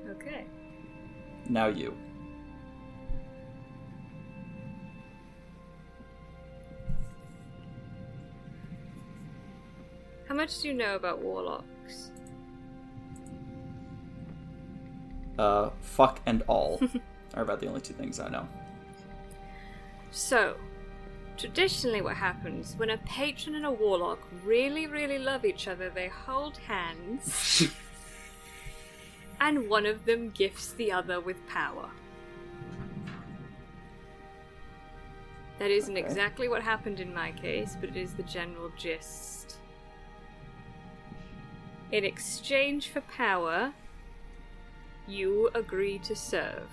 Okay. 0.09 0.45
Now 1.49 1.67
you. 1.67 1.95
How 10.35 10.41
much 10.41 10.59
do 10.61 10.67
you 10.67 10.73
know 10.73 10.97
about 10.97 11.21
warlocks? 11.21 12.11
Uh, 15.39 15.69
fuck 15.79 16.19
and 16.25 16.43
all 16.47 16.81
are 17.35 17.43
about 17.43 17.61
the 17.61 17.67
only 17.67 17.79
two 17.79 17.93
things 17.93 18.19
I 18.19 18.27
know. 18.27 18.45
So, 20.11 20.57
traditionally, 21.37 22.01
what 22.01 22.17
happens 22.17 22.75
when 22.75 22.89
a 22.89 22.97
patron 22.97 23.55
and 23.55 23.65
a 23.65 23.71
warlock 23.71 24.19
really, 24.43 24.87
really 24.87 25.19
love 25.19 25.45
each 25.45 25.69
other, 25.69 25.89
they 25.89 26.09
hold 26.09 26.57
hands, 26.57 27.63
and 29.39 29.69
one 29.69 29.85
of 29.85 30.03
them 30.03 30.31
gifts 30.31 30.73
the 30.73 30.91
other 30.91 31.21
with 31.21 31.47
power. 31.47 31.89
That 35.59 35.71
isn't 35.71 35.95
Okay. 35.95 36.05
exactly 36.05 36.49
what 36.49 36.61
happened 36.61 36.99
in 36.99 37.13
my 37.13 37.31
case, 37.31 37.77
but 37.79 37.91
it 37.91 37.95
is 37.95 38.13
the 38.15 38.23
general 38.23 38.69
gist. 38.77 39.59
In 41.91 42.03
exchange 42.03 42.89
for 42.89 43.01
power, 43.01 43.73
you 45.07 45.49
agree 45.53 45.99
to 45.99 46.15
serve. 46.15 46.69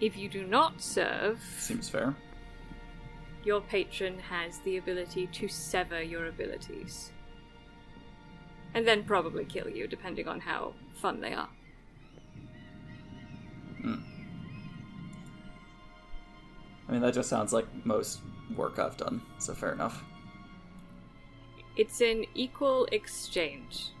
If 0.00 0.16
you 0.16 0.28
do 0.28 0.46
not 0.46 0.80
serve, 0.80 1.40
Seems 1.58 1.88
fair. 1.88 2.14
your 3.44 3.60
patron 3.60 4.18
has 4.18 4.58
the 4.60 4.76
ability 4.76 5.26
to 5.28 5.48
sever 5.48 6.02
your 6.02 6.26
abilities. 6.26 7.10
And 8.74 8.86
then 8.86 9.04
probably 9.04 9.44
kill 9.44 9.68
you, 9.68 9.88
depending 9.88 10.28
on 10.28 10.40
how 10.40 10.74
fun 11.00 11.20
they 11.20 11.32
are. 11.32 11.48
Hmm. 13.80 13.94
I 16.88 16.92
mean, 16.92 17.00
that 17.00 17.14
just 17.14 17.28
sounds 17.28 17.52
like 17.52 17.66
most 17.84 18.20
work 18.56 18.78
I've 18.78 18.96
done, 18.96 19.22
so 19.38 19.54
fair 19.54 19.72
enough. 19.72 20.04
It's 21.78 22.00
an 22.00 22.24
equal 22.34 22.86
exchange. 22.90 23.92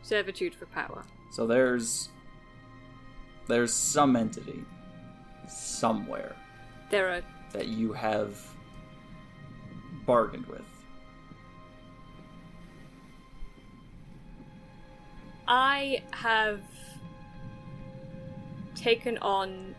Servitude 0.00 0.54
for 0.54 0.64
power. 0.66 1.04
So 1.30 1.46
there's 1.46 2.08
there's 3.46 3.74
some 3.74 4.16
entity 4.16 4.64
somewhere 5.46 6.34
There 6.90 7.10
are 7.12 7.22
that 7.52 7.68
you 7.68 7.92
have 7.92 8.42
bargained 10.06 10.46
with. 10.46 10.62
I 15.46 16.02
have 16.12 16.62
taken 18.74 19.18
on 19.18 19.74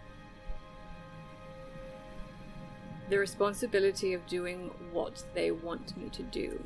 the 3.09 3.17
responsibility 3.17 4.13
of 4.13 4.25
doing 4.25 4.71
what 4.91 5.23
they 5.33 5.51
want 5.51 5.95
me 5.97 6.09
to 6.09 6.23
do. 6.23 6.63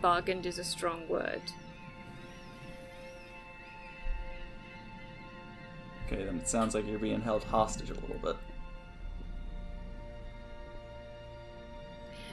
Bargained 0.00 0.46
is 0.46 0.58
a 0.58 0.64
strong 0.64 1.08
word. 1.08 1.42
Okay, 6.06 6.22
then 6.24 6.36
it 6.36 6.48
sounds 6.48 6.74
like 6.74 6.86
you're 6.86 7.00
being 7.00 7.20
held 7.20 7.42
hostage 7.42 7.90
a 7.90 7.94
little 7.94 8.18
bit. 8.22 8.36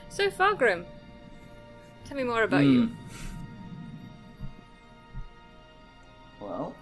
So, 0.09 0.29
Fargrim, 0.29 0.85
tell 2.05 2.15
me 2.15 2.23
more 2.23 2.43
about 2.43 2.63
you. 2.63 2.85
Hmm. 2.85 2.93
Well, 6.39 6.75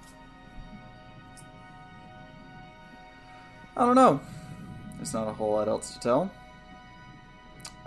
I 3.77 3.85
don't 3.85 3.95
know. 3.95 4.19
There's 5.01 5.15
not 5.15 5.27
a 5.27 5.33
whole 5.33 5.53
lot 5.53 5.67
else 5.67 5.95
to 5.95 5.99
tell. 5.99 6.31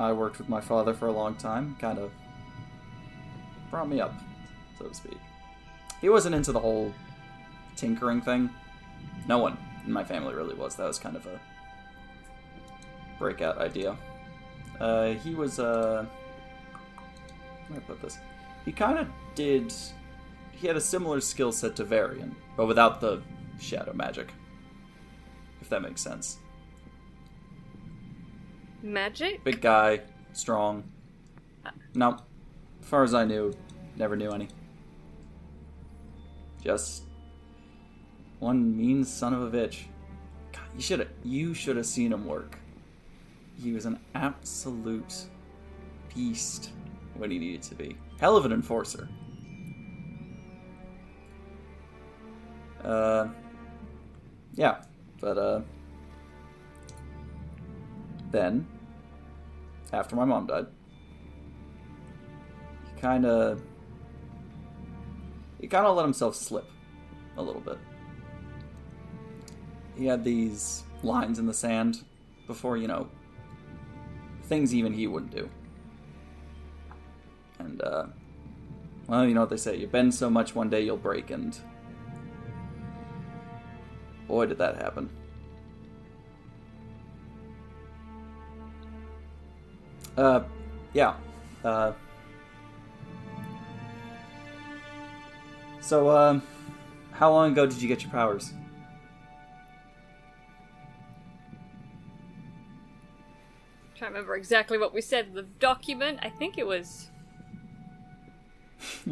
I 0.01 0.12
worked 0.12 0.39
with 0.39 0.49
my 0.49 0.61
father 0.61 0.93
for 0.93 1.07
a 1.07 1.12
long 1.12 1.36
time, 1.36 1.77
kind 1.81 2.01
of 2.01 2.11
brought 3.70 3.89
me 3.89 4.01
up, 4.01 4.12
so 4.77 4.86
to 4.86 4.95
speak. 4.97 5.19
He 6.01 6.09
wasn't 6.09 6.35
into 6.35 6.51
the 6.51 6.59
whole 6.59 6.93
tinkering 7.77 8.20
thing. 8.20 8.51
No 9.28 9.39
one 9.39 9.57
in 9.86 9.93
my 9.93 10.03
family 10.03 10.35
really 10.35 10.57
was. 10.57 10.74
That 10.74 10.89
was 10.89 10.99
kind 10.99 11.15
of 11.15 11.24
a 11.27 11.39
breakout 13.20 13.59
idea. 13.59 13.97
Uh, 14.81 15.12
he 15.12 15.36
was, 15.36 15.61
uh, 15.61 16.07
how 16.73 17.74
do 17.74 17.77
I 17.77 17.78
put 17.78 18.03
this? 18.03 18.19
He 18.65 18.73
kind 18.73 18.99
of 18.99 19.07
did. 19.36 19.73
He 20.51 20.66
had 20.66 20.74
a 20.74 20.81
similar 20.81 21.20
skill 21.20 21.53
set 21.53 21.77
to 21.77 21.85
Varian, 21.85 22.35
but 22.57 22.66
without 22.66 23.01
the 23.01 23.23
shadow 23.61 23.93
magic. 23.93 24.32
If 25.61 25.69
that 25.69 25.81
makes 25.81 26.01
sense. 26.01 26.39
Magic? 28.85 29.43
Big 29.43 29.62
guy, 29.62 30.02
strong. 30.35 30.85
No, 31.94 32.19
as 32.82 32.86
far 32.86 33.02
as 33.02 33.15
I 33.15 33.24
knew, 33.24 33.55
never 33.97 34.15
knew 34.15 34.31
any. 34.31 34.48
Just 36.62 37.05
one 38.40 38.77
mean 38.77 39.02
son 39.05 39.32
of 39.32 39.43
a 39.43 39.56
bitch. 39.56 39.85
God, 40.52 40.65
you 40.74 40.82
should 40.82 40.98
have 40.98 41.09
you 41.23 41.55
should 41.55 41.77
have 41.77 41.86
seen 41.86 42.12
him 42.12 42.27
work. 42.27 42.59
He 43.59 43.73
was 43.73 43.86
an 43.86 43.98
absolute 44.15 45.28
beast 46.15 46.70
when 47.15 47.31
he 47.31 47.39
needed 47.39 47.62
to 47.62 47.74
be. 47.74 47.97
Hell 48.20 48.36
of 48.36 48.44
an 48.44 48.52
enforcer. 48.52 49.09
Uh, 52.85 53.28
yeah, 54.56 54.82
but 55.23 55.39
uh, 55.39 55.61
then 58.35 58.66
after 59.93 60.16
my 60.16 60.24
mom 60.24 60.47
died, 60.47 60.66
he 62.94 63.01
kind 63.01 63.24
of 63.24 63.62
he 65.61 65.69
kind 65.69 65.86
of 65.86 65.97
let 65.97 66.05
himself 66.05 66.35
slip 66.35 66.69
a 67.36 67.43
little 67.43 67.61
bit. 67.61 67.78
He 69.97 70.06
had 70.06 70.24
these 70.24 70.82
lines 71.02 71.39
in 71.39 71.47
the 71.47 71.55
sand 71.55 72.02
before, 72.47 72.77
you 72.77 72.89
know, 72.89 73.09
things 74.43 74.74
even 74.74 74.93
he 74.93 75.06
wouldn't 75.06 75.35
do. 75.35 75.48
And, 77.61 77.81
uh, 77.82 78.06
well, 79.06 79.27
you 79.27 79.35
know 79.35 79.40
what 79.40 79.51
they 79.51 79.56
say 79.56 79.77
you 79.77 79.86
bend 79.86 80.12
so 80.12 80.28
much 80.28 80.55
one 80.55 80.69
day 80.69 80.82
you'll 80.82 80.97
break, 80.97 81.31
and 81.31 81.56
boy, 84.27 84.47
did 84.47 84.59
that 84.59 84.77
happen. 84.77 85.09
Uh, 90.16 90.43
yeah. 90.93 91.15
Uh, 91.65 91.93
so, 95.81 96.11
um, 96.11 96.43
how 97.12 97.31
long 97.31 97.53
ago 97.53 97.66
did 97.66 97.81
you 97.81 97.89
get 97.89 98.03
your 98.03 98.11
powers? 98.11 98.53
I 103.82 103.99
trying 103.99 104.11
to 104.11 104.15
remember 104.15 104.36
exactly 104.36 104.78
what 104.78 104.95
we 104.95 105.01
said 105.01 105.28
in 105.28 105.35
the 105.35 105.43
document. 105.43 106.19
I 106.23 106.28
think 106.28 106.59
it 106.59 106.66
was. 106.66 107.11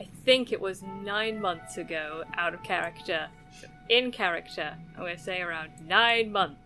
I 0.00 0.08
think 0.24 0.52
it 0.52 0.60
was 0.60 0.82
nine 0.82 1.40
months 1.40 1.76
ago, 1.76 2.24
out 2.34 2.54
of 2.54 2.62
character. 2.62 3.28
In 3.88 4.10
character, 4.10 4.76
I'm 4.94 5.02
going 5.02 5.16
to 5.16 5.22
say 5.22 5.40
around 5.40 5.70
nine 5.86 6.32
months. 6.32 6.63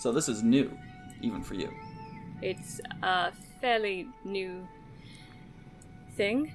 So 0.00 0.10
this 0.12 0.30
is 0.30 0.42
new, 0.42 0.74
even 1.20 1.42
for 1.42 1.52
you. 1.52 1.70
It's 2.40 2.80
a 3.02 3.32
fairly 3.60 4.08
new 4.24 4.66
thing. 6.16 6.54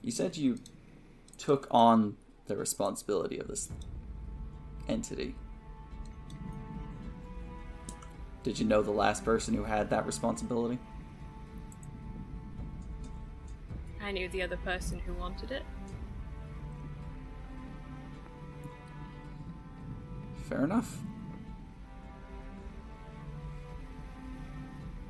You 0.00 0.10
said 0.10 0.38
you 0.38 0.58
took 1.36 1.68
on 1.70 2.16
the 2.46 2.56
responsibility 2.56 3.38
of 3.38 3.48
this 3.48 3.68
entity. 4.88 5.34
Did 8.42 8.58
you 8.58 8.64
know 8.64 8.80
the 8.80 8.90
last 8.90 9.22
person 9.22 9.52
who 9.52 9.64
had 9.64 9.90
that 9.90 10.06
responsibility? 10.06 10.78
I 14.00 14.12
knew 14.12 14.30
the 14.30 14.40
other 14.40 14.56
person 14.56 14.98
who 15.00 15.12
wanted 15.12 15.50
it. 15.50 15.62
Fair 20.48 20.64
enough. 20.64 20.98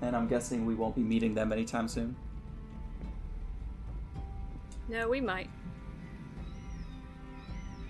And 0.01 0.17
I'm 0.17 0.27
guessing 0.29 0.65
we 0.65 0.75
won't 0.75 0.95
be 0.95 1.03
meeting 1.03 1.35
them 1.35 1.53
anytime 1.53 1.89
soon. 1.89 2.17
No, 4.89 5.09
we 5.09 5.21
might. 5.21 5.51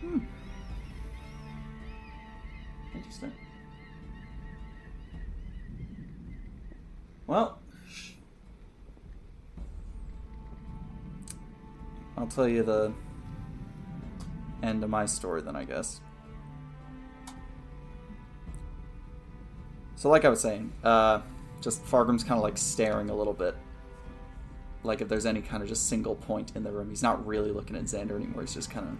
Hmm. 0.00 0.18
Interesting. 2.94 3.32
Well, 7.26 7.58
I'll 12.16 12.26
tell 12.26 12.48
you 12.48 12.62
the 12.62 12.92
end 14.62 14.82
of 14.82 14.90
my 14.90 15.06
story 15.06 15.42
then, 15.42 15.54
I 15.54 15.64
guess. 15.64 16.00
So, 20.06 20.10
like 20.10 20.24
I 20.24 20.28
was 20.28 20.40
saying, 20.40 20.72
uh, 20.84 21.20
just 21.60 21.84
Fargrim's 21.84 22.22
kind 22.22 22.38
of 22.38 22.44
like 22.44 22.56
staring 22.56 23.10
a 23.10 23.14
little 23.16 23.32
bit. 23.32 23.56
Like 24.84 25.00
if 25.00 25.08
there's 25.08 25.26
any 25.26 25.42
kind 25.42 25.64
of 25.64 25.68
just 25.68 25.88
single 25.88 26.14
point 26.14 26.52
in 26.54 26.62
the 26.62 26.70
room. 26.70 26.88
He's 26.90 27.02
not 27.02 27.26
really 27.26 27.50
looking 27.50 27.74
at 27.74 27.82
Xander 27.82 28.12
anymore. 28.12 28.42
He's 28.42 28.54
just 28.54 28.70
kind 28.70 28.86
of 28.86 28.96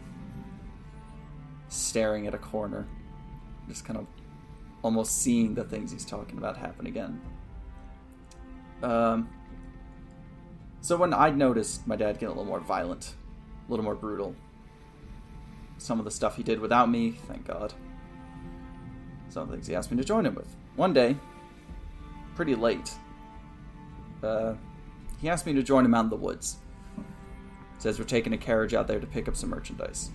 staring 1.68 2.26
at 2.26 2.34
a 2.34 2.38
corner. 2.38 2.88
Just 3.68 3.84
kind 3.84 4.00
of 4.00 4.06
almost 4.82 5.22
seeing 5.22 5.54
the 5.54 5.62
things 5.62 5.92
he's 5.92 6.04
talking 6.04 6.38
about 6.38 6.56
happen 6.56 6.88
again. 6.88 7.20
Um, 8.82 9.28
so 10.80 10.96
when 10.96 11.14
I 11.14 11.30
noticed 11.30 11.86
my 11.86 11.94
dad 11.94 12.14
getting 12.14 12.30
a 12.30 12.30
little 12.30 12.46
more 12.46 12.58
violent, 12.58 13.14
a 13.68 13.70
little 13.70 13.84
more 13.84 13.94
brutal, 13.94 14.34
some 15.78 16.00
of 16.00 16.04
the 16.04 16.10
stuff 16.10 16.34
he 16.36 16.42
did 16.42 16.58
without 16.58 16.90
me, 16.90 17.12
thank 17.12 17.46
God. 17.46 17.74
Some 19.28 19.44
of 19.44 19.50
the 19.50 19.54
things 19.54 19.68
he 19.68 19.76
asked 19.76 19.92
me 19.92 19.98
to 19.98 20.04
join 20.04 20.26
him 20.26 20.34
with. 20.34 20.56
One 20.77 20.93
day, 20.93 21.16
pretty 22.35 22.55
late, 22.55 22.93
uh, 24.23 24.55
he 25.20 25.28
asked 25.28 25.47
me 25.47 25.55
to 25.55 25.62
join 25.62 25.85
him 25.85 25.94
out 25.94 26.05
in 26.05 26.11
the 26.11 26.16
woods. 26.16 26.59
Says 27.78 27.98
we're 27.98 28.05
taking 28.05 28.32
a 28.35 28.39
carriage 28.39 28.74
out 28.74 28.86
there 28.86 29.01
to 29.01 29.07
pick 29.07 29.27
up 29.27 29.36
some 29.36 29.51
merchandise. 29.51 30.11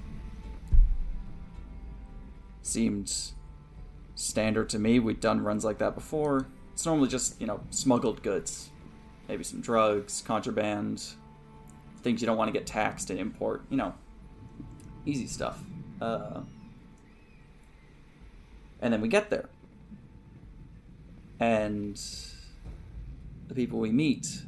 Seemed 2.62 3.12
standard 4.16 4.70
to 4.70 4.80
me. 4.80 5.00
We'd 5.00 5.20
done 5.20 5.42
runs 5.42 5.66
like 5.66 5.80
that 5.80 5.96
before. 5.96 6.48
It's 6.74 6.86
normally 6.86 7.10
just, 7.10 7.42
you 7.42 7.48
know, 7.48 7.62
smuggled 7.72 8.22
goods. 8.22 8.70
Maybe 9.28 9.44
some 9.44 9.62
drugs, 9.62 10.24
contraband, 10.26 11.04
things 12.04 12.22
you 12.22 12.28
don't 12.28 12.38
want 12.38 12.50
to 12.50 12.58
get 12.58 12.68
taxed 12.68 13.10
and 13.10 13.20
import. 13.20 13.64
You 13.70 13.78
know, 13.78 13.94
easy 15.06 15.28
stuff. 15.28 15.60
Uh, 16.00 16.42
And 18.82 18.92
then 18.92 19.02
we 19.02 19.08
get 19.08 19.30
there. 19.30 19.48
And 21.41 21.99
the 23.47 23.55
people 23.55 23.80
we 23.80 23.91
meet, 23.91 24.43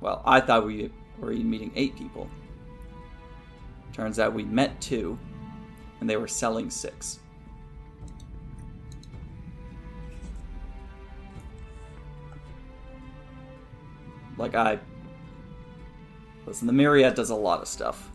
well, 0.00 0.22
I 0.24 0.40
thought 0.40 0.64
we 0.64 0.92
were 1.18 1.32
meeting 1.32 1.72
eight 1.74 1.98
people. 1.98 2.30
Turns 3.92 4.20
out 4.20 4.32
we 4.32 4.44
met 4.44 4.80
two, 4.80 5.18
and 6.00 6.08
they 6.08 6.16
were 6.16 6.28
selling 6.28 6.70
six. 6.70 7.18
Like, 14.38 14.54
I. 14.54 14.78
Listen, 16.46 16.68
the 16.68 16.72
Myriad 16.72 17.16
does 17.16 17.30
a 17.30 17.34
lot 17.34 17.60
of 17.60 17.66
stuff. 17.66 18.08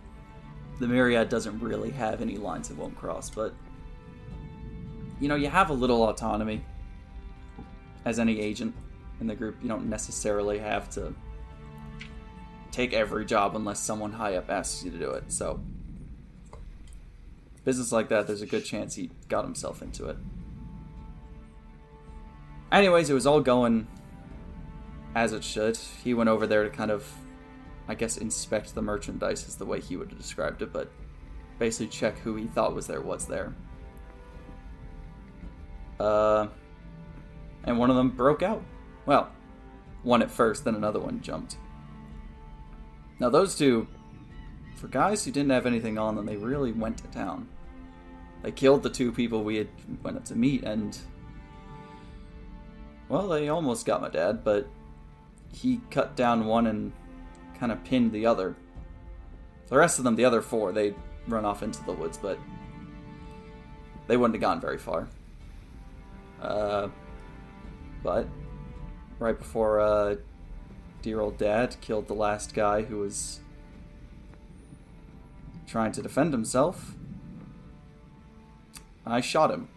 The 0.79 0.87
Myriad 0.87 1.27
doesn't 1.27 1.59
really 1.59 1.91
have 1.91 2.21
any 2.21 2.37
lines 2.37 2.71
it 2.71 2.77
won't 2.77 2.95
cross, 2.95 3.29
but. 3.29 3.53
You 5.19 5.27
know, 5.27 5.35
you 5.35 5.49
have 5.49 5.69
a 5.69 5.73
little 5.73 6.07
autonomy 6.07 6.63
as 8.05 8.19
any 8.19 8.39
agent 8.39 8.75
in 9.19 9.27
the 9.27 9.35
group. 9.35 9.57
You 9.61 9.69
don't 9.69 9.89
necessarily 9.89 10.59
have 10.59 10.89
to 10.91 11.13
take 12.71 12.93
every 12.93 13.25
job 13.25 13.55
unless 13.55 13.79
someone 13.79 14.13
high 14.13 14.35
up 14.35 14.49
asks 14.49 14.83
you 14.83 14.91
to 14.91 14.97
do 14.97 15.11
it. 15.11 15.31
So, 15.31 15.59
business 17.63 17.91
like 17.91 18.09
that, 18.09 18.27
there's 18.27 18.41
a 18.41 18.47
good 18.47 18.65
chance 18.65 18.95
he 18.95 19.11
got 19.27 19.43
himself 19.43 19.81
into 19.81 20.07
it. 20.07 20.17
Anyways, 22.71 23.09
it 23.09 23.13
was 23.13 23.27
all 23.27 23.41
going 23.41 23.87
as 25.13 25.33
it 25.33 25.43
should. 25.43 25.77
He 26.03 26.13
went 26.13 26.29
over 26.29 26.47
there 26.47 26.63
to 26.63 26.69
kind 26.69 26.89
of, 26.89 27.05
I 27.87 27.95
guess, 27.95 28.17
inspect 28.17 28.73
the 28.73 28.81
merchandise, 28.81 29.47
is 29.47 29.55
the 29.57 29.65
way 29.65 29.81
he 29.81 29.97
would 29.97 30.09
have 30.09 30.17
described 30.17 30.61
it, 30.61 30.71
but 30.71 30.89
basically 31.59 31.87
check 31.87 32.17
who 32.19 32.35
he 32.35 32.47
thought 32.47 32.73
was 32.73 32.87
there 32.87 33.01
was 33.01 33.25
there. 33.25 33.53
Uh, 35.99 36.47
and 37.63 37.77
one 37.77 37.89
of 37.89 37.95
them 37.95 38.09
broke 38.09 38.43
out. 38.43 38.63
Well, 39.05 39.31
one 40.03 40.21
at 40.21 40.31
first, 40.31 40.65
then 40.65 40.75
another 40.75 40.99
one 40.99 41.21
jumped. 41.21 41.57
Now, 43.19 43.29
those 43.29 43.55
two, 43.55 43.87
for 44.75 44.87
guys 44.87 45.23
who 45.23 45.31
didn't 45.31 45.51
have 45.51 45.65
anything 45.65 45.97
on 45.97 46.15
them, 46.15 46.25
they 46.25 46.37
really 46.37 46.71
went 46.71 46.97
to 46.99 47.07
town. 47.07 47.47
They 48.41 48.51
killed 48.51 48.81
the 48.81 48.89
two 48.89 49.11
people 49.11 49.43
we 49.43 49.57
had 49.57 49.67
went 50.01 50.17
up 50.17 50.25
to 50.25 50.35
meet, 50.35 50.63
and 50.63 50.97
well, 53.09 53.27
they 53.27 53.49
almost 53.49 53.85
got 53.85 54.01
my 54.01 54.09
dad, 54.09 54.43
but 54.43 54.67
he 55.53 55.81
cut 55.91 56.15
down 56.15 56.45
one 56.45 56.67
and 56.67 56.91
kind 57.59 57.71
of 57.71 57.83
pinned 57.83 58.11
the 58.11 58.25
other. 58.25 58.55
The 59.67 59.77
rest 59.77 59.99
of 59.99 60.03
them, 60.03 60.15
the 60.15 60.25
other 60.25 60.41
four, 60.41 60.71
they 60.71 60.95
run 61.27 61.45
off 61.45 61.61
into 61.61 61.83
the 61.83 61.93
woods, 61.93 62.17
but 62.17 62.39
they 64.07 64.17
wouldn't 64.17 64.35
have 64.35 64.41
gone 64.41 64.59
very 64.59 64.77
far. 64.77 65.07
Uh, 66.41 66.87
but 68.03 68.27
right 69.19 69.37
before 69.37 69.79
uh, 69.79 70.15
dear 71.01 71.19
old 71.19 71.37
dad 71.37 71.75
killed 71.81 72.07
the 72.07 72.13
last 72.13 72.53
guy 72.53 72.83
who 72.83 72.97
was 72.97 73.39
trying 75.67 75.91
to 75.93 76.01
defend 76.01 76.33
himself, 76.33 76.95
I 79.05 79.21
shot 79.21 79.51
him. 79.51 79.69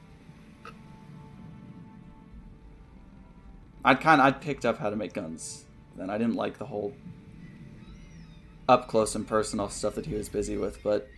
I'd 3.84 4.00
kind 4.00 4.20
of 4.20 4.26
I'd 4.26 4.40
picked 4.40 4.64
up 4.64 4.78
how 4.78 4.90
to 4.90 4.96
make 4.96 5.12
guns. 5.12 5.64
Then 5.96 6.10
I 6.10 6.18
didn't 6.18 6.36
like 6.36 6.58
the 6.58 6.66
whole 6.66 6.94
up 8.68 8.88
close 8.88 9.14
and 9.14 9.26
personal 9.26 9.68
stuff 9.68 9.94
that 9.94 10.06
he 10.06 10.14
was 10.14 10.28
busy 10.28 10.56
with, 10.56 10.82
but 10.82 11.08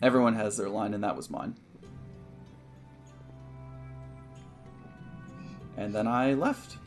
everyone 0.00 0.36
has 0.36 0.56
their 0.56 0.68
line, 0.68 0.94
and 0.94 1.02
that 1.02 1.16
was 1.16 1.28
mine. 1.28 1.56
And 5.76 5.94
then 5.94 6.06
I 6.06 6.34
left. 6.34 6.78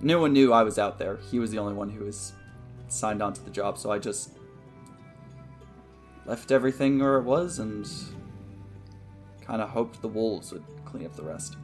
No 0.00 0.20
one 0.20 0.32
knew 0.32 0.52
I 0.52 0.62
was 0.62 0.78
out 0.78 0.98
there. 0.98 1.18
He 1.30 1.38
was 1.38 1.50
the 1.50 1.58
only 1.58 1.74
one 1.74 1.88
who 1.88 2.04
was 2.04 2.32
signed 2.88 3.22
on 3.22 3.32
to 3.32 3.42
the 3.42 3.50
job, 3.50 3.78
so 3.78 3.90
I 3.90 3.98
just 3.98 4.30
left 6.26 6.50
everything 6.52 6.98
where 6.98 7.18
it 7.18 7.24
was 7.24 7.58
and 7.58 7.88
kind 9.40 9.62
of 9.62 9.70
hoped 9.70 10.02
the 10.02 10.08
wolves 10.08 10.52
would 10.52 10.64
clean 10.84 11.06
up 11.06 11.14
the 11.16 11.22
rest. 11.22 11.56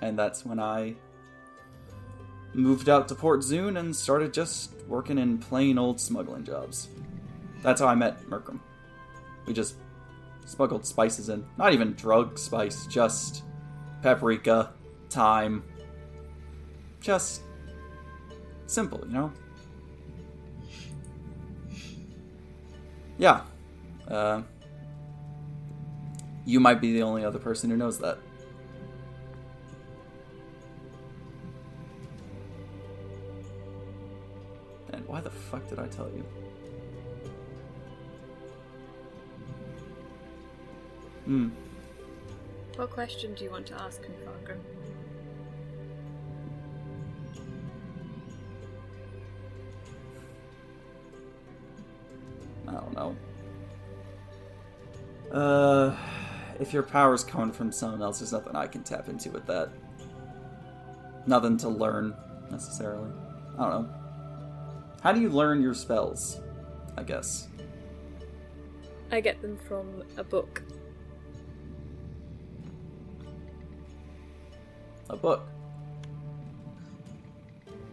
And 0.00 0.18
that's 0.18 0.44
when 0.44 0.60
I 0.60 0.94
moved 2.54 2.88
out 2.88 3.08
to 3.08 3.14
Port 3.14 3.40
Zune 3.40 3.78
and 3.78 3.94
started 3.94 4.32
just 4.32 4.72
working 4.88 5.18
in 5.18 5.38
plain 5.38 5.78
old 5.78 6.00
smuggling 6.00 6.44
jobs. 6.44 6.88
That's 7.62 7.80
how 7.80 7.88
I 7.88 7.94
met 7.94 8.22
Merkram. 8.28 8.60
We 9.46 9.52
just 9.52 9.76
smuggled 10.46 10.86
spices 10.86 11.28
in. 11.28 11.44
Not 11.58 11.74
even 11.74 11.92
drug 11.92 12.38
spice, 12.38 12.86
just 12.86 13.42
paprika, 14.00 14.72
thyme. 15.10 15.62
Just 17.00 17.42
simple, 18.66 19.04
you 19.06 19.12
know? 19.12 19.32
Yeah. 23.18 23.42
Uh, 24.08 24.42
you 26.44 26.60
might 26.60 26.80
be 26.80 26.92
the 26.92 27.02
only 27.02 27.24
other 27.24 27.38
person 27.38 27.68
who 27.70 27.76
knows 27.76 27.98
that. 27.98 28.18
And 34.92 35.06
why 35.06 35.20
the 35.20 35.30
fuck 35.30 35.68
did 35.68 35.78
I 35.78 35.88
tell 35.88 36.08
you? 36.08 36.24
Hmm. 41.26 41.48
What 42.76 42.90
question 42.90 43.34
do 43.34 43.42
you 43.42 43.50
want 43.50 43.66
to 43.66 43.74
ask 43.74 44.00
me, 44.02 44.14
Fargrim? 44.24 44.60
I 52.68 52.72
don't 52.72 52.94
know. 52.94 53.16
Uh, 55.32 55.96
if 56.60 56.72
your 56.72 56.84
power's 56.84 57.24
coming 57.24 57.52
from 57.52 57.72
someone 57.72 58.02
else, 58.02 58.20
there's 58.20 58.32
nothing 58.32 58.54
I 58.54 58.68
can 58.68 58.84
tap 58.84 59.08
into 59.08 59.30
with 59.30 59.46
that. 59.46 59.70
Nothing 61.26 61.56
to 61.58 61.68
learn, 61.68 62.14
necessarily. 62.52 63.10
I 63.58 63.62
don't 63.70 63.82
know. 63.82 63.94
How 65.02 65.12
do 65.12 65.20
you 65.20 65.28
learn 65.28 65.60
your 65.60 65.74
spells? 65.74 66.40
I 66.96 67.02
guess. 67.02 67.48
I 69.10 69.20
get 69.20 69.42
them 69.42 69.58
from 69.66 70.04
a 70.16 70.24
book. 70.24 70.62
A 75.10 75.16
book. 75.16 75.42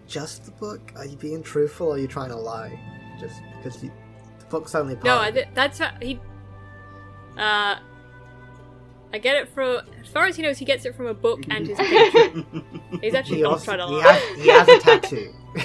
Just 0.08 0.46
the 0.46 0.52
book? 0.52 0.92
Are 0.96 1.06
you 1.06 1.16
being 1.18 1.42
truthful 1.44 1.88
or 1.88 1.96
are 1.96 1.98
you 1.98 2.08
trying 2.08 2.30
to 2.30 2.36
lie? 2.36 2.80
Just 3.20 3.42
because 3.58 3.80
the 3.80 3.90
book's 4.50 4.76
only 4.76 4.96
part 4.96 5.06
No, 5.06 5.18
I 5.18 5.28
it. 5.30 5.32
did, 5.34 5.48
that's 5.54 5.80
how 5.80 5.92
he. 6.02 6.20
Uh, 7.38 7.78
I 9.14 9.18
get 9.20 9.36
it 9.38 9.50
from. 9.50 9.82
As 10.02 10.08
far 10.10 10.26
as 10.26 10.36
he 10.36 10.42
knows, 10.44 10.58
he 10.58 10.66
gets 10.66 10.86
it 10.86 10.96
from 10.96 11.08
a 11.08 11.14
book 11.14 11.42
and 11.50 11.68
his 11.68 11.78
patron. 11.80 12.82
He's 13.02 13.14
actually 13.14 13.38
He, 13.38 13.44
not 13.44 13.54
also, 13.54 13.76
trying 13.76 13.80
to 13.80 13.96
he, 13.96 14.02
has, 14.02 14.42
he 14.44 14.50
has 14.50 14.68
a 14.68 14.80
tattoo. 14.80 15.34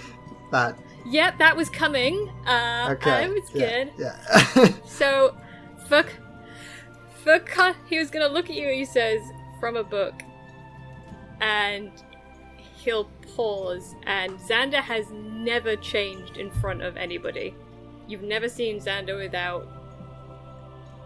that 0.52 0.78
Yep, 1.06 1.38
that 1.38 1.56
was 1.56 1.70
coming. 1.70 2.28
Uh, 2.46 2.88
okay. 2.92 3.10
I 3.24 3.28
was 3.28 3.42
yeah, 3.54 3.84
good. 3.84 3.92
Yeah. 3.98 4.68
So, 4.86 5.34
fuck, 5.88 6.12
fuck. 7.24 7.76
He 7.88 7.98
was 7.98 8.10
gonna 8.10 8.28
look 8.28 8.50
at 8.50 8.56
you. 8.56 8.66
and 8.68 8.74
He 8.76 8.84
says 8.84 9.22
from 9.58 9.76
a 9.76 9.84
book, 9.84 10.14
and 11.40 11.90
he'll 12.84 13.04
pause. 13.36 13.94
And 14.04 14.38
Xander 14.38 14.80
has 14.82 15.10
never 15.10 15.76
changed 15.76 16.36
in 16.36 16.50
front 16.50 16.82
of 16.82 16.96
anybody. 16.96 17.54
You've 18.06 18.22
never 18.22 18.48
seen 18.48 18.80
Xander 18.80 19.16
without 19.16 19.66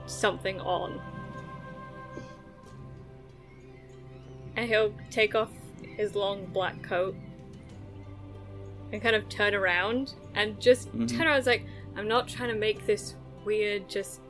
something 0.06 0.60
on. 0.60 1.00
And 4.56 4.68
he'll 4.68 4.94
take 5.10 5.34
off 5.34 5.50
his 5.96 6.14
long 6.14 6.44
black 6.46 6.82
coat 6.82 7.16
and 8.92 9.00
kind 9.00 9.16
of 9.16 9.28
turn 9.28 9.54
around 9.54 10.14
and 10.34 10.60
just 10.60 10.94
Mhm. 10.94 11.08
turn 11.08 11.26
around. 11.26 11.38
It's 11.38 11.46
like, 11.46 11.64
I'm 11.96 12.08
not 12.08 12.28
trying 12.28 12.50
to 12.50 12.54
make 12.54 12.86
this 12.86 13.14
weird, 13.44 13.88
just. 13.88 14.20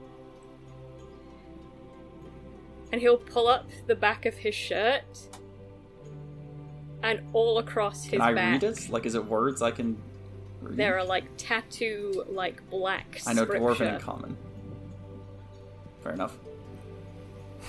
And 2.92 3.00
he'll 3.00 3.18
pull 3.18 3.48
up 3.48 3.68
the 3.86 3.94
back 3.94 4.26
of 4.26 4.34
his 4.36 4.54
shirt 4.54 5.02
and 7.02 7.20
all 7.32 7.58
across 7.58 8.04
his 8.04 8.10
can 8.10 8.34
back. 8.34 8.36
I 8.36 8.52
read 8.52 8.62
it? 8.64 8.88
Like, 8.90 9.06
is 9.06 9.14
it 9.14 9.24
words 9.24 9.62
I 9.62 9.70
can? 9.70 9.96
Read? 10.60 10.76
There 10.76 10.98
are 10.98 11.04
like 11.04 11.24
tattoo, 11.36 12.24
like 12.28 12.68
black. 12.70 13.20
I 13.26 13.32
know 13.32 13.44
scripture. 13.44 13.84
dwarven 13.84 13.94
and 13.94 14.02
common. 14.02 14.36
Fair 16.02 16.12
enough. 16.12 16.36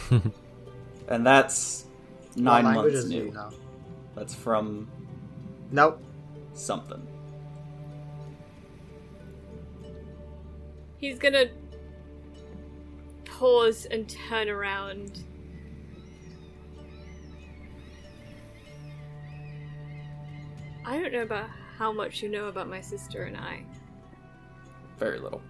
and 1.08 1.26
that's 1.26 1.86
nine 2.36 2.64
months 2.64 3.06
new. 3.06 3.26
new 3.26 3.40
that's 4.16 4.36
from. 4.36 4.88
Nope. 5.72 6.02
Something. 6.54 7.08
He's 10.98 11.18
gonna 11.18 11.48
pause 13.26 13.86
and 13.86 14.08
turn 14.08 14.50
around 14.50 15.24
I 20.86 21.00
don't 21.00 21.14
know 21.14 21.22
about 21.22 21.50
how 21.78 21.92
much 21.92 22.22
you 22.22 22.30
know 22.30 22.46
about 22.48 22.68
my 22.68 22.82
sister 22.82 23.24
and 23.24 23.38
I. 23.38 23.64
Very 24.98 25.20
little. 25.20 25.42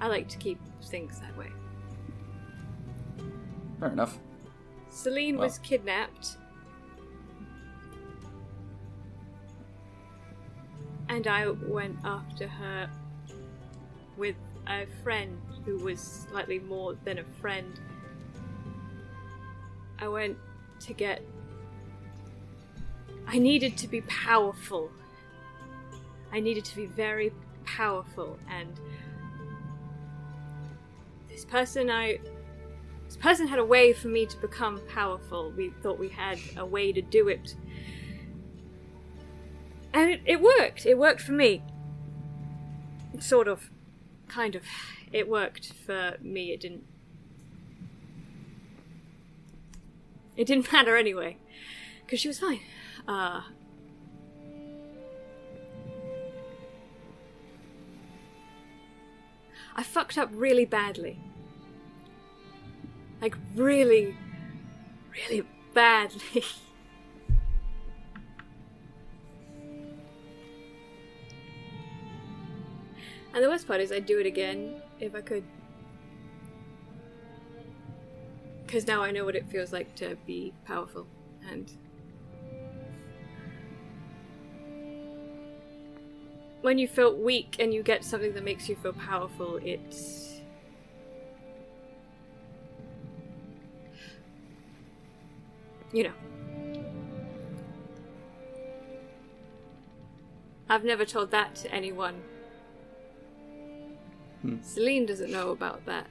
I 0.00 0.08
like 0.08 0.28
to 0.28 0.38
keep 0.38 0.58
things 0.84 1.20
that 1.20 1.36
way. 1.36 1.50
Fair 3.78 3.90
enough. 3.90 4.18
Celine 4.88 5.36
Well. 5.36 5.46
was 5.46 5.58
kidnapped. 5.58 6.38
And 11.08 11.26
I 11.26 11.50
went 11.50 11.98
after 12.04 12.48
her 12.48 12.90
with 14.16 14.36
a 14.66 14.86
friend 15.02 15.40
who 15.64 15.76
was 15.78 16.00
slightly 16.00 16.58
more 16.58 16.94
than 17.04 17.18
a 17.18 17.24
friend. 17.24 17.78
I 19.98 20.08
went 20.08 20.36
to 20.80 20.94
get. 20.94 21.22
I 23.32 23.38
needed 23.38 23.78
to 23.78 23.88
be 23.88 24.02
powerful. 24.02 24.90
I 26.30 26.40
needed 26.40 26.66
to 26.66 26.76
be 26.76 26.84
very 26.84 27.32
powerful, 27.64 28.38
and 28.50 28.78
this 31.30 31.46
person 31.46 31.90
I 31.90 32.18
this 33.06 33.16
person 33.16 33.46
had 33.46 33.58
a 33.58 33.64
way 33.64 33.94
for 33.94 34.08
me 34.08 34.26
to 34.26 34.36
become 34.36 34.82
powerful. 34.86 35.50
We 35.56 35.70
thought 35.82 35.98
we 35.98 36.10
had 36.10 36.38
a 36.58 36.66
way 36.66 36.92
to 36.92 37.00
do 37.00 37.28
it. 37.28 37.56
And 39.94 40.10
it, 40.10 40.20
it 40.24 40.40
worked. 40.40 40.84
It 40.84 40.98
worked 40.98 41.20
for 41.20 41.32
me. 41.32 41.62
Sort 43.18 43.48
of. 43.48 43.70
Kind 44.28 44.54
of. 44.54 44.62
It 45.10 45.28
worked 45.28 45.72
for 45.72 46.16
me. 46.20 46.52
It 46.52 46.60
didn't. 46.60 46.84
It 50.36 50.46
didn't 50.46 50.72
matter 50.72 50.96
anyway. 50.96 51.36
Because 52.04 52.20
she 52.20 52.28
was 52.28 52.40
fine. 52.40 52.60
Uh. 53.08 53.42
I 59.74 59.82
fucked 59.82 60.18
up 60.18 60.30
really 60.32 60.64
badly 60.64 61.18
like 63.22 63.36
really, 63.54 64.14
really 65.12 65.46
badly. 65.72 66.20
and 73.32 73.42
the 73.42 73.48
worst 73.48 73.66
part 73.68 73.80
is, 73.80 73.92
I'd 73.92 74.04
do 74.06 74.18
it 74.18 74.26
again 74.26 74.82
if 74.98 75.14
I 75.14 75.20
could. 75.20 75.44
Because 78.66 78.88
now 78.88 79.02
I 79.02 79.12
know 79.12 79.24
what 79.24 79.36
it 79.36 79.48
feels 79.48 79.72
like 79.72 79.94
to 79.96 80.16
be 80.26 80.52
powerful 80.66 81.06
and. 81.48 81.72
When 86.62 86.78
you 86.78 86.86
feel 86.86 87.14
weak 87.16 87.56
and 87.58 87.74
you 87.74 87.82
get 87.82 88.04
something 88.04 88.34
that 88.34 88.44
makes 88.44 88.68
you 88.68 88.76
feel 88.76 88.92
powerful, 88.92 89.58
it's 89.64 90.40
you 95.92 96.04
know. 96.04 96.12
I've 100.68 100.84
never 100.84 101.04
told 101.04 101.32
that 101.32 101.54
to 101.56 101.70
anyone. 101.72 102.22
Hmm. 104.42 104.62
Celine 104.62 105.04
doesn't 105.04 105.30
know 105.30 105.50
about 105.50 105.84
that. 105.86 106.06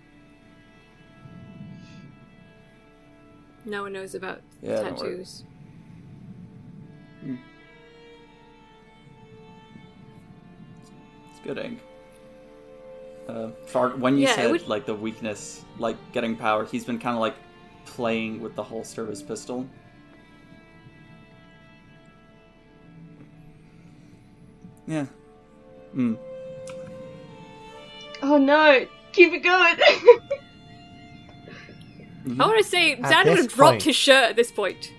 No 3.65 3.83
one 3.83 3.93
knows 3.93 4.15
about 4.15 4.41
Yeah, 4.61 4.81
tattoos. 4.81 5.45
Good 11.43 11.57
ink. 11.57 11.79
Uh, 13.27 13.49
Far- 13.67 13.95
when 13.97 14.15
you 14.17 14.23
Yeah, 14.23 14.35
said 14.35 14.51
would- 14.51 14.67
like 14.67 14.85
the 14.85 14.93
weakness, 14.95 15.63
like 15.79 15.95
getting 16.11 16.35
power, 16.35 16.65
he's 16.65 16.83
been 16.85 16.99
kind 16.99 17.15
of 17.15 17.21
like 17.21 17.35
playing 17.85 18.41
with 18.41 18.55
the 18.55 18.63
holster 18.63 19.01
of 19.03 19.09
his 19.09 19.23
pistol. 19.23 19.65
Yeah. 24.87 25.05
Hmm. 25.93 26.15
Oh 28.21 28.37
no! 28.37 28.85
Keep 29.13 29.33
it 29.33 29.39
going! 29.39 29.75
I 32.39 32.45
want 32.45 32.57
to 32.59 32.63
say 32.63 32.93
At 32.93 32.99
Xander 33.01 33.29
would 33.29 33.37
have 33.39 33.47
dropped 33.53 33.71
point- 33.73 33.83
his 33.83 33.95
shirt 33.95 34.29
at 34.29 34.35
this 34.35 34.51
point. 34.51 34.93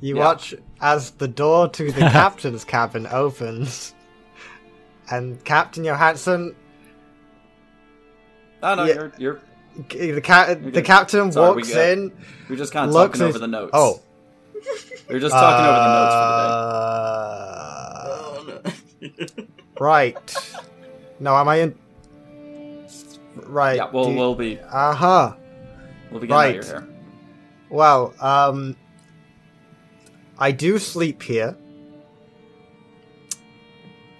You 0.00 0.16
Yeah. 0.16 0.24
watch 0.24 0.54
as 0.80 1.12
the 1.12 1.28
door 1.28 1.68
to 1.70 1.92
the 1.92 2.00
captain's 2.00 2.64
cabin 2.64 3.06
opens, 3.06 3.93
and 5.10 5.42
Captain 5.44 5.84
Johansson, 5.84 6.54
Oh 8.62 8.74
no, 8.74 8.84
Yeah. 8.84 8.94
you're 9.18 9.40
you're 9.90 10.14
the 10.14 10.20
ca- 10.22 10.54
the 10.54 10.80
captain 10.82 11.30
Sorry, 11.32 11.54
walks 11.56 11.68
good. 11.72 11.98
in, 11.98 12.12
We're 12.48 12.56
just 12.56 12.72
kind 12.72 12.88
of 12.88 12.94
looks 12.94 13.18
talking 13.18 13.26
at- 13.26 13.28
over 13.30 13.38
the 13.38 13.46
notes. 13.48 13.70
Oh, 13.74 14.00
we 15.08 15.16
are 15.16 15.20
just 15.20 15.34
talking 15.34 15.66
over 15.66 15.78
the 15.78 15.94
notes 15.94 16.14
for 16.14 16.20
the 18.48 18.60
day. 18.62 18.64
uh, 19.10 19.34
Oh 19.36 19.38
no. 19.38 19.44
Right. 19.80 20.54
No, 21.20 21.36
am 21.36 21.48
I 21.48 21.56
in? 21.56 21.74
Right. 23.36 23.76
Yeah, 23.76 23.90
we'll 23.92 24.04
do- 24.10 24.16
we'll 24.16 24.34
be 24.34 24.58
Uh 24.60 24.94
huh. 24.94 25.34
we'll 26.10 26.20
be 26.20 26.26
getting 26.28 26.32
out 26.32 26.38
Right. 26.38 26.58
of 26.60 26.66
your 26.66 26.80
hair. 26.80 26.88
Well, 27.68 28.14
um, 28.20 28.76
I 30.38 30.52
do 30.52 30.78
sleep 30.78 31.22
here. 31.22 31.56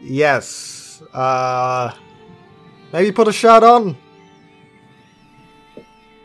Yes. 0.04 1.02
Uh, 1.12 1.92
maybe 2.92 3.10
put 3.12 3.26
a 3.28 3.32
shirt 3.32 3.62
on. 3.62 3.96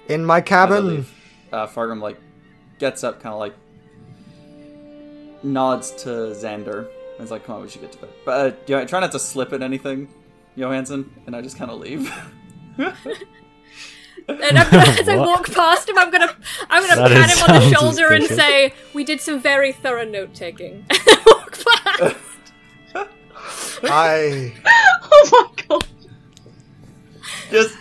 In 0.07 0.25
my 0.25 0.41
cabin. 0.41 0.87
leave, 0.87 1.13
Uh, 1.51 1.65
Fargrim 1.67 2.01
like 2.01 2.17
gets 2.79 3.03
up, 3.03 3.21
kind 3.21 3.33
of 3.33 3.39
like 3.39 3.53
nods 5.43 5.91
to 6.03 6.09
Xander. 6.09 6.87
And 7.17 7.25
is 7.25 7.31
like, 7.31 7.45
"Come 7.45 7.55
on, 7.57 7.61
we 7.63 7.69
should 7.69 7.81
get 7.81 7.91
to 7.93 7.97
bed." 7.99 8.09
But 8.25 8.53
uh, 8.53 8.55
yeah, 8.65 8.85
try 8.85 8.99
not 8.99 9.11
to 9.11 9.19
slip 9.19 9.53
at 9.53 9.61
anything, 9.61 10.07
Johansson. 10.55 11.11
And 11.25 11.35
I 11.35 11.41
just 11.41 11.57
kind 11.57 11.71
of 11.71 11.79
leave. 11.79 12.11
And 14.27 14.59
I'm 14.59 14.69
gonna, 14.69 14.89
as 14.99 15.09
I 15.09 15.15
walk 15.15 15.51
past 15.51 15.89
him, 15.89 15.97
I'm 15.97 16.11
gonna, 16.11 16.31
I'm 16.69 16.87
gonna 16.87 17.01
That 17.01 17.11
pat 17.11 17.29
him 17.31 17.43
on 17.55 17.61
the 17.61 17.75
sounds 17.75 17.97
shoulder 17.97 18.13
and 18.13 18.25
say, 18.25 18.73
"We 18.93 19.03
did 19.03 19.21
some 19.21 19.39
very 19.41 19.71
thorough 19.73 20.05
note 20.05 20.35
taking." 20.35 20.85
Walk 21.25 21.57
past. 21.65 22.15
I. 23.83 24.53
oh 25.11 25.29
my 25.31 25.63
god! 25.67 25.87
just 27.51 27.75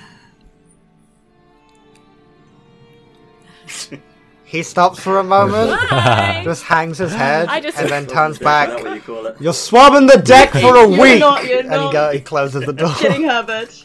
He 4.45 4.63
stops 4.63 4.99
for 5.01 5.19
a 5.19 5.25
moment, 5.25 5.79
Bye. 5.91 6.41
just 6.43 6.63
hangs 6.63 6.97
his 6.97 7.13
head, 7.13 7.49
I 7.49 7.61
just- 7.61 7.77
and 7.79 7.87
then 7.91 8.07
turns 8.07 8.39
back. 8.39 8.71
what 8.83 8.95
you 8.95 9.01
call 9.03 9.27
it? 9.27 9.37
You're 9.41 9.53
swabbing 9.53 10.07
the 10.07 10.17
deck 10.17 10.53
for 10.53 10.75
a 10.75 10.89
You're 10.89 10.99
week, 11.03 11.21
not- 11.21 11.45
you're 11.47 11.59
and 11.61 11.71
he 11.71 11.77
not. 11.77 11.93
go. 11.93 12.11
He 12.13 12.21
closes 12.21 12.65
the 12.65 12.73
door. 12.73 12.89
Kidding, 12.97 13.25
Herbert. 13.25 13.85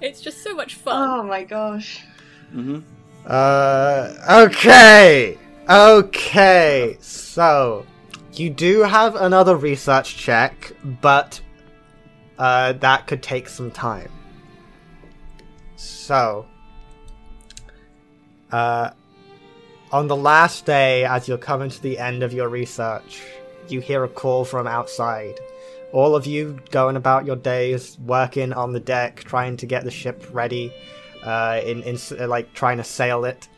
It's 0.00 0.20
just 0.20 0.42
so 0.42 0.54
much 0.56 0.74
fun. 0.74 1.08
Oh 1.08 1.22
my 1.22 1.44
gosh. 1.44 2.02
hmm 2.50 2.80
Uh, 3.24 4.12
okay, 4.46 5.38
okay. 5.70 6.96
So, 7.00 7.86
you 8.38 8.50
do 8.50 8.80
have 8.82 9.16
another 9.16 9.56
research 9.56 10.16
check, 10.16 10.72
but 11.00 11.40
uh, 12.38 12.72
that 12.74 13.06
could 13.06 13.22
take 13.22 13.48
some 13.48 13.70
time. 13.70 14.10
So, 15.76 16.46
uh, 18.50 18.90
on 19.92 20.08
the 20.08 20.16
last 20.16 20.66
day, 20.66 21.04
as 21.04 21.28
you're 21.28 21.38
coming 21.38 21.70
to 21.70 21.82
the 21.82 21.98
end 21.98 22.22
of 22.22 22.32
your 22.32 22.48
research, 22.48 23.22
you 23.68 23.80
hear 23.80 24.04
a 24.04 24.08
call 24.08 24.44
from 24.44 24.66
outside. 24.66 25.38
All 25.92 26.14
of 26.14 26.26
you 26.26 26.58
going 26.70 26.96
about 26.96 27.26
your 27.26 27.36
days, 27.36 27.98
working 28.00 28.52
on 28.52 28.72
the 28.72 28.80
deck, 28.80 29.24
trying 29.24 29.56
to 29.58 29.66
get 29.66 29.84
the 29.84 29.90
ship 29.90 30.26
ready, 30.32 30.72
uh, 31.22 31.60
in, 31.64 31.82
in 31.82 31.98
like 32.28 32.52
trying 32.54 32.78
to 32.78 32.84
sail 32.84 33.24
it. 33.24 33.48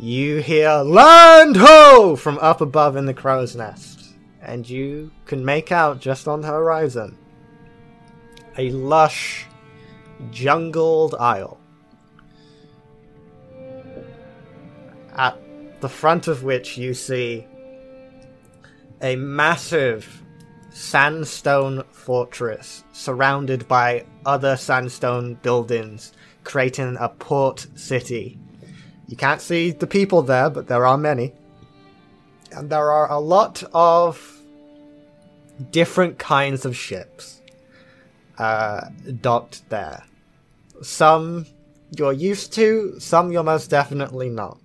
You 0.00 0.36
hear 0.36 0.70
"Land 0.74 1.56
ho!" 1.56 2.14
from 2.14 2.38
up 2.38 2.60
above 2.60 2.94
in 2.94 3.06
the 3.06 3.12
crow's 3.12 3.56
nest, 3.56 4.14
and 4.40 4.68
you 4.68 5.10
can 5.26 5.44
make 5.44 5.72
out 5.72 5.98
just 5.98 6.28
on 6.28 6.40
the 6.40 6.46
horizon 6.46 7.18
a 8.56 8.70
lush, 8.70 9.46
jungled 10.30 11.16
isle. 11.18 11.58
At 15.16 15.36
the 15.80 15.88
front 15.88 16.28
of 16.28 16.44
which 16.44 16.78
you 16.78 16.94
see 16.94 17.44
a 19.02 19.16
massive 19.16 20.22
sandstone 20.70 21.82
fortress 21.90 22.84
surrounded 22.92 23.66
by 23.66 24.06
other 24.24 24.56
sandstone 24.56 25.34
buildings, 25.42 26.12
creating 26.44 26.96
a 27.00 27.08
port 27.08 27.66
city. 27.74 28.38
You 29.08 29.16
can't 29.16 29.40
see 29.40 29.72
the 29.72 29.86
people 29.86 30.22
there, 30.22 30.50
but 30.50 30.68
there 30.68 30.86
are 30.86 30.98
many. 30.98 31.32
And 32.52 32.70
there 32.70 32.90
are 32.90 33.10
a 33.10 33.18
lot 33.18 33.64
of 33.72 34.38
different 35.70 36.18
kinds 36.18 36.64
of 36.64 36.76
ships 36.76 37.40
uh, 38.38 38.88
docked 39.20 39.68
there. 39.70 40.04
Some 40.82 41.46
you're 41.96 42.12
used 42.12 42.52
to, 42.54 43.00
some 43.00 43.32
you're 43.32 43.42
most 43.42 43.70
definitely 43.70 44.28
not. 44.28 44.60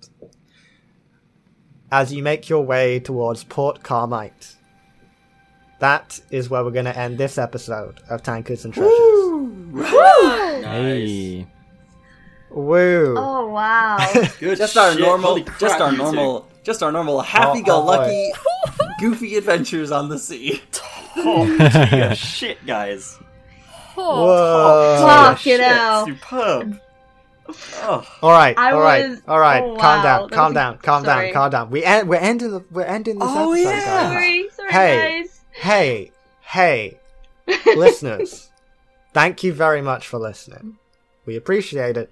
As 1.91 2.11
you 2.11 2.21
make 2.21 2.49
your 2.49 2.65
way 2.65 2.99
towards 2.99 3.43
Port 3.43 3.81
Carmite, 3.83 4.55
that 5.79 6.19
is 6.31 6.49
where 6.49 6.63
we're 6.63 6.71
going 6.71 6.85
to 6.85 6.97
end 6.97 7.17
this 7.17 7.37
episode 7.37 8.01
of 8.09 8.23
Tankards 8.23 8.65
and 8.65 8.73
Treasures. 8.73 8.91
Hey. 10.65 11.47
Woo! 12.53 13.15
Oh 13.17 13.47
wow. 13.47 13.97
Good 14.39 14.57
Just 14.57 14.77
our 14.77 14.91
shit, 14.91 15.01
normal, 15.01 15.43
crap, 15.43 15.59
just 15.59 15.81
our 15.81 15.91
you 15.91 15.97
two. 15.97 16.03
normal, 16.03 16.47
just 16.63 16.83
our 16.83 16.91
normal 16.91 17.17
oh, 17.17 17.21
happy-go-lucky, 17.21 18.31
oh, 18.69 18.87
goofy 18.99 19.35
adventures 19.37 19.91
on 19.91 20.09
the 20.09 20.19
sea. 20.19 20.61
Oh, 21.15 22.13
shit, 22.15 22.65
guys. 22.65 23.19
Oh, 23.95 24.25
Whoa! 24.25 25.05
Fuck 25.05 25.37
Shit, 25.37 25.59
it 25.59 25.63
out. 25.67 26.07
Superb. 26.07 26.79
Oh, 27.47 28.07
All 28.23 28.31
right, 28.31 28.57
I 28.57 28.71
all 28.71 28.79
right, 28.81 29.09
was- 29.09 29.21
all 29.27 29.37
right. 29.39 29.61
oh, 29.61 29.75
calm 29.77 29.97
wow, 29.97 30.03
down, 30.03 30.29
calm 30.29 30.45
was 30.47 30.53
down, 30.55 30.77
calm 30.79 31.05
sorry. 31.05 31.25
down, 31.27 31.33
calm 31.33 31.51
down. 31.51 31.69
We 31.69 31.83
end, 31.83 32.09
we're 32.09 32.15
ending 32.15 32.49
the, 32.49 32.63
we're 32.71 32.81
ending 32.81 33.19
this 33.19 33.27
Oh, 33.31 33.51
episode, 33.53 33.69
yeah. 33.69 33.85
guys. 33.85 34.11
sorry, 34.11 34.49
sorry 34.55 34.71
Hey. 34.71 35.21
guys. 35.21 35.41
Hey, 35.51 36.11
hey, 36.41 36.99
listeners, 37.75 38.49
thank 39.13 39.43
you 39.43 39.53
very 39.53 39.83
much 39.83 40.07
for 40.07 40.17
listening. 40.17 40.77
We 41.27 41.35
appreciate 41.35 41.95
it, 41.95 42.11